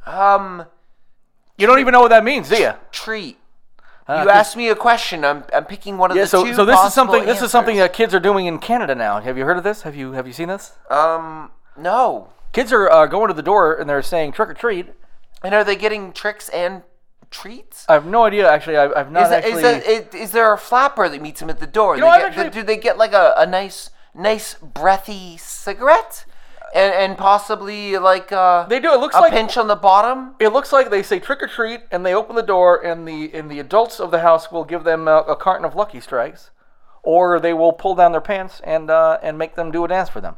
Um, 0.06 0.64
You 1.56 1.66
don't 1.66 1.80
even 1.80 1.92
know 1.92 2.00
what 2.00 2.10
that 2.10 2.22
means, 2.24 2.48
do 2.48 2.56
you? 2.56 2.72
treat. 2.92 3.38
Uh, 4.06 4.22
you 4.24 4.30
asked 4.30 4.56
me 4.56 4.68
a 4.70 4.74
question. 4.76 5.24
I'm 5.24 5.44
I'm 5.52 5.64
picking 5.64 5.98
one 5.98 6.10
of 6.10 6.16
Yeah. 6.16 6.22
the 6.22 6.28
So, 6.28 6.44
two 6.44 6.54
so 6.54 6.64
this 6.64 6.80
is 6.84 6.94
something. 6.94 7.26
This 7.26 7.42
is 7.42 7.50
something 7.50 7.76
that 7.76 7.92
kids 7.92 8.14
are 8.14 8.20
doing 8.20 8.46
in 8.46 8.58
Canada 8.58 8.94
now. 8.94 9.20
Have 9.20 9.36
you 9.36 9.44
heard 9.44 9.58
of 9.58 9.64
this? 9.64 9.82
Have 9.82 9.96
you 9.96 10.12
Have 10.12 10.26
you 10.26 10.32
seen 10.32 10.48
this? 10.48 10.72
Um, 10.88 11.50
no. 11.76 12.28
Kids 12.52 12.72
are 12.72 12.90
uh, 12.90 13.06
going 13.06 13.28
to 13.28 13.34
the 13.34 13.42
door 13.42 13.74
and 13.74 13.88
they're 13.90 14.00
saying 14.02 14.32
trick 14.32 14.48
or 14.48 14.54
treat. 14.54 14.86
And 15.42 15.54
are 15.54 15.62
they 15.64 15.76
getting 15.76 16.12
tricks 16.12 16.48
and 16.48 16.82
treats? 17.30 17.84
I 17.88 17.94
have 17.94 18.06
no 18.06 18.24
idea. 18.24 18.50
Actually, 18.50 18.76
I, 18.76 18.86
I've 18.92 19.10
not 19.10 19.24
Is, 19.24 19.28
that, 19.30 19.44
actually. 19.44 19.62
is, 19.62 19.62
that, 19.62 19.86
is, 19.86 20.14
is 20.14 20.30
there 20.32 20.52
a 20.52 20.58
flapper 20.58 21.08
that 21.08 21.20
meets 21.22 21.40
him 21.42 21.50
at 21.50 21.60
the 21.60 21.66
door? 21.66 21.94
You 21.96 22.02
know, 22.02 22.10
They 22.12 22.18
get- 22.18 22.26
actually- 22.38 22.50
do 22.50 22.62
they 22.62 22.76
get 22.76 22.98
like 22.98 23.12
a, 23.12 23.34
a 23.36 23.46
nice, 23.46 23.90
nice 24.14 24.54
breathy 24.54 25.36
cigarette, 25.36 26.24
and 26.74 26.92
and 26.92 27.18
possibly 27.18 27.96
like 27.98 28.30
uh, 28.32 28.66
they 28.66 28.80
do. 28.80 28.92
It 28.92 29.00
looks 29.00 29.16
a 29.16 29.20
like 29.20 29.32
pinch 29.32 29.56
on 29.56 29.68
the 29.68 29.76
bottom? 29.76 30.34
It 30.38 30.48
looks 30.48 30.72
like 30.72 30.90
they 30.90 31.02
say 31.02 31.18
trick 31.18 31.42
or 31.42 31.46
treat, 31.48 31.80
and 31.90 32.04
they 32.04 32.14
open 32.14 32.36
the 32.36 32.42
door, 32.42 32.84
and 32.84 33.06
the 33.08 33.32
and 33.34 33.50
the 33.50 33.58
adults 33.60 34.00
of 34.00 34.10
the 34.10 34.20
house 34.20 34.52
will 34.52 34.64
give 34.64 34.84
them 34.84 35.08
a, 35.08 35.18
a 35.20 35.36
carton 35.36 35.64
of 35.64 35.74
Lucky 35.74 36.00
Strikes, 36.00 36.50
or 37.02 37.40
they 37.40 37.54
will 37.54 37.72
pull 37.72 37.94
down 37.94 38.12
their 38.12 38.20
pants 38.20 38.60
and 38.64 38.90
uh, 38.90 39.18
and 39.22 39.38
make 39.38 39.54
them 39.54 39.70
do 39.70 39.84
a 39.84 39.88
dance 39.88 40.08
for 40.10 40.20
them. 40.20 40.36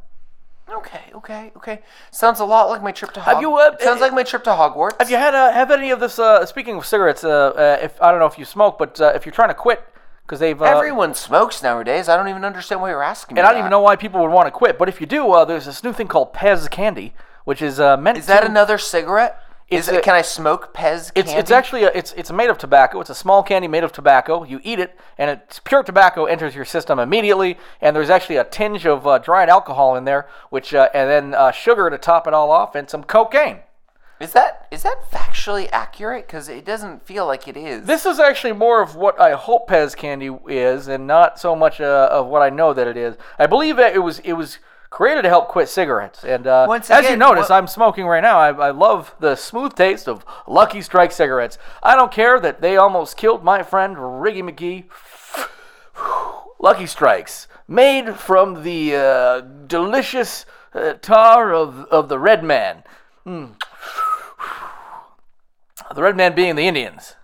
Okay, 0.73 1.01
okay, 1.15 1.53
okay. 1.57 1.81
Sounds 2.11 2.41
a 2.41 2.45
lot 2.45 2.69
like 2.69 2.83
my 2.83 2.93
trip 2.93 3.13
to. 3.13 3.21
Hog- 3.21 3.35
Have 3.35 3.43
you, 3.43 3.57
uh, 3.57 3.77
Sounds 3.79 4.01
like 4.01 4.13
my 4.13 4.23
trip 4.23 4.45
to 4.45 4.51
Hogwarts. 4.51 4.97
Have 5.01 5.11
you 5.11 5.17
had 5.17 5.35
uh, 5.35 5.53
have 5.53 5.71
any 5.71 5.91
of 5.91 6.01
this? 6.01 6.19
Uh, 6.19 6.47
speaking 6.47 6.77
of 6.77 6.87
cigarettes, 6.87 7.25
uh, 7.25 7.29
uh, 7.49 7.79
if 7.83 8.01
I 8.01 8.11
don't 8.11 8.21
know 8.21 8.27
if 8.27 8.39
you 8.39 8.45
smoke, 8.45 8.79
but 8.79 9.01
uh, 9.01 9.13
if 9.15 9.27
you're 9.27 9.33
trying 9.33 9.49
to 9.49 9.55
quit, 9.55 9.83
because 10.23 10.39
they've 10.39 10.61
uh, 10.61 10.65
Everyone 10.67 11.15
smokes 11.15 11.63
nowadays. 11.63 12.09
I 12.09 12.17
don't 12.17 12.29
even 12.29 12.45
understand 12.45 12.81
why 12.81 12.91
you're 12.91 13.03
asking 13.03 13.35
me. 13.35 13.41
and 13.41 13.49
I 13.49 13.51
don't 13.51 13.59
even 13.61 13.71
know 13.71 13.81
why 13.81 13.97
people 13.97 14.21
would 14.23 14.31
want 14.31 14.47
to 14.47 14.53
quit. 14.53 14.79
But 14.79 14.89
if 14.89 15.01
you 15.01 15.07
do, 15.07 15.31
uh, 15.33 15.45
there's 15.45 15.67
this 15.67 15.83
new 15.83 15.93
thing 15.93 16.07
called 16.07 16.33
Pez 16.33 16.71
candy, 16.71 17.15
which 17.45 17.61
is 17.63 17.81
uh, 17.81 17.97
meant 17.97 18.19
Is 18.19 18.27
that 18.27 18.41
to, 18.41 18.47
another 18.47 18.79
cigarette? 18.79 19.43
It's 19.71 19.87
Is 19.87 19.95
it, 19.95 20.03
can 20.03 20.17
I 20.17 20.23
smoke 20.23 20.75
Pez 20.75 21.13
It's, 21.15 21.29
candy? 21.29 21.33
it's 21.35 21.51
actually 21.53 21.85
a, 21.85 21.93
it's 21.95 22.13
it's 22.15 22.33
made 22.33 22.51
of 22.51 22.59
tobacco. 22.59 23.01
It's 23.01 23.11
a 23.11 23.15
small 23.15 23.45
candy 23.45 23.69
made 23.69 23.85
of 23.85 23.93
tobacco. 23.93 24.43
You 24.43 24.61
eat 24.65 24.81
it, 24.81 24.99
and 25.17 25.31
it's 25.31 25.61
pure 25.61 25.85
tobacco 25.85 26.25
enters 26.25 26.57
your 26.57 26.65
system 26.65 26.99
immediately. 26.99 27.57
And 27.81 27.95
there's 27.95 28.11
actually 28.11 28.37
a 28.37 28.45
tinge 28.45 28.85
of 28.85 29.07
uh, 29.07 29.19
dried 29.19 29.49
alcohol 29.49 29.95
in 29.95 30.05
there, 30.05 30.29
which 30.51 30.75
uh, 30.75 30.89
and 30.93 31.09
then 31.09 31.35
uh, 31.35 31.53
sugar 31.53 31.89
to 31.89 31.99
top 31.99 32.27
it 32.27 32.35
all 32.35 32.51
off, 32.51 32.75
and 32.75 32.91
some 32.91 33.05
cocaine. 33.05 33.61
Is 34.19 34.33
that 34.33 34.67
is 34.73 34.83
that 34.83 34.97
factually 35.11 35.69
accurate? 35.73 36.27
Because 36.27 36.49
it 36.49 36.65
doesn't 36.65 37.07
feel 37.07 37.25
like 37.27 37.47
it 37.47 37.57
is. 37.57 37.87
This 37.87 38.05
is 38.05 38.19
actually 38.19 38.53
more 38.53 38.83
of 38.83 38.97
what 38.97 39.19
I 39.21 39.33
hope 39.33 39.69
Pez 39.69 39.97
candy 39.97 40.37
is, 40.49 40.89
and 40.89 41.07
not 41.07 41.39
so 41.39 41.55
much 41.55 41.81
uh, 41.81 42.09
of 42.11 42.27
what 42.27 42.43
I 42.43 42.51
know 42.51 42.75
that 42.75 42.87
it 42.87 42.97
is. 42.97 43.17
I 43.39 43.47
believe 43.47 43.77
that 43.77 43.95
it 43.95 44.01
was 44.01 44.19
it 44.19 44.33
was 44.33 44.59
created 44.91 45.23
to 45.23 45.29
help 45.29 45.49
quit 45.49 45.69
cigarettes. 45.69 46.25
And 46.25 46.47
uh, 46.47 46.67
Once 46.69 46.91
as 46.91 47.09
you 47.09 47.17
notice, 47.17 47.49
what- 47.49 47.57
I'm 47.57 47.67
smoking 47.67 48.07
right 48.07 48.21
now. 48.21 48.39
I, 48.39 48.51
I 48.51 48.71
love 48.71 49.15
the 49.21 49.37
smooth 49.37 49.75
taste 49.75 50.09
of 50.09 50.25
Lucky 50.47 50.83
Strike 50.83 51.13
cigarettes. 51.13 51.59
I 51.83 51.95
don't 51.97 52.13
care 52.13 52.39
that 52.41 52.61
they 52.61 52.77
almost 52.77 53.17
killed 53.17 53.43
my 53.45 53.63
friend 53.63 53.97
Riggy 53.97 54.43
McGee. 54.43 54.85
Lucky 56.59 56.87
Strikes, 56.87 57.49
made 57.67 58.17
from 58.17 58.65
the 58.65 58.95
uh, 58.95 59.41
delicious 59.41 60.45
uh, 60.75 60.93
tar 60.95 61.55
of, 61.55 61.85
of 61.87 62.09
the 62.11 62.19
Red 62.19 62.45
Man. 62.45 62.83
Mm. 63.27 63.55
The 65.95 66.03
Red 66.03 66.17
Man 66.17 66.37
being 66.37 66.55
the 66.55 66.69
Indians. 66.69 67.17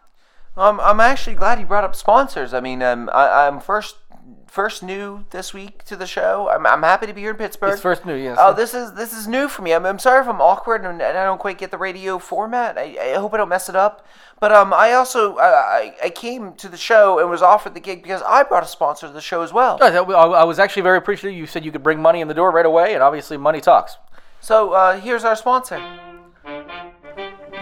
Um, 0.56 0.80
I'm 0.80 0.98
actually 0.98 1.36
glad 1.36 1.60
you 1.60 1.66
brought 1.66 1.84
up 1.84 1.94
sponsors. 1.94 2.52
I 2.52 2.58
mean, 2.60 2.82
um, 2.82 3.08
I, 3.12 3.46
I'm 3.46 3.60
first 3.60 3.96
first 4.46 4.82
new 4.82 5.24
this 5.30 5.52
week 5.52 5.84
to 5.84 5.96
the 5.96 6.06
show. 6.06 6.48
I'm, 6.50 6.66
I'm 6.66 6.82
happy 6.82 7.06
to 7.06 7.12
be 7.12 7.20
here 7.20 7.30
in 7.30 7.36
Pittsburgh. 7.36 7.72
It's 7.72 7.82
first 7.82 8.06
new, 8.06 8.14
yes. 8.14 8.38
Oh, 8.40 8.54
this 8.54 8.74
is 8.74 8.94
this 8.94 9.12
is 9.12 9.28
new 9.28 9.48
for 9.48 9.62
me. 9.62 9.72
I'm, 9.72 9.84
I'm 9.84 9.98
sorry 9.98 10.22
if 10.22 10.28
I'm 10.28 10.40
awkward 10.40 10.84
and, 10.84 11.02
and 11.02 11.18
I 11.18 11.24
don't 11.24 11.38
quite 11.38 11.58
get 11.58 11.70
the 11.70 11.78
radio 11.78 12.18
format. 12.18 12.78
I, 12.78 12.96
I 13.00 13.14
hope 13.14 13.34
I 13.34 13.36
don't 13.36 13.48
mess 13.48 13.68
it 13.68 13.76
up. 13.76 14.06
But 14.40 14.52
um, 14.52 14.72
I 14.72 14.92
also 14.92 15.36
I, 15.36 15.46
I 15.48 15.94
I 16.04 16.10
came 16.10 16.54
to 16.54 16.68
the 16.68 16.76
show 16.76 17.18
and 17.18 17.30
was 17.30 17.42
offered 17.42 17.74
the 17.74 17.80
gig 17.80 18.02
because 18.02 18.22
I 18.22 18.42
brought 18.42 18.62
a 18.62 18.68
sponsor 18.68 19.06
to 19.06 19.12
the 19.12 19.20
show 19.20 19.42
as 19.42 19.52
well. 19.52 19.78
I 19.80 19.88
I 19.88 20.44
was 20.44 20.58
actually 20.58 20.82
very 20.82 20.98
appreciative. 20.98 21.38
You 21.38 21.46
said 21.46 21.64
you 21.64 21.72
could 21.72 21.82
bring 21.82 22.00
money 22.00 22.20
in 22.20 22.28
the 22.28 22.34
door 22.34 22.50
right 22.50 22.66
away, 22.66 22.94
and 22.94 23.02
obviously 23.02 23.36
money 23.36 23.60
talks. 23.60 23.96
So 24.40 24.72
uh, 24.72 25.00
here's 25.00 25.24
our 25.24 25.36
sponsor. 25.36 25.82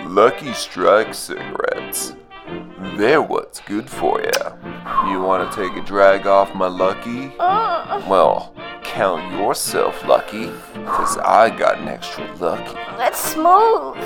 Lucky 0.04 0.52
Strike 0.52 1.14
cigarettes. 1.14 2.14
They're 2.96 3.22
what's 3.22 3.60
good 3.60 3.88
for 3.88 4.20
ya. 4.20 4.52
You 5.08 5.20
want 5.22 5.50
to 5.50 5.56
take 5.56 5.76
a 5.76 5.84
drag 5.84 6.26
off 6.26 6.54
my 6.54 6.66
lucky? 6.66 7.32
Uh. 7.38 8.04
Well, 8.06 8.54
count 8.82 9.32
yourself 9.32 10.04
lucky, 10.04 10.46
because 10.74 11.16
I 11.18 11.48
got 11.48 11.78
an 11.78 11.88
extra 11.88 12.30
lucky. 12.34 12.74
That's 12.98 13.18
smooth. 13.18 13.96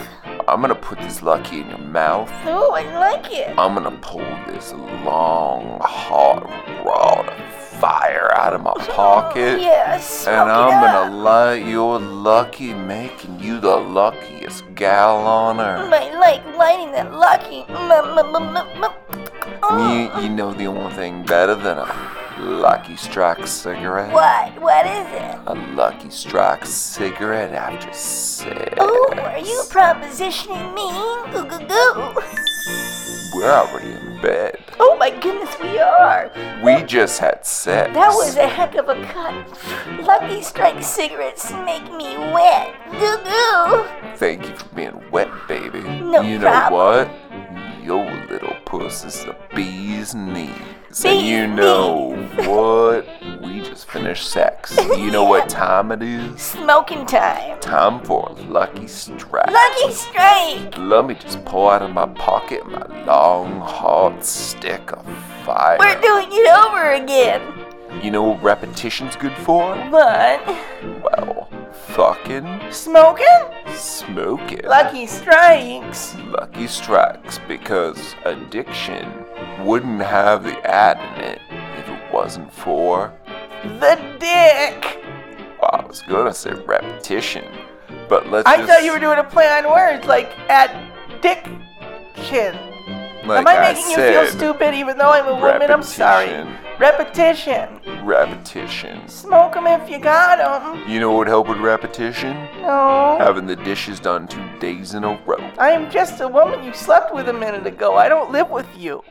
I'm 0.46 0.60
gonna 0.60 0.76
put 0.76 0.98
this 1.00 1.20
lucky 1.20 1.62
in 1.62 1.68
your 1.68 1.78
mouth. 1.78 2.30
Oh, 2.44 2.72
I 2.72 2.84
like 2.96 3.32
it. 3.32 3.48
I'm 3.58 3.74
gonna 3.74 3.98
pull 4.00 4.20
this 4.46 4.72
long, 4.72 5.80
hot 5.82 6.44
rod 6.84 7.28
of 7.28 7.54
fire 7.80 8.32
out 8.34 8.54
of 8.54 8.62
my 8.62 8.72
oh, 8.74 8.86
pocket. 8.94 9.60
Yeah, 9.60 9.98
smoke 9.98 10.34
And 10.34 10.50
I'm 10.50 10.70
gonna 10.82 11.16
light 11.16 11.66
your 11.66 11.98
lucky, 11.98 12.72
making 12.72 13.40
you 13.40 13.58
the 13.60 13.76
luckiest 13.76 14.64
gal 14.74 15.16
on 15.16 15.60
earth. 15.60 15.92
I 15.92 16.18
like 16.18 16.44
lighting 16.56 16.92
that 16.92 17.12
lucky. 17.12 17.64
Mm, 19.62 20.10
mm. 20.10 20.16
You, 20.16 20.22
you 20.22 20.28
know 20.34 20.52
the 20.52 20.66
only 20.66 20.92
thing 20.94 21.22
better 21.24 21.54
than 21.54 21.78
a 21.78 22.18
Lucky 22.38 22.96
Strike 22.96 23.46
cigarette? 23.46 24.12
What? 24.12 24.60
What 24.60 24.86
is 24.86 25.06
it? 25.12 25.38
A 25.46 25.54
Lucky 25.74 26.10
Strike 26.10 26.64
cigarette 26.66 27.52
after 27.52 27.92
sex. 27.92 28.74
Oh, 28.78 29.12
are 29.16 29.38
you 29.38 29.62
propositioning 29.68 30.74
me? 30.74 30.88
Goo 31.32 31.48
goo 31.48 31.66
goo. 31.66 32.22
We're 33.34 33.50
already 33.50 33.92
in 33.92 34.20
bed. 34.20 34.58
Oh 34.80 34.96
my 34.98 35.10
goodness, 35.10 35.54
we 35.60 35.78
are. 35.78 36.30
We 36.64 36.82
just 36.84 37.18
had 37.20 37.44
sex. 37.44 37.92
That 37.94 38.08
was 38.08 38.36
a 38.36 38.46
heck 38.46 38.74
of 38.76 38.88
a 38.88 39.02
cut. 39.04 39.34
Lucky 40.02 40.42
Strike 40.42 40.82
cigarettes 40.82 41.50
make 41.52 41.84
me 41.92 42.16
wet. 42.18 42.74
Goo 42.92 43.18
goo. 43.24 43.86
Thank 44.16 44.48
you 44.48 44.56
for 44.56 44.74
being 44.74 45.10
wet, 45.10 45.28
baby. 45.46 45.80
No 45.80 46.22
you 46.22 46.38
know 46.38 46.50
problem. 46.50 47.08
what? 47.08 47.27
Your 47.88 48.04
little 48.28 48.54
puss 48.66 49.02
is 49.02 49.24
the 49.24 49.34
bee's 49.56 50.14
knees. 50.14 50.52
And 51.06 51.26
you 51.26 51.46
know 51.46 52.14
what? 52.44 53.06
We 53.42 53.62
just 53.62 53.90
finished 53.90 54.28
sex. 54.30 54.76
You 54.76 55.10
know 55.10 55.24
what 55.24 55.48
time 55.48 55.90
it 55.92 56.02
is? 56.02 56.38
Smoking 56.38 57.06
time. 57.06 57.58
Time 57.60 58.04
for 58.04 58.28
a 58.28 58.42
lucky 58.42 58.86
strike. 58.86 59.50
Lucky 59.50 59.90
strike. 59.94 60.76
Let 60.76 61.06
me 61.06 61.14
just 61.14 61.42
pull 61.46 61.70
out 61.70 61.80
of 61.80 61.92
my 61.92 62.04
pocket 62.08 62.68
my 62.68 63.04
long, 63.06 63.58
hot 63.60 64.22
stick 64.22 64.92
of 64.92 65.06
fire. 65.46 65.78
We're 65.80 65.98
doing 66.02 66.28
it 66.30 66.66
over 66.66 66.92
again. 66.92 67.40
You 68.02 68.10
know 68.10 68.22
what 68.22 68.42
repetition's 68.42 69.16
good 69.16 69.32
for? 69.32 69.74
What? 69.88 70.46
Well, 71.02 71.47
fucking 71.72 72.60
Smoking? 72.70 73.26
smoking. 73.74 74.60
Lucky 74.64 75.06
strikes. 75.06 76.14
Lucky 76.26 76.66
strikes 76.66 77.38
because 77.46 78.14
addiction 78.24 79.24
wouldn't 79.60 80.00
have 80.02 80.44
the 80.44 80.56
ad 80.68 80.98
in 81.18 81.24
it 81.24 81.40
if 81.78 81.88
it 81.88 82.12
wasn't 82.12 82.52
for. 82.52 83.12
The 83.62 83.96
dick. 84.18 85.00
Well, 85.60 85.70
I 85.72 85.84
was 85.86 86.02
gonna 86.02 86.34
say 86.34 86.52
repetition, 86.52 87.44
but 88.08 88.28
let's 88.28 88.48
I 88.48 88.56
just. 88.56 88.68
thought 88.68 88.84
you 88.84 88.92
were 88.92 88.98
doing 89.00 89.18
a 89.18 89.24
play 89.24 89.46
on 89.48 89.68
words 89.70 90.06
like 90.06 90.30
at 90.48 90.70
dick 91.20 91.44
chin. 92.24 92.56
Like 93.28 93.40
Am 93.40 93.46
I, 93.46 93.56
I 93.56 93.72
making 93.72 93.90
you 93.90 93.96
feel 93.96 94.26
stupid 94.26 94.74
even 94.74 94.98
though 94.98 95.10
I'm 95.10 95.26
a 95.26 95.34
woman? 95.34 95.70
I'm 95.70 95.82
sorry. 95.82 96.46
Repetition. 96.78 97.80
Repetition. 98.04 99.06
Smoke 99.08 99.56
'em 99.56 99.66
if 99.66 99.90
you 99.90 99.98
got 99.98 100.40
'em. 100.40 100.88
You 100.88 101.00
know 101.00 101.10
what 101.10 101.18
would 101.18 101.28
help 101.28 101.48
with 101.48 101.58
repetition? 101.58 102.36
No. 102.62 103.16
Having 103.20 103.46
the 103.46 103.56
dishes 103.56 104.00
done 104.00 104.26
two 104.26 104.42
days 104.58 104.94
in 104.94 105.04
a 105.04 105.18
row. 105.26 105.38
I 105.58 105.70
am 105.70 105.90
just 105.90 106.20
a 106.20 106.28
woman 106.28 106.62
you 106.64 106.72
slept 106.72 107.14
with 107.14 107.28
a 107.28 107.32
minute 107.32 107.66
ago. 107.66 107.96
I 107.96 108.08
don't 108.08 108.30
live 108.32 108.50
with 108.50 108.68
you. 108.76 109.02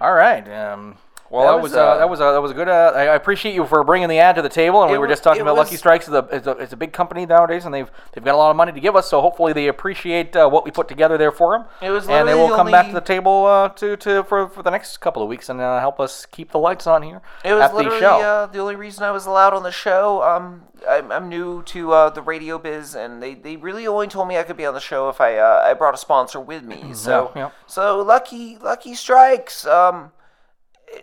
All 0.00 0.12
right. 0.14 0.46
Um, 0.52 0.96
well, 1.30 1.46
That 1.46 1.62
was, 1.62 1.72
was, 1.72 1.76
uh, 1.76 1.84
uh, 1.84 1.98
that 1.98 2.08
was 2.08 2.20
uh, 2.20 2.32
that 2.32 2.42
was 2.42 2.50
a 2.50 2.54
good. 2.54 2.68
Uh, 2.68 2.92
I 2.94 3.14
appreciate 3.14 3.54
you 3.54 3.66
for 3.66 3.82
bringing 3.84 4.08
the 4.08 4.18
ad 4.18 4.36
to 4.36 4.42
the 4.42 4.48
table, 4.48 4.82
and 4.82 4.92
we 4.92 4.98
were 4.98 5.08
just 5.08 5.22
talking 5.22 5.42
about 5.42 5.56
Lucky 5.56 5.76
Strikes. 5.76 6.08
Is 6.08 6.14
a, 6.14 6.26
is 6.32 6.46
a 6.46 6.52
it's 6.52 6.72
a 6.72 6.76
big 6.76 6.92
company 6.92 7.26
nowadays, 7.26 7.64
and 7.64 7.74
they've 7.74 7.90
they've 8.12 8.24
got 8.24 8.34
a 8.34 8.38
lot 8.38 8.50
of 8.50 8.56
money 8.56 8.72
to 8.72 8.80
give 8.80 8.94
us. 8.94 9.08
So 9.10 9.20
hopefully 9.20 9.52
they 9.52 9.68
appreciate 9.68 10.36
uh, 10.36 10.48
what 10.48 10.64
we 10.64 10.70
put 10.70 10.88
together 10.88 11.18
there 11.18 11.32
for 11.32 11.58
them. 11.58 11.66
It 11.82 11.90
was 11.90 12.08
and 12.08 12.28
they 12.28 12.34
will 12.34 12.48
the 12.48 12.56
come 12.56 12.70
back 12.70 12.86
to 12.86 12.92
the 12.92 13.00
table 13.00 13.46
uh, 13.46 13.68
to 13.70 13.96
to 13.96 14.22
for, 14.24 14.48
for 14.48 14.62
the 14.62 14.70
next 14.70 14.98
couple 14.98 15.22
of 15.22 15.28
weeks 15.28 15.48
and 15.48 15.60
uh, 15.60 15.80
help 15.80 16.00
us 16.00 16.26
keep 16.26 16.52
the 16.52 16.58
lights 16.58 16.86
on 16.86 17.02
here 17.02 17.20
It 17.44 17.52
was 17.52 17.62
at 17.62 17.70
the 17.70 17.76
literally 17.76 18.00
uh, 18.00 18.46
the 18.46 18.58
only 18.58 18.76
reason 18.76 19.02
I 19.02 19.10
was 19.10 19.26
allowed 19.26 19.54
on 19.54 19.62
the 19.62 19.72
show. 19.72 20.22
Um, 20.22 20.62
I'm, 20.88 21.10
I'm 21.10 21.28
new 21.28 21.62
to 21.64 21.92
uh, 21.92 22.10
the 22.10 22.22
radio 22.22 22.58
biz, 22.58 22.94
and 22.94 23.22
they, 23.22 23.34
they 23.34 23.56
really 23.56 23.86
only 23.86 24.08
told 24.08 24.28
me 24.28 24.36
I 24.36 24.42
could 24.42 24.56
be 24.56 24.66
on 24.66 24.74
the 24.74 24.80
show 24.80 25.08
if 25.08 25.20
I 25.20 25.38
uh, 25.38 25.62
I 25.64 25.74
brought 25.74 25.94
a 25.94 25.98
sponsor 25.98 26.40
with 26.40 26.62
me. 26.62 26.94
So 26.94 27.32
yeah. 27.34 27.50
so 27.66 28.00
lucky 28.00 28.58
lucky 28.58 28.94
strikes. 28.94 29.66
Um, 29.66 30.12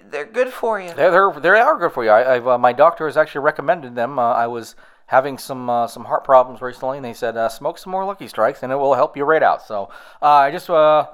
they're 0.09 0.25
good 0.25 0.49
for 0.49 0.79
you. 0.79 0.93
They're, 0.93 1.11
they're 1.11 1.39
they 1.39 1.49
are 1.49 1.77
good 1.77 1.91
for 1.91 2.03
you. 2.03 2.09
I, 2.09 2.35
I've, 2.35 2.47
uh, 2.47 2.57
my 2.57 2.73
doctor 2.73 3.05
has 3.05 3.17
actually 3.17 3.41
recommended 3.41 3.95
them. 3.95 4.19
Uh, 4.19 4.33
I 4.33 4.47
was 4.47 4.75
having 5.07 5.37
some 5.37 5.69
uh, 5.69 5.87
some 5.87 6.05
heart 6.05 6.23
problems 6.23 6.61
recently, 6.61 6.97
and 6.97 7.05
they 7.05 7.13
said 7.13 7.37
uh, 7.37 7.49
smoke 7.49 7.77
some 7.77 7.91
more 7.91 8.05
Lucky 8.05 8.27
Strikes, 8.27 8.63
and 8.63 8.71
it 8.71 8.75
will 8.75 8.93
help 8.95 9.15
you 9.17 9.23
right 9.23 9.43
out. 9.43 9.61
So 9.65 9.89
uh, 10.21 10.25
I 10.25 10.51
just 10.51 10.69
uh, 10.69 11.07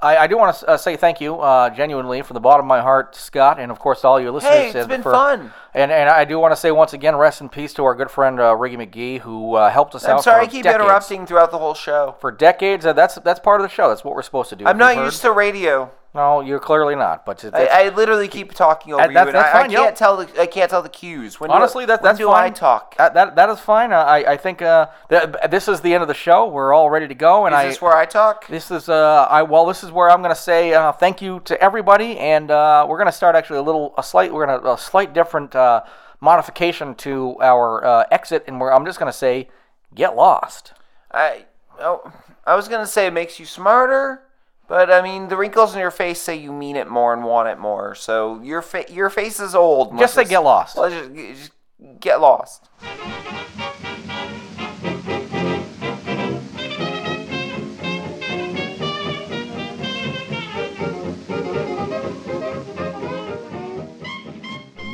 I, 0.00 0.16
I 0.18 0.26
do 0.26 0.36
want 0.36 0.56
to 0.56 0.68
uh, 0.68 0.76
say 0.76 0.96
thank 0.96 1.20
you 1.20 1.40
uh, 1.40 1.70
genuinely 1.70 2.22
from 2.22 2.34
the 2.34 2.40
bottom 2.40 2.66
of 2.66 2.68
my 2.68 2.80
heart, 2.80 3.14
Scott, 3.16 3.58
and 3.58 3.70
of 3.70 3.78
course 3.78 4.04
all 4.04 4.20
your 4.20 4.32
listeners. 4.32 4.72
Hey, 4.72 4.78
it's 4.78 4.88
been 4.88 5.02
for- 5.02 5.12
fun. 5.12 5.52
And 5.74 5.90
and 5.90 6.08
I 6.08 6.24
do 6.24 6.38
want 6.38 6.52
to 6.52 6.56
say 6.56 6.70
once 6.70 6.92
again, 6.92 7.16
rest 7.16 7.40
in 7.40 7.48
peace 7.48 7.72
to 7.74 7.84
our 7.84 7.94
good 7.96 8.10
friend 8.10 8.38
uh, 8.38 8.52
Riggy 8.54 8.76
McGee, 8.76 9.20
who 9.20 9.54
uh, 9.54 9.70
helped 9.70 9.94
us 9.96 10.04
out. 10.04 10.10
I'm 10.10 10.16
out. 10.18 10.24
sorry 10.24 10.42
I 10.42 10.46
keep 10.46 10.62
decades. 10.62 10.82
interrupting 10.82 11.26
throughout 11.26 11.50
the 11.50 11.58
whole 11.58 11.74
show. 11.74 12.14
For 12.20 12.30
decades, 12.30 12.86
uh, 12.86 12.92
that's 12.92 13.16
that's 13.16 13.40
part 13.40 13.60
of 13.60 13.64
the 13.68 13.74
show. 13.74 13.88
That's 13.88 14.04
what 14.04 14.14
we're 14.14 14.22
supposed 14.22 14.50
to 14.50 14.56
do. 14.56 14.66
I'm 14.66 14.78
not 14.78 14.94
heard- 14.94 15.04
used 15.04 15.22
to 15.22 15.32
radio. 15.32 15.90
No, 16.16 16.40
you're 16.42 16.60
clearly 16.60 16.94
not. 16.94 17.26
But 17.26 17.44
I, 17.52 17.66
I 17.66 17.88
literally 17.88 18.28
keep 18.28 18.54
talking 18.54 18.92
over 18.94 19.02
That- 19.02 19.10
you, 19.24 19.28
and 19.30 19.36
I, 19.36 19.52
fine, 19.52 19.70
I 19.72 19.74
can't 19.74 19.96
tell 19.96 20.16
the 20.18 20.40
I 20.40 20.46
can't 20.46 20.70
tell 20.70 20.80
the 20.80 20.88
cues. 20.88 21.40
When 21.40 21.50
do- 21.50 21.54
Honestly, 21.56 21.86
that, 21.86 22.02
when 22.02 22.10
that's 22.10 22.18
do 22.18 22.26
fine. 22.28 22.52
I 22.52 22.54
talk? 22.54 22.94
Uh, 23.00 23.08
that 23.08 23.34
that 23.34 23.48
is 23.50 23.58
fine. 23.58 23.92
Uh, 23.92 23.96
I 23.96 24.34
I 24.34 24.36
think 24.36 24.62
uh, 24.62 24.86
that, 25.08 25.50
this 25.50 25.66
is 25.66 25.80
the 25.80 25.92
end 25.92 26.02
of 26.02 26.08
the 26.08 26.14
show. 26.14 26.46
We're 26.46 26.72
all 26.72 26.88
ready 26.88 27.08
to 27.08 27.16
go. 27.16 27.46
And 27.46 27.52
Is 27.52 27.58
I, 27.58 27.66
this 27.66 27.82
where 27.82 27.96
I 27.96 28.06
talk? 28.06 28.46
This 28.46 28.70
is 28.70 28.88
uh, 28.88 29.26
I 29.28 29.42
well, 29.42 29.66
this 29.66 29.82
is 29.82 29.90
where 29.90 30.08
I'm 30.08 30.22
gonna 30.22 30.36
say 30.36 30.72
uh, 30.72 30.92
thank 30.92 31.20
you 31.20 31.40
to 31.46 31.60
everybody, 31.60 32.16
and 32.20 32.48
uh, 32.48 32.86
we're 32.88 32.98
gonna 32.98 33.10
start 33.10 33.34
actually 33.34 33.58
a 33.58 33.62
little 33.62 33.92
a 33.98 34.02
slight 34.04 34.32
we're 34.32 34.46
gonna 34.46 34.74
a 34.74 34.78
slight 34.78 35.14
different 35.14 35.56
uh, 35.64 35.80
modification 36.20 36.94
to 37.06 37.36
our 37.40 37.84
uh, 37.84 38.04
exit, 38.10 38.44
and 38.46 38.60
where 38.60 38.72
I'm 38.72 38.84
just 38.84 38.98
gonna 38.98 39.12
say 39.12 39.48
get 39.94 40.16
lost. 40.16 40.72
I 41.12 41.46
oh, 41.80 42.12
I 42.46 42.54
was 42.54 42.68
gonna 42.68 42.86
say 42.86 43.06
it 43.06 43.12
makes 43.12 43.38
you 43.40 43.46
smarter, 43.46 44.22
but 44.68 44.90
I 44.90 45.02
mean 45.02 45.28
the 45.28 45.36
wrinkles 45.36 45.74
in 45.74 45.80
your 45.80 45.90
face 45.90 46.20
say 46.20 46.36
you 46.36 46.52
mean 46.52 46.76
it 46.76 46.88
more 46.88 47.12
and 47.12 47.24
want 47.24 47.48
it 47.48 47.58
more. 47.58 47.94
So 47.94 48.40
your 48.42 48.62
fa- 48.62 48.90
your 48.90 49.10
face 49.10 49.40
is 49.40 49.54
old. 49.54 49.90
Just 49.98 50.16
Let's 50.16 50.28
say 50.28 50.34
get 50.34 50.40
lost. 50.40 50.76
Let's 50.76 50.94
just, 50.94 51.14
just 51.14 51.52
get 52.00 52.20
lost. 52.20 52.68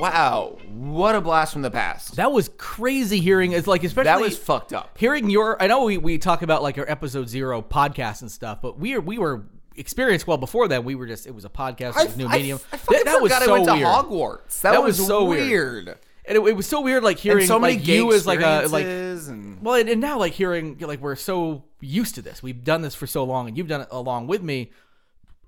Wow, 0.01 0.57
what 0.91 1.15
a 1.15 1.21
blast 1.21 1.53
from 1.53 1.63
the 1.63 1.71
past. 1.71 2.17
That 2.17 2.33
was 2.33 2.51
crazy 2.59 3.21
hearing. 3.21 3.53
It's 3.53 3.67
like 3.67 3.85
especially 3.85 4.05
That 4.05 4.21
was 4.21 4.37
fucked 4.37 4.73
up. 4.73 4.99
Hearing 4.99 5.31
your, 5.31 5.61
I 5.63 5.67
know 5.67 5.85
we, 5.85 5.99
we 5.99 6.19
talk 6.19 6.43
about 6.43 6.63
like 6.63 6.77
our 6.79 6.89
episode 6.91 7.29
zero 7.29 7.63
podcast 7.63 8.23
and 8.23 8.31
stuff, 8.31 8.61
but 8.61 8.79
we 8.79 8.95
are 8.95 9.01
we 9.01 9.19
were 9.19 9.45
experienced 9.77 10.27
well 10.27 10.37
before 10.37 10.69
that. 10.69 10.85
We 10.85 10.95
were 10.95 11.07
just 11.07 11.27
it 11.27 11.35
was 11.35 11.45
a 11.45 11.49
podcast, 11.49 11.99
it 12.01 12.07
was 12.09 12.17
new 12.17 12.27
I- 12.27 12.37
medium. 12.37 12.61
I 12.73 12.77
that, 12.77 13.05
that 13.07 13.23
was 13.23 13.33
forgot 13.33 13.43
I 13.43 13.47
so 13.47 13.53
went 13.53 13.65
to 13.67 13.73
weird. 13.75 13.87
Hogwarts. 13.87 14.61
That 14.63 14.83
was 14.83 15.07
so 15.07 15.25
weird. 15.25 15.99
And 16.27 16.37
it, 16.39 16.47
it 16.47 16.55
was 16.55 16.67
so 16.67 16.81
weird, 16.83 17.03
like 17.03 17.19
hearing 17.19 17.47
so 17.47 17.59
many 17.59 17.77
like 17.79 17.87
you 17.89 18.13
as 18.13 18.27
like 18.27 18.41
a 18.41 18.67
like 18.69 18.85
and- 18.85 19.61
well, 19.63 19.75
and, 19.77 19.89
and 19.89 20.01
now 20.01 20.19
like 20.19 20.33
hearing 20.33 20.77
like 20.79 21.01
we're 21.01 21.17
so 21.17 21.65
used 21.81 22.15
to 22.17 22.23
this. 22.23 22.43
We've 22.43 22.63
done 22.63 22.83
this 22.83 22.95
for 22.95 23.07
so 23.07 23.25
long, 23.25 23.49
and 23.49 23.57
you've 23.57 23.69
done 23.69 23.81
it 23.81 23.89
along 23.91 24.27
with 24.27 24.43
me 24.43 24.71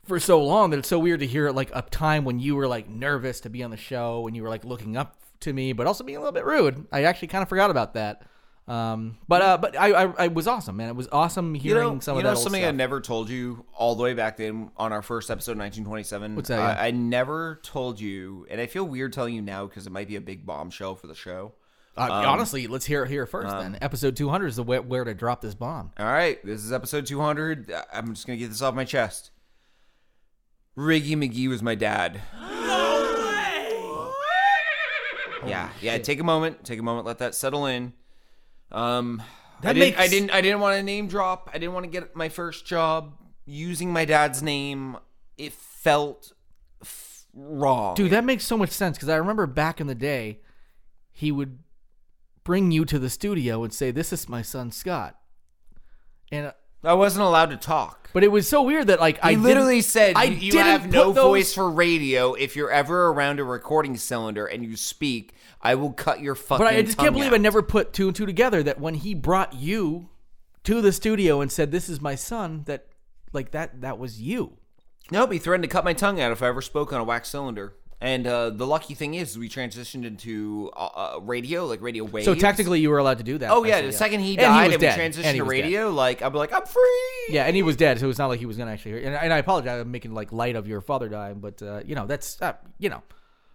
for 0.04 0.18
so 0.18 0.42
long 0.42 0.70
that 0.70 0.78
it's 0.78 0.88
so 0.88 0.98
weird 0.98 1.20
to 1.20 1.26
hear 1.26 1.46
it 1.46 1.52
like 1.52 1.70
a 1.74 1.82
time 1.82 2.24
when 2.24 2.40
you 2.40 2.56
were 2.56 2.66
like 2.66 2.88
nervous 2.88 3.38
to 3.42 3.50
be 3.50 3.62
on 3.62 3.70
the 3.70 3.76
show 3.76 4.26
and 4.26 4.34
you 4.34 4.42
were 4.42 4.48
like 4.48 4.64
looking 4.64 4.96
up 4.96 5.16
to 5.42 5.52
me, 5.52 5.72
but 5.72 5.86
also 5.86 6.02
being 6.04 6.16
a 6.16 6.20
little 6.20 6.32
bit 6.32 6.44
rude. 6.44 6.86
I 6.90 7.04
actually 7.04 7.28
kind 7.28 7.42
of 7.42 7.48
forgot 7.48 7.70
about 7.70 7.94
that. 7.94 8.22
Um, 8.68 9.18
but 9.26 9.42
uh, 9.42 9.58
but 9.58 9.76
I, 9.76 9.88
I 10.04 10.12
I 10.18 10.28
was 10.28 10.46
awesome, 10.46 10.76
man. 10.76 10.88
It 10.88 10.94
was 10.94 11.08
awesome 11.10 11.54
You 11.56 11.60
hearing 11.60 11.94
know, 11.94 12.00
some 12.00 12.14
you 12.14 12.20
of 12.20 12.24
know 12.24 12.30
that 12.30 12.36
old 12.36 12.44
something 12.44 12.62
I 12.62 12.68
stuff. 12.68 12.76
never 12.76 13.00
told 13.00 13.28
you 13.28 13.64
all 13.74 13.96
the 13.96 14.04
way 14.04 14.14
back 14.14 14.36
then 14.36 14.70
on 14.76 14.92
our 14.92 15.02
first 15.02 15.30
episode, 15.32 15.58
1927. 15.58 16.36
What's 16.36 16.48
that, 16.48 16.60
I, 16.60 16.72
yeah? 16.72 16.82
I 16.82 16.90
never 16.92 17.58
told 17.64 17.98
you, 18.00 18.46
and 18.50 18.60
I 18.60 18.66
feel 18.66 18.84
weird 18.84 19.12
telling 19.12 19.34
you 19.34 19.42
now 19.42 19.66
because 19.66 19.86
it 19.88 19.90
might 19.90 20.06
be 20.06 20.14
a 20.14 20.20
big 20.20 20.46
bombshell 20.46 20.94
for 20.94 21.08
the 21.08 21.14
show. 21.14 21.54
Uh, 21.96 22.02
Um, 22.04 22.10
honestly, 22.24 22.68
let's 22.68 22.86
hear 22.86 23.02
it 23.02 23.08
here 23.08 23.26
first. 23.26 23.48
um, 23.52 23.72
then 23.72 23.78
episode 23.82 24.14
200 24.16 24.46
is 24.46 24.56
the 24.56 24.62
where, 24.62 24.80
where 24.80 25.02
to 25.04 25.12
drop 25.12 25.40
this 25.40 25.54
bomb. 25.56 25.90
All 25.98 26.06
right, 26.06 26.38
this 26.46 26.62
is 26.64 26.72
episode 26.72 27.04
200. 27.04 27.70
I- 27.72 27.84
I'm 27.92 28.14
just 28.14 28.28
gonna 28.28 28.36
get 28.38 28.48
this 28.48 28.62
off 28.62 28.74
my 28.76 28.84
chest. 28.84 29.32
Riggy 30.78 31.16
McGee 31.16 31.48
was 31.48 31.62
my 31.64 31.74
dad. 31.74 32.20
Yeah, 35.46 35.70
yeah. 35.80 35.98
Take 35.98 36.20
a 36.20 36.24
moment. 36.24 36.64
Take 36.64 36.78
a 36.78 36.82
moment. 36.82 37.06
Let 37.06 37.18
that 37.18 37.34
settle 37.34 37.66
in. 37.66 37.92
Um, 38.70 39.22
I 39.60 39.66
That 39.66 39.72
didn't. 39.74 39.98
I 39.98 40.08
didn't. 40.08 40.30
I 40.30 40.40
didn't 40.40 40.60
want 40.60 40.76
to 40.76 40.82
name 40.82 41.08
drop. 41.08 41.50
I 41.52 41.58
didn't 41.58 41.74
want 41.74 41.84
to 41.84 41.90
get 41.90 42.14
my 42.16 42.28
first 42.28 42.66
job 42.66 43.14
using 43.44 43.92
my 43.92 44.04
dad's 44.04 44.42
name. 44.42 44.96
It 45.38 45.52
felt 45.52 46.32
f- 46.80 47.26
wrong. 47.34 47.94
Dude, 47.94 48.10
that 48.12 48.24
makes 48.24 48.44
so 48.44 48.56
much 48.56 48.70
sense 48.70 48.96
because 48.96 49.08
I 49.08 49.16
remember 49.16 49.46
back 49.46 49.80
in 49.80 49.86
the 49.86 49.94
day, 49.94 50.40
he 51.10 51.30
would 51.32 51.58
bring 52.44 52.70
you 52.72 52.84
to 52.84 52.98
the 52.98 53.10
studio 53.10 53.62
and 53.64 53.72
say, 53.72 53.90
"This 53.90 54.12
is 54.12 54.28
my 54.28 54.42
son 54.42 54.70
Scott," 54.70 55.18
and 56.30 56.46
uh, 56.48 56.52
I 56.84 56.94
wasn't 56.94 57.24
allowed 57.24 57.50
to 57.50 57.56
talk. 57.56 58.10
But 58.12 58.24
it 58.24 58.28
was 58.32 58.48
so 58.48 58.62
weird 58.62 58.88
that 58.88 59.00
like 59.00 59.18
I 59.22 59.30
He 59.30 59.34
didn't- 59.36 59.44
literally 59.44 59.80
said, 59.80 60.14
I 60.16 60.24
"You, 60.24 60.34
you 60.36 60.52
didn't 60.52 60.66
have 60.66 60.92
no 60.92 61.06
put 61.06 61.14
those- 61.14 61.24
voice 61.24 61.54
for 61.54 61.70
radio. 61.70 62.34
If 62.34 62.56
you're 62.56 62.70
ever 62.70 63.06
around 63.08 63.40
a 63.40 63.44
recording 63.44 63.96
cylinder 63.96 64.44
and 64.46 64.64
you 64.64 64.76
speak, 64.76 65.34
I 65.62 65.74
will 65.76 65.92
cut 65.92 66.20
your 66.20 66.34
fucking." 66.34 66.64
But 66.66 66.74
I 66.74 66.82
just 66.82 66.98
can't 66.98 67.14
believe 67.14 67.28
out. 67.32 67.34
I 67.34 67.38
never 67.38 67.62
put 67.62 67.92
two 67.92 68.08
and 68.08 68.16
two 68.16 68.26
together. 68.26 68.62
That 68.62 68.80
when 68.80 68.94
he 68.94 69.14
brought 69.14 69.54
you 69.54 70.08
to 70.64 70.80
the 70.82 70.92
studio 70.92 71.40
and 71.40 71.50
said, 71.50 71.70
"This 71.72 71.88
is 71.88 72.00
my 72.00 72.14
son," 72.14 72.64
that 72.66 72.86
like 73.32 73.52
that 73.52 73.80
that 73.80 73.98
was 73.98 74.20
you. 74.20 74.58
Nope, 75.10 75.32
he 75.32 75.38
threatened 75.38 75.64
to 75.64 75.68
cut 75.68 75.84
my 75.84 75.92
tongue 75.94 76.20
out 76.20 76.32
if 76.32 76.42
I 76.42 76.48
ever 76.48 76.60
spoke 76.62 76.92
on 76.92 77.00
a 77.00 77.04
wax 77.04 77.28
cylinder. 77.30 77.74
And 78.02 78.26
uh, 78.26 78.50
the 78.50 78.66
lucky 78.66 78.94
thing 78.94 79.14
is, 79.14 79.38
we 79.38 79.48
transitioned 79.48 80.04
into 80.04 80.72
uh, 80.76 80.86
uh, 81.14 81.20
radio, 81.22 81.66
like 81.66 81.80
radio 81.80 82.02
waves. 82.02 82.24
So 82.24 82.34
technically, 82.34 82.80
you 82.80 82.90
were 82.90 82.98
allowed 82.98 83.18
to 83.18 83.24
do 83.24 83.38
that. 83.38 83.50
Oh 83.52 83.62
yeah, 83.62 83.80
the 83.80 83.92
second 83.92 84.20
he 84.20 84.32
And 84.32 84.40
died 84.40 84.72
and, 84.72 84.82
we 84.82 84.88
transitioned 84.88 85.24
And 85.24 85.36
to 85.36 85.44
was 85.44 85.52
dead. 85.54 85.62
radio, 85.64 85.90
like 85.90 86.20
I'm 86.20 86.34
like, 86.34 86.52
I'm 86.52 86.66
free. 86.66 87.26
Yeah, 87.28 87.44
and 87.44 87.54
he 87.54 87.62
was 87.62 87.76
dead, 87.76 88.00
so 88.00 88.08
it's 88.10 88.18
not 88.18 88.26
like 88.26 88.40
he 88.40 88.46
was 88.46 88.56
gonna 88.56 88.72
actually 88.72 88.92
hear. 88.92 89.06
And, 89.06 89.14
and 89.14 89.32
I 89.32 89.38
apologize, 89.38 89.80
I'm 89.80 89.92
making 89.92 90.14
like 90.14 90.32
light 90.32 90.56
of 90.56 90.66
your 90.66 90.80
father 90.80 91.08
dying, 91.08 91.38
but 91.38 91.62
uh, 91.62 91.82
you 91.86 91.94
know 91.94 92.06
that's 92.06 92.42
uh, 92.42 92.54
you 92.80 92.90
know, 92.90 93.02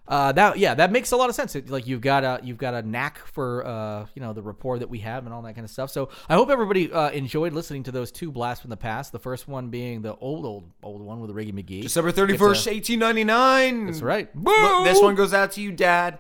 Uh, 0.08 0.32
that 0.32 0.58
yeah, 0.58 0.74
that 0.74 0.92
makes 0.92 1.12
a 1.12 1.18
lot 1.18 1.30
of 1.30 1.36
sense. 1.36 1.56
It, 1.56 1.70
like 1.70 1.86
you've 1.86 2.02
got 2.02 2.24
a 2.24 2.40
you've 2.44 2.58
got 2.58 2.74
a 2.74 2.82
knack 2.82 3.20
for 3.28 3.66
uh, 3.66 4.06
you 4.16 4.22
know 4.22 4.34
the 4.34 4.42
rapport 4.42 4.80
that 4.80 4.90
we 4.90 5.00
have 5.00 5.26
and 5.26 5.34
all 5.34 5.42
that 5.42 5.54
kind 5.54 5.66
of 5.66 5.72
stuff. 5.72 5.90
So 5.90 6.10
I 6.30 6.36
hope 6.36 6.50
everybody 6.50 6.92
uh, 6.92 7.10
enjoyed 7.10 7.54
listening 7.54 7.84
to 7.84 7.92
those 7.92 8.12
two 8.12 8.32
blasts 8.32 8.62
from 8.62 8.70
the 8.70 8.78
past. 8.78 9.12
The 9.12 9.20
first 9.20 9.48
one 9.48 9.70
being 9.70 10.02
the 10.02 10.16
old 10.16 10.46
old 10.46 10.70
old 10.82 11.02
one 11.02 11.20
with 11.20 11.32
Riggy 11.32 11.54
McGee, 11.54 11.82
December 11.82 12.12
31st, 12.12 12.68
1899. 12.68 13.86
That's 13.88 14.02
right. 14.02 14.30
Look, 14.36 14.86
this 14.86 15.02
one 15.02 15.16
goes 15.16 15.34
out 15.34 15.52
to 15.54 15.62
you, 15.62 15.72
Dad. 15.72 16.20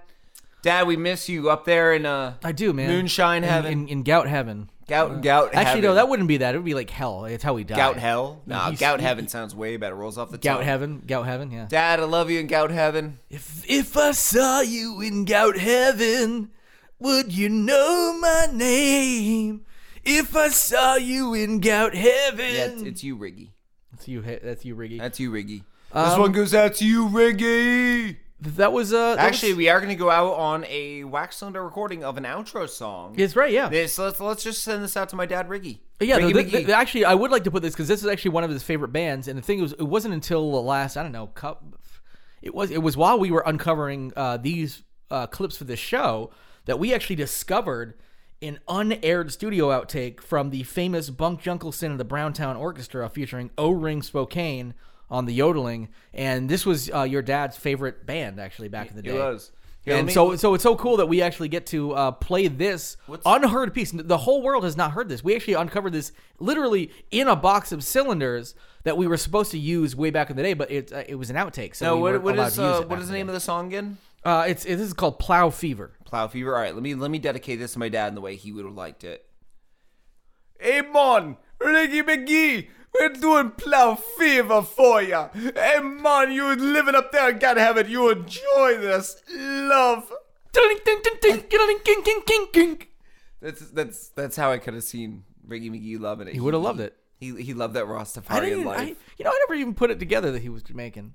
Dad, 0.61 0.87
we 0.87 0.97
miss 0.97 1.29
you 1.29 1.49
up 1.49 1.65
there 1.65 1.93
in 1.93 2.05
uh 2.05 2.33
I 2.43 2.51
do, 2.51 2.73
man. 2.73 2.89
Moonshine 2.89 3.43
In- 3.43 3.49
heaven. 3.49 3.71
in, 3.71 3.87
in 3.87 4.03
gout 4.03 4.27
heaven. 4.27 4.69
Gout- 4.87 5.21
gout 5.21 5.49
Actually, 5.53 5.81
no, 5.81 5.95
that 5.95 6.07
wouldn't 6.07 6.29
be 6.29 6.37
that. 6.37 6.55
It 6.55 6.59
would 6.59 6.65
be 6.65 6.73
like 6.73 6.89
hell. 6.89 7.25
It's 7.25 7.43
how 7.43 7.53
we 7.53 7.65
die. 7.65 7.75
Gout 7.75 7.97
hell? 7.97 8.41
Nah, 8.45 8.67
He's- 8.69 8.79
gout 8.79 8.99
he- 9.01 9.05
heaven 9.05 9.27
sounds 9.27 9.53
way 9.53 9.75
better. 9.75 9.95
Rolls 9.95 10.17
off 10.17 10.31
the 10.31 10.37
tongue. 10.37 10.41
Gout 10.53 10.57
tongue. 10.59 10.65
heaven. 10.65 11.03
Gout 11.05 11.25
heaven. 11.25 11.51
Yeah. 11.51 11.65
Dad, 11.67 11.99
I 11.99 12.03
love 12.05 12.29
you 12.29 12.39
in 12.39 12.47
gout 12.47 12.71
heaven. 12.71 13.19
If 13.29 13.63
if 13.69 13.97
I 13.97 14.11
saw 14.11 14.61
you 14.61 15.01
in 15.01 15.25
gout 15.25 15.57
heaven, 15.57 16.51
would 16.99 17.33
you 17.33 17.49
know 17.49 18.17
my 18.19 18.47
name? 18.53 19.65
If 20.05 20.37
I 20.37 20.47
saw 20.47 20.95
you 20.95 21.33
in 21.33 21.59
gout 21.59 21.93
heaven. 21.93 22.45
Yeah, 22.45 22.65
it's, 22.67 22.81
it's 22.81 23.03
you, 23.03 23.17
Riggy. 23.17 23.49
That's 23.91 24.07
you. 24.07 24.21
That's 24.21 24.63
you, 24.63 24.75
Riggy. 24.75 24.99
That's 24.99 25.19
you, 25.19 25.31
Riggy. 25.31 25.63
Um, 25.91 26.09
this 26.09 26.17
one 26.17 26.31
goes 26.31 26.53
out 26.53 26.75
to 26.75 26.85
you, 26.85 27.09
Riggy. 27.09 28.17
That 28.39 28.71
was 28.71 28.93
uh. 28.93 29.15
that 29.15 29.19
Actually, 29.25 29.53
was- 29.53 29.57
we 29.57 29.69
are 29.69 29.79
going 29.79 29.89
to 29.89 29.95
go 29.95 30.11
out 30.11 30.33
on 30.33 30.63
a 30.65 31.03
wax 31.05 31.37
cylinder 31.37 31.63
recording 31.63 32.03
of 32.03 32.17
an 32.17 32.23
outro 32.23 32.69
song. 32.69 33.15
It's 33.17 33.35
right, 33.35 33.51
yeah. 33.51 33.67
This 33.69 33.97
let's 33.97 34.19
let's 34.19 34.43
just 34.43 34.63
send 34.63 34.83
this 34.83 34.95
out 34.95 35.09
to 35.09 35.15
my 35.15 35.25
dad, 35.25 35.49
Riggy. 35.49 35.79
Yeah, 35.99 36.17
no, 36.17 36.27
Riggy 36.29 36.33
th- 36.33 36.45
McGee. 36.47 36.51
th- 36.51 36.69
actually, 36.69 37.05
I 37.05 37.15
would 37.15 37.31
like 37.31 37.43
to 37.45 37.51
put 37.51 37.63
this 37.63 37.73
because 37.73 37.87
this 37.87 38.01
is 38.03 38.07
actually 38.07 38.31
one 38.31 38.43
of 38.43 38.51
his 38.51 38.61
favorite 38.61 38.93
bands, 38.93 39.27
and 39.27 39.37
the 39.37 39.41
thing 39.41 39.59
was, 39.59 39.73
it 39.73 39.81
wasn't 39.83 40.13
until 40.13 40.51
the 40.51 40.61
last, 40.61 40.97
I 40.97 41.03
don't 41.03 41.11
know, 41.11 41.27
cup. 41.27 41.63
It 42.43 42.53
was 42.53 42.69
it 42.69 42.83
was 42.83 42.95
while 42.95 43.17
we 43.17 43.31
were 43.31 43.43
uncovering 43.45 44.13
uh, 44.15 44.37
these 44.37 44.83
uh, 45.09 45.25
clips 45.25 45.57
for 45.57 45.63
this 45.63 45.79
show 45.79 46.29
that 46.65 46.77
we 46.77 46.93
actually 46.93 47.15
discovered 47.15 47.95
an 48.43 48.59
unaired 48.67 49.31
studio 49.31 49.69
outtake 49.69 50.21
from 50.21 50.51
the 50.51 50.61
famous 50.61 51.09
Bunk 51.09 51.41
Junkelson 51.41 51.87
and 51.87 51.99
the 51.99 52.05
Browntown 52.05 52.55
Orchestra 52.55 53.09
featuring 53.09 53.49
O 53.57 53.71
Ring 53.71 54.03
Spokane 54.03 54.75
on 55.09 55.25
the 55.25 55.33
yodeling, 55.33 55.89
and 56.13 56.49
this 56.49 56.65
was 56.65 56.89
uh, 56.93 57.03
your 57.03 57.21
dad's 57.21 57.57
favorite 57.57 58.05
band 58.05 58.39
actually 58.39 58.67
back 58.67 58.89
in 58.89 58.95
the 58.95 59.01
day. 59.01 59.11
It 59.11 59.19
was. 59.19 59.51
Here, 59.81 59.95
and 59.95 60.07
me- 60.07 60.13
so, 60.13 60.35
so 60.35 60.53
it's 60.53 60.63
so 60.63 60.75
cool 60.75 60.97
that 60.97 61.05
we 61.05 61.21
actually 61.21 61.47
get 61.47 61.65
to 61.67 61.93
uh, 61.93 62.11
play 62.11 62.49
this 62.49 62.97
unheard 63.25 63.73
piece. 63.73 63.91
The 63.93 64.17
whole 64.17 64.41
world 64.41 64.65
has 64.65 64.75
not 64.75 64.91
heard 64.91 65.07
this. 65.07 65.23
We 65.23 65.33
actually 65.33 65.53
uncovered 65.53 65.93
this 65.93 66.11
literally 66.39 66.91
in 67.09 67.29
a 67.29 67.37
box 67.37 67.71
of 67.71 67.85
cylinders 67.85 68.53
that 68.83 68.97
we 68.97 69.07
were 69.07 69.15
supposed 69.15 69.51
to 69.51 69.57
use 69.57 69.95
way 69.95 70.09
back 70.09 70.29
in 70.29 70.35
the 70.35 70.43
day, 70.43 70.53
but 70.53 70.69
it 70.69 70.91
uh, 70.91 71.03
it 71.07 71.15
was 71.15 71.29
an 71.29 71.37
outtake. 71.37 71.73
So 71.73 71.85
no, 71.85 71.95
we 71.95 72.01
what, 72.01 72.21
what 72.21 72.39
is 72.39 72.59
uh, 72.59 72.83
what 72.85 72.99
is 72.99 73.07
the 73.07 73.13
name 73.13 73.29
of 73.29 73.33
the 73.33 73.39
song 73.39 73.67
again? 73.67 73.97
Uh, 74.25 74.43
it's 74.45 74.65
it, 74.65 74.75
this 74.75 74.87
is 74.87 74.93
called 74.93 75.19
Plow 75.19 75.49
Fever. 75.49 75.93
Plow 76.03 76.27
Fever. 76.27 76.53
All 76.53 76.61
right, 76.61 76.73
let 76.73 76.83
me 76.83 76.93
let 76.93 77.09
me 77.09 77.19
dedicate 77.19 77.59
this 77.59 77.71
to 77.73 77.79
my 77.79 77.87
dad 77.87 78.09
in 78.09 78.15
the 78.15 78.21
way 78.21 78.35
he 78.35 78.51
would 78.51 78.65
have 78.65 78.75
liked 78.75 79.05
it. 79.05 79.25
Hey, 80.59 80.81
man, 80.81 81.37
Riggy 81.61 82.01
McGee, 82.01 82.67
we're 82.99 83.09
doing 83.09 83.51
Plow 83.51 83.95
Fever 83.95 84.61
for 84.61 85.01
ya. 85.01 85.29
Hey, 85.33 85.79
man, 85.79 86.31
you 86.31 86.55
living 86.55 86.95
up 86.95 87.11
there 87.11 87.29
in 87.29 87.39
God 87.39 87.57
heaven, 87.57 87.89
you 87.89 88.09
enjoy 88.09 88.77
this. 88.77 89.21
Love. 89.35 90.11
That's 93.41 93.61
that's 93.69 94.09
that's 94.09 94.35
how 94.35 94.51
I 94.51 94.57
could 94.57 94.73
have 94.73 94.83
seen 94.83 95.23
Riggy 95.47 95.69
McGee 95.69 95.99
loving 95.99 96.27
it. 96.27 96.33
He 96.33 96.39
would've 96.39 96.61
loved 96.61 96.79
it. 96.79 96.95
He 97.19 97.41
he 97.41 97.53
loved 97.53 97.73
that 97.75 97.83
I 97.83 97.87
Rastafarian 97.87 98.41
didn't, 98.41 98.65
life. 98.65 98.79
I, 98.79 98.95
you 99.17 99.25
know, 99.25 99.31
I 99.31 99.45
never 99.47 99.59
even 99.59 99.73
put 99.73 99.91
it 99.91 99.99
together 99.99 100.31
that 100.31 100.41
he 100.41 100.49
was 100.49 100.63
Jamaican. 100.63 101.13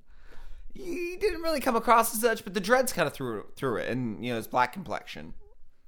he 0.74 1.16
didn't 1.20 1.42
really 1.42 1.60
come 1.60 1.76
across 1.76 2.14
as 2.14 2.20
such, 2.20 2.44
but 2.44 2.54
the 2.54 2.60
dreads 2.60 2.92
kind 2.92 3.06
of 3.06 3.14
threw 3.14 3.44
through 3.56 3.78
it, 3.78 3.88
and 3.88 4.24
you 4.24 4.30
know 4.30 4.36
his 4.36 4.46
black 4.46 4.72
complexion. 4.72 5.34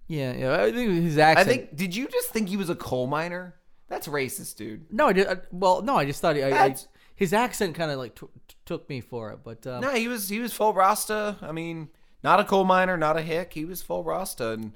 Yeah, 0.08 0.32
yeah. 0.32 0.62
I 0.62 0.72
think 0.72 1.02
his 1.02 1.18
accent. 1.18 1.48
I 1.48 1.50
think. 1.50 1.76
Did 1.76 1.96
you 1.96 2.08
just 2.08 2.28
think 2.30 2.48
he 2.48 2.56
was 2.56 2.68
a 2.68 2.74
coal 2.74 3.06
miner? 3.06 3.54
That's 3.94 4.08
racist, 4.08 4.56
dude. 4.56 4.92
no, 4.92 5.06
I 5.08 5.12
did. 5.12 5.26
I, 5.28 5.36
well, 5.52 5.82
no, 5.82 5.96
I 5.96 6.04
just 6.04 6.20
thought 6.20 6.34
he, 6.36 6.42
I, 6.42 6.64
I, 6.66 6.76
his 7.14 7.32
accent 7.32 7.76
kind 7.76 7.90
of 7.92 7.98
like 7.98 8.14
t- 8.16 8.26
t- 8.48 8.56
took 8.66 8.88
me 8.88 9.00
for 9.00 9.30
it, 9.30 9.38
but 9.44 9.64
um, 9.68 9.80
No, 9.82 9.90
he 9.90 10.08
was 10.08 10.28
he 10.28 10.40
was 10.40 10.52
full 10.52 10.72
Rasta. 10.74 11.36
I 11.40 11.52
mean, 11.52 11.88
not 12.24 12.40
a 12.40 12.44
coal 12.44 12.64
miner, 12.64 12.96
not 12.96 13.16
a 13.16 13.22
hick. 13.22 13.52
He 13.52 13.64
was 13.64 13.82
full 13.82 14.02
Rasta, 14.02 14.50
and 14.50 14.72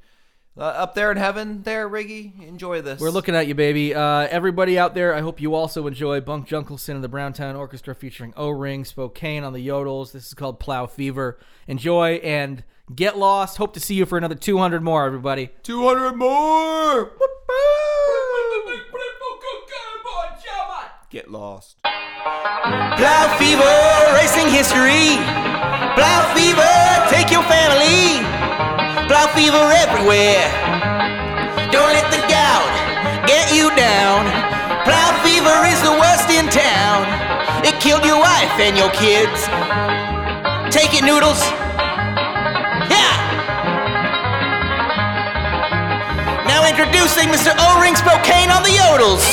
uh, 0.57 0.61
up 0.63 0.95
there 0.95 1.11
in 1.11 1.17
heaven, 1.17 1.63
there, 1.65 1.89
Riggy, 1.89 2.47
enjoy 2.47 2.81
this. 2.81 3.01
We're 3.01 3.11
looking 3.11 3.35
at 3.35 3.47
you, 3.49 3.55
baby. 3.55 3.95
Uh, 3.95 4.29
everybody 4.31 4.79
out 4.79 4.95
there, 4.95 5.15
I 5.15 5.21
hope 5.21 5.41
you 5.41 5.55
also 5.55 5.87
enjoy 5.89 6.21
Bunk 6.21 6.49
Junkelson 6.49 6.95
and 6.95 7.03
the 7.05 7.09
Browntown 7.09 7.57
Orchestra 7.57 7.95
featuring 7.95 8.33
O 8.37 8.51
Ring, 8.51 8.85
Spokane 8.85 9.43
on 9.45 9.53
the 9.53 9.67
yodels. 9.67 10.13
This 10.13 10.27
is 10.29 10.35
called 10.35 10.61
Plow 10.61 10.87
Fever. 10.87 11.39
Enjoy 11.67 12.15
and 12.25 12.63
get 12.95 13.19
lost. 13.19 13.57
Hope 13.59 13.75
to 13.75 13.81
see 13.81 13.95
you 13.97 14.07
for 14.07 14.17
another 14.17 14.35
200 14.37 14.81
more, 14.83 15.05
everybody. 15.07 15.51
200 15.65 16.15
more. 16.15 17.13
Get 21.11 21.31
lost. 21.31 21.81
Plow 21.81 23.25
fever, 23.41 23.65
racing 24.13 24.53
history. 24.53 25.17
Plow 25.97 26.21
fever, 26.37 26.69
take 27.09 27.33
your 27.33 27.41
family. 27.49 28.21
Plow 29.09 29.25
fever 29.33 29.73
everywhere. 29.73 30.45
Don't 31.73 31.97
let 31.97 32.05
the 32.13 32.21
gout 32.29 32.69
get 33.25 33.49
you 33.57 33.73
down. 33.73 34.29
Plow 34.85 35.17
fever 35.25 35.57
is 35.73 35.81
the 35.81 35.97
worst 35.97 36.29
in 36.29 36.45
town. 36.53 37.09
It 37.65 37.81
killed 37.81 38.05
your 38.05 38.21
wife 38.21 38.53
and 38.61 38.77
your 38.77 38.93
kids. 38.93 39.49
Take 40.69 40.93
it, 40.93 41.09
noodles. 41.09 41.41
Yeah. 42.93 43.17
Now 46.45 46.69
introducing 46.69 47.33
Mr. 47.33 47.57
O-Ring 47.57 47.97
Spokane 47.97 48.51
on 48.53 48.63
the 48.63 48.77
yodels. 48.77 49.25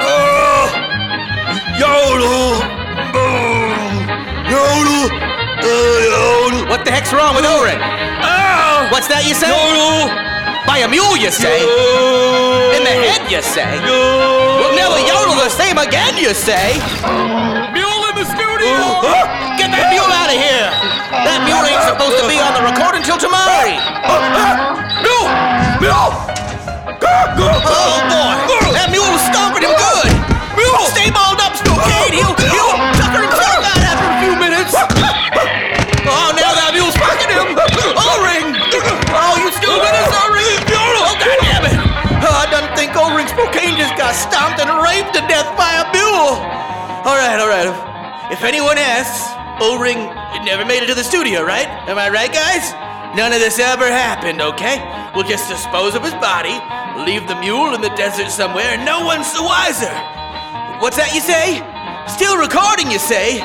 Oh, 0.00 0.77
yodel, 1.78 2.58
mm. 3.14 3.94
yodel, 4.50 5.02
uh, 5.62 6.10
yodel. 6.10 6.68
What 6.68 6.84
the 6.84 6.90
heck's 6.90 7.14
wrong 7.14 7.38
with 7.38 7.46
O-Ring? 7.46 7.78
Oh, 7.78 8.26
ah. 8.26 8.88
What's 8.90 9.06
that 9.08 9.22
you 9.24 9.34
say? 9.34 9.48
Yodel. 9.48 10.10
By 10.66 10.84
a 10.84 10.88
mule, 10.90 11.16
you 11.16 11.32
say? 11.32 11.64
In 12.76 12.84
the 12.84 12.92
head, 12.92 13.24
you 13.30 13.40
say? 13.40 13.80
We'll 13.80 14.76
never 14.76 15.00
yodel 15.00 15.38
the 15.40 15.48
same 15.48 15.78
again, 15.78 16.18
you 16.20 16.34
say? 16.36 16.76
Mule 17.72 18.04
in 18.10 18.14
the 18.20 18.26
studio. 18.28 19.00
Get 19.56 19.72
that 19.72 19.88
mule 19.88 20.12
out 20.12 20.28
of 20.28 20.36
here! 20.36 20.68
That 21.24 21.40
mule 21.48 21.64
ain't 21.64 21.86
supposed 21.88 22.20
to 22.20 22.26
be 22.28 22.36
on 22.36 22.52
the 22.52 22.62
record 22.68 23.00
until 23.00 23.16
tomorrow! 23.16 23.64
Uh, 24.04 24.12
uh, 24.12 24.76
mule! 25.00 25.28
Mule! 25.80 26.10
Oh 27.00 27.58
boy! 27.64 28.07
Got 44.08 44.16
stomped 44.16 44.56
and 44.56 44.72
raped 44.80 45.12
to 45.12 45.20
death 45.28 45.52
by 45.60 45.68
a 45.68 45.86
mule! 45.92 46.40
Alright, 47.04 47.36
alright. 47.36 47.68
If 48.32 48.42
anyone 48.42 48.78
asks, 48.78 49.28
O-ring 49.60 49.98
never 50.48 50.64
made 50.64 50.82
it 50.82 50.86
to 50.86 50.94
the 50.94 51.04
studio, 51.04 51.44
right? 51.44 51.68
Am 51.84 51.98
I 51.98 52.08
right, 52.08 52.32
guys? 52.32 52.72
None 53.14 53.34
of 53.34 53.40
this 53.40 53.58
ever 53.58 53.84
happened, 53.84 54.40
okay? 54.40 54.80
We'll 55.14 55.28
just 55.28 55.46
dispose 55.50 55.94
of 55.94 56.02
his 56.02 56.14
body, 56.24 56.56
leave 57.04 57.28
the 57.28 57.36
mule 57.36 57.74
in 57.74 57.82
the 57.82 57.92
desert 58.00 58.30
somewhere, 58.30 58.72
and 58.72 58.82
no 58.82 59.04
one's 59.04 59.30
the 59.34 59.42
wiser. 59.42 59.92
What's 60.80 60.96
that 60.96 61.12
you 61.12 61.20
say? 61.20 61.60
Still 62.08 62.40
recording, 62.40 62.90
you 62.90 62.98
say? 62.98 63.40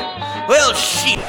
Well, 0.47 0.71
shit. 0.73 1.19